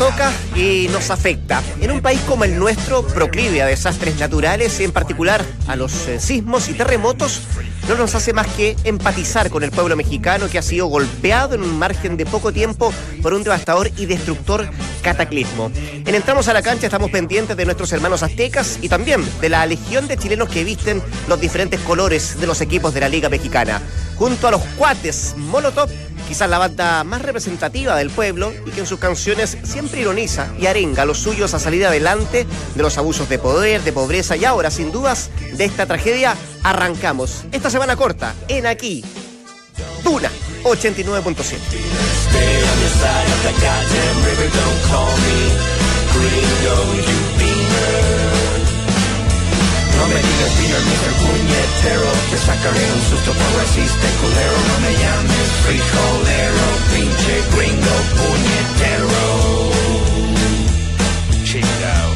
Toca 0.00 0.32
y 0.56 0.88
nos 0.88 1.10
afecta. 1.10 1.62
En 1.78 1.90
un 1.90 2.00
país 2.00 2.18
como 2.26 2.44
el 2.44 2.58
nuestro, 2.58 3.06
proclive 3.06 3.60
a 3.60 3.66
desastres 3.66 4.18
naturales 4.18 4.80
y 4.80 4.84
en 4.84 4.92
particular 4.92 5.44
a 5.68 5.76
los 5.76 6.08
eh, 6.08 6.18
sismos 6.18 6.70
y 6.70 6.72
terremotos, 6.72 7.42
no 7.86 7.96
nos 7.96 8.14
hace 8.14 8.32
más 8.32 8.46
que 8.46 8.76
empatizar 8.84 9.50
con 9.50 9.62
el 9.62 9.70
pueblo 9.70 9.96
mexicano 9.96 10.48
que 10.48 10.56
ha 10.56 10.62
sido 10.62 10.86
golpeado 10.86 11.54
en 11.54 11.62
un 11.62 11.78
margen 11.78 12.16
de 12.16 12.24
poco 12.24 12.50
tiempo 12.50 12.94
por 13.20 13.34
un 13.34 13.42
devastador 13.42 13.90
y 13.98 14.06
destructor 14.06 14.70
cataclismo. 15.02 15.70
En 15.74 16.14
Entramos 16.14 16.48
a 16.48 16.54
la 16.54 16.62
cancha 16.62 16.86
estamos 16.86 17.10
pendientes 17.10 17.54
de 17.54 17.64
nuestros 17.66 17.92
hermanos 17.92 18.22
aztecas 18.22 18.78
y 18.80 18.88
también 18.88 19.22
de 19.42 19.50
la 19.50 19.66
legión 19.66 20.08
de 20.08 20.16
chilenos 20.16 20.48
que 20.48 20.64
visten 20.64 21.02
los 21.28 21.38
diferentes 21.38 21.78
colores 21.80 22.40
de 22.40 22.46
los 22.46 22.62
equipos 22.62 22.94
de 22.94 23.00
la 23.00 23.08
Liga 23.10 23.28
Mexicana. 23.28 23.82
Junto 24.16 24.48
a 24.48 24.50
los 24.50 24.62
cuates 24.78 25.34
Molotov 25.36 25.90
quizás 26.30 26.48
la 26.48 26.58
banda 26.58 27.02
más 27.02 27.22
representativa 27.22 27.96
del 27.96 28.08
pueblo 28.08 28.52
y 28.64 28.70
que 28.70 28.78
en 28.78 28.86
sus 28.86 29.00
canciones 29.00 29.58
siempre 29.64 30.00
ironiza 30.00 30.46
y 30.60 30.66
arenga 30.66 31.02
a 31.02 31.04
los 31.04 31.18
suyos 31.18 31.54
a 31.54 31.58
salir 31.58 31.84
adelante 31.84 32.46
de 32.76 32.82
los 32.84 32.98
abusos 32.98 33.28
de 33.28 33.40
poder, 33.40 33.82
de 33.82 33.92
pobreza 33.92 34.36
y 34.36 34.44
ahora, 34.44 34.70
sin 34.70 34.92
dudas, 34.92 35.28
de 35.54 35.64
esta 35.64 35.86
tragedia, 35.86 36.36
arrancamos 36.62 37.42
esta 37.50 37.68
semana 37.68 37.96
corta 37.96 38.32
en 38.46 38.68
aquí, 38.68 39.04
Duna 40.04 40.30
89.7. 40.62 41.56
No 50.00 50.06
me 50.08 50.14
digas 50.16 50.52
beer, 50.56 50.80
Mr. 50.80 51.12
Puñetero 51.20 52.08
Te 52.30 52.38
sacaré 52.38 52.80
un 52.96 53.02
susto 53.10 53.30
por 53.32 53.50
resiste, 53.60 54.06
culero 54.20 54.56
No 54.70 54.76
me 54.80 54.92
llames 54.96 55.48
frijolero 55.66 56.66
Pinche 56.90 57.34
gringo 57.54 57.96
puñetero 58.16 59.24
Chingao 61.44 62.10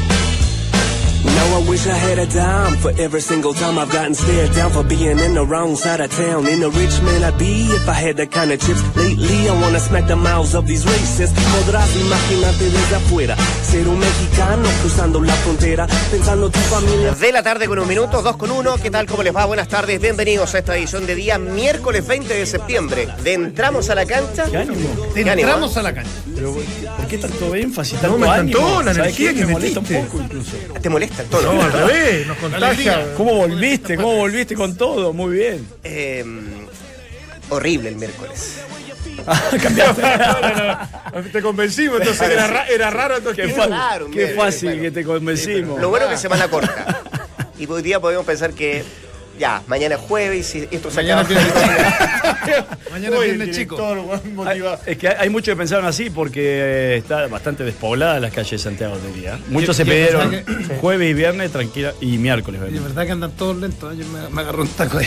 Now 1.36 1.53
I 1.53 1.53
wish 1.68 1.86
I 1.86 1.92
had 1.94 2.18
a 2.18 2.26
dime 2.26 2.76
for 2.78 2.90
every 2.98 3.20
single 3.20 3.54
time 3.54 3.78
I've 3.78 3.90
gotten 3.90 4.14
stared 4.14 4.52
down 4.54 4.70
for 4.70 4.84
being 4.84 5.18
in 5.18 5.34
the 5.34 5.44
wrong 5.44 5.76
side 5.76 6.00
of 6.00 6.10
town. 6.10 6.46
In 6.46 6.62
a 6.62 6.68
rich 6.68 7.00
man 7.02 7.24
I'd 7.24 7.38
be 7.38 7.66
if 7.74 7.88
I 7.88 7.92
had 7.94 8.16
that 8.16 8.30
kind 8.30 8.52
of 8.52 8.60
chips. 8.60 8.82
Lately 8.96 9.48
I 9.48 9.52
wanna 9.60 9.80
smack 9.80 10.06
the 10.06 10.16
mouths 10.16 10.54
of 10.54 10.66
these 10.66 10.84
racists. 10.84 11.32
Podrás 11.54 11.88
imaginarte 11.96 12.64
desde 12.70 12.96
afuera 12.96 13.36
ser 13.64 13.88
un 13.88 13.98
mexicano 13.98 14.68
cruzando 14.82 15.20
la 15.22 15.32
frontera 15.34 15.86
pensando 16.10 16.50
tu 16.50 16.58
familia. 16.60 17.12
De 17.12 17.32
la 17.32 17.42
tarde 17.42 17.66
con 17.66 17.78
un 17.78 17.88
minuto, 17.88 18.22
dos 18.22 18.36
con 18.36 18.50
uno. 18.50 18.76
¿Qué 18.76 18.90
tal? 18.90 19.06
¿Cómo 19.06 19.22
les 19.22 19.34
va? 19.34 19.44
Buenas 19.46 19.68
tardes. 19.68 20.00
Bienvenidos 20.00 20.54
a 20.54 20.58
esta 20.58 20.76
edición 20.76 21.06
de 21.06 21.14
día 21.14 21.38
miércoles 21.38 22.06
20 22.06 22.34
de 22.34 22.46
septiembre. 22.46 23.08
De 23.22 23.34
Entramos 23.34 23.88
a 23.90 23.94
la 23.94 24.06
cancha. 24.06 24.44
¿Qué 24.50 24.56
ánimo? 24.58 24.88
¿Qué 25.14 25.20
ánimo, 25.28 25.48
Entramos 25.48 25.76
eh? 25.76 25.80
a 25.80 25.82
la 25.82 25.94
cancha. 25.94 26.10
Pero, 26.34 26.52
¿por 26.96 27.06
qué 27.06 27.18
tanto 27.18 27.54
énfasis? 27.54 27.94
No, 27.94 28.00
Tanto 28.02 28.18
me 28.18 28.26
encantó 28.26 28.58
ánimo? 28.58 28.82
la 28.82 28.94
¿Sabes 28.94 29.18
energía 29.18 29.34
que 29.34 29.46
me 29.46 29.52
molesta 29.52 29.80
un 29.80 29.84
metiste. 29.86 30.06
poco 30.10 30.22
incluso. 30.24 30.50
¿Te 30.80 30.88
molesta 30.88 31.22
todo? 31.24 31.53
No, 31.54 31.62
al 31.62 31.72
revés, 31.72 32.26
nos 32.26 32.36
contagia. 32.38 33.14
¿Cómo 33.16 33.34
volviste? 33.34 33.96
¿Cómo 33.96 34.16
volviste 34.16 34.54
con 34.54 34.76
todo? 34.76 35.12
Muy 35.12 35.36
bien. 35.36 35.66
Eh, 35.82 36.24
horrible 37.50 37.88
el 37.90 37.96
miércoles. 37.96 38.60
Cambiaste. 39.62 40.02
Te 41.32 41.42
convencimos, 41.42 41.98
entonces 42.00 42.28
era, 42.30 42.46
ra- 42.46 42.66
era 42.68 42.90
raro. 42.90 43.16
entonces 43.18 43.46
Qué, 43.46 43.54
qué 44.12 44.28
fácil 44.34 44.68
bueno. 44.70 44.82
que 44.82 44.90
te 44.90 45.04
convencimos. 45.04 45.80
Lo 45.80 45.88
bueno 45.88 46.06
es 46.06 46.12
que 46.12 46.18
semana 46.18 46.48
corta. 46.48 47.02
Y 47.56 47.68
hoy 47.70 47.82
día 47.82 48.00
podemos 48.00 48.26
pensar 48.26 48.52
que 48.52 48.82
ya, 49.38 49.62
mañana 49.66 49.94
es 49.96 50.00
jueves 50.00 50.54
y 50.54 50.68
esto 50.70 50.90
se 50.90 50.96
Mañana 50.96 51.22
acaba. 51.22 51.40
tiene 51.40 52.64
Mañana 52.90 53.18
Uy, 53.18 53.26
viene 53.30 53.44
el 53.44 53.54
chico. 53.54 53.76
Hay- 54.46 54.62
es 54.86 54.96
que 54.98 55.08
hay 55.08 55.28
muchos 55.30 55.52
que 55.52 55.56
pensaron 55.56 55.86
así 55.86 56.10
porque 56.10 56.40
eh, 56.42 56.96
está 56.98 57.26
bastante 57.26 57.64
despoblada 57.64 58.20
las 58.20 58.32
calles 58.32 58.50
de 58.52 58.58
Santiago 58.58 58.96
de 58.98 59.12
día. 59.12 59.38
Muchos 59.48 59.76
se 59.76 59.84
Yo- 59.84 59.92
yo 59.92 59.94
pidieron 59.94 60.44
jueves 60.80 61.10
y 61.10 61.14
viernes 61.14 61.50
tranquila 61.52 61.92
y 62.00 62.18
miércoles. 62.18 62.60
Y 62.68 62.74
de 62.74 62.80
¿verdad? 62.80 63.06
que 63.06 63.12
andan 63.12 63.32
todos 63.32 63.56
lentos. 63.56 63.92
Ayer 63.92 64.06
me, 64.06 64.28
me 64.28 64.40
agarró 64.42 64.62
un 64.62 64.68
taco 64.68 64.98
ahí. 64.98 65.06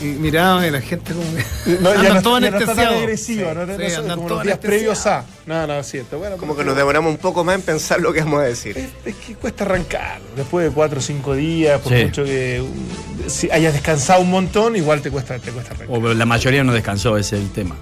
Y 0.00 0.04
miraba 0.04 0.64
y 0.66 0.70
la 0.70 0.80
gente 0.80 1.12
como 1.12 1.24
que. 1.34 1.80
No, 1.80 1.90
andan 1.98 2.14
no, 2.14 2.22
todos 2.22 2.40
ya 2.40 2.50
no 2.50 2.58
está 2.58 2.74
tan 2.74 2.78
anestesiados. 2.86 3.02
agresiva, 3.02 3.54
no, 3.54 3.66
no, 3.66 3.76
Sí, 3.76 3.94
no 4.06 4.16
como 4.16 4.28
los 4.28 4.42
días 4.44 4.58
previos 4.58 5.06
a. 5.06 5.24
No, 5.46 5.66
no, 5.66 5.78
es 5.80 5.86
cierto. 5.90 6.18
Bueno, 6.18 6.36
Como 6.36 6.56
que 6.56 6.64
nos 6.64 6.76
demoramos 6.76 7.10
un 7.10 7.18
poco 7.18 7.42
más 7.44 7.56
en 7.56 7.62
pensar 7.62 8.00
lo 8.00 8.12
que 8.12 8.20
vamos 8.20 8.40
a 8.40 8.44
decir. 8.44 8.78
Es, 8.78 8.90
es 9.04 9.14
que 9.16 9.34
cuesta 9.34 9.64
arrancar. 9.64 10.20
Después 10.36 10.66
de 10.68 10.72
cuatro 10.72 10.98
o 11.00 11.02
cinco 11.02 11.34
días, 11.34 11.80
por 11.80 11.92
Sí. 11.92 12.04
mucho 12.04 12.24
que 12.24 12.60
um, 12.62 13.28
si 13.28 13.50
hayas 13.50 13.72
descansado 13.72 14.20
un 14.22 14.30
montón, 14.30 14.76
igual 14.76 15.00
te 15.02 15.10
cuesta, 15.10 15.38
te 15.38 15.50
cuesta 15.50 15.74
arrancar. 15.74 15.96
O 15.98 16.14
la 16.14 16.26
mayoría 16.26 16.62
no 16.62 16.72
descansó, 16.72 17.16
ese 17.16 17.36
es 17.36 17.42
el 17.42 17.50
tema. 17.50 17.76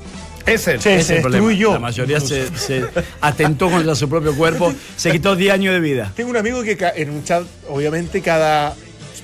Ese. 0.47 0.79
Sí, 0.81 0.89
Ese 0.91 0.99
es 1.01 1.11
el 1.11 1.21
problema. 1.23 1.47
destruyó. 1.49 1.73
La 1.73 1.79
mayoría 1.81 2.21
se, 2.21 2.57
se 2.57 2.85
atentó 3.21 3.69
contra 3.69 3.95
su 3.97 4.09
propio 4.09 4.35
cuerpo, 4.37 4.73
se 4.97 5.11
quitó 5.11 5.35
10 5.37 5.53
años 5.53 5.75
de 5.75 5.81
vida. 5.81 6.13
Tengo 6.15 6.31
un 6.31 6.37
amigo 6.37 6.63
que 6.63 6.79
en 6.95 7.11
un 7.11 7.25
chat, 7.25 7.43
obviamente, 7.69 8.23
cada 8.23 8.75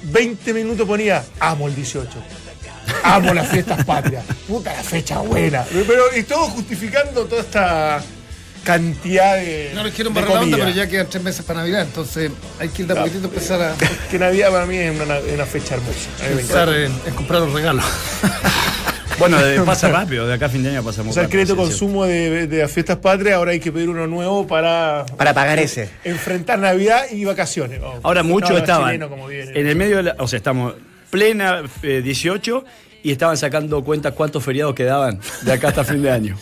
20 0.02 0.52
minutos 0.52 0.86
ponía 0.86 1.24
amo 1.38 1.68
el 1.68 1.76
18. 1.76 2.08
Amo 3.02 3.34
las 3.34 3.48
fiestas 3.48 3.84
patrias. 3.84 4.24
Puta 4.46 4.72
la 4.72 4.82
fecha 4.82 5.18
buena. 5.18 5.64
Pero, 5.70 6.04
y 6.16 6.22
todo 6.24 6.46
justificando 6.46 7.24
toda 7.26 7.40
esta 7.42 8.02
cantidad 8.64 9.36
de. 9.36 9.72
No 9.74 9.82
les 9.84 9.92
quiero 9.94 10.08
embarrar 10.10 10.34
la 10.34 10.40
onda, 10.42 10.56
pero 10.58 10.70
ya 10.70 10.86
quedan 10.88 11.08
tres 11.08 11.22
meses 11.22 11.44
para 11.44 11.60
Navidad. 11.60 11.82
Entonces 11.82 12.30
hay 12.58 12.68
que 12.68 12.82
ir 12.82 12.88
de 12.88 12.94
a 12.94 12.96
poquitito 13.02 13.26
empezar 13.26 13.60
a 13.60 13.74
Que 14.10 14.18
Navidad 14.18 14.50
para 14.50 14.66
mí 14.66 14.76
es 14.76 14.94
una, 15.00 15.18
una 15.34 15.46
fecha 15.46 15.74
hermosa. 15.74 16.08
A 16.24 16.28
mí 16.28 16.36
pensar 16.36 16.68
en, 16.68 16.92
en 17.06 17.14
comprar 17.14 17.40
los 17.40 17.52
regalos. 17.52 17.84
Bueno, 19.18 19.40
de- 19.40 19.60
pasa 19.60 19.88
rápido, 19.88 20.26
de 20.26 20.34
acá 20.34 20.46
a 20.46 20.48
fin 20.48 20.64
de 20.64 20.70
año 20.70 20.82
pasa 20.82 21.02
muy 21.02 21.10
O 21.10 21.12
sea, 21.12 21.22
el 21.24 21.28
crédito 21.28 21.54
consumo 21.54 22.06
de, 22.06 22.46
de 22.48 22.58
las 22.62 22.72
fiestas 22.72 22.96
patrias, 22.96 23.36
ahora 23.36 23.52
hay 23.52 23.60
que 23.60 23.70
pedir 23.70 23.88
uno 23.88 24.06
nuevo 24.08 24.46
para 24.48 25.04
Para 25.16 25.32
pagar 25.32 25.60
ese. 25.60 25.90
enfrentar 26.02 26.58
Navidad 26.58 27.02
y 27.10 27.24
vacaciones. 27.24 27.78
Oh, 27.84 28.00
Ahora 28.02 28.24
muchos 28.24 28.50
no, 28.50 28.56
estaban 28.58 28.86
chileno 28.86 29.08
como 29.10 29.28
viene. 29.28 29.52
en 29.60 29.66
el 29.68 29.76
medio 29.76 29.98
de 29.98 30.02
la, 30.04 30.16
o 30.18 30.26
sea, 30.26 30.38
estamos 30.38 30.74
plena 31.22 31.62
eh, 31.82 32.00
18 32.02 32.64
y 33.02 33.12
estaban 33.12 33.36
sacando 33.36 33.84
cuentas 33.84 34.14
cuántos 34.14 34.42
feriados 34.42 34.74
quedaban 34.74 35.20
de 35.42 35.52
acá 35.52 35.68
hasta 35.68 35.84
fin 35.84 36.02
de 36.02 36.10
año. 36.10 36.38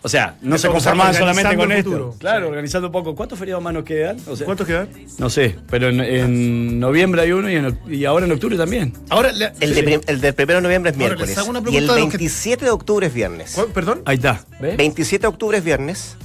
O 0.00 0.08
sea, 0.08 0.36
no 0.42 0.56
se 0.56 0.68
conformaban 0.68 1.12
solamente 1.12 1.56
con 1.56 1.72
esto. 1.72 2.14
Claro, 2.18 2.48
organizando 2.48 2.86
un 2.86 2.92
poco. 2.92 3.14
¿Cuántos 3.16 3.36
feriados 3.38 3.62
más 3.62 3.74
nos 3.74 3.82
quedan? 3.84 4.16
O 4.28 4.36
sea, 4.36 4.44
¿Cuántos 4.46 4.66
quedan? 4.66 4.88
No 5.18 5.28
sé, 5.28 5.56
pero 5.68 5.88
en, 5.88 6.00
en 6.00 6.78
noviembre 6.80 7.20
hay 7.20 7.32
uno 7.32 7.50
y, 7.50 7.56
en 7.56 7.78
y 7.90 8.04
ahora 8.06 8.24
en 8.24 8.32
octubre 8.32 8.56
también. 8.56 8.92
Ahora, 9.10 9.30
le- 9.32 9.52
El, 9.60 9.74
de 9.74 9.82
prim- 9.82 10.00
el 10.06 10.20
del 10.20 10.34
1 10.38 10.46
de 10.54 10.60
noviembre 10.62 10.90
es 10.92 10.96
Ahora, 10.96 11.16
miércoles. 11.16 11.36
Y 11.36 11.40
el 11.40 11.62
pregunta 11.62 11.94
de 11.94 12.00
los 12.00 12.10
que- 12.10 12.16
27 12.18 12.64
de 12.64 12.70
octubre 12.70 13.06
es 13.08 13.12
viernes. 13.12 13.52
¿Cuál- 13.54 13.68
¿Perdón? 13.68 14.02
Ahí 14.06 14.14
está. 14.16 14.44
¿Ves? 14.60 14.76
27 14.76 15.22
de 15.22 15.26
octubre 15.28 15.58
es 15.58 15.64
viernes. 15.64 16.16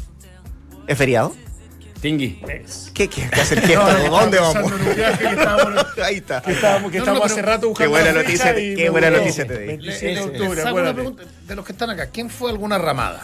¿Es 0.88 0.98
feriado? 0.98 1.34
Tingui. 2.04 2.38
¿Qué 2.94 3.08
qué? 3.08 3.30
¿Qué 3.34 3.40
hacer 3.42 3.62
qué? 3.62 3.76
¿Dónde 3.78 4.38
vamos? 4.38 4.72
Que 5.18 5.26
estábamos, 5.30 5.86
Ahí 6.04 6.16
está. 6.18 6.42
que 6.42 6.52
estábamos, 6.52 6.92
que 6.92 7.00
No, 7.00 7.06
no, 7.06 7.12
estábamos 7.14 7.32
hace 7.32 7.42
rato 7.42 7.62
Qué 7.62 7.68
buscando 7.70 7.90
buena 7.92 8.12
la 8.12 8.22
noticia, 8.24 8.54
qué 8.54 8.90
buena 8.90 9.10
noticia 9.10 9.48
te 9.48 9.58
di. 9.58 9.68
27 9.68 10.06
de 10.14 10.20
octubre, 10.22 10.64
una 10.74 10.94
pregunta 10.94 11.24
de 11.48 11.56
los 11.56 11.66
que 11.66 11.72
están 11.72 11.90
acá. 11.92 12.08
¿Quién 12.08 12.30
fue 12.30 12.52
alguna 12.52 12.78
ramada? 12.78 13.22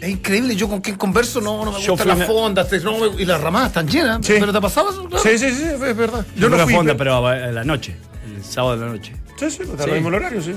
Es 0.00 0.08
increíble, 0.10 0.54
yo 0.54 0.68
con 0.68 0.80
quien 0.80 0.94
converso 0.94 1.40
no, 1.40 1.64
no 1.64 1.72
me 1.72 1.82
Yo 1.82 1.94
gustan 1.96 2.16
las 2.18 2.26
fondas 2.28 2.68
te- 2.68 2.78
no 2.80 3.18
y 3.18 3.24
las 3.24 3.40
ramadas 3.40 3.68
están 3.68 3.88
llenas. 3.88 4.24
Sí. 4.24 4.34
¿Pero 4.38 4.52
te 4.52 4.60
pasaba 4.60 4.90
eso? 4.90 5.04
Claro. 5.08 5.22
Sí, 5.24 5.36
sí, 5.36 5.50
sí, 5.52 5.64
es 5.64 5.80
verdad. 5.80 6.24
Yo 6.36 6.48
no 6.48 6.58
fui, 6.58 6.72
fonda, 6.72 6.92
pero- 6.96 7.20
pero 7.20 7.26
a 7.26 7.34
la 7.50 7.64
noche. 7.64 7.96
El 8.36 8.44
sábado 8.44 8.76
de 8.78 8.86
la 8.86 8.92
noche. 8.92 9.12
Sí, 9.38 9.50
sí, 9.50 9.62
está 9.62 9.84
Sí. 9.84 9.88
el 9.90 9.94
mismo 9.96 10.08
horario, 10.08 10.40
sí. 10.42 10.52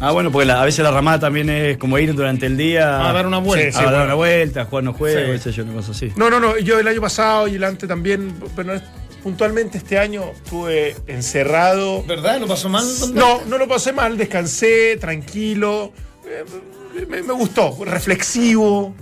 Ah, 0.00 0.10
bueno, 0.12 0.30
porque 0.32 0.46
la- 0.46 0.62
a 0.62 0.64
veces 0.64 0.82
la 0.82 0.90
ramada 0.90 1.20
también 1.20 1.48
es 1.50 1.76
como 1.78 1.98
ir 1.98 2.14
durante 2.14 2.46
el 2.46 2.56
día 2.56 3.08
A 3.08 3.12
dar 3.12 3.26
una 3.26 3.38
vuelta. 3.38 3.72
Sí, 3.72 3.78
a 3.78 3.82
dar 3.84 3.90
bueno. 3.92 4.04
una 4.06 4.14
vuelta, 4.14 4.60
a 4.62 4.64
jugar 4.66 4.82
unos 4.84 4.96
juegos, 4.96 5.42
Sí. 5.42 5.48
ese 5.50 5.52
yo, 5.52 5.66
cosa 5.72 5.92
así. 5.92 6.12
No, 6.16 6.30
no, 6.30 6.40
no, 6.40 6.58
yo 6.58 6.78
el 6.78 6.88
año 6.88 7.00
pasado 7.00 7.46
y 7.48 7.54
el 7.56 7.64
antes 7.64 7.88
también, 7.88 8.34
pero 8.54 8.68
no 8.68 8.74
es- 8.74 8.82
puntualmente 9.22 9.78
este 9.78 9.98
año 9.98 10.22
estuve 10.34 10.94
encerrado. 11.08 12.04
¿Verdad? 12.04 12.38
¿Lo 12.40 12.46
pasó 12.46 12.68
mal? 12.68 12.84
No, 13.12 13.42
no 13.46 13.58
lo 13.58 13.66
pasé 13.68 13.92
mal, 13.92 14.16
descansé, 14.16 14.96
tranquilo. 15.00 15.92
eh, 16.28 16.44
Me, 17.08 17.22
me 17.22 17.32
gustó, 17.34 17.76
reflexivo. 17.84 18.94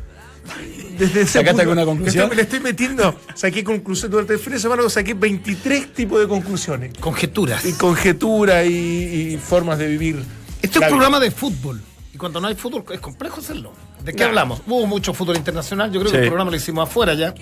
Desde 0.99 1.23
ese 1.23 1.33
¿Sacaste 1.41 1.63
alguna 1.63 1.85
conclusión? 1.85 2.25
Estoy- 2.25 2.37
le 2.37 2.43
estoy 2.43 2.61
metiendo, 2.61 3.19
saqué 3.35 3.65
conclusión 3.65 4.11
durante 4.13 4.35
el 4.35 4.39
fin 4.39 4.53
de 4.53 4.61
semana, 4.61 4.89
saqué 4.89 5.15
23 5.15 5.93
tipos 5.93 6.21
de 6.21 6.29
conclusiones. 6.29 6.93
Conjeturas. 7.01 7.65
Y 7.65 7.73
conjetura 7.73 8.65
y, 8.65 9.33
y 9.35 9.39
formas 9.39 9.79
de 9.79 9.89
vivir. 9.89 10.23
Este 10.63 10.79
es 10.79 10.83
un 10.85 10.89
programa 10.89 11.19
de 11.21 11.31
fútbol. 11.31 11.81
Y 12.13 12.17
cuando 12.17 12.41
no 12.41 12.47
hay 12.47 12.55
fútbol 12.55 12.85
es 12.93 13.01
complejo 13.01 13.41
hacerlo. 13.41 13.73
¿De 14.05 14.13
qué 14.13 14.21
Nah. 14.23 14.29
hablamos? 14.29 14.61
Hubo 14.67 14.87
mucho 14.87 15.13
fútbol 15.15 15.37
internacional. 15.37 15.91
Yo 15.91 15.99
creo 16.01 16.13
que 16.13 16.19
el 16.19 16.27
programa 16.29 16.51
lo 16.53 16.57
hicimos 16.57 16.89
afuera 16.89 17.15
ya. 17.15 17.35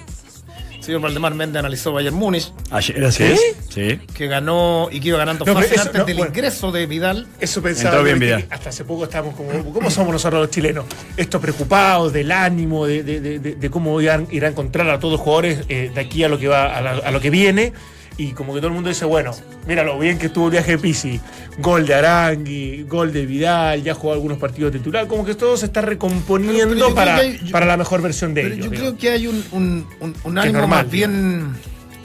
El 0.82 0.86
señor 0.86 1.00
Valdemar 1.00 1.32
Méndez 1.36 1.60
analizó 1.60 1.92
Bayern 1.92 2.16
Múnich, 2.16 2.52
Ayer, 2.72 3.04
así 3.04 3.22
es. 3.22 3.40
Sí. 3.68 4.00
que 4.14 4.26
ganó 4.26 4.88
y 4.90 4.98
que 4.98 5.08
iba 5.10 5.18
ganando 5.18 5.44
No, 5.44 5.54
pero 5.54 5.60
fácil 5.60 5.74
eso- 5.74 5.82
antes 5.82 6.00
no, 6.00 6.04
del 6.06 6.16
bueno. 6.16 6.32
ingreso 6.34 6.72
de 6.72 6.86
Vidal. 6.86 7.28
Eso 7.38 7.62
pensaba 7.62 7.90
Entró 7.98 8.02
bien 8.04 8.18
que- 8.18 8.24
Vidal. 8.24 8.46
hasta 8.50 8.70
hace 8.70 8.84
poco 8.84 9.04
estábamos 9.04 9.36
como, 9.36 9.72
¿cómo 9.72 9.90
somos 9.92 10.12
nosotros 10.12 10.40
los 10.42 10.50
chilenos? 10.50 10.84
Esto 11.16 11.40
preocupados 11.40 12.12
del 12.12 12.32
ánimo, 12.32 12.84
de, 12.84 13.04
de- 13.04 13.20
de- 13.20 13.38
de- 13.38 13.54
de 13.54 13.70
cómo 13.70 14.00
irán, 14.00 14.26
irán 14.32 14.48
a 14.48 14.50
encontrar 14.50 14.90
a 14.90 14.98
todos 14.98 15.12
los 15.12 15.20
jugadores 15.20 15.60
eh, 15.68 15.92
de 15.94 16.00
aquí 16.00 16.24
a 16.24 16.28
lo 16.28 16.36
que 16.40 16.48
va, 16.48 16.76
a, 16.76 16.80
la- 16.82 16.90
a 16.96 17.10
lo 17.12 17.20
que 17.20 17.30
viene. 17.30 17.72
Y 18.16 18.32
como 18.32 18.52
que 18.54 18.60
todo 18.60 18.68
el 18.68 18.74
mundo 18.74 18.88
dice, 18.88 19.04
bueno, 19.04 19.32
mira 19.66 19.82
lo 19.84 19.98
bien 19.98 20.18
que 20.18 20.26
estuvo 20.26 20.46
el 20.46 20.52
viaje 20.52 20.72
de 20.72 20.78
Pisi, 20.78 21.20
gol 21.58 21.86
de 21.86 21.94
Arangui, 21.94 22.82
gol 22.84 23.12
de 23.12 23.26
Vidal, 23.26 23.82
ya 23.82 23.94
jugó 23.94 24.12
algunos 24.12 24.38
partidos 24.38 24.72
titular, 24.72 25.06
como 25.06 25.24
que 25.24 25.34
todo 25.34 25.56
se 25.56 25.66
está 25.66 25.80
recomponiendo 25.80 26.58
Pero- 26.58 26.70
pero 26.74 26.88
yo 26.90 26.94
para, 26.94 27.16
hay- 27.16 27.38
yo- 27.44 27.50
para 27.52 27.66
la 27.66 27.76
mejor 27.76 28.02
versión 28.02 28.34
de 28.34 28.42
Pero 28.42 28.54
ellos. 28.54 28.66
yo 28.66 28.70
creo 28.72 28.96
que 28.96 29.10
hay 29.10 29.26
un, 29.26 29.44
un, 29.52 29.86
un- 30.00 30.14
un 30.24 30.38
ánimo 30.38 30.58
normal, 30.60 30.84
más 30.84 30.90
bien. 30.92 31.52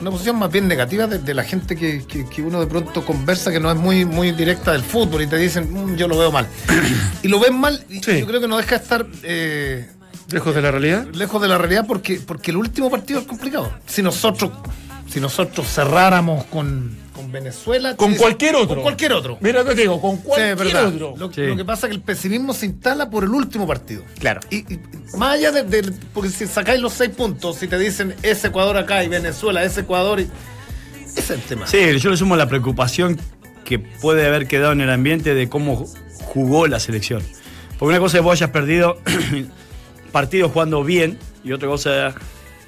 Una 0.00 0.12
posición 0.12 0.36
más 0.38 0.52
bien 0.52 0.68
negativa 0.68 1.08
de, 1.08 1.18
de 1.18 1.34
la 1.34 1.42
gente 1.42 1.74
que, 1.74 2.04
que- 2.06 2.24
que 2.24 2.40
uno 2.40 2.60
de 2.60 2.68
pronto 2.68 3.04
conversa 3.04 3.50
que 3.50 3.58
no 3.58 3.68
es 3.68 3.76
muy, 3.76 4.04
muy 4.04 4.30
directa 4.30 4.70
del 4.70 4.82
fútbol 4.82 5.22
y 5.22 5.26
te 5.26 5.36
dicen, 5.36 5.68
"Mm, 5.72 5.96
yo 5.96 6.06
lo 6.06 6.16
veo 6.16 6.30
mal. 6.30 6.46
y 7.24 7.26
lo 7.28 7.40
ven 7.40 7.58
mal 7.58 7.84
y 7.90 8.00
Sí. 8.00 8.20
yo 8.20 8.26
creo 8.26 8.40
que 8.40 8.46
no 8.46 8.56
deja 8.58 8.76
de 8.78 8.82
estar 8.82 9.06
eh, 9.24 9.88
Lejos 10.30 10.54
de 10.54 10.62
la 10.62 10.70
realidad. 10.70 11.06
lejos 11.14 11.42
de 11.42 11.48
la 11.48 11.58
realidad 11.58 11.84
porque, 11.88 12.20
porque 12.24 12.52
el 12.52 12.58
último 12.58 12.88
partido 12.90 13.18
es 13.18 13.26
complicado. 13.26 13.72
Si 13.86 14.00
nosotros, 14.02 14.52
si 15.08 15.20
nosotros 15.20 15.66
cerráramos 15.66 16.44
con, 16.44 16.96
con 17.14 17.32
Venezuela. 17.32 17.96
Con 17.96 18.14
cualquier 18.14 18.54
otro. 18.56 18.74
Con 18.76 18.82
cualquier 18.82 19.12
otro. 19.12 19.38
Mira, 19.40 19.64
te 19.64 19.74
digo, 19.74 20.00
con 20.00 20.16
Sí, 20.16 20.22
cualquier 20.24 20.50
es 20.52 20.58
verdad. 20.58 20.86
otro. 20.88 21.14
Lo, 21.16 21.32
Sí. 21.32 21.42
lo 21.42 21.56
que 21.56 21.64
pasa 21.64 21.86
es 21.86 21.90
que 21.90 21.96
el 21.96 22.02
pesimismo 22.02 22.52
se 22.54 22.66
instala 22.66 23.08
por 23.08 23.24
el 23.24 23.30
último 23.30 23.66
partido. 23.66 24.02
Claro. 24.18 24.40
Y, 24.50 24.58
y 24.74 24.80
más 25.16 25.34
allá 25.34 25.50
de, 25.52 25.62
de- 25.62 25.92
Porque 26.12 26.30
si 26.30 26.46
sacáis 26.46 26.80
los 26.80 26.92
seis 26.92 27.10
puntos, 27.10 27.56
si 27.56 27.68
te 27.68 27.78
dicen 27.78 28.14
ese 28.22 28.48
Ecuador 28.48 28.76
acá 28.76 29.02
y 29.02 29.08
Venezuela, 29.08 29.64
ese 29.64 29.80
Ecuador. 29.80 30.20
Y, 30.20 30.28
ese 31.06 31.20
es 31.20 31.30
el 31.30 31.40
tema. 31.40 31.66
Sí, 31.66 31.98
yo 31.98 32.10
le 32.10 32.16
sumo 32.16 32.36
la 32.36 32.46
preocupación 32.48 33.18
que 33.64 33.78
puede 33.78 34.26
haber 34.26 34.46
quedado 34.46 34.72
en 34.72 34.80
el 34.82 34.90
ambiente 34.90 35.34
de 35.34 35.48
cómo 35.48 35.86
jugó 36.20 36.66
la 36.66 36.78
selección. 36.80 37.22
Porque 37.78 37.90
una 37.90 37.98
cosa 38.00 38.16
es 38.18 38.20
que 38.20 38.24
vos 38.24 38.32
hayas 38.32 38.50
perdido 38.50 39.00
partidos 40.12 40.52
jugando 40.52 40.82
bien 40.84 41.18
y 41.44 41.52
otra 41.52 41.68
cosa 41.68 42.08
es 42.08 42.14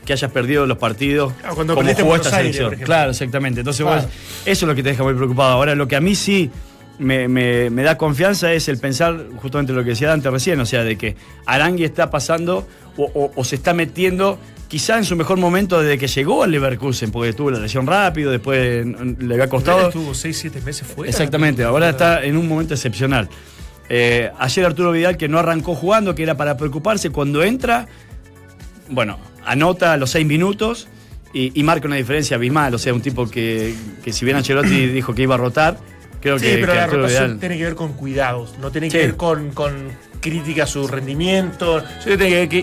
que 0.05 0.13
hayas 0.13 0.31
perdido 0.31 0.67
los 0.67 0.79
partidos 0.79 1.33
Ah, 1.45 1.51
cuando 1.55 1.75
como 1.75 1.93
jugó 1.95 2.17
esta 2.17 2.37
Aires, 2.37 2.57
selección. 2.57 2.85
claro, 2.85 3.11
exactamente. 3.11 3.61
Entonces 3.61 3.85
Claro. 3.85 4.03
vos- 4.03 4.11
eso 4.47 4.65
es 4.65 4.69
lo 4.69 4.75
que 4.75 4.83
te 4.83 4.91
deja 4.91 5.03
muy 5.03 5.15
preocupado. 5.15 5.53
Ahora, 5.53 5.75
lo 5.75 5.87
que 5.89 5.97
a 5.97 6.01
mí 6.01 6.15
sí 6.15 6.51
me, 6.99 7.29
me- 7.29 7.71
me 7.71 7.83
da 7.83 7.97
confianza 7.97 8.53
es 8.53 8.69
el 8.69 8.79
pensar 8.79 9.27
justamente 9.37 9.73
lo 9.73 9.83
que 9.85 9.91
decía 9.91 10.09
Dante 10.09 10.29
recién, 10.31 10.61
o 10.61 10.67
sea, 10.67 10.85
de 10.85 10.97
que 10.99 11.17
Arangui 11.47 11.85
está 11.85 12.11
pasando 12.11 12.67
o, 12.97 13.05
o- 13.15 13.33
o 13.35 13.45
se 13.45 13.55
está 13.57 13.73
metiendo 13.75 14.39
quizá 14.69 14.99
en 14.99 15.05
su 15.05 15.17
mejor 15.17 15.39
momento 15.39 15.81
desde 15.83 15.99
que 15.99 16.07
llegó 16.09 16.43
al 16.45 16.51
Leverkusen, 16.53 17.11
porque 17.11 17.33
tuvo 17.33 17.51
la 17.51 17.59
lesión 17.59 17.87
rápido, 17.87 18.31
después 18.31 18.87
le 18.87 19.35
había 19.35 19.49
costado. 19.49 19.89
Estuvo 19.89 20.13
6-7 20.15 20.61
meses 20.63 20.87
fuera. 20.87 21.11
Exactamente, 21.11 21.65
ahora 21.65 21.91
está 21.91 22.23
en 22.23 22.37
un 22.37 22.47
momento 22.49 22.75
excepcional. 22.75 23.29
Eh, 23.89 24.31
ayer 24.39 24.65
Arturo 24.65 24.93
Vidal, 24.93 25.17
que 25.17 25.29
no 25.29 25.39
arrancó 25.41 25.75
jugando, 25.75 26.15
que 26.15 26.23
era 26.23 26.37
para 26.37 26.57
preocuparse, 26.57 27.11
cuando 27.11 27.43
entra, 27.43 27.89
bueno, 28.91 29.19
anota 29.45 29.93
a 29.93 29.97
los 29.97 30.11
seis 30.11 30.27
minutos 30.27 30.89
y, 31.33 31.59
y 31.59 31.63
marca 31.63 31.87
una 31.87 31.97
diferencia 31.97 32.37
abismal. 32.37 32.75
O 32.75 32.79
sea, 32.79 32.93
un 32.95 33.01
tipo 33.03 33.29
que, 33.31 33.75
que 34.05 34.13
si 34.13 34.25
bien 34.25 34.37
Ancelotti 34.37 34.87
dijo 34.89 35.15
que 35.15 35.23
iba 35.23 35.35
a 35.37 35.39
rotar, 35.39 35.79
creo 36.21 36.39
Sí, 36.39 36.47
que, 36.47 36.55
pero 36.59 36.73
que 36.73 36.79
la 36.79 36.87
rotación 36.87 37.25
Vidal. 37.25 37.39
tiene 37.41 37.59
que 37.59 37.65
ver 37.65 37.75
con 37.75 37.93
cuidados, 37.95 38.55
no 38.61 38.71
tiene 38.71 38.89
que 38.89 39.01
Sí. 39.01 39.07
ver 39.07 39.17
con, 39.17 39.51
con 39.53 40.11
crítica 40.21 40.65
a 40.65 40.67
su 40.67 40.87
rendimiento, 40.87 41.83
sí, 42.05 42.11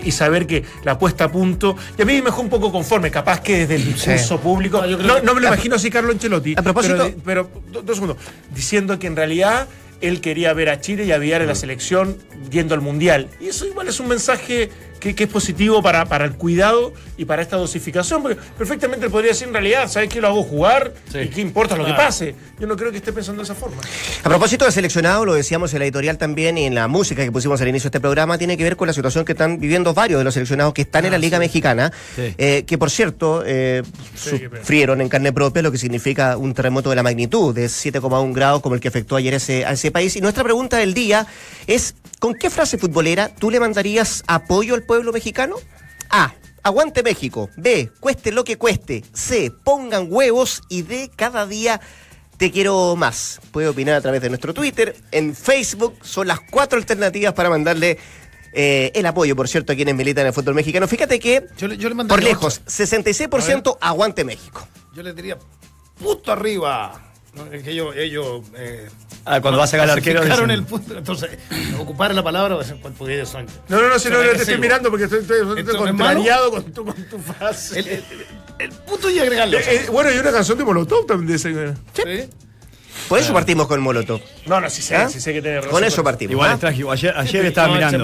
y 0.04 0.10
saber 0.12 0.46
que 0.46 0.62
la 0.84 0.96
puesta 0.96 1.24
a 1.24 1.32
punto. 1.32 1.76
Y 1.98 2.02
a 2.02 2.04
mí 2.04 2.14
me 2.18 2.22
dejó 2.26 2.40
un 2.42 2.48
poco 2.48 2.70
conforme, 2.70 3.10
capaz 3.10 3.40
que 3.40 3.58
desde 3.66 3.74
el 3.74 3.84
discurso 3.84 4.38
público. 4.38 4.80
No, 4.86 5.34
me 5.34 5.40
lo 5.40 5.46
imagino 5.48 5.74
así, 5.74 5.90
Carlo 5.90 6.12
Ancelotti. 6.12 6.54
A 6.56 6.62
propósito- 6.62 7.10
Pero, 7.24 7.50
pero 7.72 7.82
dos 7.82 7.96
segundos. 7.96 8.16
Diciendo 8.54 8.96
que 9.00 9.08
en 9.08 9.16
realidad 9.16 9.66
él 10.00 10.20
quería 10.20 10.52
ver 10.52 10.68
a 10.68 10.80
Chile 10.80 11.04
y 11.06 11.10
a 11.10 11.18
Villar 11.18 11.40
en 11.42 11.48
la 11.48 11.56
selección 11.56 12.16
yendo 12.48 12.76
al 12.76 12.80
mundial. 12.80 13.26
Y 13.40 13.46
eso 13.48 13.66
igual 13.66 13.88
es 13.88 13.98
un 13.98 14.06
mensaje 14.06 14.70
que, 14.98 15.14
que 15.14 15.24
es 15.24 15.30
positivo 15.30 15.82
para, 15.82 16.04
para 16.06 16.24
el 16.24 16.32
cuidado 16.34 16.92
y 17.16 17.24
para 17.24 17.42
esta 17.42 17.56
dosificación. 17.56 18.22
Porque 18.22 18.38
perfectamente 18.56 19.08
podría 19.10 19.32
decir 19.32 19.48
en 19.48 19.54
realidad, 19.54 19.88
¿sabes 19.88 20.08
qué 20.08 20.20
lo 20.20 20.28
hago 20.28 20.42
jugar? 20.42 20.92
Sí. 21.12 21.18
¿Y 21.18 21.28
qué 21.28 21.40
importa 21.40 21.76
lo 21.76 21.84
que 21.84 21.92
pase? 21.94 22.34
Yo 22.58 22.66
no 22.66 22.76
creo 22.76 22.90
que 22.90 22.98
esté 22.98 23.12
pensando 23.12 23.40
de 23.42 23.44
esa 23.44 23.54
forma. 23.54 23.76
A 24.22 24.28
propósito 24.28 24.64
de 24.64 24.72
seleccionado, 24.72 25.24
lo 25.24 25.34
decíamos 25.34 25.72
en 25.72 25.78
la 25.80 25.84
editorial 25.86 26.18
también 26.18 26.58
y 26.58 26.64
en 26.64 26.74
la 26.74 26.88
música 26.88 27.24
que 27.24 27.32
pusimos 27.32 27.60
al 27.60 27.68
inicio 27.68 27.86
de 27.90 27.96
este 27.96 28.00
programa, 28.00 28.38
tiene 28.38 28.56
que 28.56 28.64
ver 28.64 28.76
con 28.76 28.86
la 28.86 28.92
situación 28.92 29.24
que 29.24 29.32
están 29.32 29.60
viviendo 29.60 29.94
varios 29.94 30.18
de 30.20 30.24
los 30.24 30.34
seleccionados 30.34 30.74
que 30.74 30.82
están 30.82 31.04
en 31.04 31.12
la 31.12 31.18
Liga 31.18 31.38
Mexicana, 31.38 31.92
Sí. 32.16 32.34
eh, 32.38 32.64
que 32.66 32.78
por 32.78 32.90
cierto 32.90 33.42
eh, 33.46 33.82
sufrieron 34.14 35.00
en 35.00 35.08
carne 35.08 35.32
propia 35.32 35.62
lo 35.62 35.72
que 35.72 35.78
significa 35.78 36.36
un 36.36 36.54
terremoto 36.54 36.90
de 36.90 36.96
la 36.96 37.02
magnitud 37.02 37.54
de 37.54 37.66
7,1 37.66 38.32
grados 38.34 38.60
como 38.62 38.74
el 38.74 38.80
que 38.80 38.88
afectó 38.88 39.16
ayer 39.16 39.34
ese, 39.34 39.64
a 39.64 39.72
ese 39.72 39.90
país. 39.90 40.16
Y 40.16 40.20
nuestra 40.20 40.44
pregunta 40.44 40.76
del 40.76 40.94
día 40.94 41.26
es, 41.66 41.94
¿con 42.18 42.34
qué 42.34 42.50
frase 42.50 42.78
futbolera 42.78 43.28
tú 43.28 43.50
le 43.50 43.60
mandarías 43.60 44.24
apoyo 44.26 44.74
al 44.74 44.82
pueblo 44.82 45.12
mexicano? 45.12 45.56
A. 46.10 46.34
Aguante 46.62 47.02
México. 47.02 47.50
B. 47.56 47.90
Cueste 48.00 48.32
lo 48.32 48.44
que 48.44 48.56
cueste. 48.56 49.04
C. 49.12 49.50
Pongan 49.50 50.08
huevos. 50.10 50.62
Y 50.68 50.82
D. 50.82 51.10
Cada 51.14 51.46
día 51.46 51.80
te 52.36 52.50
quiero 52.50 52.96
más. 52.96 53.40
Puede 53.52 53.68
opinar 53.68 53.94
a 53.94 54.00
través 54.00 54.20
de 54.22 54.28
nuestro 54.28 54.54
Twitter. 54.54 54.96
En 55.12 55.34
Facebook 55.34 55.96
son 56.02 56.26
las 56.28 56.40
cuatro 56.40 56.78
alternativas 56.78 57.34
para 57.34 57.50
mandarle 57.50 57.98
eh, 58.52 58.90
el 58.94 59.06
apoyo, 59.06 59.36
por 59.36 59.48
cierto, 59.48 59.72
a 59.72 59.76
quienes 59.76 59.94
militan 59.94 60.22
en 60.22 60.28
el 60.28 60.32
fútbol 60.32 60.54
mexicano. 60.54 60.88
Fíjate 60.88 61.18
que, 61.18 61.46
Yo 61.56 61.68
le, 61.68 61.76
yo 61.76 61.88
le 61.88 62.04
por 62.04 62.22
lejos, 62.22 62.62
66% 62.66 63.78
aguante 63.80 64.24
México. 64.24 64.66
Yo 64.94 65.02
le 65.02 65.12
diría, 65.12 65.38
puto 65.98 66.32
arriba. 66.32 67.07
Es 67.52 67.62
que 67.62 67.70
ellos, 67.70 67.94
ellos 67.96 68.42
eh, 68.56 68.88
Ah, 69.24 69.40
cuando 69.40 69.58
vas 69.58 69.72
a 69.74 69.82
al 69.82 69.90
arquero. 69.90 70.20
pacificaron 70.20 70.48
dicen- 70.50 70.58
el 70.58 70.64
punto. 70.64 70.96
Entonces, 70.98 71.30
ocupar 71.78 72.14
la 72.14 72.22
palabra 72.22 72.58
porque 72.96 73.14
ellos 73.14 73.28
son. 73.28 73.46
No, 73.68 73.80
no, 73.82 73.88
no, 73.88 73.98
si 73.98 74.08
no, 74.08 74.22
no 74.22 74.30
te 74.30 74.36
estoy 74.38 74.58
mirando 74.58 74.88
porque 74.90 75.04
estoy, 75.04 75.20
estoy- 75.20 75.40
estoy 75.40 75.60
¿Esto 75.60 75.72
no 75.74 75.84
es 75.84 75.90
contrariado 75.90 76.50
con 76.50 76.64
tu, 76.72 76.84
con 76.84 76.94
tu 77.04 77.18
frase. 77.18 77.80
El, 77.80 77.88
el- 77.88 78.04
el 78.58 78.70
puto 78.70 79.10
y 79.10 79.18
agregarle. 79.18 79.58
Eh, 79.58 79.62
eh, 79.68 79.86
bueno, 79.92 80.10
hay 80.10 80.18
una 80.18 80.32
canción 80.32 80.56
de 80.58 80.64
Molotov 80.64 81.06
también 81.06 81.28
de 81.28 81.36
ese. 81.36 81.74
Sí. 81.92 82.30
Por 83.08 83.18
eso 83.20 83.32
partimos 83.32 83.66
con 83.68 83.80
Molotov. 83.80 84.20
No, 84.46 84.60
no, 84.60 84.68
sí 84.68 84.82
sé, 84.82 84.96
¿Ah? 84.96 85.08
sí 85.08 85.20
sé 85.20 85.32
que 85.32 85.40
tiene 85.40 85.58
razón. 85.58 85.70
Con 85.72 85.84
eso 85.84 86.02
partimos. 86.04 86.32
Igual 86.32 86.50
¿ah? 86.50 86.54
es 86.54 86.60
trágico. 86.60 86.90
Ayer, 86.90 87.14
ayer 87.16 87.44
estaba 87.46 87.68
No, 87.68 87.74
mirando 87.74 87.98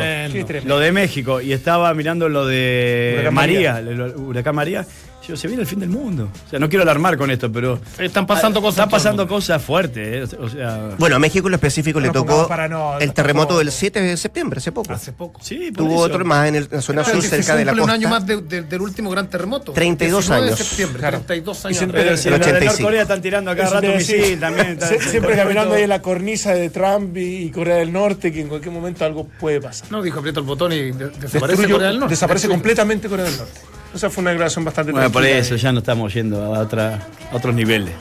lo 0.64 0.78
de 0.78 0.92
México 0.92 1.40
y 1.40 1.52
estaba 1.52 1.92
mirando 1.94 2.28
lo 2.28 2.46
de 2.46 3.12
Huracán 3.16 3.34
María, 3.34 3.72
María. 3.74 3.90
el 3.90 4.00
huracán 4.16 4.54
María. 4.54 4.86
Yo, 5.28 5.36
se 5.36 5.46
viene 5.48 5.62
el 5.62 5.66
fin 5.68 5.80
del 5.80 5.88
mundo. 5.88 6.28
O 6.46 6.50
sea, 6.50 6.58
no 6.58 6.68
quiero 6.68 6.82
alarmar 6.82 7.16
con 7.16 7.30
esto, 7.30 7.50
pero. 7.50 7.80
Están 7.98 8.26
pasando 8.26 8.60
cosas. 8.60 8.74
Están 8.78 8.90
pasando 8.90 9.26
cosas 9.28 9.62
fuertes. 9.62 10.32
eh, 10.32 10.36
O 10.40 10.48
sea. 10.48 10.90
Bueno, 10.98 11.16
a 11.16 11.18
México 11.18 11.46
en 11.46 11.52
lo 11.52 11.56
específico 11.56 12.00
le 12.00 12.08
tocó 12.08 12.26
pongamos 12.26 12.48
para 12.48 12.68
no, 12.68 12.98
el 12.98 13.12
terremoto 13.12 13.54
no. 13.54 13.58
del 13.60 13.70
7 13.72 14.00
de 14.02 14.16
septiembre, 14.16 14.58
hace 14.58 14.72
poco. 14.72 14.92
Hace 14.92 15.12
poco. 15.12 15.40
Sí, 15.42 15.70
Tuvo 15.72 15.94
eso. 15.94 16.02
otro 16.14 16.24
más 16.24 16.48
en, 16.48 16.56
el- 16.56 16.64
en 16.64 16.68
la 16.76 16.82
zona 16.82 17.04
sur, 17.04 17.14
que 17.14 17.22
se 17.22 17.28
cerca 17.42 17.56
de 17.56 17.64
la 17.64 17.72
costa. 17.72 17.84
un 17.84 17.90
año 17.90 18.08
más 18.08 18.26
de- 18.26 18.42
de- 18.42 18.62
del 18.62 18.80
último 18.82 19.10
gran 19.10 19.28
terremoto. 19.30 19.72
32 19.72 20.24
19 20.24 20.46
años. 20.46 20.58
de 20.58 20.64
septiembre, 20.64 21.00
Claro. 21.00 21.16
32 21.18 21.64
Y 21.64 21.66
años. 21.68 21.78
siempre-. 21.78 22.02
Pero 22.04 22.16
si 22.16 22.28
El 22.28 22.32
los 22.34 22.40
de 22.40 22.46
85. 22.46 22.82
Norcorea 22.82 23.02
están 23.02 23.22
tirando 23.22 23.50
acá 23.50 23.68
rato 23.70 23.86
misil 23.88 24.40
también. 24.40 24.66
está- 24.68 24.88
Siempre 25.10 25.36
caminando 25.36 25.74
ahí 25.74 25.82
en 25.84 25.88
la 25.88 26.02
cornisa 26.02 26.54
de 26.54 26.70
Trump 26.70 27.16
y 27.16 27.50
Corea 27.50 27.76
del 27.76 27.92
Norte, 27.92 28.32
que 28.32 28.40
en 28.42 28.48
cualquier 28.48 28.72
momento 28.74 29.04
algo 29.04 29.26
puede 29.40 29.60
pasar. 29.60 29.90
No, 29.90 30.02
dijo, 30.02 30.18
aprieta 30.18 30.40
el 30.40 30.46
botón 30.46 30.72
y 30.72 30.92
de- 30.92 31.08
desaparece 31.10 31.68
Corea 31.68 31.88
del 31.88 31.98
Norte. 32.00 32.12
Desaparece 32.12 32.48
completamente 32.48 33.08
Corea 33.08 33.24
del 33.26 33.36
Norte. 33.38 33.60
Esa 33.94 34.10
fue 34.10 34.22
una 34.22 34.30
declaración 34.30 34.64
bastante 34.64 34.92
Bueno, 34.92 35.10
por 35.10 35.24
eso 35.24 35.56
ya 35.56 35.72
no 35.72 35.78
estamos 35.78 36.12
yendo 36.12 36.54
a, 36.54 36.60
otra, 36.60 37.06
a 37.30 37.36
otros 37.36 37.54
niveles. 37.54 37.94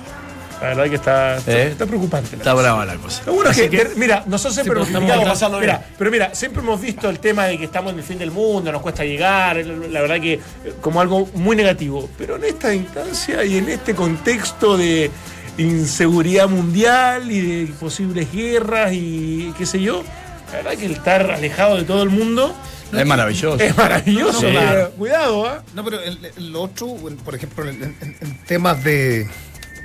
La 0.60 0.70
verdad 0.70 0.86
que 0.86 0.96
está, 0.96 1.38
está, 1.38 1.52
¿Eh? 1.52 1.68
está 1.68 1.86
preocupante. 1.86 2.38
Está 2.38 2.52
cosa. 2.52 2.62
brava 2.64 2.86
la 2.86 2.96
cosa. 2.96 3.22
Lo 3.26 3.34
bueno 3.34 3.52
es 3.52 3.60
Así 3.60 3.70
que, 3.70 3.90
mira, 3.98 4.24
nosotros 4.28 4.54
siempre 4.56 4.82
hemos 4.82 5.26
pasando 5.26 5.60
mira, 5.60 5.84
pero 5.98 6.10
mira, 6.10 6.34
siempre 6.34 6.62
hemos 6.62 6.80
visto 6.80 7.10
el 7.10 7.20
tema 7.20 7.46
de 7.46 7.58
que 7.58 7.66
estamos 7.66 7.92
en 7.92 8.00
el 8.00 8.06
fin 8.06 8.18
del 8.18 8.32
mundo, 8.32 8.72
nos 8.72 8.82
cuesta 8.82 9.04
llegar, 9.04 9.58
la 9.58 10.02
verdad 10.02 10.22
que 10.22 10.34
eh, 10.34 10.42
como 10.80 11.02
algo 11.02 11.28
muy 11.34 11.58
negativo. 11.58 12.10
Pero 12.18 12.38
en 12.38 12.46
esta 12.46 12.74
instancia 12.74 13.44
y 13.44 13.58
en 13.58 13.68
este 13.68 13.94
contexto 13.94 14.78
de 14.78 15.12
inseguridad 15.58 16.48
mundial 16.48 17.30
y 17.30 17.66
de 17.66 17.74
posibles 17.74 18.32
guerras 18.32 18.94
y 18.94 19.54
qué 19.58 19.66
sé 19.66 19.82
yo, 19.82 20.02
la 20.50 20.58
verdad 20.58 20.76
que 20.76 20.86
el 20.86 20.94
estar 20.94 21.30
alejado 21.30 21.76
de 21.76 21.84
todo 21.84 22.04
el 22.04 22.10
mundo 22.10 22.56
Es 23.00 23.06
maravilloso. 23.06 23.64
es 23.64 23.78
maravilloso. 23.78 24.40
Sí. 24.42 24.56
Cuidado, 24.98 25.48
¿ah? 25.48 25.64
No, 25.74 25.84
pero 25.84 26.00
el, 26.02 26.20
el- 26.38 26.52
lo 26.52 26.62
otro, 26.64 26.88
por 27.26 27.36
ejemplo, 27.36 27.68
en, 27.70 27.84
en- 27.84 28.16
en 28.22 28.38
temas 28.46 28.84
de, 28.84 29.28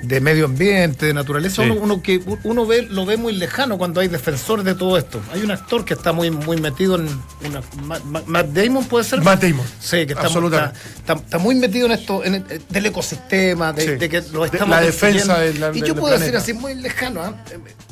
de 0.03 0.21
medio 0.21 0.45
ambiente, 0.45 1.07
de 1.07 1.15
naturaleza, 1.15 1.63
Sí. 1.65 1.71
uno, 1.71 1.81
uno 1.81 2.03
que 2.03 2.21
uno 2.45 2.67
ve, 2.67 2.83
lo 2.83 3.05
ve 3.05 3.17
muy 3.17 3.33
lejano 3.35 3.79
cuando 3.79 4.01
hay 4.01 4.09
defensores 4.09 4.65
de 4.65 4.75
todo 4.75 4.97
esto. 4.97 5.21
Hay 5.33 5.43
un 5.43 5.51
actor 5.51 5.85
que 5.85 5.95
está 5.95 6.13
muy, 6.13 6.31
muy 6.31 6.61
metido 6.61 6.95
en 6.97 7.09
una. 7.45 7.61
Ma- 7.83 7.99
Ma- 8.05 8.23
Matt 8.27 8.47
Damon 8.49 8.85
puede 8.85 9.05
ser. 9.05 9.23
Matt 9.23 9.43
Damon. 9.43 9.67
Sí, 9.81 10.07
que 10.07 10.13
está, 10.13 10.29
está, 10.29 10.73
está- 10.99 11.15
está 11.15 11.39
muy 11.39 11.55
metido 11.57 11.87
en 11.87 11.93
esto, 11.93 12.25
en 12.25 12.37
el- 12.37 12.45
del 12.69 12.87
ecosistema, 12.87 13.73
de, 13.73 13.83
Sí. 13.83 13.91
de 13.97 14.09
que 14.09 14.23
lo 14.33 14.41
De 14.43 14.47
estamos 14.47 14.69
la 14.77 14.81
defensa 14.83 15.39
destruyendo. 15.39 15.67
del- 15.73 15.77
Y 15.77 15.87
yo 15.89 15.95
puedo 15.97 16.17
decir 16.19 16.37
así, 16.37 16.53
muy 16.53 16.75
lejano. 16.77 17.21
¿ah? 17.23 17.35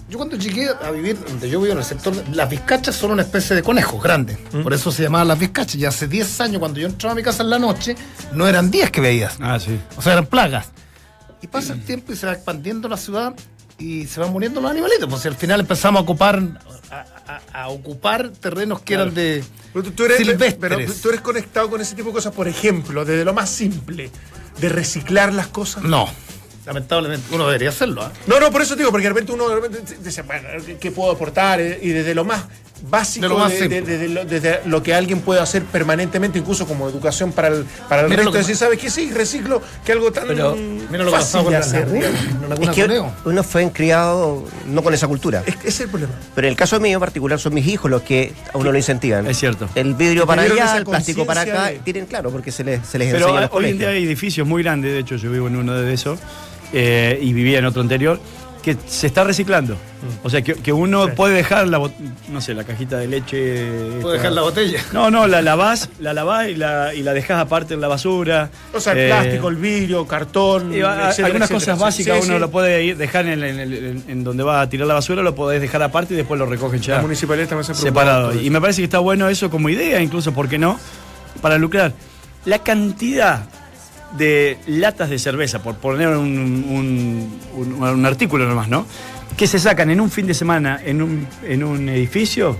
Yo 0.09 0.19
cuando 0.19 0.37
llegué 0.37 0.69
a 0.69 0.91
vivir 0.93 1.19
donde 1.27 1.51
yo 1.51 1.61
vivo, 1.61 1.73
en 1.73 1.79
el 1.79 1.85
sector, 1.85 2.15
de- 2.15 2.37
las 2.37 2.49
vizcachas 2.49 2.95
son 2.95 3.11
una 3.11 3.23
especie 3.23 3.57
de 3.57 3.63
conejos 3.65 4.01
grandes. 4.01 4.39
¿Mm? 4.53 4.63
Por 4.63 4.73
eso 4.73 4.93
se 4.93 5.03
llamaban 5.03 5.27
las 5.27 5.39
vizcachas. 5.41 5.75
Y 5.75 5.85
hace 5.85 6.07
10 6.07 6.41
años, 6.41 6.61
cuando 6.61 6.79
yo 6.79 6.87
entraba 6.87 7.13
a 7.13 7.17
mi 7.17 7.25
casa 7.25 7.43
en 7.43 7.51
la 7.51 7.59
noche, 7.59 7.97
no 8.33 8.47
eran 8.47 8.71
10 8.71 8.93
que 8.93 9.01
veías. 9.01 9.35
Ah, 9.41 9.59
sí. 9.59 9.77
O 9.97 10.03
sea, 10.03 10.13
eran 10.13 10.27
plagas. 10.27 10.67
Y 11.47 11.53
pasa 11.53 11.73
el 11.75 11.85
tiempo 11.85 12.12
y 12.12 12.17
se 12.17 12.26
va 12.26 12.33
expandiendo 12.33 12.88
la 12.88 12.97
ciudad 12.97 13.35
y 13.79 14.07
se 14.07 14.19
van 14.21 14.33
muriendo 14.33 14.61
los 14.61 14.71
animalitos. 14.71 15.09
Pues 15.09 15.23
si 15.23 15.29
al 15.29 15.37
final 15.37 15.61
empezamos 15.61 16.00
a 16.00 16.03
ocupar, 16.03 16.43
a, 16.91 17.41
a- 17.55 17.62
a 17.62 17.69
ocupar 17.69 18.31
terrenos 18.31 18.81
que 18.83 18.95
eran 18.95 19.15
de 19.15 19.45
Pero 19.73 19.93
tú, 19.93 20.05
eres, 20.05 20.17
silvestres. 20.19 20.55
pero 20.59 20.76
tú 21.03 21.09
eres 21.11 21.21
conectado 21.21 21.71
con 21.71 21.81
ese 21.81 21.95
tipo 21.95 22.09
de 22.09 22.15
cosas, 22.15 22.33
por 22.35 22.49
ejemplo, 22.49 23.05
desde 23.05 23.25
lo 23.25 23.33
más 23.35 23.49
simple, 23.50 24.11
de 24.61 24.69
reciclar 24.69 25.33
las 25.33 25.47
cosas. 25.49 25.83
No. 25.85 26.09
Lamentablemente, 26.65 27.26
uno 27.33 27.47
debería 27.47 27.69
hacerlo. 27.69 28.03
¿ah? 28.03 28.11
No, 28.26 28.41
no, 28.41 28.50
por 28.50 28.61
eso 28.62 28.75
te 28.75 28.81
digo, 28.81 28.91
porque 28.91 29.05
de 29.05 29.11
repente 29.11 29.31
uno 29.33 29.49
de 29.49 29.55
repente 29.55 29.97
dice, 30.03 30.23
bueno, 30.23 30.49
¿qué 30.81 30.91
puedo 30.91 31.12
aportar? 31.12 31.61
Y 31.61 31.91
desde 31.91 32.12
lo 32.15 32.25
más 32.25 32.45
básico, 32.90 33.23
De 33.23 33.28
lo 33.28 33.37
de- 34.25 34.40
de- 34.40 34.83
que 34.83 34.95
alguien 34.95 35.21
puede 35.21 35.40
hacer 35.40 35.64
permanentemente, 35.64 36.38
incluso 36.38 36.66
como 36.66 36.88
educación 36.88 37.33
para 37.33 37.49
el, 37.49 37.64
para 37.88 38.02
el 38.02 38.09
Mira 38.09 38.18
resto, 38.18 38.25
lo 38.30 38.33
que- 38.33 38.38
decir, 38.38 38.56
¿sabes 38.56 38.78
qué? 38.78 38.90
Sí, 38.90 39.11
reciclo, 39.12 39.62
que 39.85 39.92
algo 39.92 40.12
tan 40.12 40.26
Pero, 40.28 40.54
Mira 40.54 41.04
lo 41.04 41.11
que 41.11 41.16
fácil 41.16 41.40
con 41.42 41.52
de 41.52 41.59
la 41.59 41.64
hacer. 41.64 41.88
Es 42.61 42.71
que 42.71 43.02
uno 43.25 43.42
fue 43.42 43.71
criado 43.73 44.45
no 44.66 44.83
con 44.83 44.95
esa 44.95 45.09
cultura. 45.09 45.42
Es 45.47 45.56
que 45.56 45.68
ese 45.68 45.68
es 45.68 45.80
el 45.80 45.88
problema. 45.90 46.12
Pero 46.35 46.47
en 46.47 46.50
el 46.52 46.56
caso 46.56 46.78
mío 46.80 46.95
en 46.95 47.00
particular 47.00 47.38
son 47.40 47.54
mis 47.54 47.66
hijos 47.66 47.90
los 47.90 48.02
que 48.02 48.33
a 48.52 48.59
uno 48.59 48.71
lo 48.73 48.78
incentivan. 48.78 49.26
Es 49.26 49.38
cierto. 49.38 49.68
El 49.75 49.95
vidrio 49.95 50.26
para 50.26 50.42
allá, 50.42 50.76
el 50.76 50.85
plástico 50.85 51.25
para 51.26 51.40
acá. 51.42 51.73
Tienen 51.85 52.06
claro, 52.06 52.30
porque 52.30 52.52
se 52.52 52.62
les, 52.64 52.87
se 52.87 52.99
les 52.99 53.12
Pero 53.12 53.26
enseña 53.26 53.37
en 53.45 53.49
los 53.50 53.52
hoy 53.52 53.71
en 53.71 53.78
día 53.78 53.88
hay 53.88 54.04
edificios 54.04 54.47
muy 54.47 54.62
grandes, 54.62 54.92
de 54.92 54.99
hecho 55.00 55.16
yo 55.16 55.30
vivo 55.30 55.49
en 55.49 55.56
uno 55.56 55.75
de 55.75 55.92
esos, 55.92 56.18
eh, 56.73 57.18
y 57.23 57.33
vivía 57.33 57.59
en 57.59 57.64
otro 57.66 57.80
anterior, 57.80 58.21
que 58.66 58.76
se 58.88 59.06
está 59.06 59.23
reciclando. 59.23 59.76
O 60.25 60.28
sea, 60.28 60.42
que, 60.42 60.54
que 60.54 60.73
uno 60.73 61.04
Sí. 61.06 61.12
puede 61.14 61.35
dejar 61.37 61.68
la, 61.68 61.78
no 62.28 62.40
sé, 62.40 62.52
la 62.52 62.64
cajita 62.64 62.99
de 62.99 63.06
leche. 63.06 63.64
Puedo 63.64 63.96
esta- 63.99 64.12
dejar 64.14 64.32
la 64.32 64.42
botella. 64.42 64.80
No, 64.92 65.08
no, 65.08 65.28
la 65.28 65.40
lavás, 65.40 65.88
la 66.00 66.12
lavás 66.12 66.49
y 66.49 66.56
la, 66.56 66.92
y 66.92 67.02
la 67.04 67.12
dejás 67.12 67.38
aparte 67.40 67.75
en 67.75 67.80
la 67.80 67.87
basura. 67.87 68.50
O 68.75 68.80
sea, 68.80 68.92
el 68.94 68.99
Eh, 68.99 69.06
plástico, 69.06 69.49
el 69.50 69.56
vidrio, 69.56 70.04
cartón. 70.08 70.75
y 70.75 70.80
va- 70.80 71.11
etcétera, 71.11 71.26
algunas 71.28 71.49
etcétera. 71.50 71.75
cosas 71.75 71.78
básicas 71.78 72.16
Sí, 72.18 72.23
uno 72.26 72.35
sí. 72.35 72.40
lo 72.40 72.50
puede 72.50 72.82
ir- 72.82 72.96
dejar 72.96 73.26
en, 73.28 73.44
en- 73.44 73.61
en- 73.61 74.04
en 74.08 74.25
donde 74.25 74.42
va 74.42 74.61
a 74.62 74.68
tirar 74.68 74.88
la 74.88 74.94
basura, 74.94 75.23
lo 75.23 75.37
podés 75.37 75.61
dejar 75.61 75.82
aparte 75.85 76.14
y 76.14 76.16
después 76.16 76.37
lo 76.37 76.46
recogen 76.46 76.80
ya. 76.80 76.96
La 76.96 77.02
municipalidad 77.02 77.46
también 77.49 77.64
se 77.73 77.75
separado. 77.80 78.35
Y 78.35 78.50
me 78.50 78.61
parece 78.61 78.80
que 78.80 78.87
está 78.87 78.99
bueno 78.99 79.28
eso 79.28 79.49
como 79.49 79.68
idea, 79.68 80.00
incluso, 80.02 80.32
¿por 80.32 80.49
qué 80.49 80.58
no? 80.58 80.76
Para 81.40 81.56
lucrar. 81.56 81.92
La 82.44 82.58
cantidad 82.58 83.46
de 84.18 84.58
latas 84.66 85.11
de 85.11 85.18
cerveza, 85.18 85.62
por 85.62 85.76
poner 85.76 86.08
un, 86.08 86.26
un- 86.26 87.40
un- 87.54 87.82
un 87.82 88.06
artículo 88.06 88.46
nomás, 88.46 88.68
¿no? 88.68 88.87
Que 89.37 89.46
se 89.46 89.58
sacan 89.58 89.90
en 89.90 90.00
un 90.00 90.11
fin 90.11 90.26
de 90.26 90.35
semana 90.35 90.80
en 90.85 91.02
un, 91.02 91.26
en 91.42 91.62
un 91.64 91.88
edificio. 91.88 92.56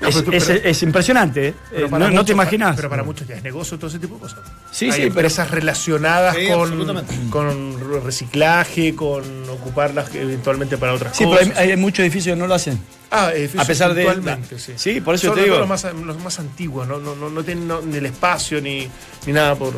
No, 0.00 0.08
es, 0.08 0.14
pero 0.14 0.24
tú- 0.30 0.32
es- 0.32 0.44
pero- 0.46 0.60
es 0.64 0.82
impresionante, 0.82 1.48
¿eh? 1.48 1.54
Pero 1.70 1.86
Eh, 1.86 1.90
no, 1.90 2.10
no 2.10 2.24
te 2.24 2.32
imaginas. 2.32 2.74
Pero 2.74 2.88
para 2.88 3.02
muchos 3.02 3.28
ya 3.28 3.34
es 3.34 3.42
negocio 3.42 3.76
todo 3.78 3.88
ese 3.90 3.98
tipo 3.98 4.14
de 4.14 4.20
cosas. 4.22 4.38
Sí, 4.72 4.86
Hay 4.86 4.92
sí, 4.92 4.96
pero- 4.98 5.08
empresas 5.08 5.50
relacionadas 5.50 6.36
Sí, 6.36 6.48
con, 6.48 7.28
con 7.28 8.02
reciclaje, 8.02 8.94
con 8.94 9.22
ocuparlas 9.50 10.14
eventualmente 10.14 10.78
para 10.78 10.94
otras 10.94 11.14
Sí, 11.14 11.24
pero 11.26 11.38
cosas. 11.40 11.58
hay, 11.58 11.72
hay 11.72 11.76
muchos 11.76 12.00
edificios 12.02 12.34
que 12.34 12.40
no 12.40 12.46
lo 12.46 12.54
hacen. 12.54 12.80
Ah, 13.10 13.30
edificios 13.34 13.62
a 13.64 13.66
pesar 13.66 13.92
de- 13.92 14.38
sí. 14.56 14.72
sí, 14.76 15.00
por 15.02 15.16
eso 15.16 15.26
Son 15.26 15.36
te 15.36 15.42
digo. 15.42 15.58
Los 15.58 15.68
más, 15.68 15.84
los 15.84 16.18
más 16.22 16.38
antiguos, 16.38 16.88
no, 16.88 16.98
no, 16.98 17.14
no, 17.14 17.28
no 17.28 17.42
tienen 17.44 17.68
no, 17.68 17.82
ni 17.82 17.98
el 17.98 18.06
espacio 18.06 18.60
ni, 18.62 18.88
ni 19.26 19.32
nada 19.34 19.54
por. 19.56 19.74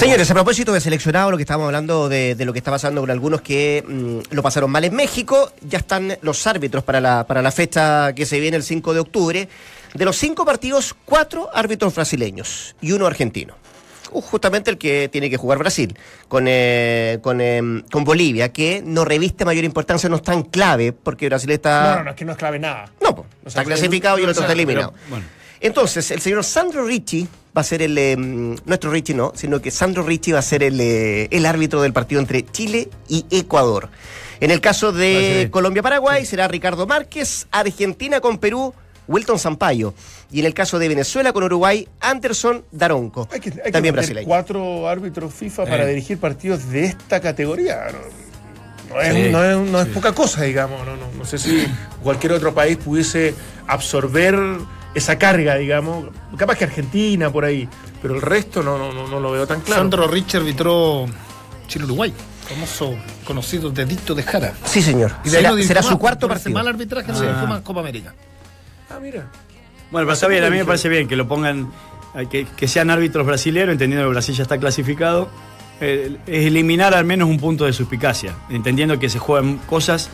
Como- 0.00 0.04
Señores, 0.06 0.30
a 0.30 0.34
propósito 0.34 0.72
de 0.72 0.80
seleccionado, 0.80 1.30
lo 1.30 1.36
que 1.36 1.42
estábamos 1.42 1.66
hablando 1.66 2.08
de, 2.08 2.34
de 2.34 2.44
lo 2.44 2.52
que 2.52 2.58
está 2.60 2.70
pasando 2.70 3.00
con 3.00 3.10
algunos 3.10 3.40
que 3.40 3.82
mm, 3.86 4.34
lo 4.34 4.42
pasaron 4.42 4.70
mal 4.70 4.84
en 4.84 4.94
México, 4.94 5.52
ya 5.62 5.78
están 5.78 6.16
los 6.22 6.46
árbitros 6.46 6.84
para 6.84 7.00
la, 7.00 7.26
para 7.26 7.42
la 7.42 7.50
fecha 7.50 8.12
que 8.14 8.26
se 8.26 8.38
viene 8.40 8.56
el 8.56 8.62
5 8.62 8.94
de 8.94 9.00
octubre. 9.00 9.48
De 9.94 10.04
los 10.04 10.16
cinco 10.16 10.44
partidos, 10.44 10.94
cuatro 11.06 11.48
árbitros 11.54 11.94
brasileños 11.94 12.76
y 12.82 12.92
uno 12.92 13.06
argentino. 13.06 13.54
Uh, 14.12 14.20
Justamente 14.20 14.70
el 14.70 14.76
que 14.76 15.08
tiene 15.10 15.30
que 15.30 15.38
jugar 15.38 15.58
Brasil 15.58 15.96
con, 16.28 16.44
eh, 16.46 17.18
con, 17.22 17.40
eh, 17.40 17.82
con 17.90 18.04
Bolivia, 18.04 18.52
que 18.52 18.82
no 18.84 19.04
reviste 19.06 19.44
mayor 19.46 19.64
importancia, 19.64 20.08
no 20.10 20.16
es 20.16 20.22
tan 20.22 20.42
clave, 20.42 20.92
porque 20.92 21.26
Brasil 21.28 21.50
está. 21.50 21.92
No, 21.92 21.96
no, 21.98 22.04
no, 22.04 22.10
es 22.10 22.16
que 22.16 22.24
no 22.26 22.32
es 22.32 22.38
clave 22.38 22.58
nada. 22.58 22.90
No, 23.00 23.08
O 23.10 23.24
sea, 23.46 23.62
está 23.62 23.64
clasificado 23.64 24.18
y 24.18 24.24
el 24.24 24.28
otro 24.28 24.42
está 24.42 24.52
pero- 24.52 24.60
eliminado. 24.60 24.92
bueno. 25.08 25.24
Entonces, 25.60 26.10
el 26.10 26.20
señor 26.20 26.44
Sandro 26.44 26.84
Ricci 26.84 27.26
va 27.56 27.60
a 27.60 27.64
ser 27.64 27.82
el. 27.82 27.96
eh, 27.98 28.16
nuestro 28.16 28.90
Ricci 28.90 29.14
no, 29.14 29.32
sino 29.34 29.60
que 29.60 29.70
Sandro 29.70 30.02
Ricci 30.02 30.32
va 30.32 30.40
a 30.40 30.42
ser 30.42 30.62
el, 30.62 30.80
eh, 30.80 31.28
el 31.30 31.46
árbitro 31.46 31.80
del 31.82 31.92
partido 31.92 32.20
entre 32.20 32.44
Chile 32.44 32.88
y 33.08 33.24
Ecuador. 33.30 33.88
En 34.40 34.50
el 34.50 34.60
caso 34.60 34.92
de. 34.92 35.48
Colombia-Paraguay 35.50 36.24
será 36.26 36.46
Ricardo 36.48 36.86
Márquez, 36.86 37.46
Argentina 37.50 38.20
con 38.20 38.36
Perú, 38.38 38.74
Wilton 39.08 39.38
Sampaio. 39.38 39.94
Y 40.30 40.40
en 40.40 40.46
el 40.46 40.52
caso 40.54 40.78
de 40.78 40.88
Venezuela 40.88 41.32
con 41.32 41.44
Uruguay, 41.44 41.88
Anderson 42.00 42.64
Daronco. 42.72 43.28
Hay 43.32 43.40
que, 43.40 43.50
hay 43.50 43.56
que 43.56 43.70
también 43.72 43.94
meter 43.94 44.08
brasileño. 44.08 44.26
cuatro 44.28 44.88
árbitros 44.88 45.32
FIFA 45.32 45.64
para 45.64 45.84
Eh. 45.84 45.88
dirigir 45.88 46.18
partidos 46.18 46.68
de 46.68 46.84
esta 46.86 47.20
categoría. 47.20 47.86
No, 48.90 48.94
no 48.96 49.00
es, 49.00 49.14
Sí, 49.14 49.30
no 49.30 49.44
es- 49.44 49.70
no 49.70 49.80
es 49.80 49.86
poca 49.88 50.12
cosa, 50.12 50.42
digamos. 50.42 50.84
No, 50.84 50.96
no, 50.96 51.06
no 51.16 51.24
sé 51.24 51.38
si 51.38 51.66
cualquier 52.02 52.32
otro 52.32 52.52
país 52.52 52.76
pudiese 52.76 53.34
absorber 53.68 54.36
esa 54.96 55.18
carga, 55.18 55.56
digamos. 55.56 56.06
Capaz 56.36 56.56
que 56.56 56.64
Argentina 56.64 57.30
por 57.30 57.44
ahí, 57.44 57.68
pero 58.02 58.14
el 58.14 58.22
resto 58.22 58.62
no, 58.62 58.78
no, 58.78 58.92
no, 58.92 59.06
no 59.08 59.20
lo 59.20 59.30
veo 59.32 59.46
tan 59.46 59.60
claro. 59.60 59.82
Sandro 59.82 60.08
Richard 60.08 60.40
arbitró 60.42 61.06
Chile-Uruguay, 61.68 62.12
famoso 62.48 62.94
conocido 63.24 63.70
dedito 63.70 64.14
de 64.14 64.22
Jara. 64.22 64.54
Sí, 64.64 64.80
señor. 64.82 65.12
Y 65.24 65.30
de 65.30 65.36
ahí 65.36 65.42
Será, 65.42 65.48
no 65.50 65.54
dirigió 65.56 65.68
será 65.68 65.80
más, 65.82 65.90
su 65.90 65.98
cuarto 65.98 66.28
partido. 66.28 66.52
mal 66.54 66.66
arbitraje 66.68 67.12
no 67.12 67.18
Ah. 67.18 67.60
Copa 67.62 67.80
América. 67.80 68.14
Ah, 68.90 68.98
mira. 69.00 69.26
Bueno, 69.90 70.06
pero 70.06 70.12
está 70.12 70.26
bien, 70.28 70.42
a 70.44 70.50
mí 70.50 70.56
me 70.58 70.64
parece 70.64 70.88
bien 70.88 71.06
que 71.06 71.14
lo 71.16 71.28
pongan, 71.28 71.70
eh, 72.16 72.26
que, 72.30 72.44
que 72.56 72.66
sean 72.68 72.90
árbitros 72.90 73.26
brasileños, 73.26 73.70
entendiendo 73.72 74.06
que 74.06 74.10
Brasil 74.12 74.34
ya 74.34 74.42
está 74.42 74.58
clasificado. 74.58 75.28
eh, 75.80 76.16
es 76.26 76.46
eliminar 76.46 76.94
al 76.94 77.04
menos 77.04 77.28
un 77.28 77.38
punto 77.38 77.66
de 77.66 77.72
suspicacia, 77.74 78.34
entendiendo 78.48 78.98
que 78.98 79.08
se 79.10 79.18
juegan 79.18 79.58
cosas 79.58 80.08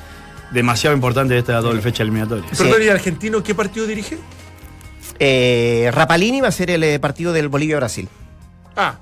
demasiado 0.51 0.95
importantes 0.97 1.31
de 1.37 1.39
esta 1.39 1.61
doble 1.61 1.81
fecha 1.81 2.03
eliminatoria. 2.03 2.45
Sí. 2.53 2.65
Perdón, 2.65 2.83
¿y 2.83 2.89
argentino 2.89 3.43
qué 3.45 3.55
partido 3.55 3.87
dirige? 3.87 4.19
Eh, 5.25 5.89
Rapalini 5.93 6.41
va 6.41 6.49
a 6.49 6.53
ser 6.53 6.69
el 6.71 6.83
eh, 6.83 6.99
partido 6.99 7.33
del 7.33 7.49
Bolivia-Brasil. 7.49 8.09
Ah, 8.75 8.97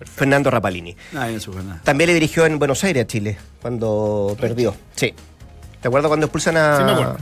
Fernando 0.00 0.50
Rapalini. 0.50 0.96
Nada. 1.12 1.28
También 1.84 2.08
le 2.08 2.14
dirigió 2.14 2.46
en 2.46 2.58
Buenos 2.58 2.82
Aires 2.82 3.04
a 3.04 3.06
Chile 3.06 3.36
cuando 3.60 4.34
perdió. 4.40 4.74
Sí. 4.96 5.12
¿Te 5.82 5.88
acuerdas 5.88 6.08
cuando 6.08 6.26
expulsan 6.26 6.56
a, 6.56 6.78
Sí, 6.78 6.84
me 6.84 6.92
acuerdo. 6.92 7.18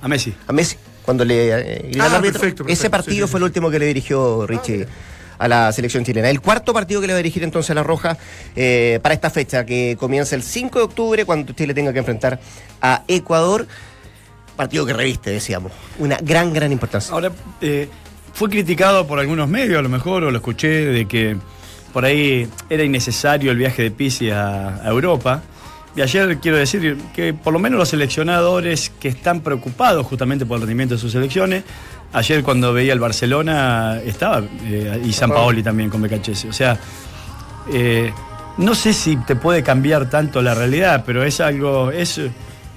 A 0.00 0.08
Messi. 0.08 0.34
a 0.46 0.52
Messi? 0.54 0.76
Cuando 1.04 1.22
le 1.24 1.48
eh, 1.50 1.90
Ah, 2.00 2.08
perfecto, 2.08 2.30
perfecto, 2.32 2.64
Ese 2.68 2.88
partido 2.88 3.26
sí, 3.26 3.28
sí, 3.28 3.30
fue 3.30 3.38
el 3.40 3.42
sí. 3.42 3.46
último 3.48 3.70
que 3.70 3.78
le 3.78 3.86
dirigió 3.86 4.46
Richie 4.46 4.86
a 5.38 5.48
la 5.48 5.72
selección 5.72 6.04
chilena. 6.04 6.30
El 6.30 6.40
cuarto 6.40 6.72
partido 6.72 7.00
que 7.00 7.08
le 7.08 7.12
va 7.14 7.18
a 7.18 7.22
dirigir 7.22 7.42
entonces 7.42 7.70
a 7.70 7.74
la 7.74 7.82
Roja 7.82 8.16
eh, 8.56 9.00
para 9.02 9.14
esta 9.14 9.28
fecha 9.30 9.66
que 9.66 9.96
comienza 9.98 10.34
el 10.34 10.42
5 10.42 10.78
de 10.78 10.84
octubre 10.84 11.24
cuando 11.24 11.52
Chile 11.52 11.74
tenga 11.74 11.92
que 11.92 11.98
enfrentar 11.98 12.38
a 12.80 13.02
Ecuador. 13.08 13.66
Partido 14.60 14.84
que 14.84 14.92
reviste, 14.92 15.30
decíamos. 15.30 15.72
Una 15.98 16.18
gran, 16.20 16.52
gran 16.52 16.70
importancia. 16.70 17.14
Ahora, 17.14 17.32
eh, 17.62 17.88
fue 18.34 18.50
criticado 18.50 19.06
por 19.06 19.18
algunos 19.18 19.48
medios, 19.48 19.78
a 19.78 19.82
lo 19.82 19.88
mejor, 19.88 20.22
o 20.22 20.30
lo 20.30 20.36
escuché, 20.36 20.84
de 20.84 21.08
que 21.08 21.38
por 21.94 22.04
ahí 22.04 22.46
era 22.68 22.84
innecesario 22.84 23.52
el 23.52 23.56
viaje 23.56 23.84
de 23.84 23.90
Pizzi 23.90 24.28
a, 24.28 24.82
a 24.84 24.88
Europa. 24.88 25.40
Y 25.96 26.02
ayer 26.02 26.36
quiero 26.42 26.58
decir 26.58 26.98
que 27.14 27.32
por 27.32 27.54
lo 27.54 27.58
menos 27.58 27.78
los 27.78 27.88
seleccionadores 27.88 28.92
que 29.00 29.08
están 29.08 29.40
preocupados 29.40 30.06
justamente 30.06 30.44
por 30.44 30.56
el 30.56 30.60
rendimiento 30.60 30.96
de 30.96 31.00
sus 31.00 31.12
selecciones, 31.12 31.64
ayer 32.12 32.42
cuando 32.42 32.74
veía 32.74 32.92
el 32.92 33.00
Barcelona 33.00 33.98
estaba, 34.04 34.42
eh, 34.64 35.00
y 35.02 35.10
San 35.14 35.30
Paoli 35.30 35.62
también 35.62 35.88
con 35.88 36.02
Becachese. 36.02 36.50
O 36.50 36.52
sea, 36.52 36.78
eh, 37.72 38.12
no 38.58 38.74
sé 38.74 38.92
si 38.92 39.16
te 39.16 39.36
puede 39.36 39.62
cambiar 39.62 40.10
tanto 40.10 40.42
la 40.42 40.54
realidad, 40.54 41.02
pero 41.06 41.24
es 41.24 41.40
algo, 41.40 41.90
es, 41.90 42.20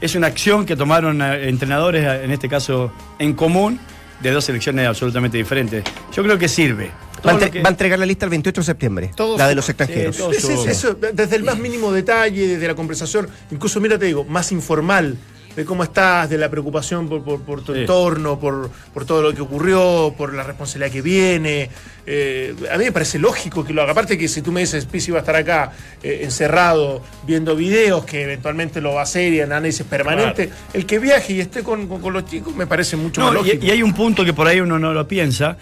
es 0.04 0.16
una 0.16 0.28
acción 0.28 0.66
que 0.66 0.76
tomaron 0.76 1.22
eh, 1.22 1.48
entrenadores, 1.48 2.04
en 2.24 2.30
este 2.32 2.50
caso 2.50 2.92
en 3.20 3.34
común, 3.34 3.80
de 4.22 4.32
dos 4.32 4.44
selecciones 4.46 4.86
absolutamente 4.88 5.38
diferentes. 5.38 5.84
Yo 6.14 6.24
creo 6.24 6.38
que 6.38 6.48
sirve. 6.50 6.88
Va 6.88 6.92
a, 6.92 7.22
Todo 7.22 7.32
lo 7.32 7.32
entre- 7.38 7.52
que- 7.52 7.62
va 7.64 7.70
a 7.70 7.72
entregar 7.72 8.00
la 8.00 8.06
lista 8.06 8.26
el 8.26 8.30
28 8.32 8.62
de 8.62 8.66
septiembre. 8.66 9.12
Todos- 9.16 9.38
la 9.40 9.48
de 9.48 9.56
los 9.56 9.68
extranjeros. 9.70 10.16
Sí, 10.16 10.22
todos- 10.22 10.36
Es- 10.36 10.44
es- 10.50 10.66
eso, 10.68 10.94
desde 11.14 11.36
el 11.38 11.44
más 11.44 11.58
mínimo 11.58 11.92
detalle, 11.94 12.48
desde 12.48 12.68
la 12.68 12.76
conversación, 12.76 13.30
incluso, 13.50 13.80
mira, 13.80 13.98
te 13.98 14.06
digo, 14.06 14.26
más 14.26 14.52
informal, 14.52 15.18
de 15.56 15.66
cómo 15.66 15.84
estás, 15.84 16.30
de 16.30 16.38
la 16.38 16.50
preocupación 16.50 17.08
por, 17.08 17.24
por- 17.24 17.42
por 17.42 17.64
tu 17.64 17.74
Sí. 17.74 17.82
entorno, 17.82 18.40
por, 18.40 18.72
por 18.94 19.06
todo 19.06 19.22
lo 19.22 19.34
que 19.34 19.42
ocurrió, 19.42 20.14
por 20.18 20.34
la 20.34 20.44
responsabilidad 20.44 20.92
que 20.92 21.02
viene. 21.02 21.70
Eh, 22.06 22.56
a 22.72 22.78
mí 22.78 22.86
me 22.86 22.92
parece 22.92 23.20
lógico 23.20 23.64
que 23.64 23.72
lo 23.74 23.82
haga. 23.84 23.92
Aparte 23.92 24.18
que 24.18 24.28
si 24.28 24.42
tú 24.42 24.52
me 24.52 24.62
dices, 24.62 24.86
Pizzi 24.86 25.12
va 25.12 25.20
a 25.20 25.22
estar 25.22 25.36
acá 25.36 25.72
eh, 26.02 26.22
encerrado 26.24 27.02
viendo 27.26 27.56
videos, 27.56 28.04
que 28.06 28.24
eventualmente 28.24 28.82
lo 28.82 28.94
va 28.94 29.02
a 29.02 29.04
hacer 29.04 29.32
y 29.32 29.40
en 29.40 29.52
análisis 29.52 29.86
permanente, 29.86 30.50
el 30.74 30.86
que 30.86 31.00
viaje 31.00 31.34
y 31.34 31.40
esté 31.40 31.62
con, 31.64 31.88
con- 31.88 32.02
con 32.02 32.14
los 32.14 32.26
chicos 32.26 32.56
me 32.56 32.66
parece 32.68 32.96
mucho 32.98 33.22
No, 33.22 33.28
más 33.28 33.36
y, 33.36 33.38
lógico. 33.38 33.66
y 33.66 33.72
hay 33.72 33.84
un 33.84 33.94
punto 33.94 34.26
que 34.26 34.34
por 34.34 34.48
ahí 34.48 34.60
uno 34.60 34.80
no 34.80 34.92
lo 34.94 35.08
piensa, 35.08 35.56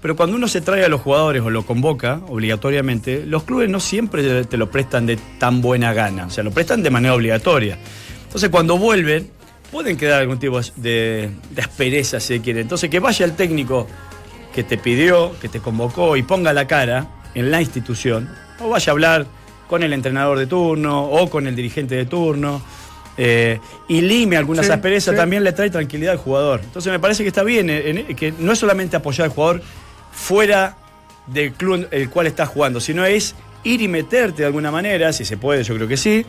pero 0.00 0.16
cuando 0.16 0.36
uno 0.36 0.48
se 0.48 0.60
trae 0.60 0.84
a 0.84 0.88
los 0.88 1.00
jugadores 1.00 1.42
o 1.42 1.50
lo 1.50 1.66
convoca 1.66 2.20
obligatoriamente, 2.28 3.24
los 3.26 3.42
clubes 3.44 3.68
no 3.68 3.78
siempre 3.80 4.44
te 4.44 4.56
lo 4.56 4.70
prestan 4.70 5.06
de 5.06 5.18
tan 5.38 5.60
buena 5.60 5.92
gana, 5.92 6.26
o 6.26 6.30
sea, 6.30 6.44
lo 6.44 6.50
prestan 6.50 6.82
de 6.82 6.90
manera 6.90 7.14
obligatoria. 7.14 7.78
Entonces, 8.28 8.50
cuando 8.50 8.76
vuelven, 8.78 9.30
pueden 9.72 9.96
quedar 9.96 10.20
algún 10.20 10.38
tipo 10.38 10.60
de, 10.76 11.30
de 11.50 11.62
aspereza, 11.62 12.20
si 12.20 12.36
se 12.36 12.40
quiere. 12.40 12.60
Entonces, 12.60 12.88
que 12.90 13.00
vaya 13.00 13.24
el 13.24 13.32
técnico 13.32 13.86
que 14.54 14.62
te 14.64 14.78
pidió, 14.78 15.32
que 15.40 15.48
te 15.48 15.60
convocó 15.60 16.16
y 16.16 16.22
ponga 16.22 16.52
la 16.52 16.66
cara 16.66 17.08
en 17.34 17.50
la 17.50 17.60
institución, 17.60 18.28
o 18.60 18.68
vaya 18.68 18.90
a 18.90 18.92
hablar 18.92 19.26
con 19.68 19.82
el 19.82 19.92
entrenador 19.92 20.38
de 20.38 20.46
turno 20.46 21.04
o 21.04 21.28
con 21.28 21.46
el 21.46 21.54
dirigente 21.56 21.94
de 21.94 22.06
turno. 22.06 22.62
eh, 23.20 23.58
y 23.88 24.00
lime 24.00 24.36
algunas 24.36 24.64
Sí, 24.66 24.70
asperezas, 24.72 25.12
sí. 25.12 25.16
también 25.18 25.42
le 25.42 25.52
trae 25.52 25.70
tranquilidad 25.70 26.12
al 26.12 26.18
jugador. 26.18 26.60
Entonces 26.62 26.92
me 26.92 27.00
parece 27.00 27.24
que 27.24 27.28
está 27.28 27.42
bien, 27.42 27.68
eh, 27.68 27.90
en- 27.90 28.14
que 28.14 28.32
no 28.38 28.52
es 28.52 28.58
solamente 28.60 28.96
apoyar 28.96 29.24
al 29.24 29.30
jugador 29.34 29.60
fuera 30.12 30.76
del 31.26 31.52
club 31.52 31.88
el 31.90 32.08
cual 32.10 32.28
está 32.28 32.46
jugando, 32.46 32.78
sino 32.80 33.04
es 33.04 33.34
ir 33.64 33.82
y 33.82 33.88
meterte 33.88 34.42
de 34.42 34.46
alguna 34.46 34.70
manera, 34.70 35.12
si 35.12 35.24
se 35.24 35.36
puede, 35.36 35.64
yo 35.64 35.74
creo 35.74 35.88
que 35.88 35.96
sí, 35.96 36.24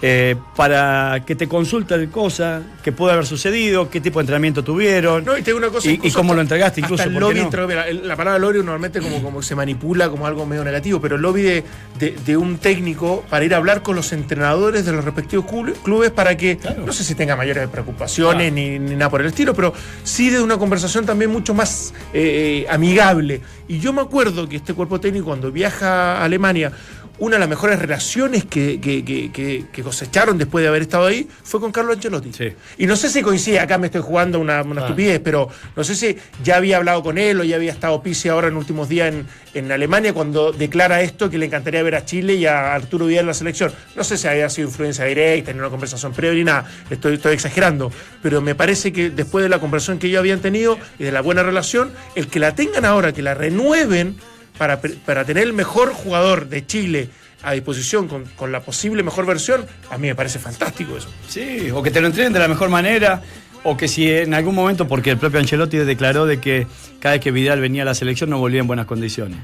eh, 0.00 0.36
para 0.56 1.24
que 1.26 1.34
te 1.34 1.48
consulten 1.48 2.06
cosas 2.10 2.62
que 2.84 2.92
puede 2.92 3.12
haber 3.14 3.26
sucedido, 3.26 3.90
qué 3.90 4.00
tipo 4.00 4.18
de 4.20 4.22
entrenamiento 4.22 4.62
tuvieron. 4.62 5.24
No, 5.24 5.36
y 5.36 5.42
te 5.42 5.46
digo 5.50 5.58
una 5.58 5.68
cosa. 5.70 5.90
y, 5.90 5.98
cómo 5.98 6.08
hasta- 6.30 6.34
lo 6.36 6.40
entregaste, 6.42 6.80
incluso. 6.80 7.02
hasta 7.02 7.12
el 7.12 7.18
¿por 7.20 7.32
qué 7.34 7.40
lobby, 7.40 7.50
no? 7.96 8.06
la 8.06 8.16
palabra 8.16 8.38
lobby 8.38 8.58
normalmente 8.58 9.00
como, 9.00 9.20
como 9.22 9.42
se 9.42 9.54
manipula 9.56 10.08
como 10.08 10.26
algo 10.26 10.46
medio 10.46 10.64
negativo, 10.64 11.00
pero 11.00 11.16
el 11.16 11.22
lobby 11.22 11.42
de, 11.42 11.64
de- 11.98 12.16
de 12.24 12.36
un 12.36 12.58
técnico 12.58 13.24
para 13.28 13.44
ir 13.44 13.54
a 13.54 13.56
hablar 13.56 13.82
con 13.82 13.96
los 13.96 14.12
entrenadores 14.12 14.84
de 14.84 14.92
los 14.92 15.04
respectivos 15.04 15.46
clu- 15.46 15.74
clubes 15.82 16.10
para 16.12 16.36
que, 16.36 16.58
no 16.84 16.92
sé 16.92 17.02
si 17.04 17.14
tenga 17.14 17.34
mayores 17.36 17.68
preocupaciones 17.68 18.52
ni, 18.52 18.78
ni 18.78 18.94
nada 18.94 19.10
por 19.10 19.20
el 19.20 19.26
estilo, 19.26 19.52
pero 19.54 19.72
sí 20.04 20.30
de 20.30 20.40
una 20.40 20.58
conversación 20.58 21.06
también 21.06 21.30
mucho 21.30 21.54
más 21.54 21.92
eh, 22.12 22.66
amigable. 22.70 23.40
Y 23.66 23.80
yo 23.80 23.92
me 23.92 24.00
acuerdo 24.02 24.48
que 24.48 24.56
este 24.56 24.74
cuerpo 24.74 25.00
técnico 25.00 25.26
cuando 25.26 25.50
viaja 25.52 26.18
a 26.18 26.24
Alemania, 26.24 26.72
una 27.20 27.36
de 27.36 27.40
las 27.40 27.48
mejores 27.48 27.78
relaciones 27.78 28.44
que, 28.44 28.80
que- 28.80 29.02
que- 29.04 29.82
cosecharon 29.82 30.38
después 30.38 30.62
de 30.62 30.68
haber 30.68 30.82
estado 30.82 31.06
ahí 31.06 31.28
fue 31.42 31.60
con 31.60 31.72
Carlos 31.72 31.96
Ancelotti. 31.96 32.32
Sí. 32.32 32.52
Y 32.78 32.86
no 32.86 32.94
sé 32.96 33.08
si 33.08 33.22
coincide, 33.22 33.58
acá 33.60 33.78
me 33.78 33.86
estoy 33.86 34.02
jugando 34.02 34.38
una, 34.38 34.62
una 34.62 34.82
Ah. 34.82 34.84
estupidez, 34.84 35.20
pero 35.24 35.48
no 35.76 35.84
sé 35.84 35.94
si 35.94 36.16
ya 36.44 36.56
había 36.56 36.76
hablado 36.76 37.02
con 37.02 37.16
él 37.18 37.40
o 37.40 37.44
ya 37.44 37.56
había 37.56 37.72
estado 37.72 38.02
Pizzi 38.02 38.28
ahora 38.28 38.48
en 38.48 38.56
últimos 38.56 38.88
días 38.88 39.12
en, 39.14 39.26
en 39.54 39.72
Alemania 39.72 40.12
cuando 40.12 40.52
declara 40.52 41.00
esto 41.02 41.30
que 41.30 41.38
le 41.38 41.46
encantaría 41.46 41.82
ver 41.82 41.94
a 41.94 42.04
Chile 42.04 42.34
y 42.34 42.46
a 42.46 42.74
Arturo 42.74 43.06
Vidal 43.06 43.22
en 43.22 43.26
la 43.28 43.34
selección. 43.34 43.72
No 43.96 44.04
sé 44.04 44.16
si 44.16 44.28
había 44.28 44.48
sido 44.50 44.68
influencia 44.68 45.04
directa, 45.04 45.52
ni 45.52 45.58
una 45.58 45.70
conversación 45.70 46.12
previa 46.12 46.38
ni 46.38 46.44
nada, 46.44 46.70
estoy, 46.90 47.14
estoy 47.14 47.34
exagerando, 47.34 47.90
pero 48.22 48.40
me 48.40 48.54
parece 48.54 48.92
que 48.92 49.10
después 49.10 49.42
de 49.42 49.48
la 49.48 49.58
conversación 49.58 49.98
que 49.98 50.06
ellos 50.08 50.20
habían 50.20 50.40
tenido 50.40 50.78
y 50.98 51.04
de 51.04 51.12
la 51.12 51.20
buena 51.22 51.42
relación, 51.42 51.90
el 52.14 52.28
que 52.28 52.38
la 52.38 52.54
tengan 52.54 52.84
ahora, 52.84 53.12
que 53.12 53.22
la 53.22 53.34
renueven 53.34 54.16
para, 54.58 54.80
para 55.06 55.24
tener 55.24 55.44
el 55.44 55.52
mejor 55.52 55.92
jugador 55.92 56.48
de 56.48 56.66
Chile 56.66 57.08
a 57.42 57.52
disposición 57.52 58.08
con, 58.08 58.24
con 58.36 58.50
la 58.50 58.60
posible 58.60 59.02
mejor 59.04 59.24
versión, 59.24 59.64
a 59.90 59.96
mí 59.98 60.08
me 60.08 60.14
parece 60.14 60.38
fantástico 60.40 60.96
eso. 60.96 61.08
Sí, 61.28 61.70
o 61.72 61.82
que 61.82 61.90
te 61.90 62.00
lo 62.00 62.08
entreguen 62.08 62.32
de 62.32 62.40
la 62.40 62.48
mejor 62.48 62.68
manera, 62.68 63.22
o 63.62 63.76
que 63.76 63.86
si 63.86 64.10
en 64.10 64.34
algún 64.34 64.54
momento, 64.56 64.88
porque 64.88 65.10
el 65.10 65.18
propio 65.18 65.38
Ancelotti 65.38 65.76
declaró 65.78 66.26
de 66.26 66.40
que 66.40 66.66
cada 66.98 67.14
vez 67.14 67.22
que 67.22 67.30
Vidal 67.30 67.60
venía 67.60 67.82
a 67.82 67.84
la 67.84 67.94
selección 67.94 68.28
no 68.30 68.38
volvía 68.38 68.60
en 68.60 68.66
buenas 68.66 68.86
condiciones. 68.86 69.38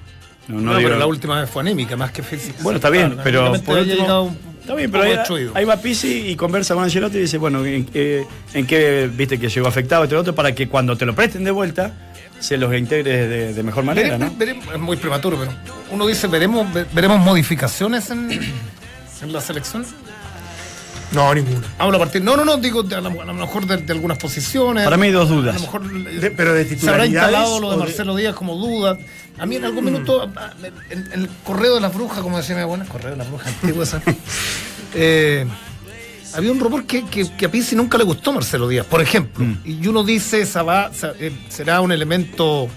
No, 0.48 0.56
no 0.56 0.72
No, 0.72 0.76
digo- 0.78 0.88
pero 0.90 0.98
la 0.98 1.06
última 1.06 1.40
vez 1.40 1.48
fue 1.48 1.62
anémica, 1.62 1.96
más 1.96 2.10
que 2.10 2.22
física. 2.22 2.58
Bueno, 2.62 2.76
está 2.76 2.90
bien, 2.90 3.10
Claro, 3.10 3.22
pero 3.24 3.52
por 3.62 3.78
último- 3.78 4.36
Está 4.60 4.74
bien, 4.76 4.90
pero 4.90 5.04
ahí, 5.54 5.64
va 5.66 5.76
Pizzi 5.76 6.30
y 6.30 6.36
conversa 6.36 6.72
con 6.74 6.84
Ancelotti 6.84 7.18
y 7.18 7.20
dice, 7.20 7.36
bueno, 7.36 7.64
¿en, 7.66 7.84
qué- 7.84 8.26
en 8.54 8.66
qué 8.66 9.10
viste 9.14 9.38
que 9.38 9.48
llegó 9.50 9.68
afectado 9.68 10.04
este 10.04 10.16
otro? 10.16 10.34
Para 10.34 10.54
que 10.54 10.68
cuando 10.68 10.96
te 10.96 11.04
lo 11.04 11.14
presten 11.14 11.44
de 11.44 11.50
vuelta, 11.50 11.92
se 12.40 12.56
los 12.56 12.74
integre 12.74 13.26
de, 13.28 13.54
de 13.54 13.62
mejor 13.62 13.84
manera, 13.84 14.18
¿no? 14.18 14.32
es 14.72 14.78
muy 14.78 14.96
prematuro, 14.96 15.38
pero 15.38 15.52
uno 15.90 16.06
dice, 16.06 16.26
veremos, 16.26 16.72
ve- 16.72 16.86
veremos 16.92 17.18
modificaciones 17.20 18.10
en, 18.10 18.30
en 19.22 19.32
la 19.32 19.40
selección. 19.40 19.86
No, 21.12 21.32
ninguna. 21.32 21.62
Hablo 21.78 21.96
a 21.96 22.00
partir. 22.00 22.22
No, 22.22 22.36
no, 22.36 22.44
no, 22.44 22.56
digo 22.56 22.82
de- 22.82 22.96
a 22.96 23.00
lo, 23.00 23.22
a 23.22 23.24
lo 23.24 23.34
mejor 23.34 23.66
de, 23.66 23.76
de 23.76 23.92
algunas 23.92 24.18
posiciones. 24.18 24.82
Para 24.84 24.96
mí 24.96 25.06
hay 25.06 25.12
dos 25.12 25.30
A 25.30 25.32
dudas. 25.34 25.54
lo 25.54 25.60
mejor 25.60 25.82
eh, 25.84 26.18
De- 26.18 26.30
pero 26.32 26.52
de 26.54 26.64
se 26.76 26.90
habrá 26.90 27.06
instalado 27.06 27.60
lo 27.60 27.70
de 27.70 27.76
Marcelo 27.76 28.16
Díaz 28.16 28.34
como 28.34 28.56
duda. 28.56 28.98
A 29.38 29.46
mí 29.46 29.56
en 29.56 29.64
algún 29.64 29.84
minuto, 29.84 30.22
a- 30.22 30.52
en, 30.90 31.06
en 31.12 31.12
el 31.12 31.28
correo 31.44 31.76
de 31.76 31.80
las 31.80 31.94
brujas, 31.94 32.18
como 32.20 32.36
decía 32.38 32.56
mi 32.56 32.62
abuela, 32.62 32.84
correo 32.86 33.12
de 33.12 33.16
las 33.16 33.28
brujas 33.28 33.48
antiguo 33.48 33.82
esa, 33.84 34.02
eh, 34.94 35.46
había 36.34 36.52
un 36.52 36.60
rumor 36.60 36.84
que, 36.84 37.04
que, 37.06 37.30
que 37.36 37.46
a 37.46 37.50
Pizzi 37.50 37.76
nunca 37.76 37.96
le 37.98 38.04
gustó 38.04 38.32
Marcelo 38.32 38.68
Díaz, 38.68 38.86
por 38.86 39.00
ejemplo. 39.00 39.44
Y 39.64 39.86
uno 39.86 40.02
dice, 40.04 40.40
esa 40.42 40.62
va, 40.62 40.90
eh, 41.18 41.32
será 41.48 41.80
un 41.80 41.92
elemento, 41.92 42.68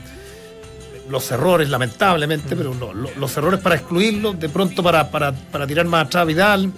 los 1.10 1.32
errores, 1.32 1.70
lamentablemente, 1.70 2.56
pero 2.56 2.74
lo- 2.74 2.94
lo- 2.94 3.12
los 3.18 3.38
errores 3.38 3.60
para 3.60 3.76
excluirlo, 3.76 4.34
de 4.34 4.50
pronto 4.50 4.84
para, 4.84 5.10
para, 5.10 5.32
para 5.32 5.66
tirar 5.68 5.86
más 5.86 6.06
atrás 6.08 6.22
a 6.22 6.26
Vidal. 6.26 6.72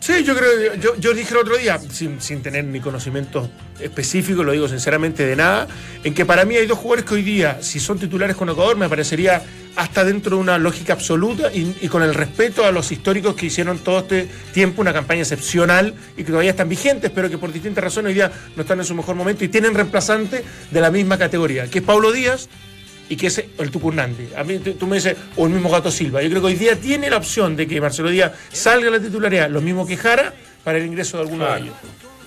Sí, 0.00 0.24
yo 0.24 0.34
creo, 0.36 0.74
yo, 0.74 0.96
yo 0.96 1.14
dije 1.14 1.30
el 1.30 1.36
otro 1.38 1.56
día, 1.56 1.78
sin, 1.78 2.20
sin 2.20 2.42
tener 2.42 2.64
ni 2.64 2.80
conocimientos 2.80 3.48
específicos, 3.78 4.44
lo 4.44 4.50
digo 4.50 4.66
sinceramente 4.66 5.24
de 5.24 5.36
nada, 5.36 5.68
en 6.02 6.12
que 6.12 6.26
para 6.26 6.44
mí 6.44 6.56
hay 6.56 6.66
dos 6.66 6.78
jugadores 6.78 7.04
que 7.04 7.14
hoy 7.14 7.22
día, 7.22 7.58
si 7.62 7.78
son 7.78 8.00
titulares 8.00 8.34
con 8.34 8.48
Ecuador, 8.48 8.76
me 8.76 8.88
parecería 8.88 9.40
hasta 9.76 10.04
dentro 10.04 10.36
de 10.36 10.42
una 10.42 10.58
lógica 10.58 10.92
absoluta 10.92 11.52
y, 11.52 11.76
y 11.80 11.88
con 11.88 12.02
el 12.02 12.14
respeto 12.14 12.64
a 12.64 12.72
los 12.72 12.92
históricos 12.92 13.34
que 13.34 13.46
hicieron 13.46 13.78
todo 13.78 14.00
este 14.00 14.28
tiempo 14.52 14.82
una 14.82 14.92
campaña 14.92 15.22
excepcional 15.22 15.94
y 16.16 16.24
que 16.24 16.30
todavía 16.30 16.50
están 16.50 16.68
vigentes, 16.68 17.10
pero 17.10 17.30
que 17.30 17.38
por 17.38 17.52
distintas 17.52 17.82
razones 17.82 18.10
hoy 18.10 18.14
día 18.14 18.32
no 18.54 18.62
están 18.62 18.78
en 18.78 18.84
su 18.84 18.94
mejor 18.94 19.14
momento 19.14 19.44
y 19.44 19.48
tienen 19.48 19.74
reemplazante 19.74 20.44
de 20.70 20.80
la 20.80 20.90
misma 20.90 21.18
categoría, 21.18 21.68
que 21.68 21.78
es 21.78 21.84
Pablo 21.84 22.12
Díaz 22.12 22.48
y 23.08 23.16
que 23.16 23.26
es 23.26 23.44
el 23.58 23.70
Tucu 23.70 23.90
Hernández. 23.90 24.34
A 24.36 24.44
mí 24.44 24.58
tú 24.58 24.72
tú 24.74 24.86
me 24.86 24.96
dices, 24.96 25.16
o 25.36 25.46
el 25.46 25.52
mismo 25.52 25.70
Gato 25.70 25.90
Silva. 25.90 26.22
Yo 26.22 26.30
creo 26.30 26.40
que 26.40 26.46
hoy 26.48 26.54
día 26.54 26.76
tiene 26.76 27.10
la 27.10 27.18
opción 27.18 27.56
de 27.56 27.66
que 27.66 27.80
Marcelo 27.80 28.10
Díaz 28.10 28.32
salga 28.52 28.88
a 28.88 28.92
la 28.92 29.00
titularidad, 29.00 29.50
lo 29.50 29.60
mismo 29.60 29.86
que 29.86 29.96
Jara, 29.96 30.34
para 30.64 30.78
el 30.78 30.86
ingreso 30.86 31.16
de 31.16 31.24
alguno 31.24 31.46
de 31.46 31.60
ellos. 31.60 31.74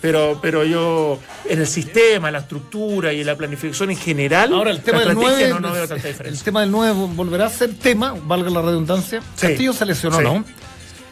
Pero, 0.06 0.38
pero 0.40 0.64
yo, 0.64 1.20
en 1.50 1.60
el 1.62 1.66
sistema, 1.66 2.28
en 2.28 2.34
la 2.34 2.40
estructura 2.42 3.12
y 3.12 3.22
en 3.22 3.26
la 3.26 3.36
planificación 3.36 3.90
en 3.90 3.98
general, 3.98 4.54
Ahora 4.54 4.70
el 4.70 4.82
tema 4.82 5.00
la 5.00 5.06
del 5.06 5.18
estrategia 5.18 5.48
9, 5.48 5.62
no, 5.62 5.68
no 5.68 5.74
veo 5.74 5.88
tanta 5.88 6.08
el 6.08 6.14
diferencia. 6.14 6.46
tema 6.46 6.62
del 6.62 6.70
9 6.72 6.94
volverá 7.16 7.48
a 7.48 7.50
ser 7.50 7.74
tema, 7.74 8.16
valga 8.24 8.52
la 8.52 8.62
redundancia. 8.62 9.22
Sí. 9.36 9.48
Castillo 9.48 9.74
se 9.74 9.84
lesionó, 9.84 10.18
Sí. 10.20 10.24
¿no? 10.24 10.46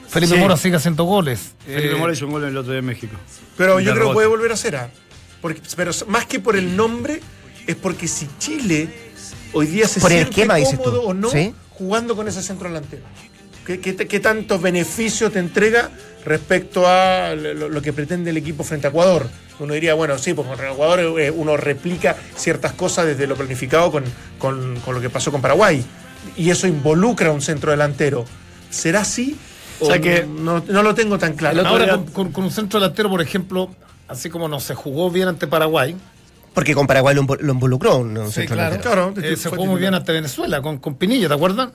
Felipe 0.09 0.35
Sí. 0.35 0.39
Mora 0.39 0.57
sigue 0.57 0.75
haciendo 0.75 1.05
goles. 1.05 1.53
Felipe 1.65 1.95
Eh, 1.95 1.97
Mora 1.97 2.13
hizo 2.13 2.27
un 2.27 2.33
gol 2.33 2.43
el 2.43 2.55
otro 2.55 2.71
día 2.71 2.81
en 2.81 2.85
México. 2.85 3.15
Pero 3.57 3.79
yo 3.79 3.95
creo 3.95 4.09
que 4.09 4.13
puede 4.13 4.27
volver 4.27 4.51
a 4.51 4.57
ser. 4.57 4.75
¿ah? 4.75 4.91
Porque, 5.41 5.59
pero 5.75 5.91
más 6.05 6.27
que 6.27 6.39
por 6.39 6.55
el 6.55 6.75
nombre, 6.75 7.19
es 7.65 7.75
porque 7.75 8.07
si 8.07 8.27
Chile 8.37 8.89
hoy 9.53 9.65
día 9.65 9.87
se 9.87 10.01
Por 10.01 10.11
el 10.11 10.19
siente 10.19 10.41
esquema, 10.41 10.59
cómodo 10.77 11.01
o 11.01 11.13
no 11.15 11.31
¿Sí? 11.31 11.51
jugando 11.71 12.15
con 12.15 12.27
ese 12.27 12.43
centro 12.43 12.67
delantero. 12.67 13.01
¿Qué, 13.65 13.79
qué, 13.79 13.95
qué 13.95 14.19
tantos 14.19 14.61
beneficios 14.61 15.33
te 15.33 15.39
entrega 15.39 15.89
respecto 16.25 16.87
a 16.87 17.35
lo, 17.35 17.69
lo 17.69 17.81
que 17.81 17.93
pretende 17.93 18.29
el 18.31 18.37
equipo 18.37 18.63
frente 18.63 18.87
a 18.87 18.89
Ecuador? 18.89 19.27
Uno 19.59 19.73
diría, 19.73 19.93
bueno, 19.93 20.17
sí, 20.17 20.33
pues 20.33 20.47
contra 20.47 20.71
Ecuador 20.71 20.99
eh, 21.19 21.29
uno 21.31 21.57
replica 21.57 22.15
ciertas 22.35 22.73
cosas 22.73 23.05
desde 23.05 23.27
lo 23.27 23.35
planificado 23.35 23.91
con, 23.91 24.03
con- 24.39 24.79
con 24.79 24.95
lo 24.95 25.01
que 25.01 25.09
pasó 25.09 25.31
con 25.31 25.41
Paraguay. 25.41 25.83
Y 26.37 26.49
eso 26.49 26.67
involucra 26.67 27.29
a 27.29 27.31
un 27.31 27.41
centro 27.41 27.71
delantero. 27.71 28.25
¿Será 28.69 29.01
así? 29.01 29.37
O 29.79 29.85
sea 29.85 29.97
¿O 29.97 30.01
que- 30.01 30.25
no, 30.25 30.63
no 30.67 30.81
lo 30.83 30.95
tengo 30.95 31.17
tan 31.19 31.33
claro. 31.33 31.65
Ahora 31.67 31.85
día- 31.85 31.93
con, 31.95 32.05
con- 32.07 32.31
con 32.31 32.43
un 32.45 32.51
centro 32.51 32.79
delantero, 32.79 33.09
por 33.09 33.21
ejemplo, 33.21 33.69
así 34.07 34.29
como 34.29 34.47
no 34.47 34.59
se 34.59 34.73
jugó 34.73 35.11
bien 35.11 35.27
ante 35.27 35.45
Paraguay. 35.47 35.95
Porque 36.53 36.73
con 36.75 36.85
Paraguay 36.87 37.15
lo, 37.15 37.23
invo- 37.23 37.39
lo 37.39 37.53
involucró 37.53 37.97
un, 37.97 38.17
un 38.17 38.27
Sí, 38.27 38.33
centro 38.33 38.55
claro. 38.55 38.69
delantero. 38.77 39.13
Claro, 39.13 39.27
Eh, 39.33 39.35
se 39.35 39.49
fue 39.49 39.57
jugó 39.57 39.71
muy 39.71 39.79
bien 39.79 39.93
ante 39.93 40.11
Venezuela 40.11 40.61
con, 40.61 40.77
con 40.79 40.95
Pinilla, 40.95 41.27
¿te 41.27 41.33
acuerdas? 41.33 41.69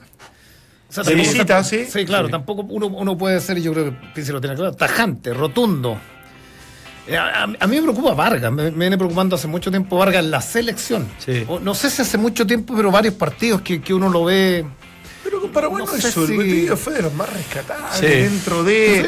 O 0.89 0.91
sea, 0.91 1.03
De 1.03 1.11
tampoco- 1.11 1.31
visita, 1.31 1.63
sí. 1.63 1.85
Sí, 1.87 2.03
claro, 2.05 2.25
Sí. 2.27 2.31
tampoco 2.31 2.61
uno, 2.67 2.87
uno 2.87 3.17
puede 3.17 3.39
ser, 3.41 3.57
y 3.59 3.61
yo 3.61 3.71
creo 3.73 3.85
que 3.85 3.91
Pizzi 4.15 4.31
lo 4.31 4.41
tiene 4.41 4.55
claro, 4.55 4.73
tajante, 4.73 5.33
rotundo. 5.33 5.99
Eh, 7.07 7.15
A, 7.17 7.43
a- 7.43 7.43
a 7.43 7.67
mí 7.67 7.75
me 7.77 7.81
preocupa 7.83 8.13
Vargas, 8.13 8.51
me, 8.51 8.63
me 8.71 8.77
viene 8.77 8.97
preocupando 8.97 9.35
hace 9.35 9.47
mucho 9.47 9.69
tiempo 9.71 9.97
Vargas 9.97 10.23
en 10.23 10.31
la 10.31 10.41
selección. 10.41 11.07
Sí. 11.19 11.43
O 11.47 11.59
no 11.59 11.73
sé 11.75 11.89
si 11.89 12.01
hace 12.01 12.17
mucho 12.17 12.45
tiempo, 12.45 12.75
pero 12.75 12.91
varios 12.91 13.13
partidos 13.15 13.61
que, 13.61 13.81
que 13.81 13.93
uno 13.93 14.09
lo 14.09 14.25
ve. 14.25 14.65
Pero 15.23 15.41
con 15.41 15.51
Paraguay 15.51 15.83
No 15.85 15.91
no, 15.91 15.97
sé 15.99 16.07
hizo. 16.09 16.25
si- 16.25 16.67
El 16.67 16.77
fue 16.77 16.93
de 16.93 17.01
los 17.03 17.13
más 17.13 17.31
rescatables 17.31 17.99
Sí. 17.99 18.05
dentro 18.05 18.63
de. 18.63 19.07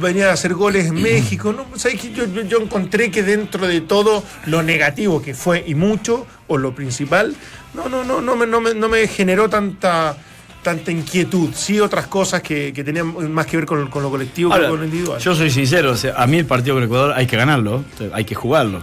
Venía 0.00 0.30
a 0.30 0.32
hacer 0.34 0.54
goles 0.54 0.86
en 0.86 1.00
México. 1.02 1.52
¿no? 1.52 1.64
¿Sabes 1.78 2.00
qué? 2.00 2.12
yo, 2.12 2.26
yo, 2.26 2.42
yo 2.42 2.60
encontré 2.60 3.10
que 3.10 3.22
dentro 3.24 3.66
de 3.66 3.80
todo 3.80 4.22
lo 4.46 4.62
negativo 4.62 5.20
que 5.22 5.34
fue 5.34 5.64
y 5.66 5.74
mucho, 5.74 6.26
o 6.48 6.58
lo 6.58 6.74
principal, 6.74 7.34
no, 7.74 7.88
no, 7.88 8.04
no, 8.04 8.20
no 8.20 8.36
me, 8.36 8.46
no 8.46 8.60
me, 8.60 8.74
no 8.74 8.88
me 8.88 9.06
generó 9.08 9.48
tanta 9.48 10.16
tanta 10.68 10.92
inquietud. 10.92 11.50
Sí, 11.54 11.80
otras 11.80 12.06
cosas 12.06 12.42
que, 12.42 12.72
que 12.72 12.84
tenían 12.84 13.32
más 13.32 13.46
que 13.46 13.56
ver 13.56 13.66
con, 13.66 13.88
con 13.88 14.02
lo 14.02 14.10
colectivo 14.10 14.52
Ahora, 14.52 14.64
que 14.64 14.70
con 14.70 14.78
lo 14.80 14.84
individual. 14.84 15.18
yo 15.20 15.34
soy 15.34 15.50
sincero, 15.50 15.92
o 15.92 15.96
sea, 15.96 16.14
a 16.16 16.26
mí 16.26 16.36
el 16.38 16.46
partido 16.46 16.74
con 16.76 16.84
Ecuador 16.84 17.12
hay 17.16 17.26
que 17.26 17.36
ganarlo, 17.36 17.84
hay 18.12 18.24
que 18.24 18.34
jugarlo, 18.34 18.82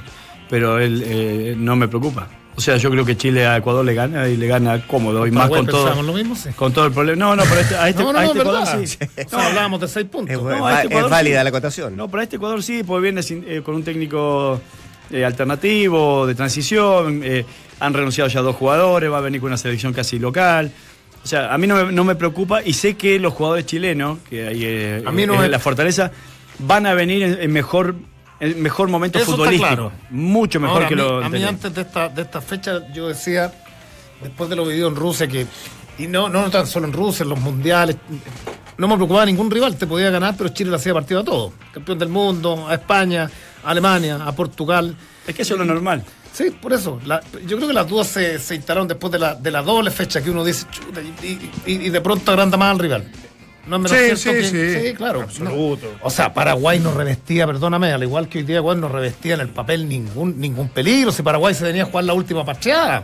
pero 0.50 0.80
él 0.80 1.04
eh, 1.06 1.56
no 1.58 1.76
me 1.76 1.88
preocupa. 1.88 2.28
O 2.58 2.62
sea, 2.62 2.78
yo 2.78 2.90
creo 2.90 3.04
que 3.04 3.18
Chile 3.18 3.46
a 3.46 3.58
Ecuador 3.58 3.84
le 3.84 3.94
gana 3.94 4.30
y 4.30 4.38
le 4.38 4.48
gana 4.48 4.82
cómodo 4.88 5.28
y 5.28 5.32
más 5.32 5.50
con 5.50 5.66
todo, 5.68 6.02
lo 6.02 6.14
mismo, 6.14 6.36
sí. 6.38 6.50
con 6.56 6.72
todo 6.72 6.86
el 6.86 6.94
problema. 6.94 7.20
No, 7.20 7.36
no, 7.36 7.44
pero 7.44 7.60
este- 7.60 7.76
a 7.76 7.90
este, 7.90 8.02
no, 8.02 8.14
no, 8.14 8.20
a 8.20 8.24
este 8.26 8.38
es. 8.40 8.46
Ecuador 8.46 8.68
sí. 8.88 8.98
No, 9.32 9.40
hablábamos 9.40 9.82
de 9.82 9.88
seis 9.90 10.06
puntos. 10.10 10.34
Es, 10.36 10.42
No, 10.42 10.50
bu- 10.50 10.66
a 10.66 10.72
este 10.76 10.86
es 10.86 10.92
Ecuador 10.92 11.12
válida 11.12 11.40
sí. 11.40 11.44
la 11.44 11.50
acotación. 11.50 11.98
No, 11.98 12.08
para 12.08 12.24
este 12.24 12.38
Ecuador 12.38 12.64
sí, 12.64 12.82
pues 12.84 13.02
viene 13.04 13.22
sin- 13.24 13.44
eh, 13.46 13.62
con 13.62 13.76
un 13.76 13.84
técnico 13.84 14.62
eh, 15.12 15.26
alternativo, 15.26 16.26
de 16.26 16.34
transición, 16.34 17.22
eh, 17.26 17.46
han 17.82 17.94
renunciado 17.94 18.30
ya 18.30 18.42
dos 18.42 18.56
jugadores, 18.56 19.12
va 19.12 19.18
a 19.18 19.22
venir 19.22 19.42
con 19.42 19.50
una 19.50 19.58
selección 19.58 19.92
casi 19.92 20.18
local. 20.18 20.72
O 21.26 21.28
sea, 21.28 21.52
a 21.54 21.58
mí 21.58 21.66
no 21.68 21.84
me, 21.86 21.92
no 21.92 22.04
me 22.06 22.16
preocupa 22.16 22.62
y 22.64 22.72
sé 22.74 22.94
que 22.96 23.20
los 23.20 23.34
jugadores 23.34 23.66
chilenos, 23.66 24.20
que 24.30 24.48
hay 24.48 24.62
eh, 24.64 25.04
A 25.06 25.12
mí 25.12 25.26
no 25.26 25.34
es 25.34 25.40
me- 25.42 25.50
la 25.50 25.58
fortaleza, 25.60 26.12
van 26.60 26.86
a 26.86 26.94
venir 26.94 27.24
en, 27.24 27.42
en 27.42 27.52
mejor 27.52 27.96
en 28.40 28.62
mejor 28.62 28.90
momento 28.90 29.18
Eso 29.18 29.32
está 29.32 29.36
futbolístico. 29.38 29.68
claro. 29.68 29.92
Mucho 30.12 30.60
mejor 30.60 30.84
Ahora, 30.84 30.88
que 30.88 30.94
a 30.94 30.98
mí, 30.98 31.04
lo 31.04 31.24
a 31.24 31.30
mí 31.30 31.44
antes 31.44 31.74
de 31.74 31.82
esta, 31.82 32.10
de 32.10 32.22
esta 32.22 32.42
fecha 32.42 32.82
yo 32.94 33.08
decía, 33.08 33.52
después 34.22 34.50
de 34.50 34.56
lo 34.56 34.66
vivido 34.66 34.88
en 34.88 34.96
Rusia, 34.96 35.28
que 35.28 35.48
y 35.98 36.08
no, 36.08 36.30
no 36.30 36.50
tan 36.52 36.68
solo 36.68 36.86
en 36.86 36.94
Rusia, 36.94 37.24
en 37.24 37.30
los 37.30 37.40
mundiales, 37.40 37.96
no 38.78 38.88
me 38.88 38.96
preocupaba 38.96 39.26
ningún 39.26 39.50
rival, 39.50 39.76
te 39.78 39.88
podía 39.88 40.10
ganar, 40.12 40.36
pero 40.38 40.50
Chile 40.50 40.70
le 40.70 40.76
hacía 40.76 40.94
partido 40.94 41.22
a 41.22 41.24
todos. 41.24 41.54
Campeón 41.74 41.98
del 41.98 42.10
mundo, 42.10 42.68
a 42.68 42.74
España, 42.76 43.30
a 43.64 43.70
Alemania, 43.72 44.18
a 44.24 44.32
Portugal. 44.36 44.96
Es 45.26 45.34
que 45.34 45.42
eso 45.44 45.54
es 45.56 45.60
lo 45.60 45.66
normal. 45.66 46.04
Sí, 46.36 46.52
por 46.52 46.74
eso. 46.74 47.00
La- 47.06 47.22
yo 47.48 47.56
creo 47.56 47.70
que 47.70 47.74
las 47.74 47.88
dudas 47.88 48.08
se, 48.08 48.40
se 48.40 48.56
instalaron 48.56 48.88
después 48.90 49.10
de 49.12 49.20
la, 49.20 49.36
de 49.36 49.52
la 49.52 49.62
doble 49.62 49.90
fecha 49.90 50.22
que 50.22 50.30
uno 50.30 50.44
dice, 50.44 50.66
chuta, 50.70 51.00
y, 51.02 51.52
y- 51.66 51.90
de 51.90 52.02
pronto 52.02 52.30
agranda 52.32 52.58
más 52.58 52.72
al 52.72 52.80
rival. 52.80 53.10
No 53.68 53.78
es 53.78 53.82
menos 53.84 53.92
Sí, 53.98 54.16
cierto 54.22 54.46
sí, 54.48 54.52
que- 54.52 54.90
sí. 54.90 54.94
claro. 54.96 55.22
Absoluto. 55.22 55.88
no. 55.94 56.00
O 56.06 56.10
sea, 56.10 56.34
Paraguay 56.34 56.80
no 56.80 56.94
revestía, 56.94 57.48
perdóname, 57.48 57.92
al 57.94 58.04
igual 58.04 58.28
que 58.28 58.40
hoy 58.40 58.44
día 58.44 58.58
Ecuador 58.60 58.82
no 58.82 58.90
revestía 58.90 59.36
en 59.36 59.40
el 59.40 59.48
papel 59.50 59.88
ningún, 59.88 60.40
ningún 60.40 60.68
peligro. 60.70 61.12
Si 61.14 61.24
Paraguay 61.24 61.54
se 61.56 61.64
venía 61.64 61.84
a 61.84 61.86
jugar 61.86 62.04
la 62.04 62.14
última 62.14 62.44
pacheada. 62.46 63.04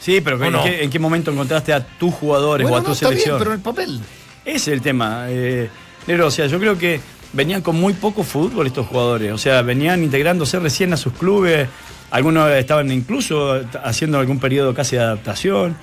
Sí, 0.00 0.20
pero 0.20 0.36
¿O 0.36 0.44
¿en, 0.44 0.52
no? 0.52 0.64
qué, 0.64 0.82
en 0.82 0.90
qué 0.90 0.98
momento 0.98 1.30
encontraste 1.30 1.72
a 1.72 1.80
tus 1.86 2.12
jugadores 2.12 2.64
Bueno, 2.68 2.74
o 2.76 2.78
a 2.78 2.82
no, 2.82 2.86
tu 2.88 2.92
está 2.92 3.08
bien, 3.08 3.20
selección? 3.20 3.38
pero 3.38 3.50
en 3.52 3.56
el 3.58 3.62
papel. 3.62 4.00
Ese 4.44 4.56
es 4.56 4.68
el 4.68 4.82
tema. 4.82 5.26
Eh, 5.28 5.70
o 6.22 6.30
sea, 6.30 6.46
yo 6.46 6.58
creo 6.58 6.76
que 6.76 7.00
venían 7.32 7.62
con 7.62 7.76
muy 7.80 7.92
poco 7.94 8.24
fútbol 8.24 8.66
estos 8.66 8.86
jugadores. 8.88 9.32
O 9.32 9.38
sea, 9.38 9.62
venían 9.62 10.02
integrándose 10.02 10.58
recién 10.58 10.92
a 10.92 10.96
sus 10.96 11.12
clubes. 11.12 11.68
Algunos 12.12 12.48
estaban 12.52 12.92
incluso 12.92 13.60
haciendo 13.82 14.18
algún 14.20 14.38
periodo 14.38 14.72
casi 14.74 14.96
de 14.96 15.02
adaptación. 15.02 15.76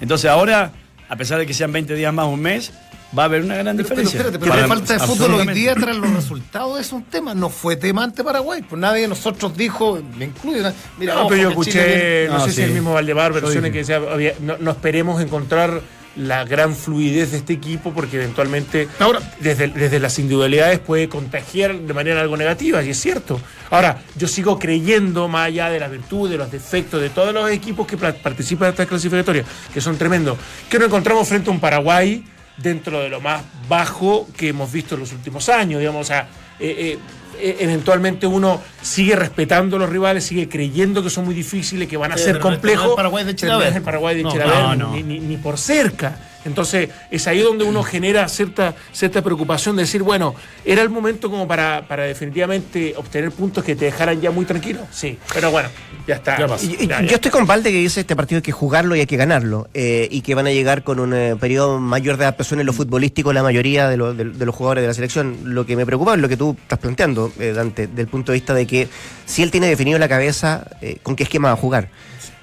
Entonces 0.00 0.28
ahora, 0.30 0.72
a 1.08 1.16
pesar 1.16 1.38
de 1.38 1.46
que 1.46 1.54
sean 1.54 1.70
20 1.70 1.94
días 1.94 2.12
más 2.12 2.26
un 2.26 2.40
mes, 2.40 2.72
va 3.16 3.22
a 3.22 3.26
haber 3.26 3.42
una 3.42 3.54
gran 3.56 3.76
Pero, 3.76 3.88
pero 3.88 4.00
diferencia. 4.00 4.20
espérate, 4.20 4.38
pero 4.44 4.60
la 4.60 4.66
falta 4.68 4.94
de 4.94 5.00
fútbol 5.00 5.34
hoy 5.34 5.46
día 5.54 5.74
tras 5.74 5.96
los 5.96 6.10
resultados 6.12 6.80
es 6.80 6.92
un 6.92 7.04
tema. 7.04 7.34
No 7.34 7.50
fue 7.50 7.76
tema 7.76 8.02
ante 8.04 8.24
Paraguay. 8.24 8.62
Pues 8.68 8.80
nadie 8.80 9.02
de 9.02 9.08
nosotros 9.08 9.56
dijo, 9.56 10.02
me 10.18 10.24
incluye. 10.26 10.62
Mira, 10.98 11.14
No, 11.14 11.20
ojo, 11.20 11.28
pero 11.28 11.42
yo 11.42 11.62
Chile 11.62 12.24
escuché, 12.24 12.28
no, 12.28 12.38
No, 12.38 12.44
sé 12.44 12.50
sí. 12.50 12.56
si 12.56 12.62
el 12.62 12.72
mismo 12.72 12.92
Valdemar, 12.94 13.32
Yo 13.34 13.40
versiones 13.40 13.70
que 13.72 13.78
decía, 13.78 14.00
no, 14.40 14.56
no 14.58 14.70
esperemos 14.70 15.22
encontrar 15.22 15.80
la 16.16 16.44
gran 16.44 16.74
fluidez 16.74 17.30
de 17.32 17.38
este 17.38 17.52
equipo 17.52 17.92
porque 17.92 18.16
eventualmente 18.16 18.88
Ahora- 18.98 19.20
desde, 19.40 19.68
desde 19.68 19.98
las 20.00 20.18
individualidades 20.18 20.78
puede 20.78 21.08
contagiar 21.08 21.74
de 21.78 21.94
manera 21.94 22.20
algo 22.20 22.36
negativa, 22.36 22.82
y 22.82 22.90
es 22.90 23.00
cierto. 23.00 23.40
Ahora, 23.70 24.02
yo 24.16 24.26
sigo 24.28 24.58
creyendo, 24.58 25.28
más 25.28 25.46
allá 25.48 25.68
de 25.70 25.78
las 25.80 25.90
virtudes, 25.90 26.32
de 26.32 26.38
los 26.38 26.50
defectos, 26.50 27.00
de 27.00 27.10
todos 27.10 27.34
los 27.34 27.50
equipos 27.50 27.86
que 27.86 27.96
participan 27.96 28.66
de 28.68 28.70
estas 28.70 28.86
clasificatorias, 28.86 29.46
que 29.72 29.80
son 29.80 29.98
tremendos, 29.98 30.38
que 30.70 30.78
nos 30.78 30.88
encontramos 30.88 31.28
frente 31.28 31.50
a 31.50 31.52
un 31.52 31.60
Paraguay 31.60 32.24
dentro 32.56 33.00
de 33.00 33.08
lo 33.10 33.20
más 33.20 33.42
bajo 33.68 34.26
que 34.36 34.48
hemos 34.48 34.72
visto 34.72 34.94
en 34.94 35.02
los 35.02 35.12
últimos 35.12 35.48
años, 35.50 35.80
digamos, 35.80 36.00
o 36.00 36.04
sea, 36.08 36.26
eh, 36.60 36.74
eh, 36.94 36.98
eh, 37.38 37.56
eventualmente 37.60 38.26
uno 38.26 38.62
sigue 38.80 39.14
respetando 39.16 39.76
a 39.76 39.78
los 39.80 39.88
rivales, 39.90 40.24
sigue 40.24 40.48
creyendo 40.48 41.02
que 41.02 41.10
son 41.10 41.24
muy 41.26 41.34
difíciles, 41.34 41.86
que 41.88 41.96
van 41.96 42.12
a 42.12 42.16
Sí, 42.16 42.24
ser 42.24 42.32
no 42.34 42.38
es 42.38 42.42
complejos. 42.44 42.90
el 42.90 42.94
Paraguay 42.96 43.24
de 43.24 43.34
pero 43.34 43.52
no 43.58 43.62
es 43.62 43.76
el 43.76 43.82
Paraguay 43.82 44.16
de 44.16 44.22
No, 44.22 44.30
Chilaver, 44.32 44.54
no, 44.54 44.74
no. 44.76 44.92
Ni, 44.92 45.02
ni- 45.02 45.20
ni 45.20 45.36
por 45.36 45.58
cerca. 45.58 46.18
Entonces, 46.46 46.88
es 47.10 47.26
ahí 47.26 47.40
donde 47.40 47.64
uno 47.64 47.82
genera 47.82 48.28
cierta, 48.28 48.74
cierta 48.92 49.20
preocupación 49.22 49.76
de 49.76 49.82
decir, 49.82 50.02
bueno, 50.02 50.34
¿era 50.64 50.80
el 50.82 50.88
momento 50.90 51.30
como 51.30 51.46
para, 51.46 51.86
para 51.86 52.04
definitivamente 52.04 52.94
obtener 52.96 53.30
puntos 53.32 53.64
que 53.64 53.76
te 53.76 53.86
dejaran 53.86 54.20
ya 54.20 54.30
muy 54.30 54.44
tranquilo? 54.44 54.80
Sí, 54.90 55.18
pero 55.34 55.50
bueno, 55.50 55.68
ya 56.06 56.14
está. 56.16 56.38
Ya. 56.38 56.46
Y- 56.62 56.84
y- 56.84 56.86
Ya, 56.86 57.00
ya. 57.02 57.06
Yo 57.08 57.14
estoy 57.16 57.30
con 57.30 57.46
Valde 57.46 57.70
que 57.72 57.78
dice 57.78 58.00
este 58.00 58.14
partido 58.16 58.38
hay 58.38 58.42
que 58.42 58.52
jugarlo 58.52 58.94
y 58.96 59.00
hay 59.00 59.06
que 59.06 59.16
ganarlo. 59.16 59.68
eh, 59.74 60.08
y 60.10 60.20
que 60.22 60.34
van 60.34 60.46
a 60.46 60.50
llegar 60.52 60.84
con 60.84 61.00
un 61.00 61.12
eh, 61.14 61.36
periodo 61.38 61.78
mayor 61.80 62.16
de 62.16 62.24
adaptación 62.24 62.60
en 62.60 62.66
lo 62.66 62.72
futbolístico 62.72 63.32
la 63.32 63.42
mayoría 63.42 63.88
de, 63.88 63.96
lo- 63.96 64.14
de- 64.14 64.24
de 64.24 64.46
los 64.46 64.54
jugadores 64.54 64.82
de 64.82 64.88
la 64.88 64.94
selección. 64.94 65.36
Lo 65.44 65.66
que 65.66 65.76
me 65.76 65.84
preocupa 65.84 66.14
es 66.14 66.20
lo 66.20 66.28
que 66.28 66.36
tú 66.36 66.56
estás 66.60 66.78
planteando, 66.78 67.32
eh, 67.40 67.52
Dante, 67.52 67.86
del 67.88 68.06
punto 68.06 68.32
de 68.32 68.38
vista 68.38 68.54
de 68.54 68.66
que 68.66 68.88
si 69.24 69.42
él 69.42 69.50
tiene 69.50 69.66
definido 69.68 69.96
en 69.96 70.00
la 70.00 70.08
cabeza 70.08 70.64
eh, 70.80 70.98
con 71.02 71.16
qué 71.16 71.24
esquema 71.24 71.48
va 71.48 71.54
a 71.54 71.56
jugar. 71.56 71.88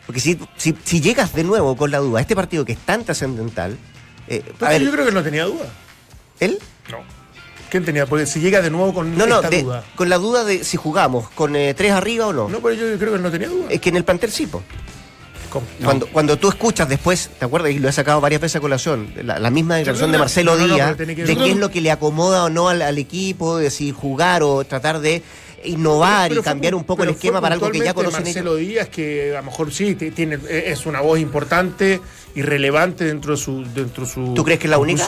Porque 0.05 0.19
si, 0.19 0.37
si, 0.57 0.75
si 0.83 0.99
llegas 0.99 1.33
de 1.33 1.43
nuevo 1.45 1.77
con 1.77 1.89
la 1.89 1.99
duda 1.99 2.19
a 2.19 2.21
este 2.21 2.35
partido 2.35 2.65
que 2.65 2.73
es 2.73 2.77
tan 2.79 3.05
trascendental, 3.05 3.77
eh, 4.27 4.41
Pero 4.57 4.65
a 4.65 4.69
ver, 4.69 4.81
yo 4.81 4.91
creo 4.91 5.05
que 5.05 5.11
no 5.11 5.23
tenía 5.23 5.45
duda. 5.45 5.65
él 6.39 6.59
No. 6.91 6.99
¿Quién 7.69 7.85
tenía? 7.85 8.05
Porque 8.05 8.25
si 8.27 8.39
llega 8.39 8.61
de 8.61 8.69
nuevo 8.69 8.93
con 8.93 9.17
no, 9.17 9.25
no, 9.25 9.35
esta 9.37 9.49
de- 9.49 9.63
duda. 9.63 9.83
con 9.95 10.07
la 10.07 10.17
duda 10.19 10.43
de 10.43 10.63
si 10.63 10.77
jugamos 10.77 11.29
con 11.31 11.55
eh, 11.55 11.73
tres 11.73 11.91
arriba 11.91 12.27
o 12.27 12.33
no. 12.33 12.47
No, 12.47 12.59
pero 12.59 12.75
yo 12.75 12.97
creo 12.99 13.11
que 13.11 13.17
él 13.17 13.23
no 13.23 13.31
tenía 13.31 13.47
duda. 13.49 13.65
Es 13.69 13.81
que 13.81 13.89
en 13.89 13.95
el 13.97 14.03
plantel 14.03 14.31
sí, 14.31 14.45
po. 14.45 14.61
¿Cómo? 15.49 15.65
Cuando, 15.83 16.07
cuando 16.07 16.37
tú 16.37 16.49
escuchas 16.49 16.87
después, 16.89 17.29
¿te 17.39 17.45
acuerdas? 17.45 17.71
Y 17.71 17.79
lo 17.79 17.87
he 17.89 17.91
sacado 17.91 18.19
varias 18.21 18.41
veces 18.41 18.55
a 18.57 18.59
colación, 18.59 19.11
la, 19.23 19.37
la 19.39 19.49
misma 19.51 19.75
declaración 19.77 20.11
de 20.11 20.17
Marcelo 20.17 20.53
no, 20.55 20.61
no, 20.61 20.67
no, 20.67 20.73
Díaz, 20.75 20.95
que- 20.97 21.05
de 21.05 21.35
qué 21.37 21.49
es 21.51 21.57
lo 21.57 21.69
que 21.69 21.81
le 21.81 21.91
acomoda 21.91 22.43
o 22.45 22.49
no 22.49 22.69
al, 22.69 22.81
al 22.81 22.97
equipo, 22.97 23.57
de 23.57 23.69
si 23.71 23.91
jugar 23.91 24.41
o 24.43 24.63
tratar 24.65 24.99
de 24.99 25.21
innovar 25.63 26.29
Pero 26.29 26.41
y 26.41 26.43
cambiar 26.43 26.75
un 26.75 26.83
poco 26.83 27.03
el 27.03 27.09
esquema 27.09 27.39
para 27.39 27.55
algo 27.55 27.71
que 27.71 27.79
ya 27.79 27.93
conocen 27.93 28.21
ellos. 28.21 28.35
Marcelo 28.35 28.55
Díaz, 28.55 28.89
que 28.89 29.35
a 29.35 29.39
lo 29.41 29.45
mejor 29.45 29.71
sí, 29.73 29.95
tiene, 29.95 30.37
es 30.49 30.85
una 30.85 31.01
voz 31.01 31.19
importante 31.19 32.01
y 32.35 32.41
relevante 32.41 33.05
dentro 33.05 33.31
de 33.31 33.37
su. 33.37 33.63
Dentro 33.73 34.05
de 34.05 34.11
su 34.11 34.33
¿Tú 34.33 34.43
crees 34.43 34.59
que 34.59 34.67
es 34.67 34.71
la 34.71 34.77
única? 34.77 35.05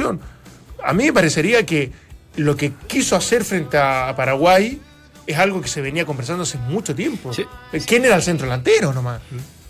A 0.84 0.94
mí 0.94 1.06
me 1.06 1.14
parecería 1.14 1.66
que 1.66 1.92
lo 2.36 2.56
que 2.56 2.74
quiso 2.88 3.16
hacer 3.16 3.44
frente 3.44 3.78
a 3.78 4.14
Paraguay 4.16 4.80
es 5.26 5.38
algo 5.38 5.62
que 5.62 5.68
se 5.68 5.82
venía 5.82 6.06
conversando 6.06 6.44
hace 6.44 6.58
mucho 6.58 6.94
tiempo. 6.94 7.34
Sí. 7.34 7.46
¿Quién 7.86 8.06
era 8.06 8.16
el 8.16 8.22
centro 8.22 8.46
delantero 8.46 8.94
nomás? 8.94 9.22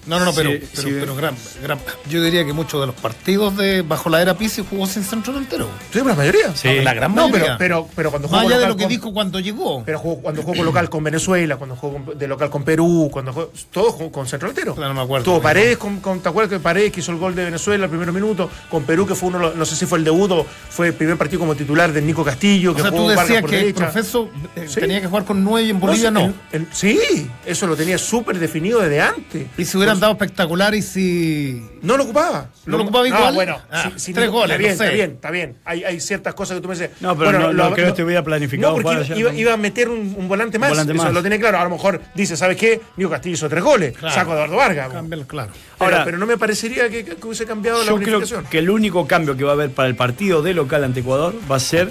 No, 0.08 0.20
no, 0.20 0.26
no, 0.26 0.34
pero, 0.34 0.52
Sí, 0.52 0.60
pero, 0.76 0.88
sí. 0.88 0.96
pero 1.00 1.16
gran, 1.16 1.36
gran- 1.64 1.80
yo 2.10 2.22
diría 2.22 2.46
que 2.46 2.54
muchos 2.54 2.80
de 2.82 2.88
los 2.88 2.96
partidos 2.96 3.58
de 3.58 3.82
bajo 3.82 4.10
la 4.10 4.22
era 4.22 4.38
Pizzi 4.38 4.64
jugó 4.70 4.86
sin 4.86 5.04
centro 5.04 5.34
delantero. 5.34 5.66
Sí, 5.66 5.90
pero 5.94 6.06
la 6.10 6.16
mayoría. 6.16 6.56
Sí. 6.56 6.68
La 6.82 6.94
gran 6.94 7.16
No, 7.16 7.28
mayoría. 7.30 7.58
pero, 7.58 7.88
pero, 7.88 7.90
pero 7.96 8.10
cuando 8.12 8.28
Más 8.30 8.42
jugó 8.42 8.50
allá 8.54 8.60
de 8.62 8.68
lo 8.68 8.76
que 8.78 8.84
con- 8.84 8.90
dijo 8.90 9.14
cuando 9.14 9.40
llegó. 9.40 9.84
Pero 9.84 10.00
jugó, 10.00 10.22
cuando 10.22 10.42
jugó 10.44 10.56
con 10.56 10.66
local 10.66 10.90
con 10.90 11.04
Venezuela, 11.04 11.58
cuando 11.58 11.76
jugó 11.76 12.14
de 12.14 12.28
local 12.28 12.50
con 12.50 12.64
Perú, 12.64 13.10
cuando 13.12 13.34
jugó, 13.34 13.52
todos 13.72 13.94
jugó 13.94 14.12
con 14.12 14.28
centro 14.28 14.48
delantero. 14.50 14.76
Claro, 14.76 14.94
no 14.94 15.00
me 15.00 15.04
acuerdo. 15.06 15.26
Tuvo 15.26 15.42
Paredes, 15.42 15.78
con, 15.78 16.00
con- 16.00 16.20
¿te 16.20 16.30
acuerdas 16.30 16.52
que 16.58 16.60
Paredes 16.60 16.92
que 16.92 17.00
hizo 17.00 17.12
el 17.12 17.18
gol 17.18 17.34
de 17.36 17.46
Venezuela 17.46 17.86
el 17.86 17.90
primer 17.90 18.12
minuto? 18.12 18.50
Con 18.70 18.84
Perú, 18.84 19.06
que 19.08 19.16
fue 19.16 19.30
uno, 19.30 19.40
de 19.40 19.46
los- 19.46 19.56
no 19.56 19.66
sé 19.66 19.76
si 19.76 19.86
fue 19.86 19.98
el 19.98 20.04
debut 20.04 20.30
o 20.32 20.46
fue 20.70 20.88
el 20.88 20.94
primer 20.94 21.18
partido 21.18 21.40
como 21.40 21.56
titular 21.56 21.92
de 21.92 22.02
Nico 22.02 22.24
Castillo, 22.24 22.72
o 22.72 22.76
que 22.76 22.82
sea, 22.82 22.92
tú 22.92 22.98
jugó 22.98 23.08
Vargas 23.10 23.28
decías 23.28 23.42
por 23.42 23.50
que 23.50 23.60
el 23.62 23.74
profesor 23.74 24.28
eh, 24.56 24.66
Sí. 24.68 24.80
tenía 24.80 25.02
que 25.02 25.08
jugar 25.08 25.26
con 25.26 25.44
nueve 25.44 25.68
y 25.68 25.70
en 25.72 25.80
Bolivia 25.80 26.12
no. 26.12 26.26
el- 26.26 26.36
el- 26.52 26.68
sí, 26.72 27.30
eso 27.46 27.68
lo 27.68 27.76
tenía 27.76 27.98
súper 27.98 28.38
definido 28.40 28.80
desde 28.82 29.02
antes. 29.02 29.48
Y 29.58 29.66
si 29.66 29.78
hubieran 29.78 29.95
dado 30.00 30.14
espectacular 30.14 30.74
y 30.76 30.82
si. 30.82 31.62
No 31.82 31.98
lo 31.98 32.04
ocupaba. 32.04 32.50
¿No 32.66 32.78
lo 32.78 32.84
ocupaba 32.84 33.08
igual? 33.08 33.34
bueno, 33.34 33.58
Ah, 33.72 33.84
sí, 33.84 33.94
sí, 33.98 34.14
tres 34.14 34.28
no, 34.28 34.32
goles, 34.34 34.58
Está 34.60 34.60
bien, 34.60 34.72
no 34.72 34.78
sé. 34.78 34.84
está 34.86 34.94
bien, 34.96 35.12
está 35.12 35.32
bien. 35.32 35.58
Hay, 35.66 35.84
hay 35.84 36.00
ciertas 36.00 36.34
cosas 36.34 36.56
que 36.58 36.62
tú 36.62 36.68
me 36.68 36.76
dices. 36.76 36.90
No, 37.00 37.18
pero 37.18 37.32
no- 37.32 37.54
no 37.54 37.72
creo 37.74 37.86
que 37.86 37.90
estuviera 37.92 38.24
planificado 38.24 38.76
No, 38.78 38.82
porque 38.82 38.94
iba, 38.94 39.02
ayer, 39.04 39.18
iba- 39.18 39.32
¿no? 39.32 39.38
iba 39.40 39.54
a 39.54 39.58
meter 39.58 39.90
un, 39.90 40.16
un 40.18 40.28
volante 40.28 40.60
más. 40.60 40.70
volante 40.70 40.94
eso 40.94 41.04
más. 41.04 41.14
lo 41.14 41.22
tiene 41.22 41.40
claro. 41.40 41.60
A 41.60 41.64
lo 41.64 41.70
mejor 41.70 42.02
dice, 42.16 42.36
¿sabes 42.38 42.58
qué? 42.58 42.82
Nico 42.98 43.10
Castillo 43.10 43.36
hizo 43.36 43.50
tres 43.50 43.64
goles. 43.64 43.98
Claro. 43.98 44.14
Saco 44.16 44.32
a 44.32 44.36
Eduardo 44.36 44.56
Vargas. 44.58 44.90
Cambia 44.94 45.18
el 45.20 45.26
claro. 45.28 45.52
Ahora- 45.80 46.04
pero 46.06 46.18
no 46.18 46.26
me 46.26 46.38
parecería 46.38 46.90
que, 46.90 47.06
que 47.06 47.18
hubiese 47.26 47.46
cambiado 47.46 47.80
la 47.80 47.86
Yo 47.86 47.96
creo 47.98 48.20
planificación. 48.20 48.46
que 48.50 48.58
el 48.60 48.70
único 48.70 49.08
cambio 49.08 49.36
que 49.38 49.44
va 49.44 49.52
a 49.52 49.54
haber 49.54 49.72
para 49.72 49.88
el 49.90 49.96
partido 49.96 50.42
de 50.42 50.54
local 50.54 50.84
ante 50.84 51.02
Ecuador 51.02 51.34
va 51.50 51.58
a 51.58 51.60
ser 51.60 51.90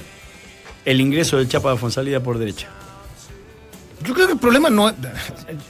el 0.84 1.00
ingreso 1.00 1.38
del 1.38 1.48
Chapa 1.48 1.70
de 1.72 1.78
Fonsalida 1.78 2.20
por 2.20 2.38
derecha. 2.38 2.68
Yo 4.04 4.14
creo 4.14 4.26
que 4.26 4.32
el 4.34 4.38
problema 4.38 4.70
no 4.70 4.88
es. 4.88 4.94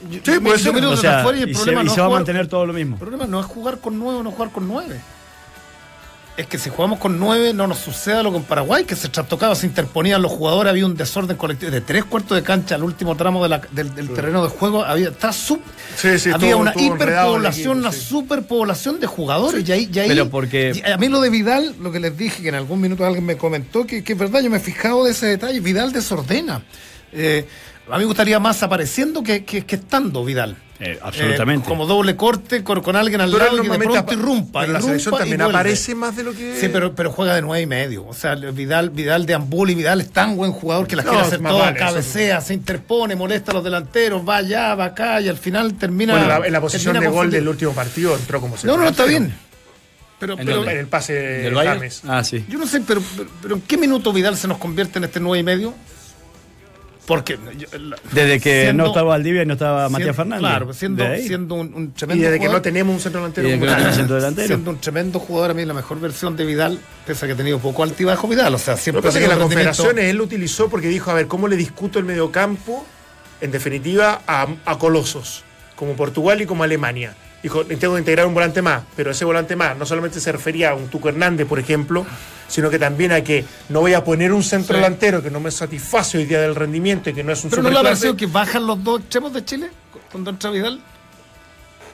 Yo, 0.09 0.19
yo 0.33 0.41
puede 0.41 0.57
yo 0.59 0.73
ser. 0.73 0.85
O 0.85 0.97
sea, 0.97 1.23
y 1.35 1.41
el 1.43 1.49
y 1.49 1.53
se, 1.53 1.59
problema 1.59 1.81
y 1.81 1.85
no 1.85 1.89
se 1.91 1.95
es 1.95 1.99
va 2.01 2.03
a 2.03 2.07
jugar- 2.07 2.19
mantener 2.21 2.47
todo 2.47 2.65
lo 2.65 2.73
mismo. 2.73 2.95
El 2.95 2.99
problema 2.99 3.25
no 3.25 3.39
es 3.39 3.45
jugar 3.45 3.79
con 3.79 3.97
nueve 3.97 4.19
o 4.19 4.23
no 4.23 4.31
jugar 4.31 4.51
con 4.51 4.67
nueve. 4.67 4.99
Es 6.37 6.47
que 6.47 6.57
si 6.57 6.69
jugamos 6.69 6.99
con 6.99 7.17
nueve 7.17 7.53
no 7.53 7.65
nos 7.65 7.77
suceda 7.77 8.21
lo 8.21 8.29
con 8.33 8.43
Paraguay, 8.43 8.83
que 8.83 8.97
se 8.97 9.07
trastocaba, 9.07 9.55
se 9.55 9.67
interponían 9.67 10.21
los 10.21 10.33
jugadores, 10.33 10.69
había 10.69 10.85
un 10.85 10.97
desorden 10.97 11.37
colectivo 11.37 11.71
de 11.71 11.79
tres 11.79 12.03
cuartos 12.03 12.35
de 12.35 12.43
cancha 12.43 12.75
al 12.75 12.83
último 12.83 13.15
tramo 13.15 13.41
de 13.41 13.47
la- 13.47 13.61
del, 13.71 13.95
del 13.95 14.09
terreno 14.09 14.43
de 14.43 14.49
juego, 14.49 14.83
había, 14.83 15.07
está 15.09 15.31
sub- 15.31 15.61
Sí, 15.95 16.19
sí, 16.19 16.31
había 16.33 16.57
una 16.57 16.71
el 16.71 16.81
hiperpoblación, 16.81 17.77
una 17.77 17.93
sí. 17.93 18.01
superpoblación 18.01 18.99
de 18.99 19.07
jugadores. 19.07 19.65
Y 19.65 19.71
ahí, 19.71 19.89
y 19.93 19.97
ahí- 19.99 20.09
Pero 20.09 20.29
porque- 20.29 20.73
y 20.85 20.91
a 20.91 20.97
mí 20.97 21.07
lo 21.07 21.21
de 21.21 21.29
Vidal, 21.29 21.73
lo 21.79 21.89
que 21.93 22.01
les 22.01 22.17
dije, 22.17 22.43
que 22.43 22.49
en 22.49 22.55
algún 22.55 22.81
minuto 22.81 23.05
alguien 23.05 23.25
me 23.25 23.37
comentó, 23.37 23.87
que, 23.87 24.03
que 24.03 24.11
es 24.11 24.19
verdad, 24.19 24.41
yo 24.41 24.49
me 24.49 24.57
he 24.57 24.59
fijado 24.59 25.05
de 25.05 25.11
ese 25.11 25.27
detalle, 25.27 25.61
Vidal 25.61 25.93
desordena. 25.93 26.63
Eh, 27.13 27.47
a 27.89 27.93
mí 27.93 27.99
me 27.99 28.05
gustaría 28.05 28.39
más 28.39 28.61
apareciendo 28.63 29.23
que, 29.23 29.43
que- 29.45 29.65
que 29.65 29.75
estando 29.75 30.23
Vidal. 30.25 30.57
Eh, 30.77 30.99
absolutamente. 31.01 31.65
Eh, 31.65 31.69
como 31.69 31.85
doble 31.85 32.17
corte 32.17 32.61
con, 32.61 32.81
con 32.81 32.97
alguien 32.97 33.21
al 33.21 33.31
Pero 33.31 33.45
lado 33.45 33.61
que 33.61 33.69
de 33.69 33.77
pronto 33.79 34.13
irrumpa. 34.13 34.59
pero 34.61 34.73
la 34.73 34.81
selección 34.81 35.17
también 35.17 35.41
aparece 35.41 35.95
más 35.95 36.17
de 36.17 36.23
lo 36.23 36.33
que. 36.33 36.59
Sí, 36.59 36.67
pero, 36.67 36.93
pero 36.93 37.13
juega 37.13 37.33
de 37.33 37.41
nueve 37.41 37.61
y 37.61 37.65
medio. 37.65 38.05
O 38.05 38.13
sea, 38.13 38.35
Vidal, 38.35 38.89
Vidal 38.89 39.25
de 39.25 39.35
Ambul 39.35 39.69
y 39.69 39.75
Vidal 39.75 40.01
es 40.01 40.09
tan 40.11 40.35
buen 40.35 40.51
jugador 40.51 40.85
que 40.85 40.97
las 40.97 41.05
No, 41.05 41.11
quiere 41.11 41.27
hacer 41.27 41.39
más 41.39 41.53
todas, 41.53 41.67
vale, 41.67 41.77
eso 41.79 41.87
cabecea, 41.87 42.41
se 42.41 42.53
interpone, 42.53 43.15
molesta 43.15 43.51
a 43.51 43.53
los 43.53 43.63
delanteros, 43.63 44.27
va 44.27 44.35
allá, 44.37 44.75
va 44.75 44.85
acá 44.85 45.21
y 45.21 45.29
al 45.29 45.37
final 45.37 45.75
termina. 45.75 46.11
Bueno, 46.13 46.27
la- 46.27 46.45
en 46.45 46.51
la 46.51 46.59
posición 46.59 46.99
de 46.99 47.07
gol 47.07 47.31
del 47.31 47.47
último 47.47 47.71
partido 47.71 48.13
entró 48.17 48.41
como 48.41 48.57
No, 48.63 48.75
no, 48.75 48.83
no, 48.83 48.89
está 48.89 49.05
bien. 49.05 49.33
Pero, 50.19 50.33
¿En 50.33 50.45
pero 50.45 50.57
dónde? 50.57 50.71
En 50.73 50.77
el 50.79 50.87
pase 50.87 51.13
¿Del 51.13 51.43
de 51.43 51.49
Bayern? 51.51 51.77
James. 51.77 52.01
Ah, 52.05 52.21
sí. 52.23 52.43
yo 52.49 52.57
no 52.57 52.67
sé, 52.67 52.81
pero, 52.81 53.01
pero, 53.15 53.29
pero 53.41 53.55
¿en 53.55 53.61
qué 53.61 53.77
minuto 53.77 54.11
Vidal 54.11 54.35
se 54.35 54.47
nos 54.49 54.57
convierte 54.57 54.97
en 54.99 55.05
este 55.05 55.21
nueve 55.21 55.39
y 55.39 55.43
medio? 55.43 55.73
Porque 57.05 57.37
yo- 57.57 57.67
la- 57.79 57.97
Desde 58.11 58.39
que 58.39 58.63
siendo- 58.63 58.83
no 58.83 58.89
estaba 58.89 59.09
Valdivia 59.11 59.43
y 59.43 59.45
no 59.45 59.53
estaba 59.53 59.89
Matías 59.89 60.15
Fernández. 60.15 60.39
Claro, 60.39 60.73
siendo, 60.73 61.55
un, 61.55 61.73
un 61.75 61.83
Y 61.85 61.87
tremendo 61.89 62.23
desde 62.23 62.33
que 62.39 62.45
jugador. 62.45 62.57
no 62.57 62.61
tenemos 62.63 62.93
un 62.95 62.99
centro 62.99 63.21
delantero. 63.21 63.47
Y 63.47 63.51
desde 63.51 63.59
que 63.61 63.65
como 63.67 63.71
no 63.71 63.75
tal. 63.75 63.77
tenemos 63.83 63.95
centro 63.97 64.15
delantero. 64.15 64.47
Siendo 64.47 64.71
un 64.71 64.77
tremendo 64.79 65.19
jugador, 65.19 65.51
a 65.51 65.53
mí 65.53 65.65
la 65.65 65.73
mejor 65.75 65.99
versión 65.99 66.35
de 66.35 66.45
Vidal, 66.45 66.79
pese 67.05 67.25
a 67.25 67.27
que 67.27 67.33
ha 67.33 67.37
tenido 67.37 67.59
poco 67.59 67.83
altibajo 67.83 68.27
Vidal. 68.27 68.55
O 68.55 68.57
sea, 68.57 68.73
Lo 68.73 68.79
siempre 68.79 69.01
que 69.03 69.07
pasa 69.09 69.19
es 69.19 69.23
que 69.23 69.29
las 69.29 69.37
confederaciones 69.37 70.05
él 70.05 70.17
lo 70.17 70.23
utilizó 70.23 70.67
porque 70.69 70.87
dijo, 70.87 71.11
a 71.11 71.13
ver, 71.13 71.27
¿cómo 71.27 71.47
le 71.47 71.55
discuto 71.57 71.99
el 71.99 72.05
mediocampo, 72.05 72.85
en 73.39 73.51
definitiva, 73.51 74.21
a, 74.25 74.47
a 74.65 74.77
colosos, 74.79 75.43
como 75.75 75.93
Portugal 75.93 76.41
y 76.41 76.45
como 76.47 76.63
Alemania? 76.63 77.15
Dijo, 77.45 77.63
tengo 77.63 77.93
que 77.93 77.99
integrar 77.99 78.25
un 78.25 78.33
volante 78.33 78.63
más, 78.63 78.81
pero 78.95 79.11
ese 79.11 79.23
volante 79.23 79.55
más 79.55 79.77
no 79.77 79.85
solamente 79.85 80.19
se 80.19 80.31
refería 80.31 80.71
a 80.71 80.73
un 80.73 80.87
Tuco 80.87 81.09
Hernández, 81.09 81.45
por 81.47 81.59
ejemplo, 81.59 82.03
sino 82.47 82.71
que 82.71 82.79
también 82.79 83.11
a 83.11 83.21
que 83.23 83.45
no 83.69 83.81
voy 83.81 83.93
a 83.93 84.03
poner 84.03 84.33
un 84.33 84.41
centro 84.41 84.73
Sí. 84.75 84.81
delantero 84.81 85.21
que 85.21 85.29
no 85.29 85.39
me 85.39 85.51
satisface 85.51 86.17
hoy 86.17 86.25
día 86.25 86.41
del 86.41 86.55
rendimiento 86.55 87.11
y 87.11 87.13
que 87.13 87.23
no 87.23 87.31
es 87.31 87.43
un 87.43 87.51
Pero 87.51 87.61
no 87.61 87.69
le 87.69 87.77
ha 87.77 87.83
parecido 87.83 88.17
que 88.17 88.25
bajan 88.25 88.65
los 88.65 88.83
dos 88.83 89.01
extremos 89.01 89.31
de 89.31 89.45
Chile 89.45 89.69
cuando 90.11 90.31
entra 90.31 90.49
Vidal. 90.49 90.81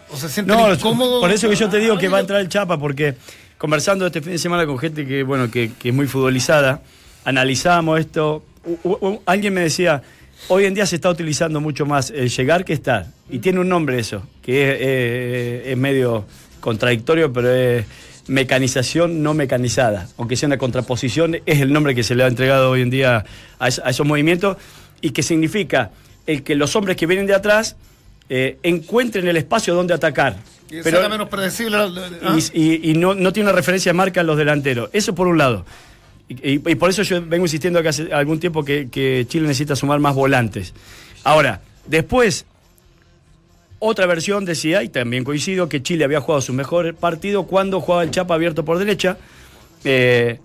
o 0.10 0.16
se 0.16 0.30
sienten 0.30 0.56
No, 0.56 0.74
incómodos. 0.74 1.20
por 1.20 1.32
eso 1.32 1.50
que 1.50 1.56
yo 1.58 1.70
te 1.70 1.80
digo 1.80 1.98
que 1.98 2.08
va 2.08 2.20
a 2.20 2.22
entrar 2.22 2.40
el 2.40 2.48
Chapa, 2.48 2.78
porque 2.78 3.16
conversando 3.58 4.06
este 4.08 4.22
fin 4.22 4.32
de 4.32 4.38
semana 4.40 4.66
con 4.66 4.80
gente 4.80 5.06
que, 5.06 5.24
bueno, 5.24 5.52
que, 5.52 5.74
que 5.78 5.90
es 5.90 5.94
muy 5.94 6.08
futbolizada, 6.08 6.80
analizábamos 7.26 8.00
esto. 8.00 8.42
U- 8.64 8.78
u- 8.84 9.06
u- 9.06 9.22
alguien 9.26 9.54
me 9.54 9.60
decía, 9.62 10.02
hoy 10.48 10.66
en 10.66 10.74
día 10.74 10.86
se 10.86 10.96
está 10.96 11.10
utilizando 11.10 11.62
mucho 11.62 11.86
más 11.86 12.10
el 12.12 12.30
llegar 12.30 12.66
que 12.66 12.74
estar. 12.74 13.08
Y 13.30 13.40
tiene 13.40 13.60
un 13.60 13.70
nombre 13.70 14.00
eso, 14.00 14.24
que 14.42 14.72
es, 14.72 14.78
eh, 14.82 15.64
es 15.72 15.78
medio 15.78 16.26
contradictorio, 16.60 17.32
pero 17.32 17.52
es 17.54 17.86
mecanización 18.28 19.24
no 19.24 19.34
mecanizada. 19.34 20.08
Aunque 20.18 20.36
sea 20.36 20.48
una 20.48 20.58
contraposición, 20.58 21.38
es 21.46 21.62
el 21.62 21.72
nombre 21.74 21.96
que 21.96 22.04
se 22.04 22.16
le 22.16 22.24
ha 22.24 22.28
entregado 22.28 22.70
hoy 22.72 22.82
en 22.82 22.90
día 22.90 23.26
a, 23.60 23.68
es- 23.68 23.82
a 23.84 23.90
esos 23.90 24.06
movimientos 24.06 24.58
y 25.02 25.12
que 25.12 25.24
significa 25.24 25.92
el 26.28 26.44
que 26.44 26.56
los 26.56 26.76
hombres 26.76 26.98
que 26.98 27.06
vienen 27.08 27.26
de 27.28 27.34
atrás 27.36 27.76
eh, 28.30 28.58
encuentren 28.64 29.28
el 29.28 29.36
espacio 29.38 29.74
donde 29.74 29.94
atacar. 29.94 30.38
Y 30.70 30.82
Pero- 30.84 31.10
menos 31.10 31.28
predecible. 31.28 31.76
¿ah? 31.78 32.38
y, 32.54 32.62
y- 32.62 32.92
y 32.92 32.94
no, 32.94 33.14
no 33.16 33.34
tiene 33.34 33.50
una 33.50 33.56
referencia 33.56 33.90
de 33.92 33.94
marca 33.98 34.22
a 34.22 34.24
los 34.24 34.38
delanteros. 34.38 34.90
Eso 34.94 35.14
por 35.16 35.28
un 35.28 35.38
lado. 35.38 35.66
Y, 36.44 36.60
por 36.76 36.90
eso 36.90 37.04
yo 37.04 37.22
vengo 37.22 37.46
insistiendo 37.46 37.82
que 37.82 37.90
hace 37.90 38.14
algún 38.14 38.40
tiempo 38.40 38.64
que, 38.64 38.90
que 38.90 39.26
Chile 39.28 39.48
necesita 39.48 39.76
sumar 39.76 40.00
más 40.00 40.16
volantes. 40.16 40.74
Ahora, 41.24 41.62
después, 41.88 42.46
otra 43.80 44.06
versión 44.06 44.46
decía, 44.46 44.84
y 44.84 44.90
también 44.90 45.24
coincido, 45.24 45.68
que 45.68 45.82
Chile 45.82 46.06
había 46.06 46.22
jugado 46.22 46.42
su 46.42 46.54
mejor 46.54 46.96
partido 46.96 47.44
cuando 47.48 47.82
jugaba 47.82 48.04
el 48.04 48.12
Chapa 48.12 48.36
abierto 48.36 48.64
por 48.64 48.78
derecha. 48.78 49.18
Eh, 49.84 50.40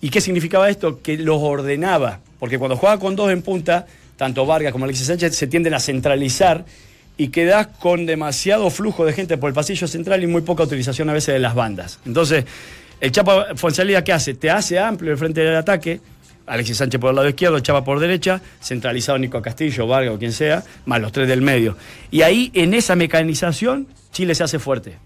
¿Y 0.00 0.10
qué 0.10 0.20
significaba 0.20 0.68
esto? 0.68 1.00
Que 1.02 1.16
los 1.16 1.38
ordenaba. 1.40 2.20
Porque 2.38 2.58
cuando 2.58 2.76
juega 2.76 2.98
con 2.98 3.16
dos 3.16 3.30
en 3.30 3.42
punta, 3.42 3.86
tanto 4.16 4.46
Vargas 4.46 4.72
como 4.72 4.84
Alexis 4.84 5.06
Sánchez 5.06 5.34
se 5.34 5.46
tienden 5.46 5.74
a 5.74 5.80
centralizar 5.80 6.64
y 7.16 7.28
quedás 7.28 7.68
con 7.68 8.04
demasiado 8.04 8.68
flujo 8.70 9.06
de 9.06 9.12
gente 9.14 9.38
por 9.38 9.48
el 9.48 9.54
pasillo 9.54 9.88
central 9.88 10.22
y 10.22 10.26
muy 10.26 10.42
poca 10.42 10.64
utilización 10.64 11.08
a 11.08 11.14
veces 11.14 11.34
de 11.34 11.38
las 11.40 11.54
bandas. 11.54 11.98
Entonces, 12.04 12.44
el 13.00 13.12
Chapa 13.12 13.54
Fonsalía, 13.56 14.02
¿qué 14.04 14.12
hace? 14.12 14.34
Te 14.34 14.50
hace 14.50 14.78
amplio 14.78 15.12
el 15.12 15.18
frente 15.18 15.40
del 15.40 15.56
ataque. 15.56 16.00
Alexis 16.46 16.76
Sánchez 16.76 17.00
por 17.00 17.10
el 17.10 17.16
lado 17.16 17.28
izquierdo, 17.28 17.58
Chapa 17.58 17.84
por 17.84 17.98
derecha, 17.98 18.40
centralizado 18.62 19.18
Nico 19.18 19.42
Castillo, 19.42 19.86
Vargas 19.86 20.14
o 20.14 20.18
quien 20.18 20.32
sea, 20.32 20.62
más 20.84 21.00
los 21.00 21.10
tres 21.10 21.26
del 21.26 21.42
medio. 21.42 21.76
Y 22.12 22.22
ahí, 22.22 22.52
en 22.54 22.72
esa 22.72 22.94
mecanización, 22.94 23.88
Chile 24.12 24.34
se 24.34 24.44
hace 24.44 24.60
fuerte 24.60 24.96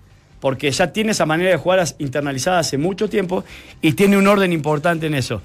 porque 0.41 0.71
ya 0.71 0.93
tiene 0.93 1.13
esa 1.13 1.27
manera 1.27 1.51
de 1.51 1.57
jugar 1.57 1.85
internalizada 1.99 2.59
hace 2.59 2.79
mucho 2.79 3.09
tiempo 3.09 3.45
y 3.81 3.93
tiene 3.93 4.17
un 4.17 4.27
orden 4.27 4.53
importante 4.53 5.07
en 5.07 5.15
eso. 5.15 5.43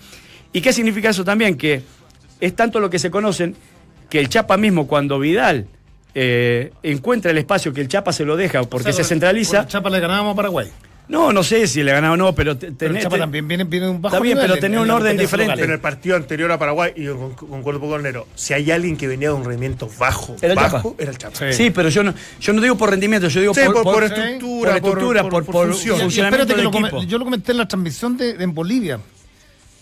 ¿Y 0.54 0.62
qué 0.62 0.72
significa 0.74 1.10
eso 1.10 1.24
también? 1.24 1.58
Que 1.58 1.82
es 2.40 2.56
tanto 2.56 2.80
lo 2.80 2.90
que 2.90 2.98
se 2.98 3.12
conocen 3.12 3.56
que 4.10 4.20
el 4.20 4.30
Chapa 4.30 4.56
mismo, 4.58 4.88
cuando 4.88 5.20
Vidal 5.20 5.68
eh, 6.14 6.72
encuentra 6.82 7.32
el 7.32 7.38
espacio 7.38 7.74
que 7.74 7.82
el 7.82 7.90
Chapa 7.90 8.14
se 8.14 8.24
lo 8.24 8.38
deja 8.38 8.64
porque 8.64 8.90
O 8.90 8.94
sea, 8.94 9.04
se 9.04 9.10
centraliza, 9.10 9.60
con 9.60 9.68
Chapa 9.68 9.90
le 9.90 10.00
ganábamos 10.00 10.34
a 10.34 10.36
Paraguay. 10.36 10.70
No, 11.08 11.32
no 11.34 11.44
sé 11.44 11.68
si 11.68 11.84
le 11.84 11.92
ganaba 11.92 12.14
o 12.14 12.18
no, 12.18 12.34
pero, 12.34 12.58
te- 12.58 12.72
Pero 12.72 12.92
el 12.92 12.98
tenés- 13.00 13.04
Chapa 13.04 13.18
también 13.18 13.48
viene, 13.48 13.64
viene 13.64 13.86
de 13.88 13.92
un 13.92 14.02
bajo 14.02 14.16
Está 14.16 14.24
bien, 14.24 14.36
nivel 14.38 14.44
pero 14.46 14.56
en- 14.56 14.62
tenía 14.62 14.78
en 14.78 14.84
un 14.84 14.92
orden 14.92 15.18
diferente. 15.18 15.56
Pero 15.58 15.74
el 15.74 15.80
partido 15.80 16.16
anterior 16.16 16.52
a 16.52 16.58
Paraguay, 16.58 16.94
y 16.96 17.04
yo 17.04 17.18
con- 17.36 17.50
concuerdo 17.50 17.80
con 17.82 18.02
Nero, 18.04 18.28
si 18.36 18.54
hay 18.54 18.72
alguien 18.72 18.98
que 18.98 19.08
venía 19.08 19.30
de 19.30 19.36
un 19.36 19.46
rendimiento 19.46 19.90
bajo, 20.00 20.36
Era 20.42 20.54
el 20.54 20.56
bajo, 20.60 20.78
Chapa. 20.92 20.96
era 21.04 21.12
el 21.12 21.18
Chapa. 21.18 21.36
Sí. 21.38 21.54
Sí, 21.54 21.70
pero 21.72 21.90
yo 21.90 22.04
no, 22.04 22.14
yo 22.40 22.54
no 22.54 22.62
digo 22.62 22.76
por 22.78 22.90
rendimiento, 22.90 23.28
yo 23.28 23.42
digo 23.42 23.54
Sí, 23.54 23.62
por, 23.66 23.74
por 23.84 23.84
por- 23.94 24.04
estructura, 24.04 24.70
por 24.72 24.76
estructura, 24.78 25.22
por- 25.30 25.46
por 25.46 25.66
función. 25.68 25.96
Y- 25.96 26.00
y 26.00 26.04
funcionamiento 26.04 26.44
espérate 26.44 26.54
que 26.54 26.56
del 26.58 26.64
lo 26.66 26.72
come- 26.72 26.88
equipo. 26.88 27.04
yo 27.04 27.18
lo 27.20 27.26
comenté 27.26 27.52
en 27.52 27.58
la 27.60 27.68
transmisión 27.68 28.18
de, 28.18 28.30
en 28.32 28.54
Bolivia. 28.54 29.00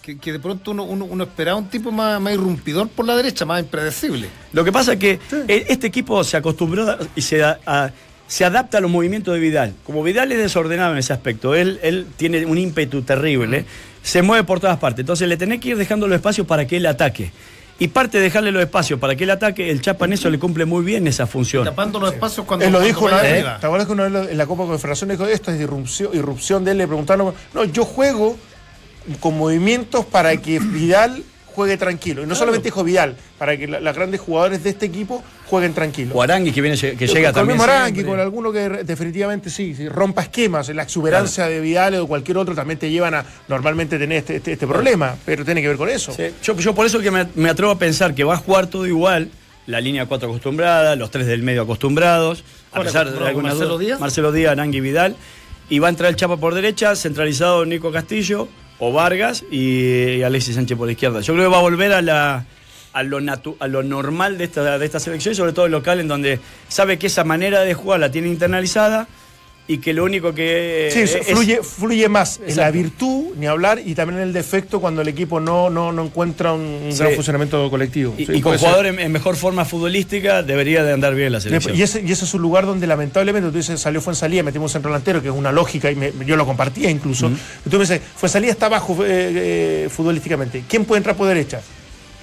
Que, 0.01 0.17
que 0.17 0.33
de 0.33 0.39
pronto 0.39 0.71
uno, 0.71 0.83
uno, 0.83 1.05
uno 1.05 1.23
esperaba 1.23 1.57
un 1.57 1.69
tipo 1.69 1.89
más, 1.89 2.19
más 2.19 2.33
irrumpidor 2.33 2.89
por 2.89 3.05
la 3.05 3.15
derecha, 3.15 3.45
más 3.45 3.61
impredecible. 3.61 4.27
Lo 4.51 4.65
que 4.65 4.71
pasa 4.73 4.91
es 4.93 4.99
que 4.99 5.17
e- 5.47 5.65
este 5.69 5.87
equipo 5.87 6.21
se 6.25 6.35
acostumbró 6.35 6.97
y 7.15 7.21
se, 7.21 7.41
a- 7.41 7.57
a- 7.65 7.89
se 8.27 8.45
adapta 8.45 8.79
a 8.79 8.81
los 8.81 8.89
movimientos 8.89 9.33
de 9.33 9.39
Vidal. 9.39 9.73
Como 9.83 10.03
Vidal 10.03 10.31
es 10.31 10.37
desordenado 10.37 10.93
en 10.93 10.99
ese 10.99 11.13
aspecto, 11.13 11.55
él, 11.55 11.79
él 11.83 12.07
tiene 12.15 12.45
un 12.45 12.57
ímpetu 12.57 13.01
terrible, 13.01 13.65
se 14.01 14.21
mueve 14.21 14.43
por 14.43 14.59
todas 14.59 14.77
partes. 14.79 15.01
Entonces 15.01 15.27
le 15.27 15.37
tenés 15.37 15.59
que 15.59 15.69
ir 15.69 15.77
dejando 15.77 16.07
los 16.07 16.15
espacios 16.15 16.47
para 16.47 16.65
que 16.65 16.77
él 16.77 16.85
ataque. 16.85 17.31
Y 17.79 17.87
parte 17.87 18.17
de 18.19 18.25
dejarle 18.25 18.51
los 18.51 18.61
espacios 18.61 18.99
para 18.99 19.15
que 19.15 19.23
él 19.23 19.31
ataque, 19.31 19.69
el 19.69 19.81
Chapa 19.81 20.05
en 20.05 20.13
eso 20.13 20.29
le 20.29 20.39
cumple 20.39 20.65
muy 20.65 20.85
bien 20.85 21.07
esa 21.07 21.25
función. 21.25 21.65
Tapando 21.65 21.99
los 21.99 22.13
espacios 22.13 22.45
cuando. 22.45 22.65
Él 22.65 22.71
lo 22.71 22.79
dijo 22.79 23.05
una 23.05 23.21
vez. 23.21 23.43
¿te 23.43 23.65
acuerdas 23.65 23.87
que 23.87 23.93
una 23.93 24.07
vez 24.07 24.31
en 24.31 24.37
la 24.37 24.45
Copa 24.45 24.65
Confederación 24.65 25.09
dijo 25.09 25.25
esto 25.25 25.51
es 25.51 25.59
irrupción, 25.59 26.11
irrupción 26.13 26.63
de 26.63 26.71
él? 26.71 26.77
Le 26.77 26.87
preguntaron, 26.87 27.33
no, 27.53 27.63
yo 27.65 27.83
juego 27.83 28.37
con 29.19 29.37
movimientos 29.37 30.05
para 30.05 30.37
que 30.37 30.59
Vidal 30.59 31.23
juegue 31.53 31.77
tranquilo. 31.77 32.23
Y 32.23 32.25
no 32.25 32.35
solamente 32.35 32.65
dijo 32.67 32.83
Vidal, 32.83 33.15
para 33.37 33.55
que 33.57 33.67
los 33.67 33.95
grandes 33.95 34.19
jugadores 34.21 34.63
de 34.63 34.71
este 34.71 34.85
equipo 34.85 35.23
jueguen 35.45 35.73
tranquilo. 35.73 36.15
O 36.15 36.21
Arangui 36.21 36.51
que, 36.51 36.61
viene, 36.61 36.77
que 36.77 36.95
llega 37.07 37.29
con 37.29 37.41
también. 37.41 37.57
mismo 37.57 37.63
Arangui, 37.71 38.03
con 38.03 38.19
alguno 38.19 38.51
que 38.51 38.69
definitivamente 38.83 39.49
sí, 39.49 39.75
sí, 39.75 39.87
rompa 39.89 40.23
esquemas. 40.23 40.69
La 40.69 40.83
exuberancia 40.83 41.47
de 41.47 41.59
Vidal 41.59 41.95
o 41.95 42.07
cualquier 42.07 42.37
otro 42.37 42.55
también 42.55 42.79
te 42.79 42.89
llevan 42.89 43.13
a 43.13 43.25
normalmente 43.47 43.97
tener 43.99 44.19
este, 44.19 44.37
este- 44.37 44.53
este 44.53 44.67
problema, 44.67 45.15
pero 45.25 45.45
tiene 45.45 45.61
que 45.61 45.67
ver 45.67 45.77
con 45.77 45.89
eso. 45.89 46.11
Sí, 46.13 46.23
Yo, 46.43 46.55
yo 46.57 46.73
por 46.75 46.85
eso 46.85 46.99
que 46.99 47.11
me, 47.11 47.27
me 47.35 47.49
atrevo 47.49 47.71
a 47.71 47.77
pensar 47.79 48.13
que 48.15 48.23
va 48.23 48.33
a 48.35 48.37
jugar 48.37 48.67
todo 48.67 48.87
igual, 48.87 49.29
la 49.67 49.79
línea 49.79 50.05
4 50.05 50.27
acostumbrada, 50.27 50.95
los 50.95 51.09
tres 51.11 51.25
del 51.27 51.43
medio 51.43 51.61
acostumbrados, 51.61 52.43
a 52.71 52.75
¿Cuál 52.77 52.85
pesar 52.85 53.11
de 53.11 53.27
algunas 53.27 53.53
¿Marcelo. 53.53 53.77
Díaz? 53.77 53.99
Marcelo 53.99 54.31
Díaz, 54.31 54.51
Arangui 54.53 54.81
Vidal, 54.81 55.15
y 55.69 55.79
va 55.79 55.87
a 55.87 55.89
entrar 55.91 56.09
el 56.09 56.15
Chapa 56.17 56.37
por 56.37 56.53
derecha, 56.53 56.95
centralizado 56.95 57.65
Nico 57.65 57.91
Castillo 57.91 58.49
o 58.79 58.91
Vargas 58.91 59.43
y, 59.51 60.21
Alexis 60.23 60.55
Sánchez 60.55 60.77
por 60.77 60.87
la 60.87 60.93
izquierda. 60.93 61.21
Yo 61.21 61.33
creo 61.33 61.45
que 61.45 61.51
va 61.51 61.59
a 61.59 61.61
volver 61.61 61.93
a 61.93 62.01
la 62.01 62.45
a 62.93 63.01
lo, 63.01 63.19
natu- 63.19 63.55
a 63.59 63.67
lo 63.67 63.81
normal 63.81 64.37
de 64.37 64.43
esta, 64.43 64.77
de 64.77 64.85
esta 64.85 64.99
selección, 64.99 65.33
sobre 65.33 65.51
todo 65.51 65.65
el 65.65 65.71
local, 65.71 65.99
en 65.99 66.07
donde 66.07 66.39
sabe 66.67 66.99
que 66.99 67.07
esa 67.07 67.23
manera 67.23 67.61
de 67.61 67.73
jugar 67.73 67.99
la 67.99 68.11
tiene 68.11 68.27
internalizada 68.27 69.07
y 69.65 69.77
que 69.77 69.93
lo 69.93 70.03
único 70.03 70.33
que 70.33 70.89
Sí, 70.91 70.99
es- 71.03 71.17
fluye, 71.25 71.61
fluye 71.63 72.09
más 72.09 72.41
en 72.45 72.57
la 72.57 72.69
virtud, 72.69 73.27
ni 73.37 73.45
hablar, 73.47 73.79
y 73.79 73.95
también 73.95 74.19
en 74.19 74.27
el 74.27 74.33
defecto 74.33 74.81
cuando 74.81 75.01
el 75.01 75.07
equipo 75.07 75.39
no, 75.39 75.69
no, 75.69 75.93
no 75.93 76.03
encuentra 76.03 76.51
un, 76.51 76.89
Sí. 76.91 76.97
gran 76.99 77.13
funcionamiento 77.13 77.69
colectivo. 77.69 78.13
y, 78.17 78.25
Sí, 78.25 78.33
y 78.35 78.41
con 78.41 78.57
jugadores 78.57 78.93
en, 78.93 78.99
en 78.99 79.11
mejor 79.11 79.37
forma 79.37 79.63
futbolística 79.63 80.43
debería 80.43 80.83
de 80.83 80.91
andar 80.91 81.15
bien 81.15 81.31
la 81.31 81.39
selección. 81.39 81.77
Y 81.77 81.81
ese, 81.81 82.01
y 82.01 82.11
ese 82.11 82.25
es 82.25 82.33
un 82.33 82.41
lugar 82.41 82.65
donde 82.65 82.87
lamentablemente 82.87 83.49
tú 83.51 83.55
dices, 83.57 83.79
salió 83.79 84.01
Fuensalía, 84.01 84.43
metimos 84.43 84.69
un 84.71 84.73
centro 84.73 84.91
delantero, 84.91 85.21
que 85.21 85.29
es 85.29 85.33
una 85.33 85.53
lógica, 85.53 85.89
y 85.89 85.95
me- 85.95 86.11
yo 86.25 86.35
lo 86.35 86.45
compartía 86.45 86.89
incluso. 86.89 87.31
Y 87.65 87.69
tú 87.69 87.77
me 87.77 87.83
dices, 87.83 88.01
Fuensalía 88.17 88.51
está 88.51 88.67
bajo 88.67 88.97
eh, 89.05 89.07
eh, 89.07 89.89
futbolísticamente. 89.89 90.63
¿Quién 90.67 90.83
puede 90.83 90.97
entrar 90.97 91.15
por 91.15 91.27
derecha? 91.27 91.61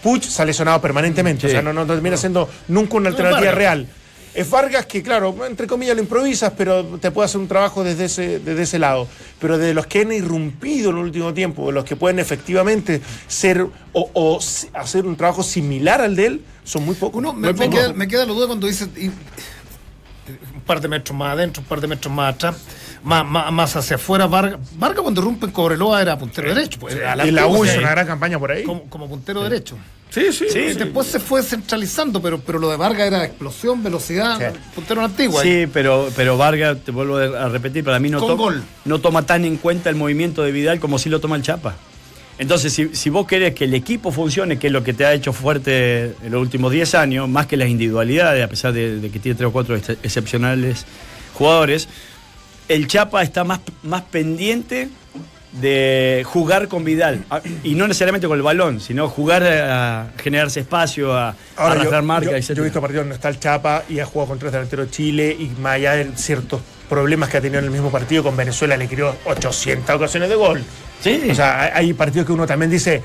Puch 0.02 0.24
se 0.24 0.42
ha 0.42 0.44
lesionado 0.44 0.80
permanentemente, 0.80 1.42
Sí. 1.42 1.46
o 1.48 1.50
sea, 1.50 1.62
no, 1.62 1.72
no 1.72 1.86
termina 1.86 2.16
siendo 2.16 2.48
nunca 2.68 2.96
una 2.96 3.08
alternativa 3.10 3.52
real. 3.52 3.86
Es 4.32 4.48
Vargas 4.48 4.86
que, 4.86 5.02
claro, 5.02 5.34
entre 5.46 5.66
comillas 5.66 5.96
lo 5.96 6.02
improvisas, 6.02 6.52
pero 6.56 6.84
te 6.98 7.10
puede 7.10 7.26
hacer 7.26 7.40
un 7.40 7.48
trabajo 7.48 7.82
desde 7.82 8.04
ese, 8.04 8.38
desde 8.38 8.62
ese 8.62 8.78
lado. 8.78 9.08
Pero 9.40 9.58
de 9.58 9.74
los 9.74 9.86
que 9.86 10.00
han 10.00 10.12
irrumpido 10.12 10.90
en 10.90 10.98
el 10.98 11.04
último 11.04 11.34
tiempo, 11.34 11.66
de 11.66 11.72
los 11.72 11.84
que 11.84 11.96
pueden 11.96 12.18
efectivamente 12.18 13.00
ser 13.26 13.66
o, 13.92 14.40
hacer 14.74 15.06
un 15.06 15.16
trabajo 15.16 15.42
similar 15.42 16.00
al 16.00 16.14
de 16.14 16.26
él, 16.26 16.44
son 16.64 16.84
muy 16.84 16.94
pocos. 16.94 17.18
Uno, 17.18 17.32
me, 17.32 17.52
me 17.52 17.70
queda, 17.70 17.92
me 17.92 18.06
queda 18.06 18.24
la 18.24 18.32
duda 18.32 18.46
cuando 18.46 18.66
dices 18.66 18.88
un 20.54 20.60
par 20.60 20.80
de 20.80 20.88
metros 20.88 21.16
más 21.16 21.32
adentro, 21.32 21.62
un 21.62 21.68
par 21.68 21.80
de 21.80 21.88
metros 21.88 22.14
más 22.14 22.34
atrás, 22.34 22.56
más, 23.02 23.26
más, 23.26 23.52
más 23.52 23.76
hacia 23.76 23.96
afuera. 23.96 24.26
Vargas, 24.26 24.60
Vargas 24.76 25.02
cuando 25.02 25.22
rompe 25.22 25.46
en 25.46 25.52
Cobreloa 25.52 26.00
era 26.00 26.18
puntero 26.18 26.54
derecho. 26.54 26.78
Pues, 26.78 26.94
a 26.94 27.26
Y 27.26 27.30
la 27.30 27.46
U 27.46 27.64
hizo 27.64 27.78
una 27.78 27.90
gran 27.90 28.06
campaña 28.06 28.38
por 28.38 28.52
ahí. 28.52 28.62
como, 28.64 28.84
como 28.84 29.08
puntero 29.08 29.42
derecho. 29.42 29.76
Sí, 30.10 30.32
sí. 30.32 30.44
Y 30.54 30.74
después 30.74 31.06
se 31.06 31.20
fue 31.20 31.42
centralizando, 31.42 32.20
pero, 32.20 32.40
pero 32.40 32.58
lo 32.58 32.68
de 32.68 32.76
Vargas 32.76 33.06
era 33.06 33.24
explosión, 33.24 33.82
velocidad, 33.82 34.38
Sí. 34.52 34.58
puntero 34.74 35.04
antiguo. 35.04 35.40
Sí, 35.40 35.66
pero, 35.72 36.08
pero 36.16 36.36
Vargas, 36.36 36.78
te 36.84 36.90
vuelvo 36.90 37.16
a 37.16 37.48
repetir, 37.48 37.84
para 37.84 38.00
mí 38.00 38.10
no, 38.10 38.18
Con 38.18 38.28
to- 38.30 38.36
gol. 38.36 38.62
no 38.84 38.98
toma 39.00 39.24
tan 39.24 39.44
en 39.44 39.56
cuenta 39.56 39.88
el 39.88 39.94
movimiento 39.96 40.42
de 40.42 40.50
Vidal 40.50 40.80
como 40.80 40.98
si 40.98 41.08
lo 41.10 41.20
toma 41.20 41.36
el 41.36 41.42
Chapa. 41.42 41.76
Entonces, 42.38 42.72
si, 42.72 42.88
si 42.94 43.10
vos 43.10 43.26
querés 43.26 43.54
que 43.54 43.64
el 43.64 43.74
equipo 43.74 44.10
funcione, 44.10 44.58
que 44.58 44.68
es 44.68 44.72
lo 44.72 44.82
que 44.82 44.94
te 44.94 45.04
ha 45.04 45.12
hecho 45.12 45.32
fuerte 45.32 46.06
en 46.24 46.32
los 46.32 46.40
últimos 46.40 46.72
10 46.72 46.94
años, 46.94 47.28
más 47.28 47.46
que 47.46 47.56
las 47.56 47.68
individualidades, 47.68 48.42
a 48.42 48.48
pesar 48.48 48.72
de, 48.72 48.98
de 48.98 49.10
que 49.10 49.18
tiene 49.18 49.36
tres 49.36 49.48
o 49.48 49.52
cuatro 49.52 49.76
ex- 49.76 49.90
excepcionales 50.02 50.86
jugadores, 51.34 51.86
el 52.66 52.86
Chapa 52.88 53.22
está 53.22 53.44
más, 53.44 53.60
más 53.82 54.02
pendiente 54.02 54.88
de 55.52 56.22
jugar 56.26 56.68
con 56.68 56.84
Vidal. 56.84 57.24
Ah, 57.30 57.40
Y 57.64 57.74
no 57.74 57.88
necesariamente 57.88 58.28
con 58.28 58.36
el 58.36 58.42
balón, 58.42 58.80
sino 58.80 59.08
jugar 59.08 59.42
a 59.44 60.08
generarse 60.22 60.60
espacio, 60.60 61.12
a, 61.16 61.34
arrastrar 61.56 62.02
marca, 62.02 62.30
yo- 62.30 62.36
etc. 62.36 62.48
yo 62.54 62.62
he 62.62 62.64
visto 62.64 62.80
partidos 62.80 63.02
donde 63.04 63.16
está 63.16 63.28
el 63.28 63.40
Chapa 63.40 63.82
y 63.88 63.98
ha 64.00 64.06
jugado 64.06 64.28
con 64.28 64.38
tres 64.38 64.52
delanteros 64.52 64.86
de 64.86 64.92
Chile 64.92 65.36
y 65.38 65.46
más 65.60 65.74
allá 65.74 65.94
de 65.96 66.12
ciertos 66.16 66.60
problemas 66.88 67.28
que 67.28 67.36
ha 67.36 67.40
tenido 67.40 67.58
en 67.60 67.66
el 67.66 67.70
mismo 67.70 67.90
partido 67.90 68.22
con 68.22 68.36
Venezuela, 68.36 68.76
le 68.76 68.88
creó 68.88 69.14
800 69.24 69.94
ocasiones 69.96 70.28
de 70.28 70.34
gol. 70.34 70.62
Sí. 71.00 71.20
O 71.30 71.34
sea, 71.34 71.72
hay 71.74 71.92
partidos 71.94 72.26
que 72.26 72.32
uno 72.32 72.46
también 72.46 72.70
dice. 72.70 73.02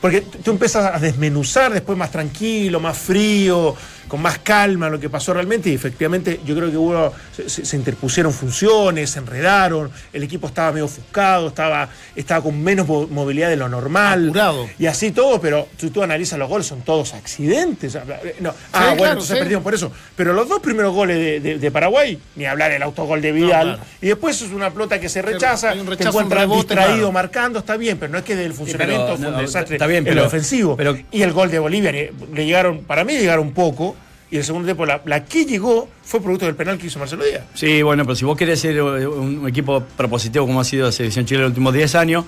Porque 0.00 0.20
tú 0.20 0.50
empiezas 0.50 0.92
a 0.96 0.98
desmenuzar 0.98 1.72
después 1.72 1.96
más 1.96 2.10
tranquilo, 2.10 2.80
más 2.80 2.98
frío, 2.98 3.76
con 4.12 4.20
más 4.20 4.40
calma 4.40 4.90
lo 4.90 5.00
que 5.00 5.08
pasó 5.08 5.32
realmente 5.32 5.70
y 5.70 5.74
efectivamente 5.74 6.38
yo 6.44 6.54
creo 6.54 6.70
que 6.70 6.76
hubo, 6.76 7.14
se, 7.34 7.48
se- 7.48 7.64
se 7.64 7.76
interpusieron 7.76 8.30
funciones, 8.30 9.08
se 9.08 9.20
enredaron, 9.20 9.90
el 10.12 10.22
equipo 10.22 10.48
estaba 10.48 10.70
medio 10.70 10.84
ofuscado, 10.84 11.48
estaba, 11.48 11.88
estaba 12.14 12.42
con 12.42 12.62
menos 12.62 12.86
mo- 12.86 13.06
movilidad 13.06 13.48
de 13.48 13.56
lo 13.56 13.70
normal. 13.70 14.26
Apurado. 14.28 14.68
Y 14.78 14.84
así 14.84 15.12
todo, 15.12 15.40
pero 15.40 15.66
si 15.78 15.88
tú 15.88 16.02
analizas 16.02 16.38
los 16.38 16.46
goles, 16.46 16.66
son 16.66 16.82
todos 16.82 17.14
accidentes. 17.14 17.94
No, 18.40 18.50
ah, 18.50 18.54
claro, 18.72 18.96
bueno, 18.96 19.20
se 19.22 19.32
sí. 19.32 19.38
perdieron 19.38 19.62
por 19.62 19.72
eso. 19.72 19.90
Pero 20.14 20.34
los 20.34 20.46
dos 20.46 20.60
primeros 20.60 20.92
goles 20.92 21.16
de, 21.16 21.40
de- 21.40 21.58
de 21.58 21.70
Paraguay, 21.70 22.18
ni 22.36 22.44
hablar 22.44 22.70
el 22.72 22.82
autogol 22.82 23.22
de 23.22 23.32
Vidal, 23.32 23.76
claro. 23.76 23.82
y 24.02 24.08
después 24.08 24.42
es 24.42 24.50
una 24.52 24.70
pelota 24.70 25.00
que 25.00 25.08
se 25.08 25.22
rechaza, 25.22 25.70
hay 25.70 25.78
un 25.80 25.86
te 25.86 25.92
rechazo, 25.92 26.20
rebote, 26.28 26.56
distraído 26.74 26.96
claro. 26.96 27.12
marcando, 27.12 27.58
está 27.60 27.78
bien, 27.78 27.96
pero 27.96 28.12
no 28.12 28.18
es 28.18 28.24
que 28.24 28.36
del 28.36 28.52
funcionamiento 28.52 29.06
pero, 29.06 29.16
fue 29.16 29.26
un 29.28 29.32
no, 29.32 29.40
desastre 29.40 29.76
está 29.76 29.86
bien, 29.86 30.04
pero- 30.04 30.16
lo 30.20 30.26
ofensivo. 30.26 30.76
pero- 30.76 30.98
y 31.10 31.22
el 31.22 31.32
gol 31.32 31.50
de 31.50 31.58
Bolivia 31.60 31.92
le, 31.92 32.12
le 32.34 32.44
llegaron, 32.44 32.80
para 32.84 33.04
mí 33.04 33.14
llegaron 33.14 33.52
poco, 33.52 33.96
y 34.32 34.38
el 34.38 34.44
segundo 34.44 34.66
tiempo, 34.66 34.84
la, 34.86 35.00
la 35.04 35.24
que 35.24 35.44
llegó 35.44 35.88
fue 36.02 36.20
producto 36.20 36.46
del 36.46 36.56
penal 36.56 36.78
que 36.78 36.86
hizo 36.88 36.98
Marcelo 36.98 37.22
Díaz. 37.24 37.42
Sí, 37.54 37.82
bueno, 37.82 38.04
pero 38.04 38.16
si 38.16 38.24
vos 38.24 38.36
querés 38.36 38.58
ser 38.58 38.76
eh, 38.78 38.82
un 39.06 39.46
equipo 39.46 39.80
propositivo 39.96 40.46
como 40.46 40.60
ha 40.60 40.64
sido 40.64 40.86
la 40.86 40.92
selección 40.92 41.24
chilena 41.26 41.42
en 41.44 41.50
los 41.50 41.50
últimos 41.50 41.74
10 41.74 41.94
años, 41.94 42.24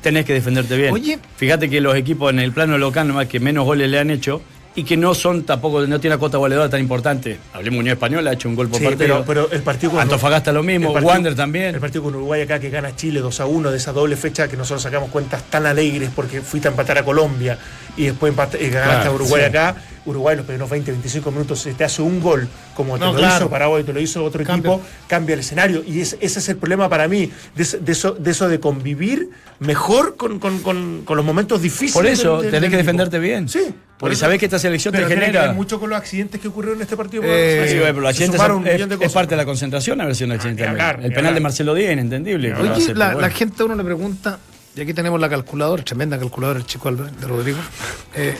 tenés 0.00 0.24
que 0.24 0.32
defenderte 0.32 0.76
bien. 0.76 0.94
Oye. 0.94 1.18
Fíjate 1.36 1.68
que 1.68 1.80
los 1.82 1.94
equipos 1.96 2.30
en 2.32 2.38
el 2.38 2.52
plano 2.52 2.78
local, 2.78 3.06
nomás 3.08 3.26
que 3.26 3.40
menos 3.40 3.64
goles 3.66 3.90
le 3.90 3.98
han 3.98 4.10
hecho 4.10 4.40
y 4.76 4.84
que 4.84 4.96
no 4.96 5.14
son 5.14 5.42
tampoco, 5.42 5.84
no 5.84 5.98
tiene 5.98 6.14
una 6.14 6.20
cuota 6.20 6.38
goleadora 6.38 6.70
tan 6.70 6.80
importante. 6.80 7.38
Hablemos 7.52 7.80
Unión 7.80 7.94
Española, 7.94 8.30
ha 8.30 8.34
hecho 8.34 8.48
un 8.48 8.54
gol 8.54 8.68
por 8.68 8.78
Sí, 8.78 8.84
partido. 8.84 9.24
pero, 9.26 9.46
pero 9.48 9.50
el 9.52 9.62
partido 9.64 9.90
con 9.90 10.00
Antofagasta 10.00 10.52
lo 10.52 10.62
mismo, 10.62 10.86
el 10.86 10.92
partido- 10.94 11.12
Wander 11.12 11.34
también. 11.34 11.74
El 11.74 11.80
partido 11.80 12.04
con 12.04 12.14
Uruguay 12.14 12.42
acá 12.42 12.60
que 12.60 12.70
gana 12.70 12.94
Chile 12.94 13.18
2 13.18 13.40
a 13.40 13.46
1 13.46 13.72
de 13.72 13.76
esa 13.76 13.92
doble 13.92 14.14
fecha 14.16 14.46
que 14.46 14.56
nosotros 14.56 14.80
sacamos 14.82 15.10
cuentas 15.10 15.42
tan 15.50 15.66
alegres 15.66 16.10
porque 16.14 16.40
fuiste 16.40 16.68
a 16.68 16.70
empatar 16.70 16.96
a 16.98 17.04
Colombia 17.04 17.58
y 17.96 18.04
después 18.04 18.32
empata- 18.32 18.56
eh, 18.58 18.70
ganaste 18.70 18.94
Claro, 18.94 19.10
a 19.10 19.14
Uruguay 19.16 19.42
sí. 19.42 19.48
acá. 19.48 19.74
Uruguay 20.06 20.34
los 20.36 20.46
primeros 20.46 20.70
20, 20.70 20.90
25 20.92 21.30
minutos 21.30 21.60
se 21.60 21.74
te 21.74 21.84
hace 21.84 22.00
un 22.02 22.20
gol 22.20 22.48
como 22.74 22.94
te 22.94 23.00
No, 23.04 23.12
lo 23.12 23.18
claro. 23.18 23.36
hizo 23.36 23.50
Paraguay, 23.50 23.84
te 23.84 23.92
lo 23.92 24.00
hizo 24.00 24.24
otro 24.24 24.42
Cambia. 24.44 24.72
equipo, 24.72 24.84
cambia 25.06 25.34
el 25.34 25.40
escenario. 25.40 25.82
Y 25.86 26.00
es- 26.00 26.16
ese 26.20 26.38
es 26.38 26.48
el 26.48 26.56
problema 26.56 26.88
para 26.88 27.06
mí, 27.06 27.30
de, 27.54 27.62
eso- 27.62 27.78
de 27.78 27.92
eso, 27.92 28.12
de 28.12 28.30
eso 28.30 28.48
de 28.48 28.58
convivir 28.60 29.28
mejor 29.58 30.16
con, 30.16 30.38
con- 30.38 30.60
con- 30.60 31.02
con 31.04 31.16
los 31.16 31.26
momentos 31.26 31.60
difíciles. 31.60 31.92
Por 31.92 32.06
eso, 32.06 32.34
del- 32.40 32.42
del- 32.42 32.50
tenés 32.50 32.62
del 32.62 32.70
que 32.70 32.76
defenderte 32.78 33.18
bien. 33.18 33.48
Sí. 33.48 33.60
por 34.00 34.08
Porque 34.08 34.16
sabés 34.16 34.38
que 34.38 34.46
esta 34.46 34.58
selección 34.58 34.92
Pero 34.92 35.04
te 35.06 35.08
tiene 35.08 35.20
que 35.20 35.26
genera. 35.32 35.46
ver 35.48 35.54
mucho 35.54 35.78
con 35.78 35.90
los 35.90 35.98
accidentes 35.98 36.40
que 36.40 36.48
ocurrieron 36.48 36.78
en 36.78 36.82
este 36.84 36.96
partido. 36.96 37.22
Eh, 37.26 37.66
Sí, 37.68 37.74
pero 37.80 37.92
los 38.00 38.16
se 38.16 38.24
accidentes 38.24 38.40
es, 38.40 38.72
millón 38.72 38.88
de 38.88 38.94
es 38.94 38.98
cosas. 38.98 39.12
parte 39.12 39.30
de 39.32 39.36
la 39.36 39.44
concentración 39.44 40.00
haber 40.00 40.16
sido 40.16 40.28
un 40.28 40.32
accidente 40.32 40.66
hablar, 40.66 41.00
ni 41.00 41.04
el 41.04 41.12
penal 41.12 41.34
de 41.34 41.40
Marcelo 41.40 41.74
Díaz, 41.74 41.92
inentendible. 41.92 42.54
que 42.54 42.62
lo 42.62 42.72
Oye, 42.74 42.94
la, 42.94 43.12
la 43.12 43.28
gente 43.28 43.62
a 43.62 43.66
uno 43.66 43.74
le 43.74 43.84
pregunta, 43.84 44.38
y 44.74 44.80
aquí 44.80 44.94
tenemos 44.94 45.20
la 45.20 45.28
calculadora, 45.28 45.82
tremenda 45.84 46.18
calculadora, 46.18 46.58
el 46.60 46.64
chico 46.64 46.88
Albert, 46.88 47.14
de 47.18 47.26
Rodrigo. 47.26 47.58
Eh, 48.14 48.34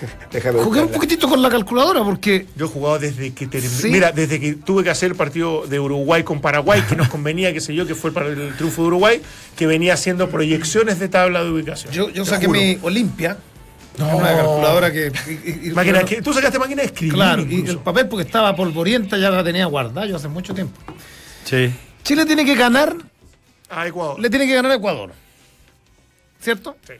jugué 0.64 0.80
un 0.80 0.88
poquitito 0.88 1.28
con 1.28 1.42
la 1.42 1.50
calculadora 1.50 2.02
porque 2.04 2.46
Yo 2.56 2.66
he 2.66 2.68
jugado 2.68 2.98
desde 2.98 3.32
que 3.32 3.46
terminé. 3.46 3.72
Sí. 3.74 3.88
Mira, 3.90 4.12
desde 4.12 4.40
que 4.40 4.54
tuve 4.54 4.82
que 4.84 4.90
hacer 4.90 5.10
el 5.10 5.16
partido 5.16 5.66
de 5.66 5.78
Uruguay 5.80 6.22
con 6.22 6.40
Paraguay, 6.40 6.82
que 6.88 6.96
nos 6.96 7.08
convenía, 7.10 7.52
qué 7.52 7.60
sé 7.60 7.74
yo, 7.74 7.86
que 7.86 7.94
fue 7.94 8.12
para 8.12 8.28
el 8.28 8.54
triunfo 8.56 8.82
de 8.82 8.88
Uruguay, 8.88 9.22
que 9.56 9.66
venía 9.66 9.94
haciendo 9.94 10.28
proyecciones 10.30 10.98
de 10.98 11.08
tabla 11.08 11.42
de 11.44 11.50
ubicación. 11.50 11.92
yo, 11.92 12.24
saqué 12.24 12.46
juro. 12.46 12.58
mi 12.60 12.78
Olimpia, 12.82 13.36
No. 13.98 14.16
una 14.16 14.28
calculadora 14.36 14.92
que... 14.92 15.12
y- 15.28 15.30
y- 15.50 15.68
y- 15.68 15.70
Máquina 15.72 16.02
que- 16.04 16.22
tú 16.22 16.32
sacaste 16.32 16.58
máquina 16.58 16.82
de 16.82 16.86
escribir. 16.86 17.14
Claro, 17.14 17.42
y 17.48 17.66
el 17.68 17.78
papel 17.78 18.08
porque 18.08 18.24
estaba 18.26 18.54
polvorienta 18.56 19.18
ya 19.18 19.30
la 19.30 19.44
tenía 19.44 19.66
guardada 19.66 20.06
yo 20.06 20.16
hace 20.16 20.28
mucho 20.28 20.54
tiempo. 20.54 20.78
Sí. 21.44 21.70
Chile 22.02 22.24
tiene 22.24 22.44
que 22.44 22.54
ganar, 22.54 22.96
Ah, 23.68 23.86
Ecuador. 23.86 24.18
le 24.18 24.30
tiene 24.30 24.46
que 24.46 24.54
ganar 24.54 24.72
a 24.72 24.74
Ecuador. 24.76 25.12
¿Cierto? 26.40 26.76
Sí. 26.86 26.94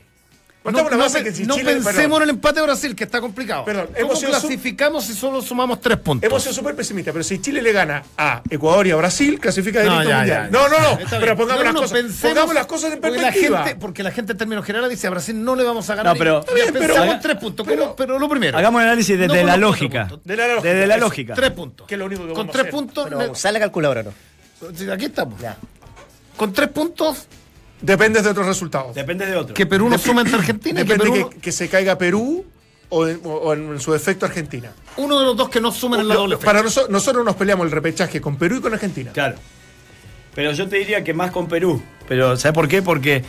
No, 0.63 0.73
No, 0.73 0.79
estamos 0.81 0.93
en 0.93 0.99
la 0.99 1.05
no 1.05 1.11
base 1.11 1.19
pe- 1.21 1.25
que 1.25 1.33
si 1.35 1.47
no 1.47 1.55
Chile- 1.55 1.73
pensemos 1.73 1.95
perdón, 1.95 2.17
en 2.17 2.23
el 2.25 2.31
empate 2.35 2.57
de 2.61 2.67
Brasil, 2.67 2.95
que 2.95 3.05
está 3.05 3.19
complicado. 3.23 3.65
Perdón, 3.65 3.87
¿Cómo 3.87 3.99
hemos 3.99 4.23
clasificamos 4.23 5.05
si 5.07 5.15
solo 5.15 5.41
sumamos 5.41 5.81
tres 5.81 5.97
puntos? 5.97 6.29
Hemos 6.29 6.43
sido 6.43 6.55
súper 6.55 6.75
pesimistas, 6.77 7.13
pero 7.15 7.25
si 7.25 7.41
Chile 7.41 7.63
le 7.63 7.73
gana 7.73 8.03
a 8.19 8.43
Ecuador 8.51 8.87
y 8.87 8.91
a 8.91 8.97
Brasil, 8.97 9.41
clasifica 9.41 9.83
No, 9.83 9.93
directo 9.93 10.11
ya, 10.11 10.17
mundial. 10.19 10.51
ya, 10.53 10.59
No, 10.59 10.69
no, 10.69 10.79
no. 10.79 10.99
Pero 11.19 11.35
pongamos, 11.35 11.61
No, 11.61 11.65
las, 11.65 11.75
no, 11.75 11.81
cosas, 11.81 11.93
pensemos- 11.99 12.21
pongamos 12.35 12.55
las 12.55 12.67
cosas 12.67 12.93
en 12.93 13.01
porque 13.01 13.17
la 13.17 13.23
perspectiva. 13.23 13.65
gente, 13.65 13.81
porque 13.81 14.03
la 14.03 14.11
gente 14.11 14.33
en 14.33 14.39
términos 14.39 14.65
generales 14.67 14.91
dice 14.91 15.07
a 15.07 15.11
Brasil 15.11 15.43
no 15.43 15.57
le 15.57 15.65
vamos 15.65 15.89
a 15.89 15.95
ganar. 15.95 16.13
No, 16.15 16.19
pero- 16.19 16.45
bien, 16.55 16.67
pero- 16.75 16.87
pensamos 16.95 17.21
tres 17.21 17.37
puntos. 17.39 17.67
pero- 17.97 18.19
lo 18.19 18.29
primero. 18.29 18.59
Hagamos 18.59 18.83
el 18.83 18.89
análisis 18.89 19.19
No 19.19 19.27
desde 19.33 19.45
la 19.45 19.57
lógica. 19.57 20.09
puntos. 20.09 20.27
De 20.27 20.37
la 20.37 20.47
lógica, 20.47 20.69
Desde 20.69 20.87
la 20.87 20.97
lógica. 20.99 21.35
Tres 21.35 21.51
puntos. 21.53 21.87
Que 21.87 21.95
es 21.95 21.99
lo 21.99 22.05
único 22.05 22.21
que 22.23 22.29
Con 22.35 22.37
vamos 22.37 22.51
a 22.51 22.53
tres 22.53 22.63
hacer. 22.65 22.71
puntos. 22.75 23.39
Sale 23.39 23.55
la 23.55 23.65
calculadora, 23.65 24.03
¿no? 24.03 24.13
Aquí 24.93 25.07
estamos. 25.07 25.41
Con 26.37 26.53
tres 26.53 26.69
puntos 26.69 27.27
Depende 27.83 28.21
de 28.23 28.29
otros 28.29 28.47
resultados. 28.47 28.95
Depende 28.95 29.27
de 29.27 29.37
otro. 29.37 29.55
que 29.55 29.67
Perú 29.67 29.89
no 29.89 29.99
suma 29.99 30.21
entre 30.23 30.37
Argentina. 30.39 30.81
y 30.81 30.85
que 30.85 30.93
Depende 30.93 31.13
Perú 31.19 31.31
que, 31.31 31.39
que 31.41 31.53
se 31.53 31.69
caiga 31.69 31.97
Perú 31.97 32.45
o, 32.91 33.07
en- 33.07 33.21
o 33.25 33.53
en 33.55 33.81
su 33.81 33.93
defecto 33.93 34.27
Argentina. 34.27 34.73
uno 34.97 35.19
de 35.19 35.25
los 35.27 35.37
dos 35.37 35.49
que 35.49 35.61
no 35.61 35.73
sumen 35.73 36.01
en 36.01 36.09
la 36.09 36.15
doble 36.17 36.37
para 36.37 36.63
nosotros, 36.63 36.91
nosotros 36.91 37.25
nos 37.25 37.37
peleamos 37.37 37.65
el 37.67 37.73
repechaje 37.73 38.21
con 38.21 38.37
Perú 38.37 38.57
y 38.57 38.61
con 38.61 38.73
Argentina. 38.75 39.13
Claro. 39.13 39.37
Pero 40.35 40.53
yo 40.53 40.69
te 40.69 40.77
diría 40.77 41.03
que 41.03 41.15
más 41.15 41.31
con 41.31 41.49
Perú. 41.49 41.83
Pero 42.09 42.37
¿sabes 42.37 42.55
por 42.55 42.69
qué? 42.69 42.83
Porque 42.83 43.25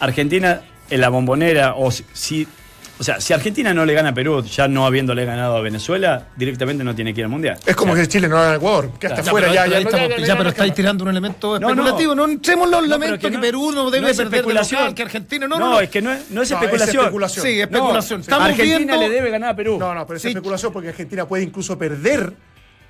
Argentina 0.00 0.62
en 0.90 1.00
la 1.00 1.08
bombonera, 1.08 1.74
o 1.76 1.90
si- 1.90 2.04
si, 2.12 2.48
o 2.98 3.04
sea, 3.04 3.20
si 3.20 3.32
Argentina 3.32 3.74
no 3.74 3.84
le 3.84 3.94
gana 3.94 4.10
a 4.10 4.14
Perú, 4.14 4.42
ya 4.44 4.68
no 4.68 4.86
habiéndole 4.86 5.24
ganado 5.24 5.56
a 5.56 5.60
Venezuela, 5.60 6.28
directamente 6.36 6.84
no 6.84 6.94
tiene 6.94 7.12
que 7.12 7.20
ir 7.20 7.24
al 7.24 7.30
Mundial. 7.30 7.58
Es 7.66 7.74
como 7.74 7.92
O 7.92 7.96
sea, 7.96 8.04
que 8.04 8.08
Chile 8.08 8.28
no 8.28 8.36
gana 8.36 8.52
a 8.52 8.54
Ecuador, 8.56 8.90
que 8.98 9.06
hasta 9.08 9.22
Ya, 9.22 9.28
afuera 9.28 9.46
pero 9.48 9.54
ya, 9.54 9.62
ahí 9.62 9.70
ya, 9.70 9.76
no- 9.80 9.82
estamos- 9.88 10.08
ya- 10.08 10.14
ya- 10.16 10.20
ya, 10.20 10.26
ya 10.26 10.36
pero 10.38 10.48
estáis 10.50 10.74
tirando 10.74 11.04
un 11.04 11.10
elemento 11.10 11.58
No, 11.58 11.60
no. 11.60 11.68
especulativo. 11.70 12.14
No, 12.14 12.24
entremos 12.26 12.64
en 12.66 12.70
los 12.70 12.80
No, 12.82 12.86
pero 12.88 12.96
elementos 12.96 13.30
que, 13.30 13.34
no- 13.36 13.40
Perú 13.40 13.72
no 13.72 13.90
debe 13.90 14.02
no 14.02 14.08
es 14.08 14.16
perder 14.16 14.30
de 14.30 14.36
especulación. 14.38 14.80
local, 14.82 14.94
que 14.94 15.02
Argentina 15.02 15.48
no. 15.48 15.58
No, 15.58 15.70
No, 15.70 15.80
es 15.80 15.88
que 15.90 16.02
no 16.02 16.12
es, 16.12 16.18
no 16.18 16.24
es 16.24 16.30
No, 16.32 16.42
es 16.42 16.50
especulación. 16.52 17.02
especulación. 17.04 17.46
Sí, 17.46 17.60
especulación. 17.60 18.20
No, 18.20 18.22
Estamos 18.22 18.48
Argentina 18.48 18.76
viendo- 18.78 18.96
le 19.00 19.08
debe 19.10 19.30
ganar 19.30 19.50
a 19.50 19.56
Perú. 19.56 19.76
No, 19.78 19.94
no, 19.94 20.06
pero 20.06 20.16
es 20.16 20.22
Sí. 20.22 20.28
especulación 20.28 20.72
porque 20.72 20.88
Argentina 20.90 21.26
puede 21.26 21.42
incluso 21.44 21.76
perder 21.78 22.32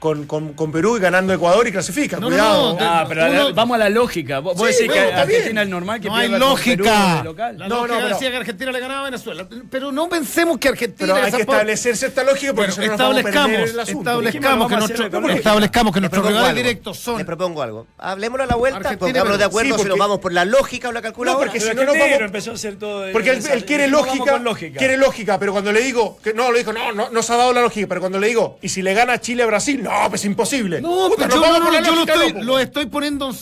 con, 0.03 0.27
con, 0.27 0.55
con 0.55 0.73
Perú 0.73 0.97
y 0.97 1.01
ganando 1.01 1.33
Ecuador 1.33 1.65
y 1.69 1.71
clasifica. 1.71 2.17
No, 2.17 2.23
no, 2.23 2.31
Cuidado. 2.31 2.73
no, 2.73 2.79
Ah, 2.81 3.05
pero 3.09 3.25
Uno- 3.31 3.49
la- 3.51 3.55
vamos 3.55 3.77
a 3.77 3.79
la 3.79 3.89
lógica. 3.89 4.41
Vos, 4.41 4.59
Sí, 4.59 4.65
decís 4.65 4.87
no, 4.89 4.93
que 4.95 5.01
Argentina 5.01 5.63
es 5.63 5.69
normal 5.69 6.01
que 6.01 6.09
No 6.09 6.17
hay 6.17 6.29
pierda 6.29 6.39
Perú 6.45 6.51
lógica. 6.85 7.23
local. 7.23 7.59
La 7.59 7.69
No, 7.69 7.75
lógica 7.77 7.95
no, 7.95 8.01
pero- 8.03 8.15
decía 8.17 8.31
que 8.33 8.37
Argentina 8.39 8.73
le 8.73 8.81
ganaba 8.81 9.01
a 9.01 9.05
Venezuela. 9.05 9.47
Pero 9.71 9.93
no 9.93 10.09
pensemos 10.09 10.59
que 10.59 10.69
Argentina 10.71 11.15
Pero 11.15 11.25
hay 11.25 11.31
que 11.31 11.45
por- 11.45 11.55
establecer 11.55 11.97
cierta 11.97 12.25
lógica 12.25 12.53
porque 12.53 12.73
Bueno, 12.73 12.87
no 12.89 12.93
establezcamos, 12.95 13.71
el 13.71 13.79
asunto. 13.79 14.11
establezcamos, 14.11 14.69
que 14.69 14.77
nuestro- 14.77 15.05
establezcamos 15.37 15.93
que 15.95 16.01
Le 16.01 16.01
nuestros 16.01 16.11
propongo 16.11 16.29
rivales 16.31 16.49
algo. 16.51 16.57
directos 16.69 16.99
son. 16.99 17.19
Le 17.19 17.25
propongo 17.25 17.63
algo. 17.63 17.87
Hablemoslo 17.99 18.43
a 18.43 18.47
la 18.49 18.57
vuelta, 18.57 18.99
pongámonos 18.99 19.39
de 19.39 19.45
acuerdo 19.45 19.77
Sí, 19.77 19.83
si 19.83 19.89
nos 19.89 19.89
porque- 19.91 20.01
vamos 20.01 20.19
por 20.19 20.33
la 20.33 20.45
lógica 20.45 20.89
o 20.89 20.93
la 20.93 21.01
calculadora. 21.01 21.47
porque 21.47 21.61
Pero 21.61 21.71
si 21.71 21.77
no 21.77 21.85
nos 21.85 21.97
vamos- 21.97 22.21
empezó 22.23 22.51
a 22.51 22.55
hacer 22.55 22.77
todo 22.77 23.05
Porque 23.13 23.31
él, 23.31 23.65
quiere 23.65 23.87
lógica, 23.87 24.41
quiere 24.77 24.97
lógica, 24.97 25.39
pero 25.39 25.53
cuando 25.53 25.71
le 25.71 25.81
digo, 25.81 26.19
que 26.25 26.35
no, 26.35 26.51
lo 26.51 26.59
dijo, 26.59 26.73
no, 26.73 26.91
no, 26.91 27.09
no 27.11 27.23
se 27.23 27.33
ha 27.33 27.37
dado 27.37 27.53
la 27.53 27.61
lógica, 27.61 27.87
pero 27.87 28.01
cuando 28.01 28.19
le 28.19 28.27
digo, 28.27 28.59
y 28.63 28.69
si 28.69 28.83
le 28.83 28.95
gana 28.95 29.21
Chile 29.21 29.45
a 29.45 29.47
Brasil, 29.47 29.81
no, 29.81 29.92
pues 30.09 30.25
imposible. 30.25 30.81
No, 30.81 31.09
Puta, 31.09 31.29
pero 31.29 31.43
yo, 31.43 31.59
no, 31.59 31.71
no, 31.71 31.83
yo 31.83 31.95
lo, 31.95 32.03
estoy, 32.03 32.33
no, 32.33 32.43
lo 32.43 32.59
estoy 32.59 32.87
poniendo 32.87 33.35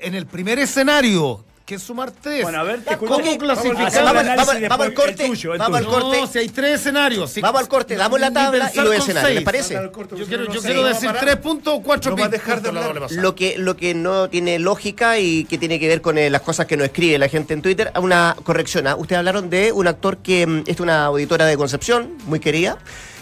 en, 0.00 0.14
el 0.14 0.26
primer 0.26 0.58
escenario, 0.58 1.44
que 1.64 1.76
es 1.76 1.82
sumar 1.82 2.10
tres. 2.10 2.42
Bueno, 2.42 2.58
a 2.58 2.62
ver, 2.62 2.82
te. 2.82 2.96
¿Cómo 2.98 3.18
el 3.18 3.38
Vamos, 3.38 3.58
vamos, 3.58 4.48
al 4.80 4.86
el 4.86 4.94
corte, 4.94 5.32
vamos 5.58 5.78
al 5.78 5.86
corte. 5.86 6.20
No, 6.20 6.26
si 6.26 6.38
hay 6.38 6.48
tres 6.48 6.80
escenarios. 6.80 7.30
si- 7.30 7.40
Vamos 7.40 7.60
al 7.60 7.68
corte, 7.68 7.96
damos 7.96 8.20
la 8.20 8.30
tabla 8.30 8.70
y 8.72 8.76
los 8.76 8.94
escenarios. 8.94 9.34
¿Les 9.34 9.44
parece? 9.44 9.74
Yo 9.74 10.26
quiero, 10.26 10.52
yo 10.52 10.60
quiero 10.60 10.82
No 10.82 10.88
decir 10.88 11.10
tres 11.18 11.36
puntos 11.36 11.74
o 11.74 11.82
cuatro 11.82 12.10
No 12.10 12.16
va 12.18 12.26
a 12.26 12.30
puntos. 12.30 13.12
Lo 13.12 13.34
que, 13.34 13.56
lo 13.56 13.76
que 13.76 13.94
no 13.94 14.28
tiene 14.28 14.58
lógica 14.58 15.18
y 15.18 15.44
que 15.44 15.56
tiene 15.56 15.80
que 15.80 15.88
ver 15.88 16.02
con 16.02 16.18
eh, 16.18 16.28
las 16.28 16.42
cosas 16.42 16.66
que 16.66 16.76
nos 16.76 16.86
escribe 16.86 17.18
la 17.18 17.28
gente 17.28 17.54
en 17.54 17.62
Twitter, 17.62 17.92
una 17.96 18.36
corrección. 18.42 18.86
¿ah? 18.86 18.96
Ustedes 18.96 19.18
hablaron 19.18 19.48
de 19.48 19.72
un 19.72 19.86
actor 19.86 20.18
que 20.18 20.46
mm, 20.46 20.64
es 20.66 20.80
una 20.80 21.06
auditora 21.06 21.46
de 21.46 21.56
Concepción, 21.56 22.18
muy 22.26 22.40
querida, 22.40 22.78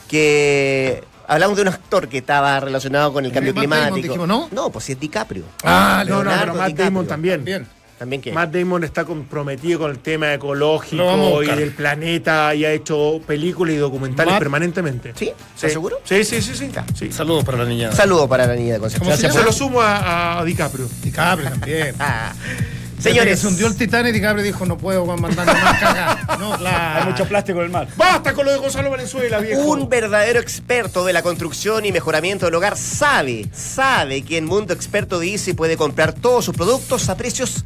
que 0.08 1.04
hablamos 1.32 1.56
de 1.56 1.62
un 1.62 1.68
actor 1.68 2.08
que 2.08 2.18
estaba 2.18 2.58
relacionado 2.60 3.12
con 3.12 3.24
el 3.24 3.32
cambio 3.32 3.52
Matt 3.54 3.62
Damon, 3.64 3.78
climático. 3.78 4.06
dijimos, 4.08 4.28
¿no? 4.28 4.48
No, 4.52 4.70
pues 4.70 4.84
sí 4.84 4.92
es 4.92 5.00
DiCaprio. 5.00 5.44
Ah, 5.64 6.04
No, 6.06 6.16
no, 6.16 6.22
Leonardo 6.24 6.40
pero 6.42 6.54
Matt 6.54 6.66
DiCaprio. 6.68 6.84
Damon 6.86 7.06
también. 7.06 7.44
Bien. 7.44 7.66
También 7.98 8.20
que. 8.20 8.32
Matt 8.32 8.52
Damon 8.52 8.82
está 8.82 9.04
comprometido 9.04 9.78
con 9.78 9.90
el 9.92 9.98
tema 10.00 10.34
ecológico 10.34 11.42
y 11.44 11.46
del 11.46 11.70
planeta 11.70 12.52
y 12.52 12.64
ha 12.64 12.72
hecho 12.72 13.20
películas 13.24 13.74
y 13.74 13.78
documentales 13.78 14.32
Matt- 14.32 14.38
permanentemente. 14.40 15.12
¿Sí? 15.16 15.32
¿Estás 15.54 15.72
seguro? 15.72 16.00
Sí, 16.04 16.24
sí, 16.24 16.42
sí, 16.42 16.52
sí. 16.56 16.68
sí. 16.98 17.12
Saludos 17.12 17.44
para 17.44 17.58
la 17.58 17.64
niña. 17.64 17.90
Un 17.90 17.96
saludo 17.96 18.28
para 18.28 18.46
la 18.48 18.56
niña 18.56 18.74
de 18.74 18.80
Concepción. 18.80 19.08
¿Cómo 19.10 19.16
se 19.20 19.28
Yo 19.28 19.32
se 19.32 19.44
lo 19.44 19.52
sumo 19.52 19.80
a, 19.80 20.40
a 20.40 20.44
DiCaprio. 20.44 20.88
DiCaprio 21.02 21.50
también. 21.50 21.94
Señores. 23.02 23.40
Se 23.40 23.48
hundió 23.48 23.66
el 23.66 23.76
Titanic 23.76 24.10
y 24.10 24.12
DiCaprio 24.12 24.44
dijo, 24.44 24.64
no 24.64 24.78
puedo 24.78 25.04
mandarme 25.04 25.52
más 25.52 25.78
cagar. 25.78 26.38
No. 26.38 26.54
Hay 26.54 27.04
mucho 27.04 27.26
plástico 27.26 27.58
en 27.58 27.66
el 27.66 27.70
mar. 27.70 27.88
¡Basta 27.96 28.32
con 28.32 28.46
lo 28.46 28.52
de 28.52 28.58
Gonzalo 28.58 28.90
Valenzuela, 28.90 29.40
viejo! 29.40 29.60
Un 29.62 29.88
verdadero 29.88 30.38
experto 30.40 31.04
de 31.04 31.12
la 31.12 31.22
construcción 31.22 31.84
y 31.84 31.92
mejoramiento 31.92 32.46
del 32.46 32.54
hogar 32.54 32.76
sabe, 32.76 33.48
sabe 33.52 34.22
que 34.22 34.38
en 34.38 34.44
Mundo 34.44 34.72
Experto 34.72 35.18
de 35.18 35.30
Easy 35.32 35.52
puede 35.54 35.76
comprar 35.76 36.12
todos 36.12 36.44
sus 36.44 36.54
productos 36.54 37.08
a 37.08 37.16
precios 37.16 37.64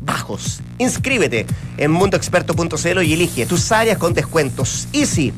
bajos. 0.00 0.60
Inscríbete 0.78 1.46
en 1.76 1.90
mundoexperto.cl 1.90 3.02
y 3.02 3.12
elige 3.12 3.46
tus 3.46 3.70
áreas 3.72 3.98
con 3.98 4.14
descuentos. 4.14 4.88
Easy, 4.92 5.32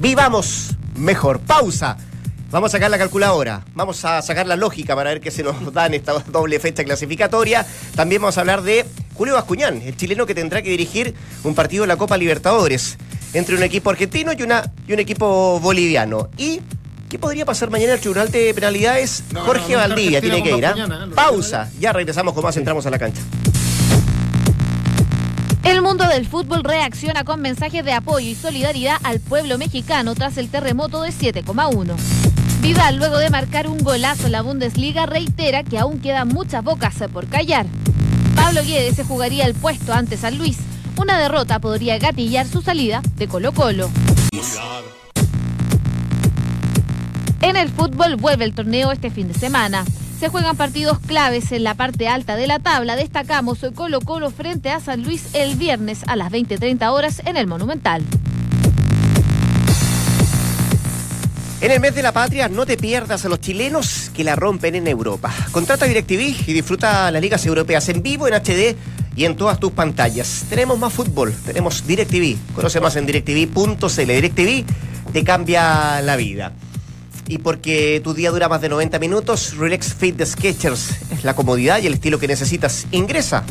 vivamos 0.00 0.76
mejor. 0.96 1.40
Pausa. 1.40 1.96
Vamos 2.50 2.70
a 2.70 2.78
sacar 2.78 2.90
la 2.90 2.98
calculadora, 2.98 3.64
vamos 3.74 4.04
a 4.04 4.20
sacar 4.22 4.44
la 4.46 4.56
lógica 4.56 4.96
para 4.96 5.10
ver 5.10 5.20
qué 5.20 5.30
se 5.30 5.44
nos 5.44 5.72
da 5.72 5.86
en 5.86 5.94
esta 5.94 6.14
doble 6.18 6.58
fecha 6.58 6.82
clasificatoria. 6.82 7.64
También 7.94 8.20
vamos 8.20 8.38
a 8.38 8.40
hablar 8.40 8.62
de 8.62 8.84
Julio 9.14 9.34
Bascuñán, 9.34 9.80
el 9.82 9.96
chileno 9.96 10.26
que 10.26 10.34
tendrá 10.34 10.60
que 10.60 10.70
dirigir 10.70 11.14
un 11.44 11.54
partido 11.54 11.82
de 11.82 11.88
la 11.88 11.96
Copa 11.96 12.16
Libertadores 12.16 12.98
entre 13.34 13.54
un 13.54 13.62
equipo 13.62 13.90
argentino 13.90 14.32
y, 14.36 14.42
una, 14.42 14.72
y 14.88 14.92
un 14.92 14.98
equipo 14.98 15.60
boliviano. 15.60 16.28
Y 16.36 16.60
¿Qué 17.08 17.18
podría 17.18 17.44
pasar 17.44 17.70
mañana 17.70 17.90
en 17.90 17.94
el 17.96 18.00
Tribunal 18.00 18.30
de 18.30 18.54
Penalidades? 18.54 19.24
No, 19.32 19.40
Jorge 19.40 19.72
no, 19.72 19.80
no, 19.80 19.88
Valdivia 19.88 20.20
tiene 20.20 20.44
que 20.44 20.56
ir. 20.56 20.64
¿ah? 20.64 20.74
¿eh? 20.78 21.10
Pausa. 21.12 21.68
Ya 21.80 21.92
regresamos 21.92 22.34
con 22.34 22.44
más. 22.44 22.56
Entramos 22.56 22.86
a 22.86 22.90
la 22.90 23.00
cancha. 23.00 23.20
El 25.64 25.82
mundo 25.82 26.06
del 26.06 26.24
fútbol 26.24 26.62
reacciona 26.62 27.24
con 27.24 27.40
mensajes 27.40 27.84
de 27.84 27.92
apoyo 27.92 28.28
y 28.28 28.36
solidaridad 28.36 28.96
al 29.02 29.18
pueblo 29.18 29.58
mexicano 29.58 30.14
tras 30.14 30.38
el 30.38 30.50
terremoto 30.50 31.02
de 31.02 31.10
7,1. 31.10 32.19
Vidal, 32.60 32.96
luego 32.96 33.16
de 33.16 33.30
marcar 33.30 33.68
un 33.68 33.78
golazo 33.78 34.26
en 34.26 34.32
la 34.32 34.42
Bundesliga, 34.42 35.06
reitera 35.06 35.64
que 35.64 35.78
aún 35.78 35.98
quedan 35.98 36.28
muchas 36.28 36.62
bocas 36.62 36.94
por 37.10 37.26
callar. 37.26 37.64
Pablo 38.34 38.62
Guedes 38.62 38.96
se 38.96 39.04
jugaría 39.04 39.46
el 39.46 39.54
puesto 39.54 39.94
ante 39.94 40.18
San 40.18 40.36
Luis. 40.36 40.58
Una 40.96 41.18
derrota 41.18 41.58
podría 41.58 41.98
gatillar 41.98 42.46
su 42.46 42.60
salida 42.60 43.00
de 43.16 43.28
Colo 43.28 43.52
Colo. 43.52 43.88
En 47.40 47.56
el 47.56 47.70
fútbol 47.70 48.16
vuelve 48.16 48.44
el 48.44 48.54
torneo 48.54 48.92
este 48.92 49.10
fin 49.10 49.28
de 49.28 49.34
semana. 49.34 49.86
Se 50.18 50.28
juegan 50.28 50.56
partidos 50.56 50.98
claves 50.98 51.52
en 51.52 51.64
la 51.64 51.74
parte 51.74 52.08
alta 52.08 52.36
de 52.36 52.46
la 52.46 52.58
tabla. 52.58 52.94
Destacamos 52.94 53.64
Colo 53.74 54.02
Colo 54.02 54.30
frente 54.30 54.70
a 54.70 54.80
San 54.80 55.02
Luis 55.02 55.34
el 55.34 55.56
viernes 55.56 56.02
a 56.06 56.14
las 56.14 56.30
20.30 56.30 56.92
horas 56.92 57.22
en 57.24 57.38
el 57.38 57.46
Monumental. 57.46 58.04
En 61.60 61.70
el 61.70 61.78
mes 61.78 61.94
de 61.94 62.02
la 62.02 62.12
patria, 62.12 62.48
no 62.48 62.64
te 62.64 62.78
pierdas 62.78 63.26
a 63.26 63.28
los 63.28 63.38
chilenos 63.38 64.10
que 64.14 64.24
la 64.24 64.34
rompen 64.34 64.74
en 64.76 64.86
Europa. 64.88 65.30
Contrata 65.52 65.84
DirecTV 65.84 66.48
y 66.48 66.52
disfruta 66.54 67.10
las 67.10 67.20
ligas 67.20 67.44
europeas 67.44 67.86
en 67.90 68.02
vivo, 68.02 68.26
en 68.26 68.34
HD 68.34 68.76
y 69.14 69.26
en 69.26 69.36
todas 69.36 69.60
tus 69.60 69.70
pantallas. 69.72 70.46
Tenemos 70.48 70.78
más 70.78 70.90
fútbol, 70.90 71.34
tenemos 71.44 71.86
DirecTV. 71.86 72.54
Conoce 72.54 72.80
más 72.80 72.96
en 72.96 73.04
directv.cl. 73.04 74.06
DirecTV 74.06 74.64
te 75.12 75.22
cambia 75.22 76.00
la 76.00 76.16
vida. 76.16 76.54
Y 77.28 77.36
porque 77.38 78.00
tu 78.02 78.14
día 78.14 78.30
dura 78.30 78.48
más 78.48 78.62
de 78.62 78.70
90 78.70 78.98
minutos, 78.98 79.56
Relax 79.58 79.92
Fit 79.92 80.16
de 80.16 80.24
Skechers 80.24 81.12
es 81.12 81.24
la 81.24 81.34
comodidad 81.34 81.80
y 81.82 81.86
el 81.86 81.94
estilo 81.94 82.18
que 82.18 82.26
necesitas. 82.26 82.86
Ingresa 82.90 83.44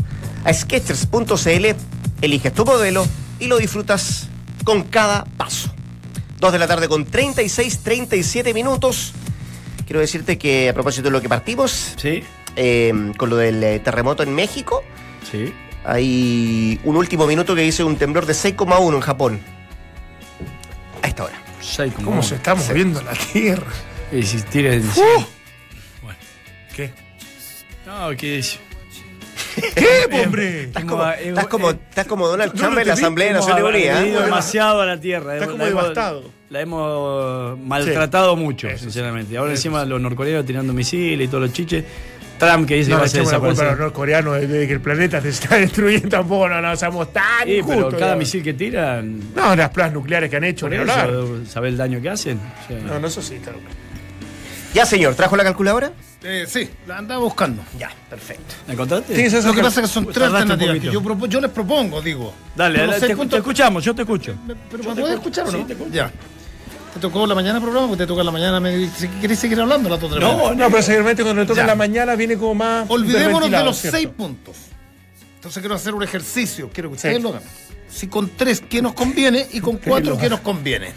a 0.43 0.51
skechers.cl, 0.51 1.65
eliges 2.21 2.53
tu 2.53 2.65
modelo 2.65 3.05
y 3.39 3.45
lo 3.45 3.57
disfrutas 3.57 4.27
con 4.63 4.81
cada 4.83 5.25
paso. 5.37 5.68
2 6.39 6.51
de 6.53 6.59
la 6.59 6.67
tarde 6.67 6.87
con 6.87 7.05
36, 7.05 7.79
37 7.79 8.53
minutos. 8.53 9.13
Quiero 9.85 9.99
decirte 9.99 10.37
que 10.37 10.69
a 10.69 10.73
propósito 10.73 11.05
de 11.05 11.11
lo 11.11 11.21
que 11.21 11.27
partimos, 11.29 11.93
Sí, 11.97 12.23
eh, 12.55 12.93
con 13.17 13.29
lo 13.29 13.35
del 13.37 13.63
eh, 13.63 13.79
terremoto 13.79 14.23
en 14.23 14.33
México, 14.33 14.83
sí. 15.29 15.53
hay 15.83 16.79
un 16.83 16.95
último 16.95 17.25
minuto 17.27 17.55
que 17.55 17.61
dice 17.61 17.83
un 17.83 17.97
temblor 17.97 18.25
de 18.25 18.33
6,1 18.33 18.93
en 18.95 18.99
Japón. 19.01 19.39
A 21.01 21.07
esta 21.07 21.25
hora. 21.25 21.41
Seis 21.61 21.91
como 21.93 22.05
¿Cómo 22.05 22.19
uno. 22.19 22.27
se 22.27 22.35
está 22.35 22.55
moviendo 22.55 23.01
la 23.01 23.13
tierra? 23.13 23.71
Y 24.11 24.23
si 24.23 24.41
tires 24.43 24.83
en 24.83 24.91
¿Qué? 26.75 26.91
No, 27.85 28.11
es. 28.11 28.59
¿Qué, 29.75 30.23
hombre? 30.25 30.63
Estás 30.63 30.85
como, 30.85 31.05
estás 31.09 31.47
como, 31.47 31.69
estás 31.71 32.07
como 32.07 32.27
Donald 32.27 32.53
Trump 32.53 32.77
en 32.77 32.87
la 32.87 32.93
Asamblea 32.93 33.27
de 33.27 33.33
Naciones 33.35 33.63
Unidas. 33.63 34.03
¿eh? 34.03 34.11
demasiado 34.25 34.81
a 34.81 34.85
la 34.85 34.99
tierra. 34.99 35.33
Está 35.35 35.45
Hemos- 35.45 35.51
como 35.53 35.63
la 35.63 35.69
hemos- 35.69 35.81
devastado. 35.83 36.23
La 36.49 36.61
hemos 36.61 37.59
maltratado 37.59 38.35
mucho, 38.35 38.67
sinceramente. 38.77 39.37
Ahora 39.37 39.51
encima 39.51 39.85
los 39.85 40.01
norcoreanos 40.01 40.45
tirando 40.45 40.73
misiles 40.73 41.25
y 41.25 41.27
todos 41.29 41.43
los 41.43 41.53
chiches. 41.53 41.83
Trump 42.39 42.65
que 42.67 42.75
dice 42.75 42.87
que 42.87 42.93
No 42.95 43.01
va 43.01 43.05
le 43.05 43.19
a 43.19 43.23
la 43.33 43.39
culpa 43.39 43.61
a 43.63 43.65
los 43.71 43.79
norcoreanos 43.79 44.39
de, 44.47 44.65
que 44.65 44.71
el 44.73 44.79
planeta 44.79 45.21
se 45.21 45.29
está 45.29 45.55
destruyendo. 45.59 46.07
Tampoco 46.09 46.47
no, 46.49 46.61
no 46.61 46.75
somos 46.77 47.11
tan 47.11 47.45
Sí, 47.45 47.59
pero 47.67 47.89
cada 47.91 48.13
ya. 48.13 48.15
misil 48.15 48.41
que 48.41 48.53
tiran, 48.53 49.33
No, 49.35 49.55
las 49.57 49.69
pruebas 49.71 49.93
nucleares 49.93 50.29
que 50.29 50.37
han 50.37 50.45
hecho, 50.45 50.65
por 50.67 50.71
ni 50.71 50.77
hablar. 50.77 51.09
eso, 51.09 51.45
¿sabe 51.45 51.67
el 51.67 51.75
daño 51.77 52.01
que 52.01 52.09
hacen? 52.09 52.39
O 52.63 52.67
sea, 52.67 52.79
No, 52.79 52.97
no, 52.99 53.07
eso 53.07 53.21
sí, 53.21 53.35
claro. 53.43 53.59
Ya, 54.73 54.85
señor, 54.85 55.15
¿trajo 55.15 55.35
la 55.35 55.43
calculadora? 55.43 55.91
Eh, 56.21 56.45
sí, 56.47 56.69
la 56.85 56.97
andaba 56.97 57.21
buscando. 57.23 57.63
Ya, 57.77 57.89
perfecto. 58.09 58.55
¿La 58.67 58.73
encontraste? 58.73 59.15
Sí, 59.15 59.21
eso 59.21 59.47
Lo 59.47 59.53
que 59.53 59.61
pasa 59.61 59.79
es 59.81 59.87
que 59.87 59.93
son 59.93 60.05
Tardaste 60.05 60.19
tres 60.19 60.33
alternativas 60.41 60.79
que 60.79 60.91
yo, 60.91 61.01
propo- 61.01 61.27
yo 61.27 61.39
les 61.39 61.49
propongo, 61.51 62.01
digo. 62.01 62.33
Dale, 62.55 62.79
Los 62.79 62.87
dale, 62.87 62.99
seis 62.99 63.09
te, 63.11 63.15
puntos- 63.15 63.29
te 63.31 63.37
escuchamos, 63.37 63.83
yo 63.85 63.95
te 63.95 64.01
escucho. 64.01 64.35
¿Pero 64.69 64.83
Yo 64.83 64.89
me 64.95 65.01
escucho, 65.01 65.13
escuchar 65.15 65.47
o 65.47 65.51
no? 65.53 65.57
sí, 65.59 65.63
te 65.63 65.73
escucho. 65.73 65.91
Ya. 65.93 66.11
¿Te 66.93 66.99
tocó 66.99 67.25
la 67.25 67.35
mañana 67.35 67.57
el 67.59 67.63
programa? 67.63 67.87
Porque 67.87 68.03
te 68.03 68.07
toca 68.07 68.23
la 68.23 68.31
mañana. 68.31 68.59
Me, 68.59 68.89
si 68.89 69.07
querés 69.21 69.39
seguir 69.39 69.61
hablando, 69.61 69.87
la 69.87 69.95
otra 69.95 70.09
No, 70.19 70.53
No, 70.53 70.69
pero 70.69 70.81
seguramente 70.81 71.23
cuando 71.23 71.41
le 71.41 71.47
toca 71.47 71.61
Ya. 71.61 71.67
la 71.67 71.75
mañana 71.75 72.15
viene 72.15 72.35
como 72.35 72.55
más. 72.55 72.85
Olvidémonos 72.89 73.13
de 73.23 73.29
hiperventilado, 73.29 73.65
los 73.65 73.77
¿cierto? 73.77 73.97
seis 73.97 74.09
puntos. 74.09 74.57
Entonces 75.35 75.61
quiero 75.61 75.75
hacer 75.75 75.93
un 75.93 76.03
ejercicio. 76.03 76.69
Quiero 76.73 76.89
que 76.91 76.95
Sí. 76.97 77.07
ustedes 77.07 77.23
lo 77.23 77.29
hagan. 77.29 77.43
Si 77.89 78.07
con 78.07 78.29
tres, 78.35 78.61
¿qué 78.67 78.81
nos 78.81 78.93
conviene? 78.93 79.47
Y 79.53 79.61
con 79.61 79.77
cuatro, 79.77 80.17
¿qué 80.17 80.29
nos 80.29 80.41
conviene? 80.41 80.91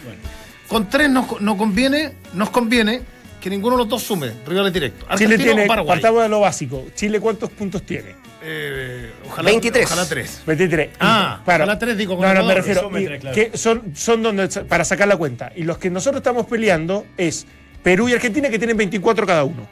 Con 0.66 0.88
tres 0.88 1.08
nos, 1.10 1.40
no 1.40 1.56
conviene, 1.56 2.12
nos 2.32 2.50
conviene 2.50 3.02
que 3.42 3.50
ninguno 3.50 3.76
de 3.76 3.82
los 3.82 3.88
dos 3.88 4.02
sume 4.02 4.32
rivales 4.46 4.72
directos. 4.72 5.00
Chile 5.16 5.34
Argentina 5.34 5.44
tiene, 5.44 5.64
o 5.64 5.66
Paraguay. 5.68 5.88
partamos 6.00 6.22
de 6.22 6.28
lo 6.28 6.40
básico. 6.40 6.86
Chile, 6.94 7.18
¿cuántos 7.20 7.50
puntos 7.50 7.82
tiene? 7.82 8.14
Eh, 8.44 9.10
ojalá, 9.26 9.50
23. 9.50 9.86
Ojalá 9.86 10.08
tres. 10.08 10.42
23. 10.46 10.90
Ah, 11.00 11.40
Para. 11.44 11.64
ojalá 11.64 11.78
tres, 11.78 11.96
digo, 11.96 12.16
con 12.16 12.26
No, 12.26 12.34
no, 12.34 12.44
me 12.44 12.54
refiero. 12.54 12.80
Sume 12.82 13.02
y 13.02 13.18
claro. 13.18 13.34
que 13.34 13.56
son, 13.58 13.92
son 13.94 14.22
donde, 14.22 14.48
para 14.48 14.84
sacar 14.84 15.06
la 15.08 15.16
cuenta. 15.16 15.52
Y 15.54 15.64
los 15.64 15.78
que 15.78 15.90
nosotros 15.90 16.20
estamos 16.20 16.46
peleando 16.46 17.04
es 17.16 17.46
Perú 17.82 18.08
y 18.08 18.14
Argentina, 18.14 18.48
que 18.48 18.58
tienen 18.58 18.76
24 18.76 19.26
cada 19.26 19.44
uno. 19.44 19.66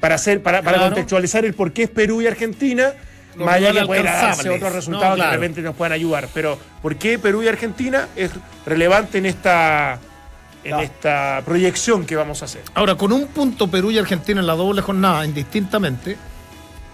Para, 0.00 0.14
hacer, 0.14 0.42
para, 0.42 0.62
para 0.62 0.78
Claro. 0.78 0.92
contextualizar 0.92 1.44
el 1.44 1.54
por 1.54 1.72
qué 1.72 1.82
es 1.84 1.90
Perú 1.90 2.22
y 2.22 2.26
Argentina, 2.26 2.92
Los 3.36 3.44
más 3.46 3.56
allá 3.56 3.72
que 3.72 3.84
pueden 3.86 4.04
darse 4.04 4.48
otros 4.48 4.70
No, 4.70 4.76
resultados 4.76 5.16
que 5.18 5.24
de 5.26 5.30
repente 5.32 5.60
nos 5.62 5.74
puedan 5.76 5.92
ayudar. 5.92 6.28
Pero 6.32 6.58
¿por 6.82 6.96
qué 6.96 7.18
Perú 7.18 7.42
y 7.42 7.48
Argentina 7.48 8.08
es 8.16 8.30
relevante 8.64 9.18
en 9.18 9.26
esta, 9.26 9.98
en 10.64 10.74
Ah. 10.74 10.82
esta 10.82 11.42
proyección 11.44 12.04
que 12.06 12.16
vamos 12.16 12.42
a 12.42 12.44
hacer? 12.46 12.62
Ahora, 12.74 12.94
con 12.96 13.12
un 13.12 13.26
punto 13.28 13.68
Perú 13.70 13.90
y 13.90 13.98
Argentina 13.98 14.40
en 14.40 14.46
la 14.46 14.54
doble 14.54 14.82
jornada, 14.82 15.24
indistintamente, 15.24 16.16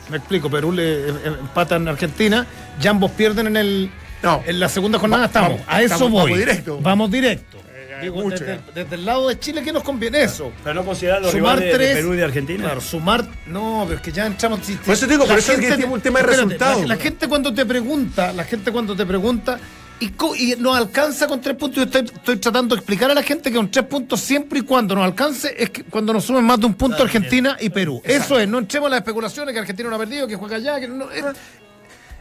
me 0.09 0.19
explico, 0.19 0.49
Perú 0.49 0.73
le 0.73 1.09
eh, 1.09 1.13
empatan 1.41 1.89
a 1.89 1.91
Argentina, 1.93 2.47
ya 2.81 2.91
ambos 2.91 3.11
pierden 3.13 3.49
en 3.49 3.57
el 3.57 3.91
No. 4.23 4.43
en 4.47 4.61
la 4.61 4.69
segunda 4.69 4.99
jornada 4.99 5.23
Va- 5.23 5.27
estamos. 5.27 5.51
vamos, 5.51 5.65
a 5.69 5.83
eso 5.83 5.95
estamos- 5.95 6.13
voy. 6.13 6.23
vamos 6.31 6.39
directo. 6.39 6.79
Vamos 6.81 7.11
directo. 7.11 7.57
Eh, 7.59 7.99
Digo, 8.03 8.17
mucho 8.23 8.45
desde, 8.75 8.95
el 8.95 9.05
lado 9.07 9.29
de 9.29 9.39
Chile, 9.41 9.63
¿qué 9.65 9.73
nos 9.73 9.83
conviene 9.83 10.23
eso? 10.23 10.53
Pero 10.63 10.75
no 10.75 10.85
considerar 10.85 11.23
los 11.23 11.31
Sumar 11.31 11.59
rivales 11.59 11.73
de 11.73 11.79
tres. 11.79 11.97
Perú 11.97 12.13
y 12.15 12.17
de 12.19 12.25
Argentina. 12.25 12.65
Claro, 12.65 12.81
sumar. 12.83 13.27
No, 13.47 13.85
pero 13.87 13.97
es 13.97 14.03
que 14.03 14.13
ya 14.13 14.27
entramos. 14.27 14.61
si- 14.63 14.75
Por 14.77 14.93
eso 14.95 15.07
digo, 15.07 15.23
la 15.25 15.31
por 15.31 15.39
eso 15.39 15.53
es 15.53 15.59
que 15.59 15.63
gente- 15.65 15.77
tiene 15.79 15.93
un 15.95 16.01
tema 16.03 16.19
de 16.19 16.25
espérate, 16.25 16.45
resultado. 16.55 16.81
La, 16.83 16.87
la 16.89 16.97
gente 17.03 17.27
cuando 17.29 17.55
te 17.55 17.65
pregunta, 17.67 18.33
la 18.35 18.45
gente 18.45 18.71
cuando 18.71 18.95
te 18.95 19.07
pregunta. 19.07 19.59
Y, 19.99 20.13
y 20.37 20.55
no 20.59 20.75
alcanza 20.75 21.27
con 21.27 21.41
tres 21.41 21.57
puntos. 21.57 21.77
Yo 21.77 21.83
estoy, 21.85 22.03
estoy 22.05 22.37
tratando 22.37 22.75
de 22.75 22.81
explicar 22.81 23.11
a 23.11 23.15
la 23.15 23.23
gente 23.23 23.51
que 23.51 23.57
con 23.57 23.71
tres 23.71 23.87
puntos 23.87 24.21
siempre 24.21 24.59
y 24.59 24.63
cuando 24.63 24.95
nos 24.95 25.05
alcance 25.05 25.55
es 25.57 25.71
que 25.71 25.85
cuando 25.85 26.13
nos 26.13 26.25
sumen 26.25 26.45
más 26.45 26.61
de 26.61 26.67
un 26.67 26.75
punto 26.75 27.03
Argentina 27.03 27.57
y 27.61 27.71
Perú. 27.71 28.03
Eso 28.05 28.39
es, 28.39 28.47
no 28.47 28.59
entremos 28.59 28.89
en 28.89 28.91
las 28.91 29.01
especulaciones 29.01 29.55
que 29.55 29.61
Argentina 29.61 29.89
no 29.89 29.97
ha 29.97 29.99
perdido, 29.99 30.27
que 30.27 30.37
juega 30.37 30.57
allá, 30.57 30.79
que 30.81 30.89
no. 30.89 31.11
Es, 31.11 31.25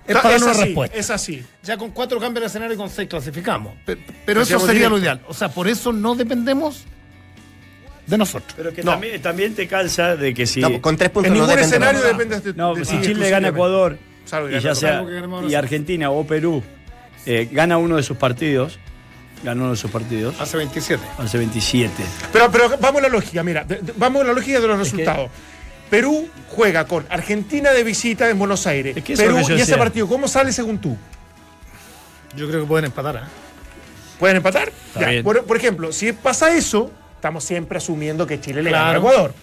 es 0.08 0.16
para 0.16 0.36
es 0.36 0.42
una 0.42 0.52
así, 0.52 0.62
respuesta. 0.64 0.98
es 0.98 1.10
así. 1.10 1.44
Ya 1.64 1.78
con 1.78 1.92
cuatro 1.92 2.18
cambios 2.20 2.44
de 2.44 2.48
escenario 2.48 2.76
y 2.76 2.78
con 2.78 2.90
seis 2.90 3.10
clasificamos. 3.10 3.74
Pe- 3.86 3.98
Pero, 4.26 4.42
eso 4.42 4.58
sería 4.60 4.88
lo 4.88 4.98
ideal. 4.98 5.20
O 5.28 5.34
sea, 5.34 5.50
por 5.50 5.68
eso 5.68 5.92
no 5.92 6.16
dependemos 6.16 6.86
de 8.08 8.18
nosotros. 8.18 8.54
Pero 8.56 8.72
que 8.72 8.84
No. 8.84 8.92
también, 8.92 9.22
también 9.22 9.54
te 9.56 9.68
calza 9.68 10.16
de 10.16 10.34
que 10.34 10.46
si. 10.46 10.62
No, 10.62 10.80
con 10.82 10.96
tres 10.96 11.10
puntos 11.10 11.28
En 11.28 11.34
no 11.38 11.46
ningún 11.46 11.50
depende 11.58 11.76
escenario 11.76 12.02
depende 12.02 12.40
de 12.40 12.54
No, 12.54 12.74
de 12.76 12.86
si 12.86 13.02
Chile 13.02 13.30
gana. 13.30 13.50
Ecuador 13.50 13.98
y 14.50 14.60
ya 14.62 14.74
sea 14.76 15.04
y. 15.48 15.54
Argentina 15.56 16.10
o 16.12 16.26
Perú 16.26 16.64
eh, 17.26 17.48
gana 17.52 17.78
uno 17.78 17.96
de 17.98 18.04
sus 18.04 18.18
partidos, 18.18 18.80
ganó 19.44 19.64
uno 19.64 19.72
de 19.72 19.78
sus 19.78 19.92
partidos, 19.92 20.40
Hace 20.40 20.58
27. 20.58 21.04
hace 21.18 21.38
27. 21.38 21.92
Pero, 22.32 22.52
pero 22.52 22.78
vamos 22.80 23.00
a 23.00 23.04
la 23.04 23.10
lógica, 23.10 23.44
mira, 23.44 23.64
de- 23.64 23.78
de- 23.78 23.94
vamos 23.98 24.22
a 24.24 24.26
la 24.26 24.34
lógica 24.34 24.60
de 24.60 24.68
los 24.68 24.78
resultados. 24.80 25.30
Perú 25.90 26.28
juega 26.50 26.86
con 26.86 27.06
Argentina 27.10 27.72
de 27.72 27.84
visita 27.84 28.30
en 28.30 28.40
Buenos 28.40 28.66
Aires. 28.68 28.98
Es 28.98 29.04
que 29.04 29.16
Perú, 29.16 29.38
y 29.50 29.54
ese 29.62 29.78
partido, 29.78 30.08
¿cómo 30.08 30.28
sale 30.28 30.52
según 30.52 30.80
tú? 30.80 30.98
Yo 32.36 32.48
creo 32.48 32.62
que 32.62 32.68
pueden 32.68 32.86
empatar. 32.86 33.16
¿eh? 33.18 33.20
¿Pueden 34.20 34.38
empatar? 34.38 34.70
Está 34.88 35.02
Ya, 35.02 35.10
bien. 35.10 35.24
Por, 35.24 35.44
por 35.46 35.58
ejemplo, 35.58 35.92
si 35.92 36.12
pasa 36.12 36.56
eso, 36.56 36.92
estamos 37.16 37.44
siempre 37.44 37.78
asumiendo 37.78 38.26
que 38.26 38.40
Chile 38.42 38.64
le 38.64 38.72
gana 38.72 38.92
a. 38.92 38.98
Ecuador. 38.98 39.34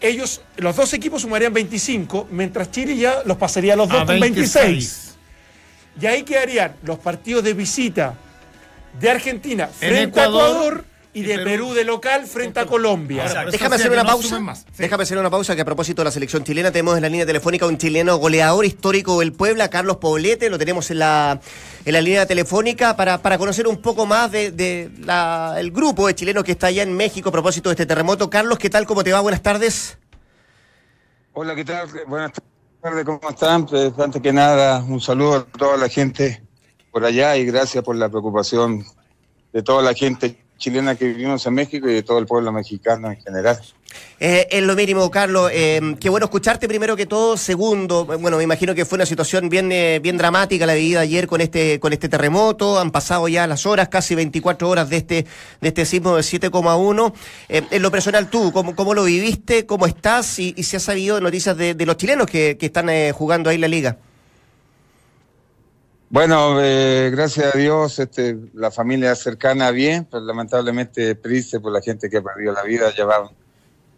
Ellos, 0.00 0.40
los 0.56 0.74
dos 0.74 0.92
equipos 0.94 1.22
sumarían 1.22 1.52
25, 1.52 2.28
mientras 2.30 2.70
Chile 2.72 2.96
ya 2.96 3.22
los 3.24 3.36
pasaría 3.36 3.74
a 3.74 3.76
los 3.76 3.88
dos 3.88 4.00
A 4.02 4.06
con 4.06 4.18
26. 4.18 4.64
26. 4.64 5.11
Y 6.00 6.06
ahí 6.06 6.22
quedarían 6.22 6.74
los 6.82 6.98
partidos 6.98 7.44
de 7.44 7.54
visita 7.54 8.14
de 8.98 9.10
Argentina 9.10 9.64
En 9.80 9.90
frente 9.90 10.20
a 10.20 10.24
Ecuador 10.26 10.84
y 11.14 11.22
de 11.22 11.34
Perú. 11.34 11.44
Perú 11.44 11.74
de 11.74 11.84
local 11.84 12.26
frente 12.26 12.58
a 12.60 12.64
Colombia. 12.64 13.26
Ahora, 13.26 13.44
Déjame 13.50 13.76
hacer 13.76 13.90
una 13.92 14.02
no 14.02 14.08
pausa. 14.08 14.38
más. 14.40 14.60
Sí. 14.60 14.64
Déjame 14.78 15.02
hacer 15.02 15.18
una 15.18 15.28
pausa 15.28 15.54
que 15.54 15.60
a 15.60 15.64
propósito 15.66 16.00
de 16.00 16.06
la 16.06 16.10
selección 16.10 16.42
chilena 16.42 16.70
tenemos 16.72 16.96
en 16.96 17.02
la 17.02 17.10
línea 17.10 17.26
telefónica 17.26 17.66
un 17.66 17.76
chileno 17.76 18.16
goleador 18.16 18.64
histórico 18.64 19.20
del 19.20 19.34
Puebla, 19.34 19.68
Carlos 19.68 19.98
Poblete, 19.98 20.48
lo 20.48 20.56
tenemos 20.56 20.90
en 20.90 21.00
la, 21.00 21.38
en 21.84 21.92
la 21.92 22.00
línea 22.00 22.24
telefónica 22.24 22.96
para, 22.96 23.18
para 23.20 23.36
conocer 23.36 23.66
un 23.66 23.76
poco 23.82 24.06
más 24.06 24.32
de, 24.32 24.52
de 24.52 24.90
la- 25.00 25.56
el 25.58 25.70
grupo 25.70 26.06
de 26.06 26.14
chilenos 26.14 26.44
que 26.44 26.52
está 26.52 26.68
allá 26.68 26.82
en 26.82 26.94
México 26.96 27.28
a 27.28 27.32
propósito 27.32 27.68
de 27.68 27.74
este 27.74 27.84
terremoto. 27.84 28.30
Carlos, 28.30 28.58
¿qué 28.58 28.70
tal? 28.70 28.86
¿Cómo 28.86 29.04
te 29.04 29.12
va? 29.12 29.20
Buenas 29.20 29.42
tardes. 29.42 29.98
Hola, 31.34 31.54
¿qué 31.54 31.64
tal? 31.66 31.88
Buenas 32.06 32.32
tardes, 32.32 32.50
¿cómo 32.82 33.30
están? 33.30 33.64
Pues, 33.64 33.96
antes 33.96 34.20
que 34.20 34.32
nada, 34.32 34.82
un 34.82 35.00
saludo 35.00 35.36
a 35.36 35.44
toda 35.44 35.76
la 35.76 35.88
gente 35.88 36.42
por 36.90 37.04
allá 37.04 37.36
y 37.36 37.44
gracias 37.44 37.84
por 37.84 37.94
la 37.94 38.08
preocupación 38.08 38.84
de 39.52 39.62
toda 39.62 39.82
la 39.82 39.94
gente 39.94 40.41
chilena 40.62 40.94
que 40.94 41.06
vivimos 41.06 41.44
en 41.44 41.54
México 41.54 41.88
y 41.88 41.94
de 41.94 42.02
todo 42.04 42.18
el 42.18 42.26
pueblo 42.26 42.52
mexicano 42.52 43.10
en 43.10 43.20
general. 43.20 43.58
Eh, 44.20 44.46
es 44.48 44.62
lo 44.62 44.76
mínimo, 44.76 45.10
Carlos. 45.10 45.50
Eh, 45.52 45.96
qué 45.98 46.08
bueno 46.08 46.26
escucharte 46.26 46.68
primero 46.68 46.94
que 46.94 47.04
todo. 47.04 47.36
Segundo, 47.36 48.04
bueno, 48.04 48.36
me 48.36 48.44
imagino 48.44 48.72
que 48.72 48.84
fue 48.84 48.96
una 48.96 49.04
situación 49.04 49.48
bien, 49.48 49.72
eh, 49.72 49.98
bien 50.00 50.16
dramática 50.16 50.64
la 50.64 50.74
vivida 50.74 51.00
ayer 51.00 51.26
con 51.26 51.40
este, 51.40 51.80
con 51.80 51.92
este 51.92 52.08
terremoto. 52.08 52.78
Han 52.78 52.92
pasado 52.92 53.26
ya 53.26 53.46
las 53.48 53.66
horas, 53.66 53.88
casi 53.88 54.14
24 54.14 54.68
horas 54.68 54.88
de 54.88 54.98
este, 54.98 55.26
de 55.60 55.68
este 55.68 55.84
sismo 55.84 56.14
de 56.14 56.22
7,1. 56.22 57.12
Eh, 57.48 57.62
en 57.68 57.82
lo 57.82 57.90
personal, 57.90 58.30
tú, 58.30 58.52
¿cómo, 58.52 58.76
cómo 58.76 58.94
lo 58.94 59.02
viviste? 59.04 59.66
¿Cómo 59.66 59.86
estás? 59.86 60.38
Y, 60.38 60.54
si 60.62 60.76
has 60.76 60.84
sabido 60.84 61.20
noticias 61.20 61.56
de, 61.56 61.74
de 61.74 61.86
los 61.86 61.96
chilenos 61.96 62.28
que, 62.28 62.56
que 62.56 62.66
están 62.66 62.88
eh, 62.88 63.10
jugando 63.12 63.50
ahí 63.50 63.58
la 63.58 63.68
liga. 63.68 63.98
Bueno, 66.12 66.62
eh, 66.62 67.08
gracias 67.10 67.54
a 67.54 67.56
Dios, 67.56 67.98
este, 67.98 68.36
la 68.52 68.70
familia 68.70 69.14
cercana 69.14 69.70
bien, 69.70 70.06
pero 70.10 70.22
lamentablemente 70.22 71.14
triste 71.14 71.58
por 71.58 71.72
la 71.72 71.80
gente 71.80 72.10
que 72.10 72.18
ha 72.18 72.22
perdido 72.22 72.52
la 72.52 72.62
vida. 72.64 72.94
Ya 72.94 73.06
van 73.06 73.28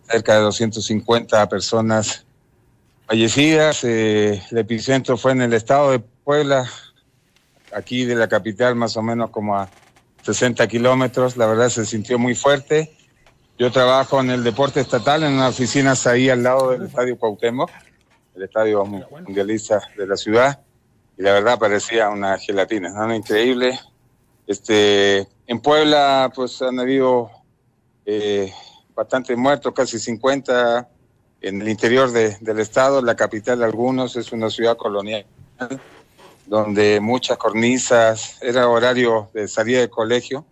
cerca 0.08 0.36
de 0.36 0.42
250 0.42 1.48
personas 1.48 2.24
fallecidas. 3.08 3.82
Eh, 3.82 4.40
el 4.48 4.58
epicentro 4.58 5.16
fue 5.16 5.32
en 5.32 5.42
el 5.42 5.54
estado 5.54 5.90
de 5.90 5.98
Puebla, 5.98 6.70
aquí 7.74 8.04
de 8.04 8.14
la 8.14 8.28
capital, 8.28 8.76
más 8.76 8.96
o 8.96 9.02
menos 9.02 9.30
como 9.30 9.56
a 9.56 9.68
60 10.22 10.68
kilómetros. 10.68 11.36
La 11.36 11.46
verdad 11.46 11.68
se 11.68 11.84
sintió 11.84 12.16
muy 12.16 12.36
fuerte. 12.36 12.96
Yo 13.58 13.72
trabajo 13.72 14.20
en 14.20 14.30
el 14.30 14.44
deporte 14.44 14.80
estatal, 14.80 15.24
en 15.24 15.32
unas 15.32 15.54
oficinas 15.54 16.06
ahí 16.06 16.28
al 16.28 16.44
lado 16.44 16.70
del 16.70 16.84
Estadio 16.84 17.18
Cuauhtémoc, 17.18 17.72
el 18.36 18.44
estadio 18.44 18.84
mundialista 18.84 19.82
de 19.96 20.06
la 20.06 20.16
ciudad 20.16 20.63
y 21.16 21.22
la 21.22 21.32
verdad 21.32 21.58
parecía 21.58 22.10
una 22.10 22.38
gelatina, 22.38 22.90
¿no? 22.90 23.14
Increíble. 23.14 23.78
Este, 24.46 25.26
en 25.46 25.60
Puebla, 25.60 26.30
pues 26.34 26.60
han 26.62 26.78
habido 26.78 27.30
eh, 28.06 28.52
bastantes 28.94 29.36
muertos, 29.36 29.72
casi 29.74 29.98
50 29.98 30.88
en 31.40 31.62
el 31.62 31.68
interior 31.68 32.10
de- 32.10 32.36
del 32.40 32.58
estado, 32.60 33.00
la 33.02 33.14
capital 33.16 33.58
de 33.60 33.64
algunos 33.66 34.16
es 34.16 34.32
una 34.32 34.50
ciudad 34.50 34.76
colonial, 34.76 35.26
donde 36.46 37.00
muchas 37.00 37.36
cornisas, 37.38 38.38
era 38.42 38.68
horario 38.68 39.30
de 39.32 39.48
salida 39.48 39.80
de 39.80 39.88
colegio, 39.90 40.44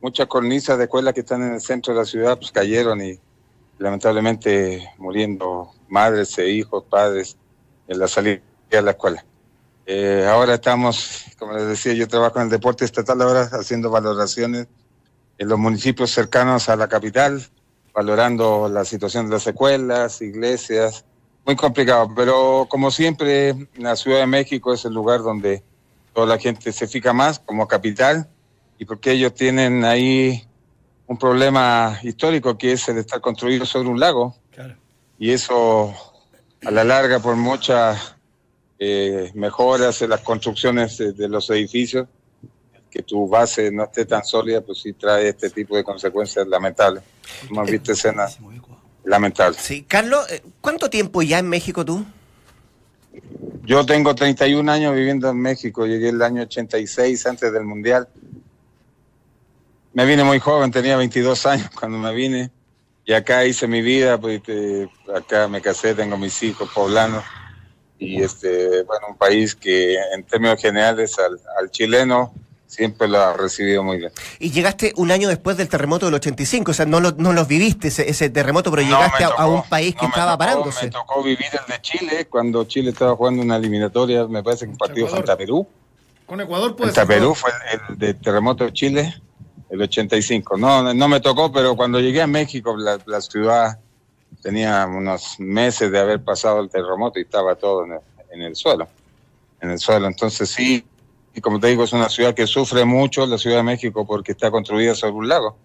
muchas 0.00 0.26
cornisas 0.26 0.76
de 0.78 0.84
escuelas 0.84 1.14
que 1.14 1.20
están 1.20 1.42
en 1.42 1.54
el 1.54 1.60
centro 1.60 1.94
de 1.94 2.00
la 2.00 2.06
ciudad, 2.06 2.36
pues 2.38 2.52
cayeron 2.52 3.00
y 3.02 3.18
lamentablemente 3.78 4.90
muriendo 4.98 5.70
madres 5.88 6.36
e 6.38 6.48
hijos, 6.50 6.84
padres 6.88 7.36
en 7.86 7.98
la 7.98 8.08
salida 8.08 8.40
de 8.70 8.82
la 8.82 8.90
escuela. 8.92 9.24
Eh, 9.90 10.26
ahora 10.28 10.52
estamos, 10.52 11.24
como 11.38 11.54
les 11.54 11.66
decía, 11.66 11.94
yo 11.94 12.06
trabajo 12.06 12.36
en 12.38 12.44
el 12.44 12.50
deporte 12.50 12.84
estatal 12.84 13.22
ahora 13.22 13.48
haciendo 13.52 13.88
valoraciones 13.88 14.66
en 15.38 15.48
los 15.48 15.58
municipios 15.58 16.10
cercanos 16.10 16.68
a 16.68 16.76
la 16.76 16.88
capital, 16.88 17.42
valorando 17.94 18.68
la 18.68 18.84
situación 18.84 19.26
de 19.26 19.32
las 19.36 19.46
escuelas, 19.46 20.20
iglesias, 20.20 21.06
muy 21.46 21.56
complicado, 21.56 22.12
pero 22.14 22.66
como 22.68 22.90
siempre, 22.90 23.68
la 23.76 23.96
Ciudad 23.96 24.18
de 24.18 24.26
México 24.26 24.74
es 24.74 24.84
el 24.84 24.92
lugar 24.92 25.22
donde 25.22 25.62
toda 26.12 26.26
la 26.26 26.38
gente 26.38 26.70
se 26.70 26.86
fija 26.86 27.14
más 27.14 27.38
como 27.38 27.66
capital 27.66 28.28
y 28.78 28.84
porque 28.84 29.12
ellos 29.12 29.32
tienen 29.32 29.86
ahí 29.86 30.46
un 31.06 31.16
problema 31.16 31.98
histórico 32.02 32.58
que 32.58 32.72
es 32.72 32.86
el 32.90 32.98
estar 32.98 33.22
construido 33.22 33.64
sobre 33.64 33.88
un 33.88 33.98
lago 33.98 34.36
Claro. 34.50 34.76
y 35.18 35.30
eso 35.30 35.94
a 36.62 36.70
la 36.70 36.84
larga 36.84 37.20
por 37.20 37.36
muchas 37.36 38.16
eh, 38.78 39.30
mejoras 39.34 40.02
en 40.02 40.10
las 40.10 40.20
construcciones 40.20 40.98
de, 40.98 41.12
de 41.12 41.28
los 41.28 41.50
edificios, 41.50 42.06
que 42.90 43.02
tu 43.02 43.28
base 43.28 43.70
no 43.70 43.84
esté 43.84 44.04
tan 44.04 44.24
sólida, 44.24 44.60
pues 44.60 44.78
sí 44.82 44.92
trae 44.92 45.28
este 45.28 45.50
tipo 45.50 45.76
de 45.76 45.84
consecuencias 45.84 46.46
lamentables. 46.46 47.02
Hemos 47.50 47.70
visto 47.70 47.92
escenas 47.92 48.38
lamentables. 49.04 49.60
Sí, 49.60 49.82
Carlos, 49.82 50.30
eh, 50.30 50.42
¿cuánto 50.60 50.88
tiempo 50.88 51.22
ya 51.22 51.38
en 51.38 51.48
México 51.48 51.84
tú? 51.84 52.04
Yo 53.64 53.84
tengo 53.84 54.14
31 54.14 54.70
años 54.70 54.94
viviendo 54.94 55.28
en 55.28 55.38
México, 55.38 55.86
llegué 55.86 56.10
el 56.10 56.22
año 56.22 56.42
86 56.42 57.26
antes 57.26 57.52
del 57.52 57.64
Mundial. 57.64 58.08
Me 59.92 60.06
vine 60.06 60.24
muy 60.24 60.38
joven, 60.38 60.70
tenía 60.70 60.96
22 60.96 61.46
años 61.46 61.70
cuando 61.78 61.98
me 61.98 62.14
vine 62.14 62.50
y 63.04 63.12
acá 63.12 63.44
hice 63.44 63.66
mi 63.66 63.82
vida, 63.82 64.18
pues 64.18 64.40
eh, 64.46 64.88
acá 65.14 65.48
me 65.48 65.60
casé, 65.60 65.94
tengo 65.94 66.16
mis 66.16 66.42
hijos 66.42 66.70
poblanos 66.72 67.24
y 67.98 68.22
este, 68.22 68.82
bueno, 68.84 69.08
un 69.10 69.16
país 69.16 69.54
que 69.54 69.96
en 70.14 70.22
términos 70.24 70.60
generales 70.60 71.18
al, 71.18 71.38
al 71.60 71.70
chileno 71.70 72.32
siempre 72.66 73.08
lo 73.08 73.18
ha 73.18 73.32
recibido 73.32 73.82
muy 73.82 73.98
bien. 73.98 74.12
Y 74.38 74.50
llegaste 74.50 74.92
un 74.96 75.10
año 75.10 75.28
después 75.28 75.56
del 75.56 75.68
terremoto 75.68 76.06
del 76.06 76.14
85, 76.14 76.70
o 76.70 76.74
sea, 76.74 76.86
no 76.86 77.00
lo, 77.00 77.12
no 77.12 77.32
los 77.32 77.48
viviste 77.48 77.88
ese, 77.88 78.08
ese 78.08 78.30
terremoto, 78.30 78.70
pero 78.70 78.82
No 78.82 78.88
llegaste 78.88 79.18
me 79.20 79.24
a, 79.24 79.28
a 79.28 79.36
tocó, 79.36 79.48
un 79.48 79.62
país 79.68 79.94
que 79.94 80.02
no 80.02 80.08
estaba 80.08 80.32
tocó, 80.32 80.38
parándose. 80.38 80.84
Me 80.84 80.90
tocó 80.90 81.22
vivir 81.22 81.46
el 81.52 81.72
de 81.72 81.80
Chile 81.80 82.26
cuando 82.28 82.64
Chile 82.64 82.90
estaba 82.90 83.16
jugando 83.16 83.42
una 83.42 83.56
eliminatoria, 83.56 84.26
me 84.26 84.42
parece 84.42 84.66
que 84.66 84.72
un 84.72 84.78
partido 84.78 85.06
Ecuador. 85.06 85.24
frente 85.24 85.32
a 85.32 85.36
Perú. 85.36 85.66
Con 86.26 86.40
Ecuador 86.42 86.76
puede 86.76 86.92
Frente 86.92 87.12
ser. 87.12 87.20
Perú 87.20 87.34
fue 87.34 87.50
el, 87.72 87.80
el 87.92 87.98
de 87.98 88.14
terremoto 88.14 88.64
de 88.64 88.72
Chile, 88.74 89.14
el 89.70 89.82
85. 89.82 90.58
No, 90.58 90.92
no 90.92 91.08
me 91.08 91.20
tocó, 91.20 91.50
pero 91.50 91.74
cuando 91.74 91.98
llegué 92.00 92.20
a 92.20 92.26
México, 92.26 92.76
la, 92.76 92.98
la 93.06 93.20
ciudad 93.22 93.78
tenía 94.42 94.86
unos 94.86 95.38
meses 95.38 95.90
de 95.90 95.98
haber 95.98 96.22
pasado 96.22 96.60
el 96.60 96.68
terremoto 96.68 97.18
y 97.18 97.22
estaba 97.22 97.54
todo 97.54 97.84
en 97.84 98.42
el, 98.42 98.56
suelo. 98.56 98.88
En 99.60 99.70
el 99.70 99.78
suelo. 99.78 100.06
Entonces 100.06 100.48
sí, 100.48 100.84
y 101.34 101.40
como 101.40 101.60
te 101.60 101.68
digo, 101.68 101.84
es 101.84 101.92
una 101.92 102.08
ciudad 102.08 102.34
que 102.34 102.46
sufre 102.46 102.84
mucho, 102.84 103.26
la 103.26 103.38
Ciudad 103.38 103.58
de 103.58 103.62
México, 103.62 104.06
porque 104.06 104.32
está 104.32 104.50
construida 104.50 104.94
sobre 104.94 105.12
un 105.12 105.28
lago. 105.28 105.56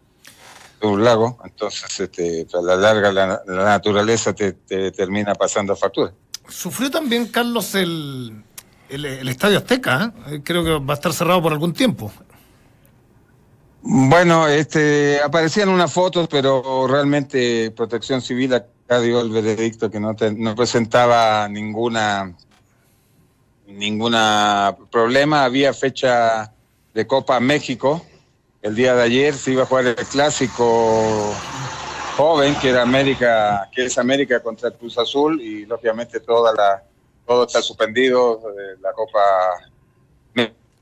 Sobre 0.79 0.93
un 0.93 1.03
lago. 1.03 1.39
Entonces, 1.43 1.99
este, 1.99 2.47
a 2.53 2.61
la 2.61 2.75
larga, 2.75 3.11
la, 3.11 3.41
naturaleza 3.45 4.33
te, 4.33 4.53
te 4.53 4.91
termina 4.91 5.33
pasando 5.35 5.75
factura. 5.75 6.13
Sufrió 6.47 6.91
también, 6.91 7.27
Carlos, 7.27 7.73
el, 7.75 8.43
el, 8.89 9.05
el 9.05 9.29
Estadio 9.29 9.57
Azteca. 9.57 10.13
¿eh? 10.27 10.41
Creo 10.43 10.63
que 10.63 10.71
va 10.85 10.93
a 10.93 10.95
estar 10.95 11.13
cerrado 11.13 11.41
por 11.41 11.53
algún 11.53 11.73
tiempo. 11.73 12.11
Bueno, 13.85 14.47
este, 14.47 15.19
aparecían 15.21 15.67
unas 15.67 15.91
fotos, 15.91 16.29
pero 16.29 16.87
realmente 16.87 17.69
Protección 17.71 18.21
Civil 18.21 18.53
acá 18.53 19.01
dio 19.01 19.19
el 19.19 19.29
veredicto 19.29 19.91
que 19.91 19.99
no, 19.99 20.15
te- 20.15 20.31
no 20.31 20.55
presentaba 20.55 21.47
ninguna 21.49 22.33
ninguna 23.67 24.75
problema. 24.89 25.43
Había 25.43 25.73
fecha 25.73 26.53
de 26.93 27.07
Copa 27.07 27.39
México. 27.41 28.05
El 28.61 28.75
día 28.75 28.95
de 28.95 29.01
ayer 29.03 29.33
se 29.33 29.51
iba 29.51 29.63
a 29.63 29.65
jugar 29.65 29.87
el 29.87 29.95
clásico 29.95 31.33
joven, 32.15 32.55
que 32.61 32.69
era 32.69 32.83
América, 32.83 33.69
que 33.73 33.85
es 33.85 33.97
América 33.97 34.39
contra 34.41 34.71
Cruz 34.71 34.97
Azul, 34.97 35.41
y 35.41 35.65
lógicamente 35.65 36.21
toda 36.21 36.53
la, 36.53 36.83
todo 37.27 37.45
está 37.45 37.61
suspendido, 37.61 38.39
eh, 38.57 38.77
la 38.81 38.93
Copa 38.93 39.19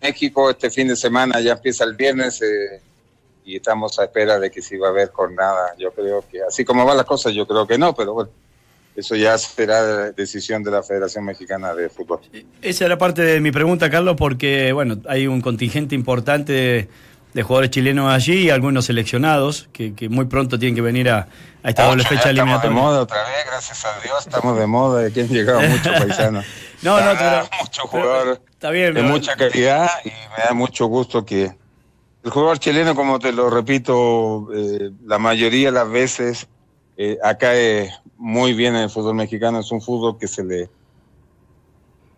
México 0.02 0.49
este 0.52 0.70
fin 0.70 0.88
de 0.88 0.95
semana 0.95 1.39
ya 1.39 1.54
empieza 1.54 1.84
el 1.84 1.95
viernes 1.95 2.41
eh, 2.41 2.82
y 3.52 3.56
estamos 3.58 3.97
a 3.99 4.06
espera 4.06 4.39
de 4.39 4.49
que 4.52 4.62
si 4.62 4.78
va 4.78 4.88
a 4.88 4.91
haber 4.91 5.10
jornada. 5.12 5.74
Yo 5.78 5.91
creo 5.91 6.24
que 6.32 6.41
así 6.43 6.64
como 6.66 6.86
van 6.86 6.97
las 6.97 7.06
cosas, 7.06 7.34
yo 7.34 7.45
creo 7.47 7.68
que 7.68 7.78
no, 7.78 7.93
pero 7.93 8.14
bueno, 8.14 8.30
eso 8.95 9.16
ya 9.16 9.38
será 9.38 10.12
decisión 10.12 10.64
de 10.64 10.72
la 10.72 10.84
Federación 10.84 11.26
Mexicana 11.26 11.74
de 11.74 11.89
Fútbol. 11.89 12.20
Esa 12.62 12.86
era 12.86 12.97
parte 12.97 13.22
de 13.22 13.39
mi 13.39 13.52
pregunta, 13.52 13.89
Carlos, 13.89 14.16
porque 14.18 14.72
bueno, 14.74 14.97
hay 15.08 15.28
un 15.28 15.41
contingente 15.41 15.95
importante 15.95 16.54
de, 16.54 16.88
de 17.34 17.43
jugadores 17.43 17.72
chilenos 17.72 18.12
allí 18.12 18.43
y 18.45 18.49
algunos 18.49 18.86
seleccionados 18.86 19.70
que, 19.72 19.93
que 19.95 20.10
muy 20.10 20.26
pronto 20.26 20.60
tienen 20.60 20.76
que 20.76 20.82
venir 20.82 21.10
a, 21.10 21.28
a 21.64 21.70
esta 21.70 21.86
doble 21.86 22.02
Ocho, 22.02 22.04
ya 22.04 22.10
fecha 22.10 22.30
estamos 22.32 22.36
de 22.36 22.41
eliminatoria. 22.68 22.78
moda 22.82 23.02
otra 23.02 23.24
vez, 23.24 23.45
gracias 23.45 23.86
a 23.86 23.99
Dios, 24.02 24.20
estamos 24.28 24.58
de 24.58 24.68
moda, 24.68 25.08
aquí 25.08 25.22
han 25.22 25.28
llegado 25.30 25.62
muchos 25.62 25.93
paisanos. 25.99 26.45
No, 26.82 26.91
no, 26.91 26.99
La 26.99 27.06
verdad, 27.14 27.45
pero- 27.49 27.64
mucho 27.64 27.82
pero- 27.91 28.04
jugador 28.04 28.41
está 28.52 28.70
bien, 28.72 28.93
de 28.93 29.02
pero- 29.02 29.08
mucha 29.14 29.36
calidad 29.38 29.89
y 30.04 30.10
me 30.10 30.43
da 30.49 30.54
mucho 30.54 30.88
gusto 30.88 31.26
que 31.26 31.54
el 32.24 32.30
jugador 32.32 32.59
chileno, 32.59 32.95
como 32.95 33.19
te 33.19 33.32
lo 33.32 33.49
repito, 33.49 34.47
eh, 34.53 34.91
la 35.05 35.17
mayoría 35.17 35.67
de 35.69 35.72
las 35.72 35.89
veces 35.89 36.47
eh, 36.97 37.17
acá 37.24 37.55
es 37.55 37.91
muy 38.17 38.53
bien 38.53 38.76
en 38.76 38.84
el 38.84 38.89
fútbol 38.89 39.15
mexicano, 39.15 39.59
es 39.59 39.72
un 39.72 39.82
fútbol 39.82 40.17
que 40.19 40.28
se 40.28 40.43
le, 40.43 40.69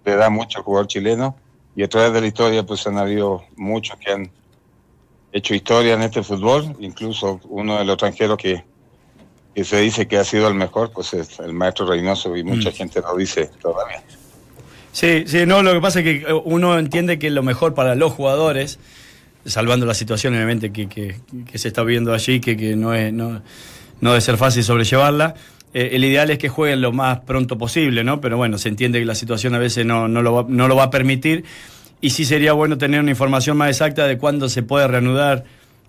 le 0.05 0.15
da 0.15 0.29
mucho 0.29 0.57
al 0.59 0.63
jugador 0.65 0.87
chileno 0.87 1.35
y 1.75 1.83
a 1.83 1.87
través 1.89 2.11
de 2.13 2.21
la 2.21 2.27
historia 2.27 2.65
pues 2.65 2.85
han 2.85 2.97
habido 2.97 3.43
muchos 3.55 3.97
que 3.97 4.11
han 4.11 4.29
hecho 5.31 5.55
historia 5.55 5.93
en 5.93 6.01
este 6.01 6.21
fútbol, 6.21 6.75
incluso 6.79 7.39
uno 7.45 7.77
de 7.77 7.85
los 7.85 7.93
extranjeros 7.93 8.37
que, 8.37 8.63
que 9.55 9.63
se 9.63 9.77
dice 9.79 10.07
que 10.07 10.17
ha 10.17 10.23
sido 10.25 10.47
el 10.47 10.53
mejor, 10.53 10.91
pues 10.91 11.13
es 11.13 11.39
el 11.39 11.53
maestro 11.53 11.85
Reynoso 11.87 12.35
y 12.35 12.43
mucha 12.43 12.69
Mm. 12.69 12.73
gente 12.73 13.01
lo 13.01 13.15
dice 13.15 13.49
todavía. 13.61 14.03
Sí, 14.91 15.23
sí, 15.25 15.45
no, 15.47 15.63
lo 15.63 15.73
que 15.73 15.79
pasa 15.81 15.99
es 16.01 16.05
que 16.05 16.15
eh, 16.29 16.33
uno 16.45 16.77
entiende 16.77 17.17
que 17.17 17.31
lo 17.31 17.41
mejor 17.41 17.73
para 17.73 17.95
los 17.95 18.11
jugadores, 18.13 18.77
salvando 19.45 19.85
la 19.85 19.93
situación 19.93 20.33
obviamente 20.35 20.71
que, 20.71 20.87
que- 20.87 21.15
se 21.57 21.67
está 21.67 21.83
viendo 21.83 22.13
allí, 22.13 22.39
que, 22.39 22.55
que 22.57 22.75
no, 22.75 22.93
es, 22.93 23.11
no, 23.13 23.41
no 24.01 24.09
debe 24.11 24.21
ser 24.21 24.37
fácil 24.37 24.63
sobrellevarla, 24.63 25.35
eh, 25.73 25.89
el 25.93 26.03
ideal 26.05 26.29
es 26.29 26.37
que 26.37 26.49
jueguen 26.49 26.81
lo 26.81 26.91
más 26.91 27.19
pronto 27.21 27.57
posible, 27.57 28.03
¿no? 28.03 28.21
Pero 28.21 28.37
bueno, 28.37 28.57
se 28.57 28.69
entiende 28.69 28.99
que 28.99 29.05
la 29.05 29.15
situación 29.15 29.55
a 29.55 29.59
veces 29.59 29.85
no, 29.85 30.07
no, 30.07 30.21
lo, 30.21 30.33
va, 30.33 30.45
no 30.47 30.67
lo 30.67 30.75
va 30.75 30.83
a 30.83 30.89
permitir 30.89 31.43
y 32.01 32.11
sí 32.11 32.25
sería 32.25 32.53
bueno 32.53 32.77
tener 32.77 32.99
una 32.99 33.11
información 33.11 33.57
más 33.57 33.69
exacta 33.69 34.05
de 34.05 34.17
cuándo 34.17 34.49
se 34.49 34.61
puede 34.63 34.87
reanudar 34.87 35.45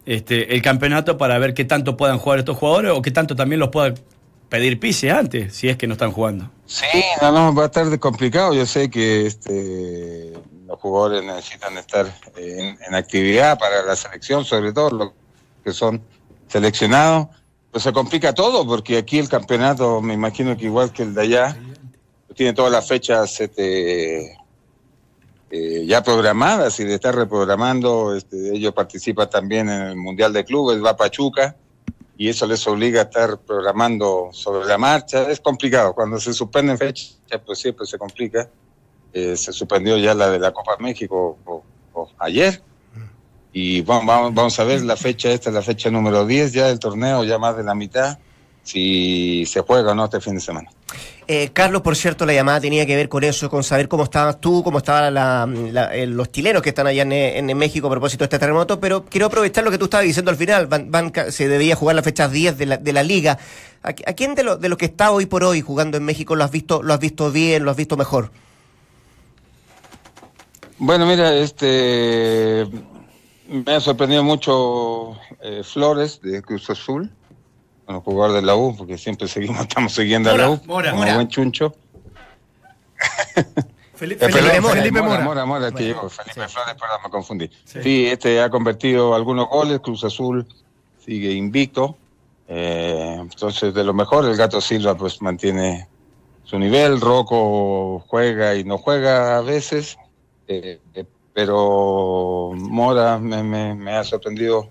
este, 0.06 0.54
el 0.54 0.62
campeonato 0.62 1.16
para 1.18 1.38
ver 1.38 1.54
qué 1.54 1.64
tanto 1.64 1.96
puedan 1.96 2.18
jugar 2.18 2.38
estos 2.38 2.56
jugadores 2.56 2.92
o 2.94 3.02
qué 3.02 3.10
tanto 3.10 3.34
también 3.36 3.58
los 3.60 3.70
pueda 3.70 3.94
pedir 4.48 4.78
pise 4.78 5.10
antes, 5.10 5.54
si 5.56 5.68
es 5.68 5.76
que 5.76 5.86
no 5.86 5.94
están 5.94 6.12
jugando. 6.12 6.50
Sí, 6.66 6.84
no, 7.20 7.32
no, 7.32 7.54
va 7.54 7.64
a 7.64 7.66
estar 7.66 7.98
complicado. 7.98 8.54
Yo 8.54 8.66
sé 8.66 8.88
que 8.90 9.26
este, 9.26 10.32
los 10.66 10.80
jugadores 10.80 11.22
necesitan 11.22 11.76
estar 11.78 12.06
en, 12.36 12.94
actividad 12.94 13.58
para 13.58 13.82
la 13.82 13.96
selección, 13.96 14.44
sobre 14.44 14.72
todo 14.72 14.90
los 14.90 15.12
que 15.62 15.72
son 15.72 16.02
seleccionados. 16.48 17.28
Pues 17.70 17.82
se 17.82 17.92
complica 17.92 18.32
todo 18.32 18.66
porque 18.66 18.98
aquí 18.98 19.18
el 19.18 19.28
campeonato, 19.28 20.00
me 20.00 20.14
imagino 20.14 20.56
que 20.56 20.66
igual 20.66 20.92
que 20.92 21.02
el 21.02 21.14
de 21.14 21.22
allá, 21.22 21.56
tiene 22.34 22.52
todas 22.52 22.70
las 22.70 22.86
fechas 22.86 23.40
este, 23.40 24.36
eh, 25.50 25.84
ya 25.86 26.02
programadas 26.02 26.78
y 26.80 26.84
de 26.84 26.94
estar 26.94 27.14
reprogramando, 27.14 28.14
este, 28.14 28.54
ellos 28.54 28.72
participan 28.72 29.28
también 29.28 29.68
en 29.68 29.82
el 29.82 29.96
Mundial 29.96 30.32
de 30.32 30.44
Clubes, 30.44 30.82
va 30.82 30.96
Pachuca 30.96 31.56
y 32.16 32.28
eso 32.28 32.46
les 32.46 32.64
obliga 32.66 33.00
a 33.00 33.04
estar 33.04 33.38
programando 33.38 34.30
sobre 34.32 34.66
la 34.66 34.78
marcha. 34.78 35.28
Es 35.28 35.40
complicado, 35.40 35.94
cuando 35.94 36.18
se 36.20 36.32
suspenden 36.32 36.78
fechas, 36.78 37.18
pues 37.44 37.58
siempre 37.58 37.86
se 37.86 37.98
complica. 37.98 38.48
Eh, 39.14 39.36
se 39.36 39.52
suspendió 39.52 39.96
ya 39.96 40.12
la 40.12 40.28
de 40.28 40.38
la 40.40 40.52
Copa 40.52 40.76
México 40.80 41.38
ayer. 42.18 42.60
Y 43.52 43.82
vamos, 43.82 44.06
vamos, 44.06 44.34
vamos 44.34 44.58
a 44.58 44.64
ver 44.64 44.82
la 44.82 44.96
fecha, 44.96 45.30
esta 45.30 45.50
es 45.50 45.54
la 45.54 45.62
fecha 45.62 45.88
número 45.88 46.26
10 46.26 46.52
ya 46.52 46.66
del 46.66 46.80
torneo, 46.80 47.22
ya 47.22 47.38
más 47.38 47.56
de 47.56 47.62
la 47.62 47.76
mitad, 47.76 48.18
si 48.64 49.46
se 49.46 49.60
juega 49.60 49.92
o 49.92 49.94
no 49.94 50.06
este 50.06 50.20
fin 50.20 50.34
de 50.34 50.40
semana. 50.40 50.68
Eh, 51.28 51.50
Carlos, 51.52 51.80
por 51.82 51.94
cierto, 51.94 52.26
la 52.26 52.32
llamada 52.34 52.60
tenía 52.60 52.84
que 52.84 52.96
ver 52.96 53.08
con 53.08 53.22
eso, 53.22 53.48
con 53.48 53.62
saber 53.62 53.88
cómo 53.88 54.02
estabas 54.04 54.40
tú, 54.40 54.62
cómo 54.64 54.78
estaban 54.78 55.14
la- 55.14 55.46
la- 55.46 55.94
eh, 55.94 56.06
los 56.08 56.32
chilenos 56.32 56.60
que 56.62 56.70
están 56.70 56.88
allá 56.88 57.02
en, 57.02 57.12
en 57.12 57.56
México 57.56 57.86
a 57.86 57.90
propósito 57.90 58.24
de 58.24 58.26
este 58.26 58.38
terremoto, 58.40 58.80
pero 58.80 59.04
quiero 59.04 59.26
aprovechar 59.26 59.62
lo 59.62 59.70
que 59.70 59.78
tú 59.78 59.84
estabas 59.84 60.04
diciendo 60.06 60.32
al 60.32 60.36
final. 60.36 60.66
Van, 60.66 60.90
van 60.90 61.12
se 61.30 61.46
debía 61.48 61.76
jugar 61.76 61.94
las 61.94 62.04
fechas 62.04 62.32
10 62.32 62.58
de 62.58 62.66
la, 62.66 62.76
de 62.76 62.92
la 62.92 63.04
liga. 63.04 63.38
¿A, 63.84 63.90
a 63.90 63.92
quién 64.14 64.34
de, 64.34 64.42
lo- 64.42 64.56
de 64.56 64.68
los 64.68 64.76
que 64.76 64.86
está 64.86 65.12
hoy 65.12 65.26
por 65.26 65.44
hoy 65.44 65.60
jugando 65.60 65.96
en 65.96 66.04
México 66.04 66.34
lo 66.34 66.42
has 66.42 66.50
visto, 66.50 66.82
lo 66.82 66.92
has 66.92 67.00
visto 67.00 67.30
bien, 67.30 67.64
lo 67.64 67.70
has 67.70 67.76
visto 67.76 67.96
mejor? 67.96 68.32
Bueno, 70.78 71.06
mira, 71.06 71.34
este 71.34 72.66
me 73.48 73.74
ha 73.74 73.80
sorprendido 73.80 74.24
mucho 74.24 75.16
eh, 75.40 75.62
Flores 75.62 76.20
de 76.20 76.42
Cruz 76.42 76.68
Azul, 76.70 77.10
bueno, 77.86 78.00
jugador 78.00 78.34
de 78.34 78.42
la 78.42 78.56
U, 78.56 78.74
porque 78.76 78.98
siempre 78.98 79.28
seguimos, 79.28 79.60
estamos 79.68 79.92
siguiendo 79.94 80.30
a 80.30 80.36
la 80.36 80.50
U, 80.50 80.60
Mora, 80.66 80.90
como 80.90 81.02
Mora. 81.02 81.14
buen 81.16 81.28
chuncho. 81.28 81.74
Felipe, 83.94 84.28
Felipe 84.28 84.60
Mora. 84.60 84.74
Felipe 84.74 85.02
Mora, 85.02 85.24
Mora. 85.24 85.44
Mora, 85.46 85.70
que 85.72 85.84
llegó, 85.84 86.08
Felipe 86.08 86.48
Flores, 86.48 86.74
perdón, 86.74 87.00
me 87.04 87.10
confundí. 87.10 87.50
Sí. 87.64 88.06
este 88.06 88.40
ha 88.42 88.50
convertido 88.50 89.14
algunos 89.14 89.48
goles, 89.48 89.78
Cruz 89.80 90.02
Azul 90.04 90.46
sigue 91.04 91.32
invicto. 91.32 91.96
eh, 92.48 93.16
entonces, 93.20 93.72
de 93.72 93.84
lo 93.84 93.94
mejor, 93.94 94.24
el 94.24 94.36
Gato 94.36 94.60
Silva 94.60 94.96
pues 94.96 95.22
mantiene 95.22 95.86
su 96.44 96.58
nivel, 96.58 97.00
Rocco 97.00 98.00
juega 98.08 98.54
y 98.56 98.64
no 98.64 98.78
juega 98.78 99.36
a 99.38 99.40
veces, 99.42 99.96
eh, 100.46 100.80
eh, 100.94 101.04
pero 101.32 102.52
Mora 102.54 103.18
me, 103.18 103.42
me- 103.42 103.74
me 103.74 103.92
ha 103.96 104.04
sorprendido 104.04 104.68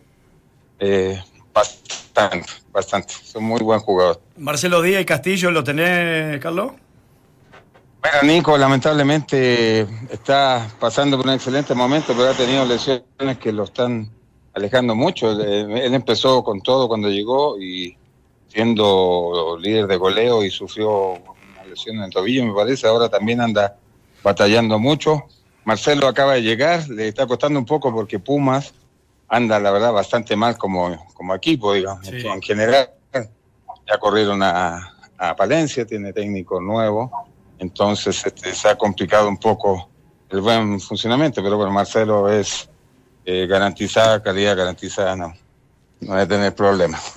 eh, 0.80 1.22
bastante, 1.54 2.48
bastante. 2.72 3.14
Es 3.24 3.36
un 3.36 3.46
muy 3.46 3.62
buen 3.62 3.80
jugador. 3.80 4.22
Marcelo 4.38 4.82
Díaz 4.82 5.02
y 5.02 5.06
Castillo, 5.06 5.52
¿lo 5.52 5.64
tenés, 5.64 6.40
Carlos? 6.40 6.72
Bueno, 8.02 8.18
Nico 8.34 8.58
lamentablemente 8.58 9.82
está 10.12 10.68
pasando 10.80 11.18
por 11.18 11.26
un 11.28 11.34
excelente 11.34 11.74
momento, 11.74 12.14
pero 12.16 12.30
ha 12.30 12.34
tenido 12.34 12.66
lesiones 12.66 13.38
que 13.40 13.52
lo 13.54 13.64
están 13.64 14.10
alejando 14.54 14.94
mucho. 14.94 15.32
Él, 15.32 15.72
él 15.72 15.94
empezó 15.94 16.44
con 16.44 16.62
todo 16.62 16.88
cuando 16.90 17.10
llegó 17.10 17.58
y 17.60 17.96
siendo 18.50 19.58
líder 19.60 19.88
de 19.88 19.96
goleo 19.96 20.44
y 20.44 20.52
sufrió 20.52 21.14
una 21.14 21.64
lesión 21.66 21.96
en 21.98 22.04
el 22.04 22.10
tobillo, 22.12 22.46
me 22.46 22.54
parece. 22.54 22.88
Ahora 22.88 23.08
también 23.08 23.40
anda 23.40 23.78
batallando 24.22 24.78
mucho. 24.80 25.24
Marcelo 25.66 26.08
acaba 26.08 26.34
de 26.34 26.42
llegar, 26.44 26.88
le 26.90 27.08
está 27.08 27.26
costando 27.26 27.60
un 27.60 27.66
poco 27.66 27.94
porque 27.94 28.20
Pumas 28.20 28.74
anda, 29.28 29.60
la 29.60 29.72
verdad, 29.72 29.92
bastante 29.94 30.36
mal 30.36 30.58
como, 30.58 31.08
como 31.14 31.34
equipo, 31.34 31.74
digamos, 31.74 32.06
Sí. 32.06 32.26
en 32.28 32.42
general. 32.42 32.90
Ya 33.86 33.98
corrieron 33.98 34.42
a, 34.44 34.94
a 35.18 35.36
Palencia, 35.36 35.86
tiene 35.86 36.14
técnico 36.14 36.62
nuevo. 36.62 37.12
Entonces 37.60 38.26
este, 38.26 38.54
se 38.54 38.70
ha 38.70 38.76
complicado 38.78 39.28
un 39.28 39.38
poco 39.38 39.90
el 40.30 40.42
buen 40.42 40.80
funcionamiento, 40.80 41.42
pero 41.44 41.58
bueno, 41.58 41.72
Marcelo 41.72 42.30
es 42.30 42.70
eh, 43.26 43.46
garantizada, 43.48 44.22
calidad 44.22 44.56
garantizada, 44.58 45.16
no, 45.16 45.34
no 46.02 46.14
debe 46.16 46.28
tener 46.28 46.56
problemas. 46.56 47.14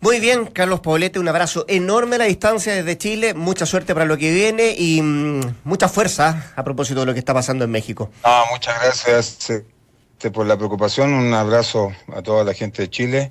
Muy 0.00 0.20
bien, 0.20 0.46
Carlos 0.46 0.78
Poblete, 0.78 1.18
un 1.18 1.26
abrazo 1.26 1.64
enorme 1.66 2.16
a 2.16 2.18
la 2.20 2.24
distancia 2.26 2.72
desde 2.72 2.96
Chile, 2.96 3.34
mucha 3.34 3.66
suerte 3.66 3.94
para 3.94 4.06
lo 4.06 4.16
que 4.16 4.32
viene 4.32 4.74
y 4.78 5.02
mm, 5.02 5.56
mucha 5.64 5.88
fuerza 5.88 6.52
a 6.54 6.62
propósito 6.62 7.00
de 7.00 7.06
lo 7.06 7.12
que 7.14 7.18
está 7.18 7.34
pasando 7.34 7.64
en 7.64 7.70
México. 7.72 8.08
No, 8.24 8.46
muchas 8.52 8.80
gracias 8.80 9.50
este, 9.50 10.30
por 10.30 10.46
la 10.46 10.56
preocupación, 10.56 11.12
un 11.12 11.34
abrazo 11.34 11.92
a 12.14 12.22
toda 12.22 12.44
la 12.44 12.54
gente 12.54 12.82
de 12.82 12.90
Chile. 12.90 13.30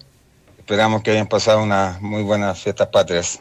Esperamos 0.57 1.03
que 1.03 1.11
hayan 1.11 1.28
pasado 1.28 1.63
unas 1.63 2.01
muy 2.01 2.24
buenas 2.24 2.59
fiestas 2.61 2.88
patrias. 2.88 3.39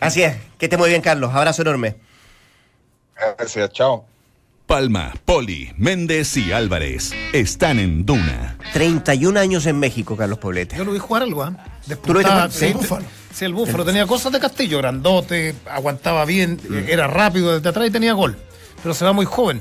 Así 0.00 0.22
es, 0.22 0.34
que 0.56 0.66
esté 0.66 0.78
muy 0.78 0.88
bien, 0.88 1.02
Carlos, 1.02 1.34
abrazo 1.34 1.60
enorme. 1.60 1.96
Gracias, 3.36 3.70
chao. 3.72 4.06
Palma, 4.66 5.12
Poli, 5.24 5.72
Méndez 5.76 6.36
y 6.36 6.52
Álvarez 6.52 7.12
están 7.32 7.78
en 7.78 8.06
Duna. 8.06 8.56
31 8.72 9.38
años 9.38 9.66
en 9.66 9.78
México, 9.78 10.16
Carlos 10.16 10.38
Poblete. 10.38 10.76
Yo 10.76 10.84
lo 10.84 10.92
vi 10.92 10.98
jugar 10.98 11.22
algo, 11.24 11.42
¿ah? 11.42 11.52
¿Tú 12.04 12.12
lo 12.14 12.20
viste 12.20 12.32
jugar? 12.32 12.50
Sí, 12.52 12.64
el 12.66 12.74
búfalo. 12.74 13.04
Sí, 13.34 13.44
el 13.44 13.52
búfalo. 13.54 13.84
Tenía 13.84 14.06
cosas 14.06 14.32
de 14.32 14.40
Castillo, 14.40 14.78
grandote, 14.78 15.54
aguantaba 15.70 16.24
bien, 16.24 16.58
eh, 16.72 16.86
era 16.88 17.06
rápido 17.06 17.54
desde 17.54 17.68
atrás 17.68 17.86
y 17.88 17.90
tenía 17.90 18.14
gol. 18.14 18.36
Pero 18.82 18.94
se 18.94 19.04
va 19.04 19.12
muy 19.12 19.26
joven. 19.26 19.60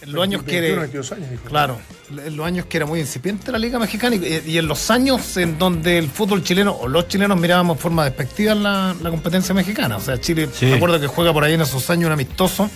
En 0.00 0.12
los 0.12 0.22
años 0.22 0.42
que 0.42 0.60
21, 0.60 0.72
era, 0.72 0.80
22 0.82 1.12
años, 1.12 1.30
dijo. 1.30 1.44
Claro, 1.44 1.78
en 2.10 2.36
los 2.36 2.46
años 2.46 2.66
que 2.66 2.76
era 2.76 2.86
muy 2.86 3.00
incipiente 3.00 3.50
la 3.50 3.58
Liga 3.58 3.78
Mexicana 3.78 4.16
y, 4.16 4.42
y 4.46 4.58
en 4.58 4.68
los 4.68 4.90
años 4.90 5.36
en 5.38 5.58
donde 5.58 5.98
el 5.98 6.08
fútbol 6.08 6.42
chileno 6.44 6.72
o 6.72 6.86
los 6.88 7.08
chilenos 7.08 7.38
mirábamos 7.38 7.76
de 7.78 7.82
forma 7.82 8.04
despectiva 8.04 8.54
la, 8.54 8.94
la 9.02 9.10
competencia 9.10 9.54
mexicana. 9.54 9.96
O 9.96 10.00
sea, 10.00 10.18
Chile, 10.20 10.48
Sí. 10.52 10.66
me 10.66 10.74
acuerdo 10.74 11.00
que 11.00 11.06
juega 11.06 11.32
por 11.32 11.44
ahí 11.44 11.54
en 11.54 11.62
esos 11.62 11.88
años 11.90 12.06
un 12.06 12.12
amistoso 12.12 12.70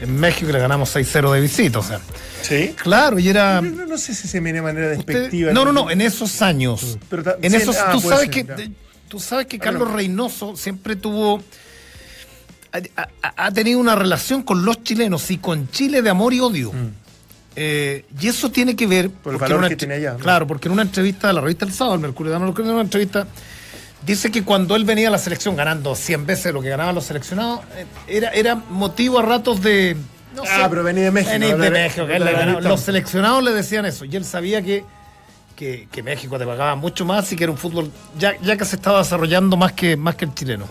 en 0.00 0.18
México 0.18 0.48
y 0.48 0.52
le 0.52 0.58
ganamos 0.58 0.94
6-0 0.94 1.32
de 1.32 1.40
visita. 1.40 1.78
O 1.78 1.82
sea, 1.82 2.00
Sí. 2.42 2.74
claro, 2.80 3.18
y 3.18 3.28
era. 3.28 3.60
No, 3.60 3.86
no 3.86 3.98
sé 3.98 4.14
si 4.14 4.28
se 4.28 4.40
me 4.40 4.52
de 4.52 4.62
manera 4.62 4.96
Usted- 4.96 5.06
despectiva. 5.06 5.52
no, 5.52 5.64
no, 5.64 5.72
no, 5.72 5.90
en 5.90 6.00
esos 6.00 6.42
años. 6.42 6.98
Pero 7.08 7.22
ta- 7.22 7.36
en 7.42 7.50
sí, 7.50 7.56
esos, 7.56 7.76
ah, 7.76 7.90
tú 7.92 8.00
sabes 8.00 8.20
ser, 8.20 8.30
que 8.30 8.70
tú 9.08 9.18
sabes 9.20 9.46
que 9.46 9.58
Carlos 9.58 9.88
no. 9.88 9.94
Reynoso 9.94 10.56
siempre 10.56 10.96
tuvo 10.96 11.42
ha, 13.22 13.50
tenido 13.52 13.78
una 13.78 13.94
relación 13.94 14.42
con 14.42 14.64
los 14.64 14.82
chilenos 14.82 15.30
y 15.30 15.38
con 15.38 15.70
Chile 15.70 16.02
de 16.02 16.10
amor 16.10 16.34
y 16.34 16.40
odio. 16.40 16.72
Eh, 17.58 18.04
y 18.20 18.28
eso 18.28 18.50
tiene 18.50 18.76
que 18.76 18.86
ver 18.86 19.08
Mm. 19.08 19.12
Por 19.22 19.32
el 19.32 19.38
valor 19.38 19.58
una 19.60 19.68
que 19.70 19.76
tiene 19.76 19.94
allá, 19.94 20.12
¿no? 20.12 20.18
Claro, 20.18 20.46
porque 20.46 20.68
en 20.68 20.72
una 20.72 20.82
entrevista 20.82 21.28
de 21.28 21.32
la 21.32 21.40
revista 21.40 21.64
El 21.64 21.72
Sábado, 21.72 21.94
el 21.94 22.02
Mercurio 22.02 22.32
de 22.32 22.36
en 22.36 22.70
una 22.70 22.82
entrevista 22.82 23.26
dice 24.06 24.30
que 24.30 24.42
cuando 24.44 24.76
él 24.76 24.84
venía 24.84 25.08
a 25.08 25.10
la 25.10 25.18
selección 25.18 25.56
ganando 25.56 25.94
100 25.94 26.24
veces 26.26 26.54
lo 26.54 26.62
que 26.62 26.68
ganaban 26.70 26.94
los 26.94 27.04
seleccionados, 27.04 27.60
era, 28.06 28.30
era 28.30 28.54
motivo 28.54 29.18
a 29.18 29.22
ratos 29.22 29.60
de 29.60 29.96
no 30.34 30.42
Ah, 30.48 30.66
pero 30.70 30.82
venía 30.82 31.04
de 31.04 31.10
México, 31.10 31.32
Venís 31.32 31.50
¿no? 31.50 31.56
de 31.58 31.70
México, 31.70 32.06
que 32.06 32.12
de 32.12 32.16
él 32.18 32.24
le 32.24 32.32
la 32.32 32.38
ganaba. 32.38 32.58
lista. 32.60 32.68
Los 32.68 32.80
seleccionados 32.82 33.42
le 33.42 33.52
decían 33.52 33.86
eso. 33.86 34.04
Y 34.04 34.14
él 34.16 34.24
sabía 34.24 34.60
que, 34.62 34.84
que, 35.56 35.88
que 35.90 36.02
México 36.02 36.38
te 36.38 36.44
pagaba 36.44 36.76
mucho 36.76 37.04
más 37.06 37.32
y 37.32 37.36
que 37.36 37.44
era 37.44 37.50
un 37.50 37.56
fútbol 37.58 37.90
ya, 38.18 38.34
ya 38.42 38.56
que 38.56 38.64
se 38.66 38.76
estaba 38.76 38.98
desarrollando 38.98 39.56
más 39.56 39.72
que, 39.72 39.96
más 39.96 40.14
que 40.14 40.26
el 40.26 40.34
chileno. 40.34 40.66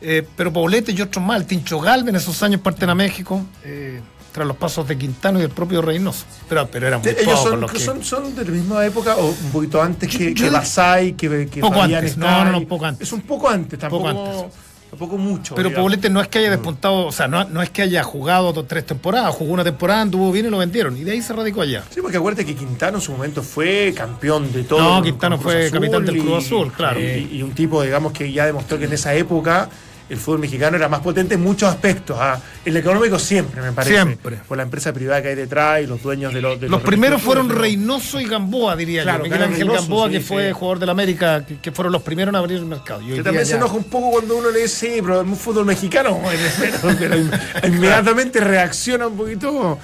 Eh, 0.00 0.26
pero 0.36 0.52
Poblete 0.52 0.92
y 0.92 1.00
otros 1.02 1.22
más, 1.24 1.40
el 1.40 1.46
Tincho 1.46 1.78
Galvez 1.80 2.08
en 2.10 2.16
esos 2.16 2.42
años 2.42 2.60
parten 2.62 2.88
a 2.88 2.94
México, 2.94 3.44
eh, 3.64 4.00
tras 4.32 4.46
los 4.46 4.56
pasos 4.56 4.86
de 4.86 4.96
Quintano 4.96 5.38
y 5.38 5.42
del 5.42 5.50
propio 5.50 5.82
Reynoso. 5.82 6.24
Pero, 6.48 6.68
pero 6.70 6.86
eran 6.86 7.00
muy 7.00 7.10
Ellos 7.10 7.42
son, 7.42 7.60
los 7.60 7.72
que- 7.72 7.78
son, 7.80 8.02
son 8.04 8.34
de 8.34 8.44
la 8.44 8.50
misma 8.50 8.84
época 8.86 9.16
o 9.16 9.26
un 9.26 9.50
poquito 9.52 9.82
antes 9.82 10.08
que, 10.08 10.34
que 10.34 10.50
Basay, 10.50 11.12
que, 11.14 11.48
que 11.50 11.60
Poco 11.60 11.80
Fabián 11.80 12.00
antes, 12.00 12.16
no, 12.16 12.44
no, 12.44 12.52
no, 12.52 12.66
poco 12.66 12.86
antes. 12.86 13.08
Es 13.08 13.12
un 13.12 13.22
poco 13.22 13.48
antes, 13.48 13.78
tampoco, 13.78 14.08
antes. 14.08 14.52
tampoco 14.90 15.16
mucho. 15.18 15.54
Pero 15.54 15.68
digamos. 15.70 15.84
Poblete 15.84 16.10
no 16.10 16.20
es 16.20 16.28
que 16.28 16.38
haya 16.38 16.50
despuntado, 16.50 17.06
o 17.06 17.12
sea, 17.12 17.26
no, 17.28 17.44
no 17.44 17.60
es 17.62 17.70
que 17.70 17.82
haya 17.82 18.02
jugado 18.02 18.52
dos, 18.52 18.66
tres 18.68 18.86
temporadas, 18.86 19.34
jugó 19.34 19.52
una 19.52 19.64
temporada, 19.64 20.02
anduvo 20.02 20.30
bien 20.32 20.46
y 20.46 20.50
lo 20.50 20.58
vendieron. 20.58 20.96
Y 20.96 21.02
de 21.04 21.12
ahí 21.12 21.22
se 21.22 21.32
radicó 21.32 21.62
allá. 21.62 21.82
Sí, 21.90 22.00
porque 22.00 22.16
acuérdate 22.16 22.46
que 22.46 22.54
Quintano 22.54 22.98
en 22.98 23.02
su 23.02 23.12
momento 23.12 23.42
fue 23.42 23.92
campeón 23.96 24.52
de 24.52 24.62
todo. 24.64 24.80
No, 24.80 25.02
Quintano 25.02 25.38
fue 25.38 25.66
Azul 25.66 25.80
capitán 25.80 26.04
del 26.04 26.18
Cruz 26.18 26.44
Azul, 26.46 26.72
claro. 26.72 27.00
Y 27.00 27.42
un 27.42 27.52
tipo, 27.52 27.82
digamos, 27.82 28.12
que 28.12 28.30
ya 28.32 28.46
demostró 28.46 28.78
que 28.78 28.84
en 28.84 28.92
esa 28.92 29.14
época 29.14 29.68
el 30.10 30.18
fútbol 30.18 30.40
mexicano 30.40 30.76
era 30.76 30.88
más 30.88 31.00
potente 31.00 31.34
en 31.36 31.40
muchos 31.40 31.68
aspectos. 31.70 32.16
ah. 32.20 32.38
El 32.64 32.76
económico 32.76 33.18
siempre, 33.18 33.62
me 33.62 33.72
parece. 33.72 33.94
Siempre. 33.94 34.38
Por 34.46 34.56
la 34.56 34.64
empresa 34.64 34.92
privada 34.92 35.22
que 35.22 35.28
hay 35.28 35.34
detrás 35.36 35.82
y 35.82 35.86
los 35.86 36.02
dueños 36.02 36.34
de 36.34 36.42
los. 36.42 36.60
de 36.60 36.68
Los 36.68 36.82
primeros 36.82 37.22
fueron 37.22 37.46
pero- 37.48 37.60
Reynoso 37.60 38.20
y 38.20 38.24
Gamboa, 38.24 38.74
diría 38.76 39.04
Claro, 39.04 39.18
yo. 39.18 39.24
Miguel 39.24 39.42
Ángel 39.44 39.58
Reynoso, 39.60 39.80
Gamboa, 39.82 40.06
sí, 40.08 40.12
que 40.14 40.20
fue 40.20 40.48
sí. 40.48 40.52
jugador 40.52 40.78
del 40.80 40.90
América, 40.90 41.46
que, 41.46 41.58
que 41.58 41.72
fueron 41.72 41.92
los 41.92 42.02
primeros 42.02 42.32
en 42.32 42.36
abrir 42.36 42.58
el 42.58 42.66
mercado. 42.66 43.00
Y 43.02 43.12
hoy 43.12 43.18
Que 43.18 43.22
también 43.22 43.46
se 43.46 43.54
enoja 43.54 43.74
un 43.74 43.84
poco 43.84 44.10
cuando 44.10 44.36
uno 44.36 44.50
le 44.50 44.62
dice, 44.62 44.94
sí, 44.96 45.00
pero 45.00 45.20
el 45.20 45.36
fútbol 45.36 45.64
mexicano, 45.64 46.20
pero, 46.98 47.16
inmediatamente 47.66 48.40
reacciona 48.40 49.06
un 49.06 49.16
poquito 49.16 49.78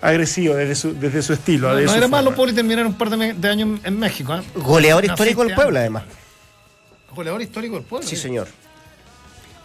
agresivo 0.00 0.54
desde 0.54 0.74
su, 0.74 0.98
desde 0.98 1.22
su 1.22 1.32
estilo. 1.34 1.68
No, 1.68 1.76
de 1.76 1.84
no 1.84 1.90
su 1.90 1.96
era 1.98 2.08
malo 2.08 2.34
terminar 2.34 2.86
un 2.86 2.94
par 2.94 3.10
de, 3.10 3.48
años 3.48 3.80
en 3.84 3.98
México. 3.98 4.34
¿eh? 4.34 4.42
Goleador 4.54 5.04
Una 5.04 5.12
histórico 5.12 5.42
del 5.44 5.52
antes. 5.52 5.76
además. 5.76 6.04
Goleador 7.14 7.42
histórico 7.42 7.74
del 7.76 7.84
pueblo. 7.84 8.06
Sí, 8.06 8.16
señor. 8.16 8.48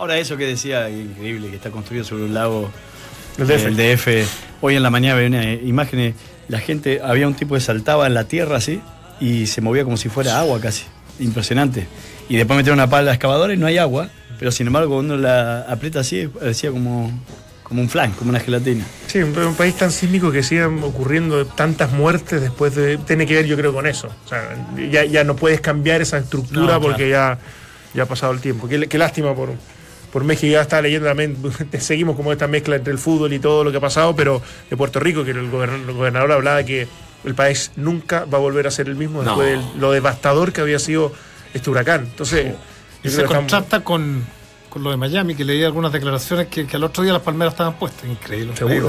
Ahora 0.02 0.18
eso 0.18 0.36
que 0.36 0.48
decía, 0.48 0.90
increíble, 0.90 1.52
que 1.52 1.58
está 1.58 1.70
construido 1.70 2.04
sobre 2.04 2.24
un 2.24 2.34
lago, 2.34 2.72
El 3.38 3.46
DF. 3.46 3.66
el 3.68 3.78
DF. 3.78 4.08
Hoy 4.62 4.76
en 4.76 4.82
la 4.82 4.90
mañana 4.90 5.24
una 5.24 5.54
imagen, 5.54 6.16
la 6.48 6.58
gente, 6.58 7.00
había 7.04 7.28
un 7.28 7.36
tipo 7.36 7.54
que 7.54 7.62
saltaba 7.62 8.08
en 8.08 8.16
la 8.16 8.24
tierra 8.24 8.58
así 8.58 8.82
y 9.20 9.46
se 9.46 9.62
movía 9.62 9.84
como 9.84 9.98
si 9.98 10.10
fuera 10.10 10.40
agua 10.40 10.60
casi. 10.60 10.86
Impresionante. 11.20 11.86
Y 12.30 12.36
después 12.36 12.58
metieron 12.58 12.80
una 12.80 12.90
pala 12.90 13.14
excavadora 13.14 13.54
y 13.54 13.58
no 13.58 13.68
hay 13.68 13.78
agua, 13.78 14.10
pero 14.40 14.52
sin 14.52 14.66
embargo 14.66 14.96
cuando 14.96 15.14
uno 15.14 15.22
la 15.22 15.68
aprieta 15.70 16.00
así, 16.00 16.26
parecía 16.28 16.72
como, 16.72 17.12
como 17.62 17.84
un 17.84 17.88
flan, 17.88 18.12
como 18.14 18.32
una 18.32 18.40
gelatina. 18.40 18.84
Sí, 19.06 19.20
un, 19.20 19.38
un 19.38 19.54
país 19.54 19.76
tan 19.76 19.92
sísmico 19.92 20.32
que 20.32 20.42
sigan 20.42 20.82
ocurriendo 20.82 21.46
tantas 21.46 21.92
muertes 21.92 22.42
después 22.42 22.74
de. 22.74 22.98
Tiene 22.98 23.28
que 23.28 23.36
ver, 23.36 23.46
yo 23.46 23.56
creo, 23.56 23.72
con 23.72 23.86
eso. 23.86 24.10
O 24.26 24.28
sea, 24.28 24.50
ya, 24.90 25.06
ya 25.06 25.24
no 25.24 25.36
puedes 25.36 25.62
cambiar 25.62 26.02
esa 26.02 26.18
estructura 26.18 26.74
No, 26.74 26.82
porque 26.82 27.08
ya, 27.08 27.38
ya 27.94 28.02
ha 28.02 28.08
pasado 28.08 28.34
el 28.34 28.40
tiempo. 28.40 28.68
Qué, 28.68 28.88
qué 28.88 28.98
lástima 28.98 29.36
por, 29.36 29.52
por 30.12 30.24
México. 30.24 30.52
Ya 30.52 30.62
estaba 30.62 30.82
leyendo 30.82 31.08
también. 31.08 31.38
Seguimos 31.80 32.16
como 32.16 32.32
esta 32.32 32.48
mezcla 32.48 32.76
entre 32.76 32.94
el 32.94 33.00
fútbol 33.00 33.34
y 33.34 33.40
todo 33.40 33.64
lo 33.64 33.72
que 33.72 33.78
ha 33.78 33.82
pasado, 33.82 34.16
pero 34.16 34.42
de 34.70 34.78
Puerto 34.78 35.00
Rico, 35.00 35.24
que 35.24 35.32
el 35.32 35.50
gobernador, 35.50 35.90
el 35.90 35.96
gobernador 35.96 36.32
hablaba 36.32 36.64
que 36.64 36.88
el 37.24 37.36
país 37.36 37.72
nunca 37.76 38.26
va 38.26 38.38
a 38.38 38.42
volver 38.42 38.68
a 38.68 38.72
ser 38.72 38.88
el 38.88 38.96
mismo 38.96 39.24
después 39.24 39.60
de 39.60 39.80
lo 39.80 39.92
devastador 39.92 40.54
que 40.54 40.62
había 40.62 40.80
sido 40.80 41.12
este 41.54 41.70
huracán. 41.70 42.02
Entonces. 42.02 42.56
Y 43.04 43.10
se 43.10 43.24
contrasta 43.24 43.84
con, 43.84 44.24
con 44.72 44.84
lo 44.84 44.90
de 44.90 44.96
Miami, 44.98 45.36
que 45.36 45.44
leí 45.44 45.64
algunas 45.66 45.92
declaraciones 45.92 46.48
que, 46.48 46.66
que 46.66 46.78
al 46.78 46.84
otro 46.86 47.04
día 47.04 47.12
las 47.12 47.22
palmeras 47.22 47.54
estaban 47.54 47.74
puestas. 47.74 48.10
Increíble. 48.10 48.56
Seguro. 48.56 48.88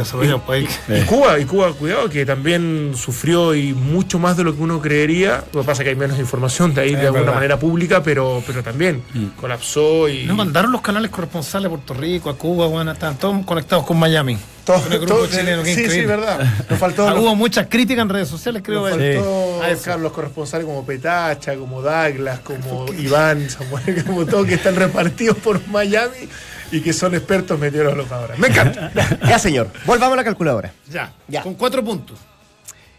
que- 0.87 0.97
Y 0.97 1.01
Cuba, 1.07 1.39
y 1.41 1.45
Cuba, 1.45 1.73
cuidado, 1.73 2.09
que 2.09 2.25
también 2.25 2.93
sufrió 2.95 3.53
y 3.55 3.73
mucho 3.75 4.21
más 4.21 4.37
de 4.37 4.45
lo 4.45 4.55
que 4.55 4.63
uno 4.63 4.81
creería. 4.81 5.45
Lo 5.53 5.63
que 5.63 5.67
pasa 5.67 5.83
es 5.83 5.87
que 5.87 5.91
hay 5.91 5.97
menos 5.97 6.21
información 6.21 6.73
de 6.73 6.83
ahí 6.83 6.93
Es 6.93 7.01
de 7.01 7.07
alguna 7.07 7.21
verdad. 7.23 7.35
manera 7.35 7.59
pública, 7.59 8.01
pero, 8.01 8.41
pero 8.47 8.63
también 8.63 9.03
colapsó 9.41 10.09
y. 10.09 10.23
Nos 10.25 10.37
mandaron 10.37 10.71
los 10.71 10.81
canales 10.83 11.11
corresponsales 11.11 11.67
a 11.67 11.71
Puerto 11.71 11.95
Rico, 11.95 12.31
a 12.31 12.37
Cuba, 12.39 12.67
bueno, 12.69 12.93
estaban 12.93 13.17
todos 13.19 13.45
conectados 13.45 13.85
con 13.85 13.99
Miami. 13.99 14.39
Todo, 14.65 14.81
con 14.83 14.93
el 14.93 14.99
grupo 15.01 15.15
todo- 15.15 15.27
chileno, 15.27 15.65
sí, 15.65 15.89
sí, 15.91 16.05
verdad. 16.05 16.41
Nos 16.71 16.79
faltó, 16.79 17.09
Ah, 17.09 17.15
Hubo 17.15 17.35
muchas 17.35 17.67
críticas 17.69 18.03
en 18.03 18.09
redes 18.09 18.29
sociales, 18.29 18.63
creo. 18.65 18.81
nos 18.83 18.91
faltó 18.91 19.63
a 19.63 19.67
eso. 19.69 19.77
buscar 19.77 19.99
los 20.01 20.13
corresponsales 20.13 20.67
como 20.67 20.85
Petacha, 20.87 21.55
como 21.57 21.83
Douglas, 21.83 22.41
como 22.41 22.87
Iván, 22.93 23.49
Samuel, 23.51 24.05
como 24.07 24.27
todos 24.27 24.47
que 24.47 24.55
están 24.55 24.77
repartidos 24.77 25.37
por 25.39 25.67
Miami 25.69 26.29
y 26.71 26.81
que 26.81 26.93
son 26.93 27.15
expertos 27.15 27.59
meteorólogos 27.59 28.11
ahora. 28.13 28.35
Me 28.39 28.49
encanta. 28.49 28.91
Ya, 29.29 29.39
señor. 29.39 29.69
Volvamos 29.85 30.15
a 30.15 30.17
la 30.17 30.25
calculadora. 30.25 30.73
Ya, 30.91 31.13
Ya. 31.29 31.43
con 31.43 31.55
cuatro 31.55 31.85
puntos. 31.85 32.19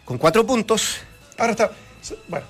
Con 0.05 0.17
cuatro 0.17 0.45
puntos. 0.45 0.97
Ahora 1.37 1.51
está. 1.51 1.71
Bueno. 2.27 2.45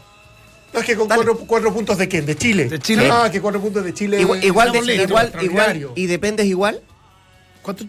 No 0.74 0.80
es 0.80 0.86
que 0.88 0.95
con 0.95 1.07
cuatro, 1.07 1.38
cuatro 1.38 1.72
puntos 1.72 1.99
de 1.99 2.07
quién? 2.07 2.26
De 2.26 2.36
Chile. 2.36 2.66
De 2.68 2.80
Chile. 2.80 3.07
Ah, 3.11 3.30
que 3.32 3.39
cuatro 3.39 3.61
puntos 3.61 3.84
de 3.86 3.93
Chile. 3.93 4.20
Igual, 4.20 4.43
igual, 4.43 4.72
de- 4.72 4.95
igual, 5.03 5.32
igual. 5.41 5.88
¿Y 5.95 6.07
dependes 6.07 6.47
igual? 6.47 6.82
¿Cuánto? 7.61 7.86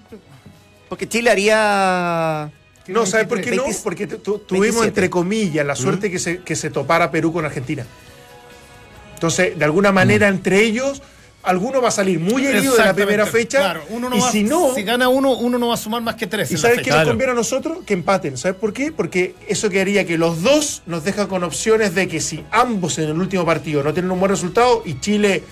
Porque 0.95 1.09
Chile 1.09 1.29
haría. 1.29 2.53
No, 2.87 3.05
¿sabes 3.05 3.27
por 3.27 3.41
qué 3.41 3.51
no? 3.57 3.65
20, 3.65 3.81
Porque 3.83 4.07
tu- 4.07 4.19
tu- 4.19 4.39
tuvimos, 4.39 4.83
27. 4.83 4.87
entre 4.87 5.11
comillas, 5.11 5.67
la 5.67 5.75
suerte 5.75 6.09
que, 6.09 6.21
se, 6.21 6.39
que 6.43 6.55
se 6.55 6.71
topara 6.71 7.11
Perú 7.11 7.33
con 7.33 7.45
Argentina. 7.45 7.85
Entonces, 9.15 9.59
de 9.59 9.65
alguna 9.65 9.91
manera, 9.91 10.29
entre 10.29 10.61
ellos, 10.61 11.03
alguno 11.45 11.81
va 11.81 11.89
a 11.89 11.93
salir 11.93 12.19
muy 12.19 12.47
herido 12.47 12.75
de 12.77 12.85
la 12.85 12.95
primera 12.95 13.27
fecha. 13.27 13.59
Claro, 13.59 13.83
uno 13.91 14.09
no 14.09 14.17
y 14.17 14.21
va, 14.21 14.31
si 14.31 14.43
no, 14.43 14.75
si 14.75 14.83
gana 14.83 15.09
uno, 15.09 15.33
uno 15.33 15.59
no 15.59 15.69
va 15.69 15.75
a 15.75 15.79
sumar 15.79 16.03
más 16.03 16.17
que 16.17 16.27
tres. 16.27 16.51
¿y 16.51 16.55
en 16.55 16.61
sabes 16.61 16.83
qué 16.83 16.91
nos 16.91 17.07
conviene 17.07 17.33
a 17.33 17.35
nosotros? 17.35 17.79
Que 17.85 17.95
empaten. 17.95 18.37
¿Sabes 18.37 18.57
por 18.57 18.73
qué? 18.73 18.93
Porque 18.93 19.35
eso 19.49 19.71
que 19.71 19.81
haría 19.81 20.05
que 20.07 20.19
los 20.19 20.43
dos 20.43 20.83
nos 20.87 21.05
deja 21.05 21.29
con 21.29 21.45
opciones 21.45 21.95
de 21.95 22.09
que 22.09 22.21
si 22.21 22.45
ambos 22.51 22.99
en 22.99 23.11
el 23.11 23.19
último 23.19 23.45
partido 23.45 23.83
no 23.83 23.93
tienen 23.93 24.11
un 24.11 24.19
buen 24.19 24.31
resultado 24.31 24.83
y 24.85 24.99
Chile 25.01 25.43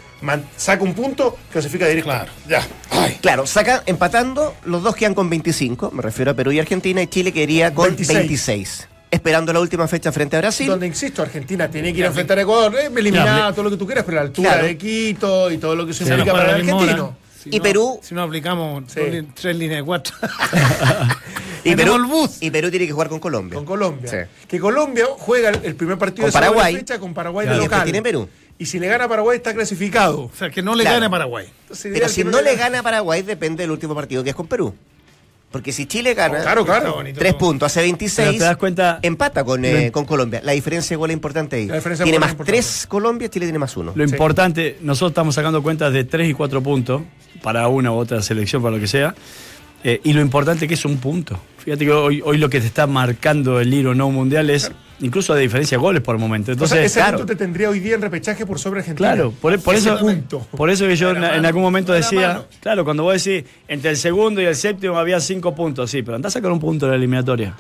saca 0.57 0.83
un 0.83 0.95
punto, 0.95 1.37
clasifica 1.51 1.87
directo. 1.87 2.11
Claro, 2.11 2.33
ya. 2.49 2.67
Ay. 2.91 3.19
Claro, 3.21 3.47
saca, 3.47 3.83
empatando, 3.87 4.55
los 4.65 4.83
dos 4.83 4.95
quedan 4.95 5.15
con 5.15 5.29
25, 5.29 5.91
me 5.91 6.03
refiero 6.03 6.31
a 6.31 6.35
Perú 6.35 6.53
y 6.53 6.61
Argentina, 6.61 7.03
y 7.03 7.07
Chile 7.09 7.33
quedaría 7.33 7.75
con 7.75 7.87
26. 7.87 8.19
26. 8.19 8.89
Esperando 9.13 9.53
la 9.53 9.61
última 9.61 9.87
fecha 9.87 10.11
frente 10.11 10.37
a 10.37 10.41
Brasil. 10.41 10.67
Donde, 10.67 10.87
insisto, 10.87 11.21
Argentina 11.23 11.71
tiene 11.71 11.93
que 11.93 11.99
ir 11.99 12.05
a 12.05 12.09
enfrentar 12.09 12.39
a 12.39 12.43
Ecuador, 12.43 12.75
eh, 12.77 12.91
eliminada, 12.97 13.53
todo 13.53 13.65
lo 13.65 13.71
que 13.71 13.77
tú 13.77 13.85
quieras, 13.87 14.05
pero 14.05 14.17
la 14.17 14.23
altura 14.23 14.49
Claro. 14.53 14.67
de 14.67 14.79
Quito 14.79 15.51
y 15.51 15.59
todo 15.59 15.77
lo 15.77 15.87
que 15.87 15.93
Se 15.93 16.05
implica 16.05 16.33
para 16.33 16.47
para 16.47 16.57
el 16.59 16.69
argentino. 16.69 17.05
hora. 17.05 17.17
Si 17.43 17.51
Y 17.53 17.59
no- 17.59 17.63
Perú- 17.63 18.01
Si 18.03 18.15
no 18.15 18.23
aplicamos 18.23 18.85
Sí. 18.91 19.01
tres 19.35 19.55
líneas 19.57 19.81
de 19.81 19.85
cuatro. 19.85 20.15
y, 21.65 21.75
Perú 21.77 21.97
el 21.97 22.05
bus. 22.05 22.39
y 22.41 22.51
Perú 22.51 22.71
tiene 22.71 22.87
que 22.87 22.93
jugar 22.93 23.09
con 23.09 23.19
Colombia. 23.21 23.57
Con 23.57 23.65
Colombia. 23.67 24.11
Sí. 24.11 24.47
Que 24.49 24.59
Colombia 24.61 25.05
juega 25.19 25.51
el, 25.51 25.75
primer 25.75 25.99
partido 25.99 26.23
Con 26.23 26.29
de 26.31 26.33
Paraguay. 26.33 26.77
fecha 26.77 26.99
con 26.99 27.13
Paraguay 27.15 27.47
de 27.49 27.57
local. 27.57 27.85
tiene 27.85 28.01
Perú. 28.03 28.29
Y 28.59 28.67
si 28.67 28.79
le 28.79 28.87
gana 28.87 29.09
Paraguay 29.09 29.37
está 29.39 29.53
clasificado. 29.55 30.21
O 30.23 30.31
sea, 30.39 30.51
que 30.51 30.63
no 30.63 30.75
le 30.75 30.85
Claro. 30.85 30.97
gane 30.97 31.07
a 31.07 31.11
Paraguay. 31.11 31.49
Entonces, 31.63 31.91
Pero 31.93 32.09
si 32.09 32.23
no 32.25 32.41
le 32.41 32.55
gana 32.57 32.79
a 32.79 32.83
Paraguay, 32.83 33.23
depende 33.23 33.65
del 33.65 33.73
último 33.73 33.95
partido 33.95 34.23
que 34.25 34.31
es 34.31 34.37
con 34.37 34.47
Perú. 34.47 34.75
Porque 35.53 35.71
si 35.71 35.87
Chile 35.87 36.15
gana 36.15 36.41
Claro, 36.41 36.65
claro. 36.65 36.97
tres 37.15 37.35
puntos, 37.35 37.67
hace 37.67 37.83
26, 37.83 38.27
Pero 38.29 38.39
te 38.39 38.45
das 38.45 38.57
cuenta- 38.57 38.99
empata 39.03 39.45
con, 39.45 39.65
eh, 39.65 39.93
con 39.93 40.05
Colombia. 40.07 40.41
La 40.43 40.53
diferencia 40.53 40.95
igual 40.95 41.11
es 41.11 41.15
importante 41.15 41.57
ahí. 41.57 41.67
La 41.67 41.75
diferencia 41.77 42.05
Tiene 42.05 42.19
más 42.19 42.35
tres 42.39 42.87
Colombia, 42.89 43.29
Chile 43.29 43.47
tiene 43.47 43.59
más 43.59 43.77
uno. 43.77 43.93
Lo 43.95 44.03
importante, 44.03 44.79
nosotros 44.81 45.11
estamos 45.11 45.35
sacando 45.35 45.63
cuentas 45.63 45.93
de 45.93 46.05
3 46.05 46.29
y 46.31 46.35
4 46.35 46.63
puntos 46.63 47.03
para 47.43 47.69
una 47.69 47.93
u 47.93 47.97
otra 47.97 48.23
selección, 48.23 48.63
para 48.63 48.75
lo 48.77 48.81
que 48.81 48.89
sea. 48.89 49.15
Eh, 49.85 50.01
y 50.05 50.13
lo 50.13 50.21
importante 50.21 50.69
que 50.69 50.75
es 50.75 50.85
un 50.85 50.99
punto. 50.99 51.39
Fíjate 51.59 51.85
que 51.85 51.93
hoy, 51.93 52.23
hoy 52.25 52.39
lo 52.39 52.49
que 52.51 52.61
te 52.61 52.67
está 52.67 52.87
marcando 52.87 53.61
el 53.61 53.71
libro 53.71 53.95
no 53.95 54.11
mundial 54.11 54.51
es 54.51 54.73
incluso 55.01 55.35
de 55.35 55.43
diferencia 55.43 55.77
de 55.79 55.83
goles 55.83 56.03
por 56.03 56.17
momento. 56.19 56.51
O 56.51 56.55
Entonces, 56.55 56.77
sea, 56.77 56.85
ese 56.85 57.01
claro. 57.01 57.19
punto 57.19 57.33
te 57.33 57.37
tendría 57.37 57.69
hoy 57.69 57.81
día 57.81 57.95
en 57.95 58.03
repechaje 58.03 58.47
por 58.47 58.59
sobre 58.59 58.81
Argentina. 58.81 59.13
Claro, 59.13 59.33
por, 59.33 59.59
por 59.61 59.75
eso, 59.75 59.99
punto. 59.99 60.47
por 60.57 60.71
eso 60.71 60.87
que 60.87 60.97
yo 60.97 61.11
en, 61.11 61.23
en 61.23 61.47
algún 61.47 61.63
momento 61.63 61.93
decía, 61.93 62.29
mano. 62.29 62.45
claro, 62.61 62.85
cuando 62.85 63.03
vos 63.03 63.23
decís, 63.23 63.49
entre 63.69 63.91
el 63.91 63.97
segundo 63.97 64.41
y 64.41 64.45
el 64.45 64.57
séptimo 64.57 64.99
había 64.99 65.21
cinco 65.21 65.55
puntos, 65.55 65.91
sí, 65.91 66.03
pero 66.03 66.17
andá 66.17 66.29
a 66.29 66.31
sacar 66.31 66.51
un 66.51 66.61
punto 66.61 66.87
de 66.87 66.93
la 66.93 66.97
eliminatoria. 66.97 67.55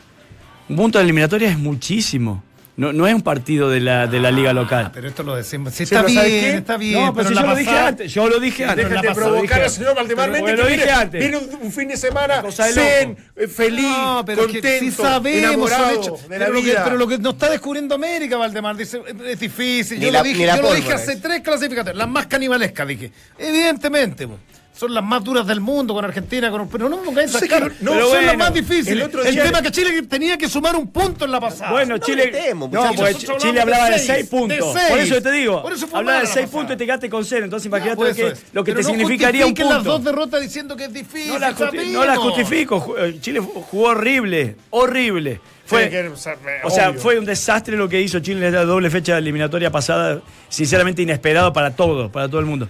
Un 0.68 0.76
punto 0.76 0.98
de 0.98 1.04
la 1.04 1.06
eliminatoria 1.06 1.50
es 1.50 1.58
muchísimo. 1.58 2.42
No, 2.74 2.90
no 2.90 3.06
es 3.06 3.12
un 3.12 3.20
partido 3.20 3.68
de 3.68 3.80
la, 3.80 4.06
de 4.06 4.18
la 4.18 4.30
liga 4.30 4.54
local. 4.54 4.90
Pero 4.94 5.06
esto 5.06 5.22
lo 5.22 5.36
decimos. 5.36 5.74
Sí, 5.74 5.82
está 5.82 6.02
pero 6.02 6.14
¿sabes 6.14 6.32
bien, 6.32 6.54
está 6.56 6.76
bien. 6.78 7.04
No, 7.04 7.12
pero, 7.14 7.28
si 7.28 7.34
la 7.34 7.42
yo 7.42 7.46
lo 7.48 7.54
dije 7.56 7.78
antes, 7.78 8.14
yo 8.14 8.28
lo 8.30 8.40
dije 8.40 8.64
antes. 8.64 8.88
Déjate 8.88 9.08
pasada, 9.08 9.26
provocar 9.26 9.62
al 9.62 9.70
señor 9.70 9.94
Valdemar 9.94 10.30
Pero 10.32 10.44
Méndez 10.46 10.58
lo 10.58 10.64
que 10.64 10.72
dije 10.72 10.84
viene, 10.86 11.00
antes. 11.00 11.20
viene 11.20 11.36
un, 11.36 11.66
un 11.66 11.72
fin 11.72 11.88
de 11.88 11.96
semana 11.98 12.42
zen, 12.50 13.16
eh, 13.36 13.46
feliz, 13.46 13.82
No, 13.82 14.22
pero 14.24 14.46
que 14.46 14.52
contento, 14.54 15.02
sabemos, 15.02 15.70
de 15.70 16.38
la 16.38 16.46
pero, 16.46 16.52
lo 16.54 16.62
que, 16.62 16.74
pero 16.82 16.96
lo 16.96 17.06
que 17.08 17.18
nos 17.18 17.34
está 17.34 17.50
descubriendo 17.50 17.94
América, 17.94 18.38
Valdemar, 18.38 18.74
dice, 18.74 19.02
es 19.26 19.38
difícil. 19.38 20.00
Yo 20.00 20.10
la- 20.10 20.18
lo 20.20 20.24
dije, 20.24 20.46
yo 20.46 20.62
lo 20.62 20.72
dije 20.74 20.94
hace 20.94 21.12
es. 21.12 21.20
tres 21.20 21.42
clasificatorias, 21.42 21.96
las 21.98 22.08
más 22.08 22.26
canibalescas, 22.26 22.88
dije. 22.88 23.12
Evidentemente, 23.38 24.26
po. 24.26 24.38
Son 24.74 24.94
las 24.94 25.04
más 25.04 25.22
duras 25.22 25.46
del 25.46 25.60
mundo 25.60 25.92
con 25.94 26.04
Argentina, 26.04 26.50
con, 26.50 26.68
pero 26.68 26.88
no 26.88 26.96
me 26.96 27.04
pongáis 27.04 27.34
a 27.34 27.38
Sí, 27.38 27.46
sacar. 27.46 27.70
no, 27.80 27.92
son 27.92 27.98
pero 27.98 28.00
las 28.00 28.08
bueno, 28.08 28.38
más 28.38 28.54
difíciles. 28.54 28.88
el 28.88 28.98
El, 28.98 29.02
otro 29.04 29.22
tema 29.22 29.58
es 29.58 29.62
que 29.64 29.70
Chile 29.70 30.02
tenía 30.04 30.38
que 30.38 30.48
sumar 30.48 30.74
un 30.76 30.88
punto 30.90 31.24
en 31.26 31.30
la 31.30 31.40
pasada. 31.40 31.70
Bueno, 31.72 31.96
No 31.96 31.98
Chile. 31.98 32.32
no, 32.54 32.68
porque 32.96 33.14
Chile 33.14 33.32
hablamos 33.38 33.58
hablaba 33.60 33.84
de 33.86 33.92
de 33.92 33.98
seis, 33.98 34.12
6 34.20 34.26
puntos. 34.30 34.74
de 34.74 34.80
seis. 34.80 34.90
Por 34.90 34.98
eso 34.98 35.22
te 35.22 35.30
digo. 35.32 35.62
Por 35.62 35.72
eso 35.74 35.86
fue 35.86 35.98
hablaba 35.98 36.18
de 36.18 36.22
mala 36.24 36.28
la 36.28 36.34
6 36.34 36.46
pasada. 36.46 36.58
puntos 36.58 36.74
y 36.74 36.78
te 36.78 36.84
quedaste 36.86 37.10
con 37.10 37.24
0. 37.24 37.44
Entonces 37.44 37.66
imagínate 37.66 37.96
pues, 37.96 38.18
lo 38.18 38.24
que, 38.26 38.32
es. 38.32 38.44
lo 38.52 38.64
que 38.64 38.72
Pero 38.72 38.80
te 38.86 38.92
no 38.92 38.98
significaría 38.98 39.46
un 39.46 39.54
punto. 39.54 39.72
las 39.74 39.84
dos 39.84 40.04
derrotas 40.04 40.40
diciendo 40.40 40.74
que 40.76 40.84
es 40.86 40.92
difícil. 40.92 41.28
No 41.34 41.38
la, 41.38 41.54
justi- 41.54 41.86
no 41.92 42.04
la 42.04 42.16
justifico. 42.16 42.80
Ju- 42.80 42.94
eh, 42.98 43.18
Chile 43.20 43.40
jugó 43.40 43.88
horrible, 43.88 44.56
horrible. 44.70 45.40
Fue, 45.64 45.88
que 45.88 46.08
o 46.08 46.70
sea, 46.70 46.90
obvio. 46.90 47.00
fue 47.00 47.18
un 47.18 47.24
desastre 47.24 47.76
lo 47.76 47.88
que 47.88 48.00
hizo 48.00 48.18
Chile 48.20 48.46
en 48.48 48.52
la 48.54 48.64
doble 48.64 48.90
fecha 48.90 49.16
eliminatoria 49.16 49.70
pasada, 49.70 50.20
sinceramente 50.48 51.00
inesperado 51.02 51.52
para 51.52 51.70
todos, 51.76 52.10
para 52.10 52.28
todo 52.28 52.40
el 52.40 52.46
mundo. 52.46 52.68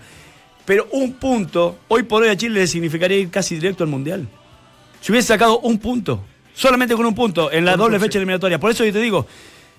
Pero 0.65 0.87
un 0.93 1.15
punto, 1.15 1.79
hoy 1.89 2.05
por 2.05 2.23
hoy 2.23 2.29
a 2.29 2.37
Chile 2.37 2.61
le 2.61 2.67
significaría 2.67 3.19
ir 3.19 3.31
casi 3.31 3.57
directo 3.57 3.83
al 3.85 3.91
Mundial. 3.91 4.29
Si 5.01 5.11
hubiese 5.11 5.29
sacado 5.29 5.59
un 5.61 5.79
punto, 5.79 6.25
solamente 6.55 6.95
con 6.95 7.05
un 7.07 7.15
punto 7.15 7.51
en 7.51 7.65
la 7.65 7.73
Con 7.73 7.81
doble 7.81 7.99
fecha 7.99 8.19
eliminatoria. 8.19 8.61
Por 8.61 8.71
eso 8.71 8.85
yo 8.85 8.93
te 8.93 9.01
digo 9.01 9.27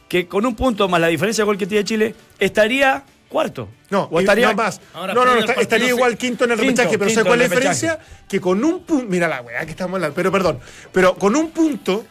que 0.09 0.27
con 0.27 0.45
un 0.45 0.55
punto 0.55 0.87
más 0.89 0.99
la 0.99 1.07
diferencia 1.07 1.43
de 1.43 1.45
gol 1.45 1.57
que 1.57 1.65
tiene 1.65 1.85
Chile, 1.85 2.13
estaría 2.37 3.03
cuarto. 3.29 3.69
No, 3.89 4.03
o 4.11 4.19
estaría 4.19 4.49
no 4.49 4.55
más. 4.55 4.81
Ahora, 4.93 5.13
no, 5.13 5.23
no, 5.25 5.35
no, 5.39 5.45
estaría 5.53 5.87
igual 5.89 6.17
quinto 6.17 6.43
en 6.43 6.51
el 6.51 6.59
Quinto, 6.59 6.81
repechaje, 6.81 6.99
pero 6.99 7.09
¿sabes 7.11 7.25
cuál 7.25 7.41
es 7.41 7.49
la 7.49 7.55
diferencia? 7.55 7.99
Que 8.27 8.39
con 8.41 8.63
un 8.63 8.81
punto, 8.83 9.05
mira 9.09 9.27
la 9.27 9.41
weá 9.41 9.63
que 9.65 9.71
estamos 9.71 9.95
hablando, 9.95 10.13
pero 10.13 10.31
perdón, 10.31 10.59
pero 10.91 11.15
con 11.15 11.35
un 11.35 11.49
punto 11.51 12.05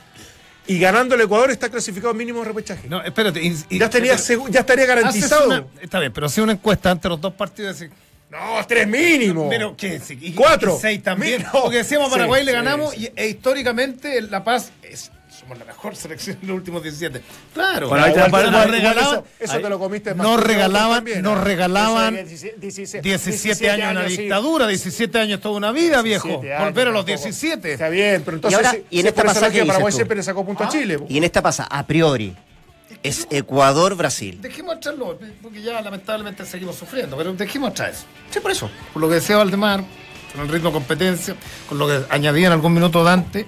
y 0.67 0.79
ganando 0.79 1.15
el 1.15 1.21
Ecuador 1.21 1.51
está 1.51 1.69
clasificado 1.69 2.15
mínimo 2.15 2.41
de 2.41 2.47
repechaje. 2.47 2.89
No, 2.89 3.03
espérate. 3.03 3.41
y- 3.43 3.55
y- 3.69 3.79
ya, 3.79 3.91
tenía 3.91 4.15
espérate. 4.15 4.43
segu- 4.49 4.51
ya 4.51 4.61
estaría 4.61 4.87
garantizado. 4.87 5.47
una- 5.47 5.65
está 5.81 6.01
bien, 6.01 6.13
pero 6.13 6.27
hace 6.27 6.41
una 6.43 6.53
encuesta 6.53 6.91
ante 6.91 7.09
los 7.09 7.21
dos 7.21 7.35
partidos. 7.35 7.81
y 7.83 7.91
No, 8.33 8.67
tres 8.67 8.89
mínimo. 8.89 9.49
Pero, 9.51 9.77
¿qué? 9.77 10.01
Sí, 10.01 10.19
y- 10.21 10.33
Cuatro. 10.33 10.77
y 10.77 10.81
seis 10.81 11.03
también. 11.03 11.43
No. 11.53 11.63
Porque 11.63 11.79
decíamos 11.79 12.09
a 12.09 12.13
Paraguay 12.13 12.41
Sí, 12.41 12.47
le 12.47 12.51
sí, 12.53 12.57
ganamos 12.57 12.95
sí. 12.95 13.11
y 13.15 13.21
e 13.21 13.29
históricamente 13.29 14.21
La 14.23 14.43
Paz 14.43 14.73
es 14.83 15.11
somos 15.29 15.59
la 15.59 15.65
mejor 15.65 15.97
selección 15.97 16.39
en 16.41 16.49
los 16.49 16.57
últimos 16.57 16.83
17. 16.83 17.21
Claro. 17.53 17.89
Bueno, 17.89 18.05
ahí 18.05 18.15
te 18.15 18.21
para- 18.31 18.51
nos 18.51 18.71
regalaban, 18.71 19.15
eso, 19.19 19.25
eso 19.41 19.53
ahí- 19.55 19.63
te 19.63 19.69
lo 19.69 19.79
comiste 19.79 20.15
más 20.15 20.27
nos 20.27 20.41
regalaban, 20.43 20.97
también, 20.99 21.23
nos 21.23 21.37
¿no? 21.39 21.45
regalaban 21.45 22.17
Eso 22.17 22.47
de 22.47 22.55
17, 22.59 23.03
17 23.09 23.71
años 23.71 23.89
en 23.91 23.95
la 23.97 24.09
sí. 24.09 24.17
dictadura, 24.19 24.67
17 24.67 25.19
años 25.19 25.41
toda 25.41 25.57
una 25.57 25.73
vida, 25.73 26.01
viejo. 26.03 26.29
17 26.29 26.55
años, 26.55 26.65
Volver 26.67 26.89
a 26.89 26.91
los 26.93 27.05
tampoco. 27.07 27.25
17. 27.25 27.73
Está 27.73 27.89
bien, 27.89 28.23
pero 28.25 28.37
entonces. 28.39 28.53
Y 28.61 28.65
ahora, 28.65 28.71
sí, 28.71 28.85
y 28.91 28.97
en 28.99 29.03
sí, 29.03 29.09
esta 29.09 29.23
pasada 29.25 29.51
Paraguay 29.67 29.93
siempre 29.93 30.17
le 30.17 30.23
sacó 30.23 30.45
punto 30.47 30.65
a 30.65 30.69
Chile. 30.69 30.99
Y 31.09 31.19
en 31.19 31.25
esta 31.25 31.43
pasa, 31.43 31.65
a 31.65 31.87
priori, 31.87 32.35
es 33.03 33.27
Ecuador-Brasil. 33.31 34.39
Dejemos 34.41 34.77
atrás 34.77 34.95
lo- 34.97 35.19
porque 35.43 35.63
ya 35.63 35.81
lamentablemente 35.81 36.45
seguimos 36.47 36.77
sufriendo, 36.77 37.17
pero 37.17 37.33
dejemos 37.33 37.71
atrás 37.71 37.97
eso. 37.99 38.05
Sí, 38.31 38.41
por 38.41 38.51
eso. 38.51 38.71
Por 38.93 39.03
lo 39.03 39.09
que 39.09 39.17
decía 39.17 39.37
Valdemar, 39.37 39.85
con 40.33 40.43
el 40.43 40.49
ritmo 40.49 40.69
de 40.71 40.75
competencia, 40.75 41.35
con 41.69 41.79
lo 41.79 41.87
que 41.87 42.01
añadía 42.11 42.47
en 42.47 42.53
algún 42.53 42.73
minuto 42.75 43.03
Dante, 43.05 43.47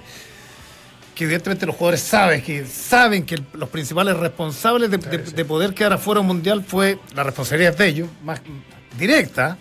que 1.14 1.24
evidentemente 1.24 1.64
los 1.66 1.76
jugadores 1.76 2.00
saben 2.00 2.42
que, 2.42 2.66
saben 2.66 3.24
que 3.24 3.40
los 3.52 3.68
principales 3.68 4.16
responsables 4.16 4.90
de, 4.90 4.98
de- 4.98 5.18
de 5.18 5.44
poder 5.44 5.72
quedar 5.72 5.92
afuera 5.92 6.20
un 6.20 6.26
mundial 6.26 6.64
fue 6.66 6.98
la 7.14 7.22
responsabilidad 7.22 7.76
de 7.76 7.86
ellos, 7.86 8.09
más 8.24 8.40
directa. 8.98 9.57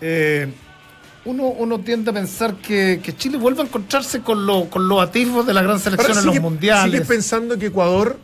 Eh, 0.00 0.50
uno, 1.26 1.44
uno 1.44 1.80
tiende 1.80 2.10
a 2.10 2.14
pensar 2.14 2.54
que, 2.56 3.00
que 3.02 3.16
Chile 3.16 3.36
vuelve 3.38 3.62
a 3.62 3.64
encontrarse 3.64 4.20
con, 4.20 4.46
lo- 4.46 4.68
con 4.70 4.88
los 4.88 5.02
atisbos 5.02 5.46
de 5.46 5.52
la 5.54 5.62
gran 5.62 5.78
selección 5.78 6.10
Ahora, 6.16 6.20
en 6.20 6.26
los 6.26 6.40
mundiales. 6.40 6.92
¿Sigues 6.92 7.08
pensando 7.08 7.58
que 7.58 7.66
Ecuador 7.66 8.18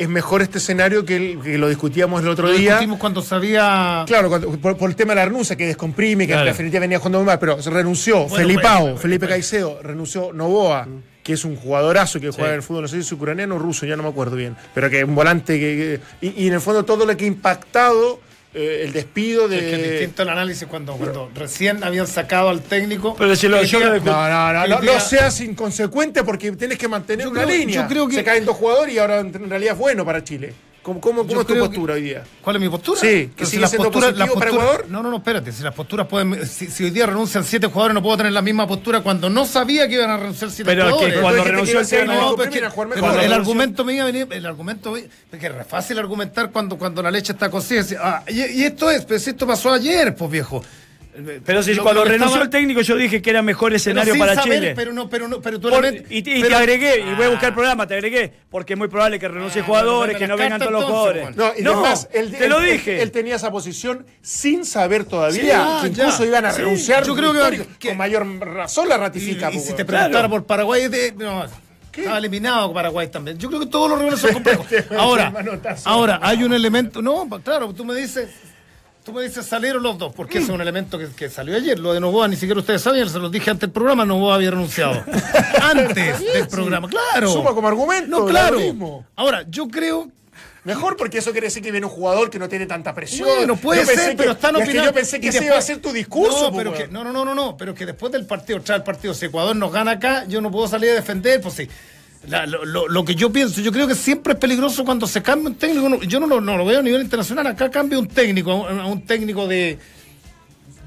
es 0.00 0.08
mejor 0.08 0.40
este 0.42 0.58
escenario 0.58 1.04
que, 1.04 1.16
el- 1.16 1.40
que 1.40 1.58
lo 1.58 1.68
discutíamos 1.68 2.22
el 2.22 2.28
otro 2.28 2.46
Lo 2.48 2.52
día? 2.54 2.70
discutimos 2.70 2.98
cuando 2.98 3.20
sabía. 3.22 4.04
Claro, 4.06 4.28
cuando- 4.30 4.50
por, 4.58 4.76
por 4.76 4.88
el 4.90 4.96
tema 4.96 5.12
de 5.12 5.16
la 5.16 5.24
renuncia, 5.26 5.56
que 5.56 5.66
descomprime, 5.66 6.26
que 6.26 6.32
Claro. 6.32 6.46
en 6.48 6.52
definitiva 6.54 6.80
venía 6.80 6.98
jugando 6.98 7.18
muy 7.18 7.26
mal, 7.26 7.38
pero 7.38 7.60
se 7.62 7.70
renunció 7.70 8.20
Bueno, 8.26 8.34
Felipao, 8.36 8.80
bueno, 8.82 8.96
Felipe 8.96 9.26
bueno. 9.26 9.34
Caicedo, 9.34 9.78
renunció 9.82 10.32
Novoa, 10.32 10.88
que 11.22 11.34
es 11.34 11.44
un 11.44 11.54
jugadorazo 11.56 12.18
que 12.18 12.30
juega 12.30 12.44
Sí. 12.48 12.50
en 12.50 12.54
el 12.56 12.62
fútbol, 12.62 12.82
no 12.82 12.88
sé 12.88 12.96
si 12.96 13.00
es 13.02 13.12
ucraniano 13.12 13.56
o 13.56 13.58
ruso, 13.58 13.84
ya 13.84 13.94
no 13.96 14.02
me 14.02 14.08
acuerdo 14.08 14.36
bien, 14.36 14.56
pero 14.74 14.88
que 14.88 14.98
es 15.00 15.04
un 15.04 15.14
volante 15.14 15.60
que... 15.60 16.00
que- 16.20 16.26
y, 16.26 16.44
y 16.44 16.48
en 16.48 16.54
el 16.54 16.60
fondo 16.60 16.84
todo 16.84 17.04
lo 17.04 17.14
que 17.16 17.24
ha 17.24 17.28
impactado 17.28 18.20
eh, 18.54 18.82
el 18.84 18.92
despido 18.92 19.46
de... 19.48 19.56
Es 19.58 19.62
que 19.64 19.74
es 19.84 19.90
distinto 19.92 20.22
el 20.22 20.28
análisis 20.30 20.66
cuando, 20.68 20.94
cuando 20.94 21.30
recién 21.34 21.84
habían 21.84 22.06
sacado 22.06 22.48
al 22.48 22.60
técnico. 22.62 23.14
Pero 23.16 23.36
si 23.36 23.48
lo- 23.48 23.58
de- 23.58 24.00
No, 24.00 24.28
no, 24.28 24.52
no, 24.52 24.62
Hoy 24.62 24.68
no, 24.70 24.80
día- 24.80 24.94
no 24.94 25.00
seas 25.00 25.40
inconsecuente 25.40 26.24
porque 26.24 26.50
tienes 26.52 26.78
que 26.78 26.88
mantener 26.88 27.26
Yo 27.26 27.30
una 27.30 27.44
creo- 27.44 27.56
línea. 27.56 27.82
yo 27.82 27.88
creo 27.88 28.08
que- 28.08 28.16
Se 28.16 28.24
caen 28.24 28.44
dos 28.44 28.56
jugadores 28.56 28.94
y 28.94 28.98
ahora 28.98 29.20
en 29.20 29.48
realidad 29.48 29.74
es 29.74 29.78
bueno 29.78 30.04
para 30.04 30.24
Chile. 30.24 30.52
¿Cómo, 30.82 30.98
cómo, 30.98 31.26
cómo 31.26 31.42
es 31.42 31.46
tu 31.46 31.58
postura 31.58 31.94
que- 31.94 32.00
hoy 32.00 32.02
día? 32.06 32.24
¿Cuál 32.40 32.56
es 32.56 32.62
mi 32.62 32.68
postura? 32.70 32.98
Sí, 33.00 33.06
que 33.36 33.44
Pero 33.44 33.68
siendo 33.68 33.90
positivo 33.90 34.34
para 34.38 34.50
Ecuador. 34.50 34.86
No, 34.88 35.02
no, 35.02 35.10
no, 35.10 35.18
espérate. 35.18 35.52
Si 35.52 35.62
las 35.62 35.74
posturas 35.74 36.06
pueden. 36.06 36.46
Si, 36.46 36.68
si 36.68 36.84
hoy 36.84 36.90
día 36.90 37.04
renuncian 37.04 37.44
siete 37.44 37.66
jugadores, 37.66 37.94
no 37.94 38.02
puedo 38.02 38.16
tener 38.16 38.32
la 38.32 38.40
misma 38.40 38.66
postura 38.66 39.02
cuando 39.02 39.28
no 39.28 39.44
sabía 39.44 39.86
que 39.88 39.94
iban 39.96 40.08
a 40.10 40.16
renunciar 40.16 40.50
siete 40.50 40.70
Pero 40.70 40.84
que 40.86 40.90
jugadores. 40.92 41.20
cuando 41.20 41.38
Entonces, 41.42 41.74
renunció 41.74 41.98
¿qué 41.98 42.02
el 42.02 42.08
No, 42.08 42.34
pero 42.36 42.48
es 42.48 42.54
mira, 42.54 42.68
que- 42.68 42.74
jugar 42.74 42.88
pero 42.88 43.00
mejor. 43.02 43.10
el 43.10 43.20
renunció- 43.30 43.36
argumento 43.36 43.84
me 43.84 43.92
iba 43.94 44.02
a 44.02 44.06
venir, 44.06 44.28
el 44.30 44.46
argumento, 44.46 44.96
es 44.96 45.04
re 45.30 45.64
fácil 45.64 45.98
argumentar 45.98 46.50
cuando, 46.50 46.78
cuando 46.78 47.02
la 47.02 47.10
leche 47.10 47.32
está 47.34 47.50
cocida. 47.50 47.84
Ah, 48.00 48.24
y, 48.28 48.40
y 48.40 48.64
esto 48.64 48.90
es, 48.90 49.04
pero 49.04 49.20
si 49.20 49.30
esto 49.30 49.46
pasó 49.46 49.72
ayer, 49.72 50.14
pues 50.14 50.30
viejo. 50.30 50.62
Pero 51.44 51.62
si 51.62 51.74
Lo- 51.74 51.82
cuando 51.82 52.04
lo 52.04 52.10
renunció 52.10 52.28
estaba- 52.28 52.44
el 52.44 52.50
técnico 52.50 52.80
yo 52.82 52.94
dije 52.96 53.20
que 53.20 53.30
era 53.30 53.42
mejor 53.42 53.74
escenario 53.74 54.16
para 54.16 54.34
saber, 54.36 54.58
Chile. 54.58 54.72
Pero 54.76 54.92
no, 54.92 55.10
pero 55.10 55.26
no, 55.26 55.40
pero 55.40 55.58
tú 55.58 55.68
Por- 55.68 55.84
y, 55.84 56.04
y 56.08 56.22
te 56.22 56.40
pero- 56.40 56.56
agregué, 56.56 57.00
y 57.00 57.14
voy 57.14 57.24
a 57.26 57.28
buscar 57.30 57.48
el 57.48 57.52
Ah, 57.52 57.54
programa, 57.54 57.86
te 57.86 57.94
agregué, 57.94 58.32
porque 58.48 58.74
es 58.74 58.78
muy 58.78 58.86
probable 58.88 59.18
que 59.18 59.26
renuncie 59.26 59.62
Ah, 59.62 59.64
jugadores, 59.64 60.16
que 60.16 60.28
no 60.28 60.36
vengan 60.36 60.60
todos 60.60 60.72
los 60.72 60.84
jugadores. 60.84 61.36
No, 61.36 61.52
y 61.58 61.66
además, 61.66 62.08
él, 62.12 62.30
te 62.30 62.48
lo 62.48 62.60
él- 62.60 62.72
dije. 62.72 63.02
Él, 63.02 63.10
tenía 63.10 63.34
esa 63.36 63.50
posición 63.50 64.06
sin 64.22 64.64
saber 64.64 65.04
todavía 65.04 65.42
Sí, 65.42 65.50
ah, 65.52 65.78
que 65.82 65.88
incluso 65.88 66.22
ya. 66.22 66.26
iban 66.28 66.44
a 66.46 66.52
Sí, 66.52 66.62
renunciar. 66.62 67.04
yo 67.04 67.14
creo 67.16 67.32
que- 67.32 67.66
que- 67.78 67.88
con 67.88 67.98
mayor 67.98 68.26
razón 68.40 68.88
la 68.88 68.94
Y, 68.94 68.98
ratifica. 68.98 69.50
y 69.50 69.54
pues, 69.54 69.64
si 69.66 69.72
te 69.74 69.84
preguntara 69.84 70.10
Claro. 70.10 70.30
por 70.30 70.44
Paraguay, 70.46 70.86
de- 70.88 71.12
no, 71.18 71.44
estaba 71.92 72.18
eliminado 72.18 72.72
Paraguay 72.72 73.08
también. 73.08 73.36
Yo 73.36 73.48
creo 73.48 73.60
que 73.60 73.66
todos 73.66 73.90
los 73.90 73.98
rivales 73.98 74.20
son 74.20 74.32
complejos. 74.32 74.66
Ahora, 74.96 75.32
ahora 75.84 76.20
hay 76.22 76.44
un 76.44 76.52
elemento. 76.54 77.02
No, 77.02 77.28
claro, 77.42 77.72
tú 77.74 77.84
me 77.84 77.94
dices. 77.96 78.30
Tú 79.10 79.16
me 79.18 79.24
dices 79.24 79.44
salieron 79.46 79.82
los 79.82 79.98
dos, 79.98 80.14
porque 80.14 80.38
ese 80.38 80.44
es 80.48 80.50
un 80.54 80.60
elemento 80.60 80.98
que, 80.98 81.08
que 81.08 81.28
salió 81.28 81.56
ayer. 81.56 81.78
Lo 81.78 81.92
de 81.92 82.00
Novoa 82.00 82.28
ni 82.28 82.36
siquiera 82.36 82.60
ustedes 82.60 82.80
sabían, 82.82 83.08
se 83.08 83.18
los 83.18 83.32
dije 83.32 83.50
antes 83.50 83.62
del 83.62 83.70
programa, 83.72 84.04
Novoa 84.04 84.36
había 84.36 84.50
renunciado. 84.50 85.02
antes 85.62 86.20
del 86.32 86.46
programa, 86.48 86.88
claro. 86.88 87.30
Suma 87.32 87.52
como 87.52 87.66
argumento, 87.68 88.20
No, 88.20 88.26
claro. 88.26 88.58
mismo. 88.60 89.04
Ahora, 89.16 89.44
yo 89.48 89.68
creo 89.68 90.08
Mejor 90.62 90.94
porque 90.98 91.18
eso 91.18 91.32
quiere 91.32 91.46
decir 91.46 91.62
que 91.62 91.70
viene 91.70 91.86
un 91.86 91.92
jugador 91.92 92.28
que 92.28 92.38
no 92.38 92.46
tiene 92.46 92.66
tanta 92.66 92.94
presión. 92.94 93.26
Bueno, 93.26 93.56
puede 93.56 93.84
ser, 93.86 94.10
que- 94.10 94.16
pero 94.16 94.32
están 94.32 94.54
es 94.56 94.58
que 94.58 94.68
opinando. 94.68 94.90
yo 94.90 94.94
pensé 94.94 95.18
que 95.18 95.28
ese 95.28 95.38
después- 95.38 95.48
iba 95.50 95.58
a 95.58 95.62
ser 95.62 95.78
tu 95.78 95.90
discurso. 95.90 96.42
No, 96.42 96.52
pues, 96.52 96.64
pero 96.64 96.76
que, 96.76 96.88
no, 96.92 97.02
no, 97.02 97.12
no, 97.24 97.34
no, 97.34 97.56
pero 97.56 97.74
que 97.74 97.86
después 97.86 98.12
del 98.12 98.26
partido, 98.26 98.60
tras 98.60 98.76
el 98.76 98.82
partido, 98.84 99.14
si 99.14 99.24
Ecuador 99.26 99.56
nos 99.56 99.72
gana 99.72 99.92
acá, 99.92 100.26
yo 100.28 100.42
no 100.42 100.50
puedo 100.50 100.68
salir 100.68 100.90
a 100.90 100.94
defender, 100.94 101.40
pues 101.40 101.54
sí. 101.54 101.68
La- 102.28 102.44
lo, 102.46 102.64
lo- 102.64 102.86
lo 102.88 103.04
que 103.04 103.14
yo 103.14 103.32
pienso, 103.32 103.60
yo 103.62 103.72
creo 103.72 103.86
que 103.88 103.94
siempre 103.94 104.34
es 104.34 104.38
peligroso 104.38 104.84
cuando 104.84 105.06
se 105.06 105.22
cambia 105.22 105.48
un 105.48 105.54
técnico. 105.56 105.88
no- 105.88 106.02
yo 106.02 106.20
no 106.20 106.26
lo, 106.26 106.40
no 106.40 106.56
lo 106.56 106.64
veo 106.66 106.80
a 106.80 106.82
nivel 106.82 107.00
internacional. 107.02 107.46
Acá 107.46 107.70
cambia 107.70 107.98
un 107.98 108.08
técnico, 108.08 108.52
a 108.66 108.86
un, 108.86 109.02
técnico 109.06 109.46
de, 109.48 109.78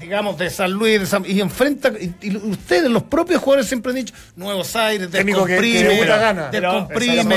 digamos, 0.00 0.38
de 0.38 0.50
San 0.50 0.70
Luis, 0.72 1.00
de 1.00 1.06
San- 1.06 1.24
y 1.26 1.40
enfrenta. 1.40 1.92
Y, 2.00 2.12
y 2.28 2.36
ustedes, 2.36 2.90
los 2.90 3.04
propios 3.04 3.40
jugadores, 3.42 3.66
siempre 3.66 3.90
han 3.90 3.96
dicho 3.96 4.14
nuevos 4.36 4.76
aires, 4.76 5.10
Técnico 5.10 5.44
que- 5.46 5.56
que 5.90 5.96
gana. 6.18 6.48
Pero- 6.52 6.70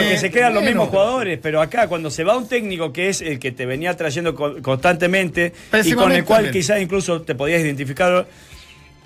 porque 0.04 0.18
se 0.20 0.30
quedan 0.32 0.54
los 0.54 0.64
mismos 0.64 0.89
jugadores, 0.89 1.39
pero 1.41 1.62
acá 1.62 1.88
cuando 1.88 2.12
se 2.12 2.24
va 2.24 2.38
un 2.38 2.48
técnico 2.48 2.93
que 2.93 3.10
es 3.10 3.22
el 3.22 3.39
que 3.39 3.52
te 3.52 3.66
venía 3.66 3.95
trayendo 3.98 4.36
co- 4.36 4.62
constantemente 4.62 5.54
y 5.91 5.93
con 5.95 6.12
el 6.12 6.24
cual 6.26 6.43
también. 6.45 6.54
quizás 6.54 6.82
incluso 6.82 7.22
te 7.22 7.36
podías 7.36 7.62
identificar, 7.62 8.28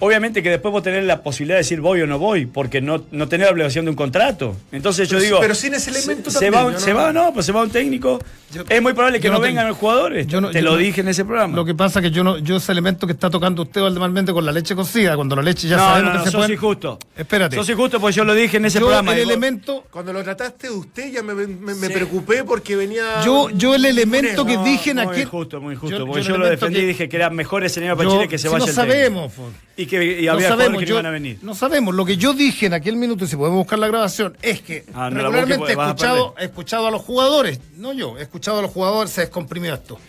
obviamente 0.02 0.44
que 0.44 0.50
después 0.50 0.72
vos 0.72 0.84
tenés 0.84 1.06
la 1.06 1.24
posibilidad 1.24 1.56
de 1.56 1.60
decir 1.62 1.80
voy 1.82 2.02
o 2.02 2.08
no 2.08 2.20
voy, 2.20 2.46
porque 2.46 2.82
no, 2.82 3.06
no 3.12 3.28
tenés 3.30 3.48
la 3.48 3.54
obligación 3.54 3.86
de 3.86 3.92
un 3.92 3.96
contrato. 3.96 4.56
Entonces 4.72 5.08
yo 5.08 5.20
digo... 5.20 5.40
pero 5.40 5.56
sin 5.56 5.74
ese 5.74 5.90
elemento 5.92 6.30
se, 6.30 6.40
también, 6.40 6.54
va, 6.68 6.72
no- 6.72 6.80
se 6.80 6.92
va, 6.94 7.14
no, 7.14 7.34
pues 7.34 7.46
se 7.46 7.52
va 7.54 7.62
un 7.64 7.70
técnico. 7.70 8.20
Yo- 8.54 8.64
es 8.68 8.82
muy 8.82 8.94
probable 8.94 9.20
que 9.22 9.30
no, 9.30 9.36
no 9.36 9.40
vengan 9.40 9.68
los 9.68 9.78
jugadores. 9.78 10.28
yo 10.28 10.42
no- 10.42 10.50
te 10.52 10.60
yo 10.60 10.66
lo 10.66 10.72
no- 10.72 10.78
dije 10.78 11.02
en 11.02 11.08
ese 11.08 11.24
programa. 11.24 11.56
Lo 11.56 11.64
que 11.64 11.74
pasa 11.74 12.02
que 12.02 12.12
yo 12.12 12.24
no, 12.24 12.38
yo 12.40 12.58
ese 12.58 12.72
elemento 12.74 13.08
que 13.08 13.14
está 13.14 13.30
tocando 13.30 13.62
usted 13.62 13.80
Valdemarmente 13.82 14.34
con 14.34 14.46
la 14.46 14.52
leche 14.52 14.76
cocida, 14.76 15.16
cuando 15.16 15.36
la 15.38 15.42
leche 15.44 15.68
ya 15.70 15.78
no, 15.78 15.84
sabemos 15.84 16.14
no, 16.14 16.18
no, 16.18 16.24
que 16.24 16.26
se 16.28 16.32
sos 16.32 16.42
puede. 16.42 16.54
injusto. 16.54 17.00
Espérate. 17.16 17.56
Sos 17.56 17.70
injusto 17.70 18.00
porque 18.02 18.16
yo 18.16 18.24
lo 18.26 18.34
dije 18.34 18.58
en 18.58 18.66
ese 18.66 18.80
Yo 18.80 18.88
programa. 18.88 19.12
el 19.12 19.20
digo, 19.20 19.30
elemento, 19.32 19.86
Cuando 19.90 20.12
lo 20.12 20.24
trataste 20.24 20.68
de 20.68 20.74
usted 20.74 21.12
ya 21.12 21.24
me, 21.24 21.34
me- 21.34 21.76
me 21.76 21.90
preocupé 21.90 22.44
porque 22.44 22.76
venía. 22.76 23.22
yo, 23.24 23.50
yo 23.52 23.76
el 23.76 23.86
elemento 23.86 24.46
que 24.46 24.58
dije 24.58 24.90
en 24.92 24.98
muy 24.98 25.06
aquel. 25.06 25.22
injusto, 25.22 25.62
muy 25.62 25.76
injusto. 25.76 26.06
Porque 26.06 26.24
yo 26.24 26.38
lo 26.38 26.48
defendí 26.50 26.80
y 26.80 26.86
dije 26.88 27.08
que 27.08 27.16
era 27.16 27.30
mejor 27.30 27.64
escenario 27.64 27.96
para 27.96 28.10
Chile 28.10 28.28
que 28.28 28.38
se 28.38 28.50
vaya 28.50 28.66
no 28.66 28.72
sabemos, 28.74 29.32
po. 29.34 29.50
Y 29.78 29.86
que 30.00 30.22
y 30.22 30.26
no 30.26 30.32
había 30.34 30.48
sabemos, 30.50 30.80
que 30.80 30.86
yo- 30.86 30.96
no 30.96 31.00
iban 31.02 31.06
a 31.06 31.12
venir. 31.12 31.38
no 31.42 31.54
sabemos. 31.54 31.94
Lo 31.94 32.06
que 32.06 32.18
yo 32.18 32.34
dije 32.34 32.66
en 32.68 32.74
aquel 32.74 32.96
minuto, 32.96 33.26
y 33.26 33.28
si 33.28 33.36
podemos 33.36 33.58
buscar 33.60 33.78
la 33.80 33.88
grabación, 33.88 34.38
es 34.42 34.62
que 34.62 34.86
Ah, 34.94 35.10
no 35.10 35.18
la 35.18 35.24
regularmente 35.24 35.58
porque 35.58 35.74
he 35.74 35.76
vas 35.76 35.88
a 35.88 35.92
escuchado, 35.92 36.36
he 36.40 36.46
escuchado 36.46 36.88
a 36.88 36.92
los 36.92 37.02
jugadores, 37.02 37.60
no 37.78 37.94
yo, 37.94 38.18
he 38.18 38.22
escuchado 38.24 38.60
a 38.60 38.62
los 38.62 38.72
jugadores, 38.72 39.12
se 39.12 39.22
descomprimió 39.22 39.74
esto. 39.74 40.00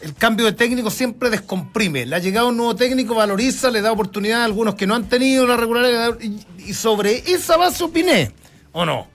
El 0.00 0.14
cambio 0.14 0.46
de 0.46 0.52
técnico 0.52 0.90
siempre 0.90 1.28
descomprime. 1.28 2.06
Le 2.06 2.14
ha 2.16 2.18
llegado 2.20 2.48
un 2.48 2.56
nuevo 2.56 2.74
técnico, 2.76 3.14
valoriza, 3.16 3.70
le 3.70 3.80
da 3.80 3.90
oportunidad 3.92 4.42
a 4.42 4.44
algunos 4.44 4.76
que 4.76 4.86
no 4.86 4.94
han 4.94 5.08
tenido 5.08 5.44
la 5.46 5.56
regularidad. 5.56 6.16
Y, 6.20 6.38
y 6.70 6.74
sobre 6.74 7.18
esa 7.32 7.56
base 7.56 7.82
opiné, 7.84 8.30
¿o 8.72 8.84
no? 8.84 9.08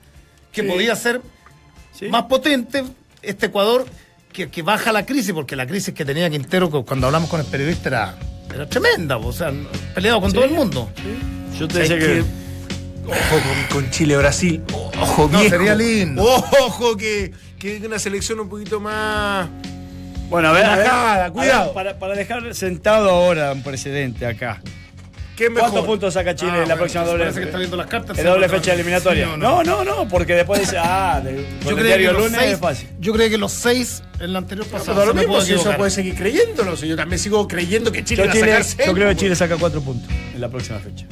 Que 0.51 0.63
podía 0.63 0.95
ser 0.95 1.21
Sí. 1.97 2.07
más 2.09 2.23
potente 2.23 2.83
este 3.21 3.45
Ecuador 3.45 3.85
que, 4.33 4.49
que 4.49 4.61
baja 4.61 4.91
la 4.91 5.05
crisis, 5.05 5.31
porque 5.31 5.55
la 5.55 5.65
crisis 5.67 5.93
que 5.93 6.03
tenía 6.03 6.29
Quintero 6.29 6.69
cu- 6.69 6.83
cuando 6.83 7.07
hablamos 7.07 7.29
con 7.29 7.39
el 7.39 7.45
periodista 7.45 7.87
era, 7.89 8.15
era 8.53 8.67
tremenda, 8.67 9.17
o 9.17 9.31
sea, 9.33 9.51
peleado 9.95 10.21
con 10.21 10.31
todo 10.31 10.45
el 10.45 10.51
mundo. 10.51 10.89
Yo 11.59 11.67
te 11.67 11.79
decía 11.79 11.97
que. 11.99 12.05
que- 12.05 12.43
Ojo 13.05 13.15
con, 13.69 13.81
con 13.81 13.91
Chile-Brasil. 13.91 14.61
Ojo, 14.97 15.27
No, 15.29 15.39
viejo. 15.39 15.55
sería 15.57 15.75
lindo. 15.75 16.23
Ojo, 16.23 16.95
que, 16.95 17.33
que 17.59 17.81
una 17.85 17.99
selección 17.99 18.39
un 18.39 18.47
poquito 18.47 18.79
más. 18.79 19.49
Bueno, 20.29 20.47
a 20.47 20.51
ver, 20.53 20.65
a 20.65 20.69
ver, 20.69 20.77
Relajada, 20.85 21.13
a 21.13 21.23
ver, 21.23 21.31
cuidado. 21.33 21.73
para, 21.73 21.99
para 21.99 22.15
dejar 22.15 22.55
sentado 22.55 23.09
ahora 23.09 23.51
un 23.51 23.61
precedente 23.61 24.25
acá. 24.25 24.61
¿Qué 25.35 25.49
mejor? 25.49 25.61
¿Cuántos 25.71 25.85
puntos 25.87 26.13
saca 26.13 26.35
Chile 26.35 26.51
Ah, 26.53 26.55
en 26.55 26.59
la 26.61 26.65
bueno, 26.75 26.77
próxima 26.77 27.03
doble 27.05 27.23
parece 27.23 27.39
que 27.39 27.45
está 27.47 27.57
viendo 27.57 27.75
las 27.77 27.87
cartas, 27.87 28.17
la 28.17 28.29
doble 28.29 28.49
fecha 28.49 28.73
eliminatoria? 28.73 29.25
Sí 29.25 29.31
no? 29.39 29.63
no. 29.63 29.83
no, 29.83 29.83
no, 29.83 30.07
porque 30.07 30.35
después 30.35 30.59
dice, 30.61 30.77
ah, 30.77 31.21
Yo 31.23 31.29
el 31.31 31.45
creo, 31.61 31.75
que 31.77 31.83
diario 31.83 32.13
los 32.13 32.23
lunes 32.25 32.39
seis, 32.39 32.53
es 32.53 32.59
fácil. 32.59 32.89
yo 32.99 33.13
creo 33.13 33.29
que 33.29 33.37
los 33.39 33.51
seis 33.51 34.03
en 34.19 34.31
la 34.33 34.39
anterior 34.39 34.67
pasada. 34.67 34.99
da 34.99 35.05
lo 35.07 35.13
mismo, 35.15 35.41
si 35.41 35.53
eso 35.53 35.73
puede 35.75 35.89
seguir 35.89 36.13
creyéndolo. 36.15 36.77
si 36.77 36.87
yo 36.87 36.95
también 36.95 37.17
sigo 37.17 37.47
creyendo 37.47 37.91
que 37.91 38.03
Chile 38.03 38.23
Yo, 38.23 38.27
va 38.27 38.31
a 38.31 38.35
sacar 38.35 38.57
yo 38.59 38.63
seis, 38.63 38.89
creo 38.93 39.09
que. 39.09 39.15
Chile 39.15 39.35
saca 39.35 39.57
cuatro 39.57 39.81
puntos 39.81 40.07
en 40.35 40.39
la 40.39 40.49
próxima 40.49 40.77
fecha. 40.79 41.05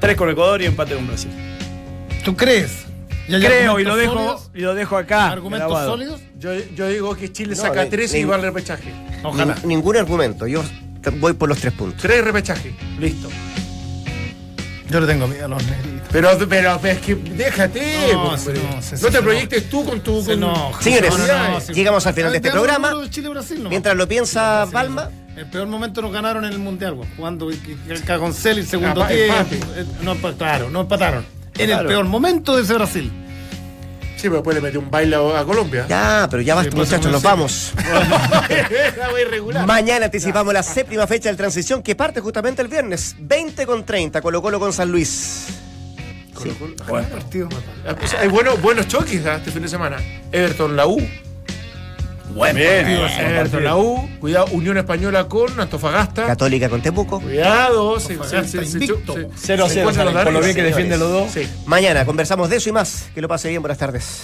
Tres 0.00 0.16
con 0.16 0.30
Ecuador 0.30 0.62
y 0.62 0.66
empate 0.66 0.94
con 0.94 1.06
Brasil. 1.06 1.30
¿Tú 2.24 2.34
crees? 2.36 2.84
¿Y 3.28 3.34
hay 3.34 3.40
Creo 3.42 3.80
y 3.80 3.84
lo 3.84 3.96
dejo, 3.96 4.14
sólidos? 4.14 4.50
y 4.54 4.60
lo 4.60 4.74
dejo 4.74 4.96
acá. 4.96 5.30
¿Argumentos 5.32 5.68
grabado. 5.68 5.90
sólidos? 5.90 6.20
Yo, 6.38 6.54
yo 6.74 6.88
digo 6.88 7.14
que 7.16 7.32
Chile 7.32 7.54
No, 7.56 7.60
saca 7.62 7.84
ni- 7.84 7.90
tres 7.90 8.14
y 8.14 8.24
va 8.24 8.36
al 8.36 8.42
repechaje. 8.42 8.90
Ojalá. 9.24 9.56
Nin- 9.56 9.64
ningún 9.64 9.96
argumento. 9.96 10.46
Yo 10.46 10.62
voy 11.10 11.32
por 11.34 11.48
los 11.48 11.58
tres 11.58 11.72
puntos. 11.72 12.00
Tres 12.02 12.22
repechaje. 12.24 12.74
Listo. 12.98 13.28
Yo 14.88 15.00
le 15.00 15.06
tengo 15.06 15.26
miedo 15.26 15.46
a 15.46 15.48
los 15.48 15.64
negritos. 15.66 16.08
Pero, 16.12 16.30
pero, 16.48 16.80
es 16.84 16.98
que 17.00 17.14
déjate. 17.16 18.12
No, 18.12 18.28
pues, 18.30 18.46
hombre. 18.46 18.62
no, 18.62 18.74
no 18.76 18.80
te 18.80 18.96
se 18.96 19.22
proyectes 19.22 19.68
tú 19.68 19.84
con 19.84 20.00
tu. 20.00 20.22
Se 20.22 20.38
con-. 20.38 20.72
Señores, 20.80 21.10
No, 21.10 21.26
no, 21.26 21.48
no, 21.50 21.60
sí. 21.60 21.72
llegamos 21.72 22.06
al 22.06 22.14
final 22.14 22.30
de 22.30 22.36
este 22.38 22.50
programa. 22.52 22.92
Mientras 23.68 23.96
lo 23.96 24.06
piensa 24.06 24.64
Sí, 24.66 24.72
Palma, 24.72 25.10
El 25.36 25.46
peor 25.46 25.66
momento 25.66 26.00
nos 26.00 26.12
ganaron 26.12 26.44
en 26.44 26.52
el 26.52 26.58
Mundial, 26.60 26.94
güey, 26.94 27.08
el 27.88 28.02
cagoncel 28.04 28.58
y 28.58 28.60
el 28.60 28.66
segundo 28.66 29.02
Ah. 29.02 29.08
Eh, 29.10 29.28
No, 30.02 30.14
empa- 30.14 30.36
claro, 30.36 30.70
no 30.70 30.82
empataron. 30.82 31.26
En 31.58 31.70
el 31.70 31.84
peor 31.86 32.04
momento 32.04 32.56
de 32.56 32.62
ese 32.62 32.74
Brasil. 32.74 33.10
Sí, 34.16 34.22
pero 34.22 34.36
después 34.36 34.54
le 34.54 34.62
metió 34.62 34.80
un 34.80 34.90
baile 34.90 35.16
a, 35.16 35.44
Colombia. 35.44 35.86
Ya, 35.88 36.26
pero 36.30 36.42
ya 36.42 36.54
basta, 36.54 36.70
Sí, 36.70 36.76
muchachos, 36.76 37.12
nos 37.12 37.22
vamos. 37.22 37.72
Mañana 39.66 40.06
anticipamos 40.06 40.54
la 40.54 40.62
séptima 40.62 41.06
fecha 41.06 41.28
del 41.28 41.36
transición 41.36 41.82
que 41.82 41.94
parte 41.94 42.20
justamente 42.20 42.62
el 42.62 42.68
viernes, 42.68 43.14
20 43.18 43.66
con 43.66 43.84
30, 43.84 44.22
Colo 44.22 44.40
Colo 44.40 44.58
con 44.58 44.72
San 44.72 44.90
Luis. 44.90 45.48
Buen 46.88 47.04
partido. 47.06 47.48
O 47.48 48.06
sea, 48.06 48.20
Hay 48.20 48.28
buenos, 48.28 48.60
buenos 48.60 48.88
choques 48.88 49.24
¿ah? 49.26 49.36
este 49.36 49.50
fin 49.50 49.62
de 49.62 49.68
semana. 49.68 49.98
Everton 50.32 50.76
la 50.76 50.86
U. 50.86 50.98
Buen 52.36 52.54
partido. 52.56 53.06
Everton 53.06 53.64
la 53.64 53.76
U. 53.76 54.08
Cuidado, 54.20 54.46
Unión 54.52 54.76
Española 54.76 55.26
con 55.28 55.58
Antofagasta. 55.58 56.26
Católica 56.26 56.68
con 56.68 56.82
Temuco. 56.82 57.20
Cuidado, 57.20 57.98
se, 57.98 58.12
Antofagasta 58.12 58.42
se- 58.50 58.58
se- 58.58 58.66
se- 58.66 58.84
invicto. 58.84 59.14
se- 59.14 59.28
0-0 59.56 59.68
se 59.68 59.80
encuentran 59.80 59.94
salen, 59.94 60.14
los 60.14 60.24
por 60.24 60.32
lo 60.32 60.40
bien 60.40 60.54
que 60.54 60.62
defienden 60.62 60.98
los 61.00 61.10
dos. 61.10 61.32
Sí. 61.32 61.48
Mañana 61.66 62.04
conversamos 62.04 62.48
de 62.50 62.56
eso 62.56 62.68
y 62.68 62.72
más. 62.72 63.08
Que 63.14 63.20
lo 63.20 63.28
pase 63.28 63.48
bien, 63.48 63.62
buenas 63.62 63.78
tardes. 63.78 64.20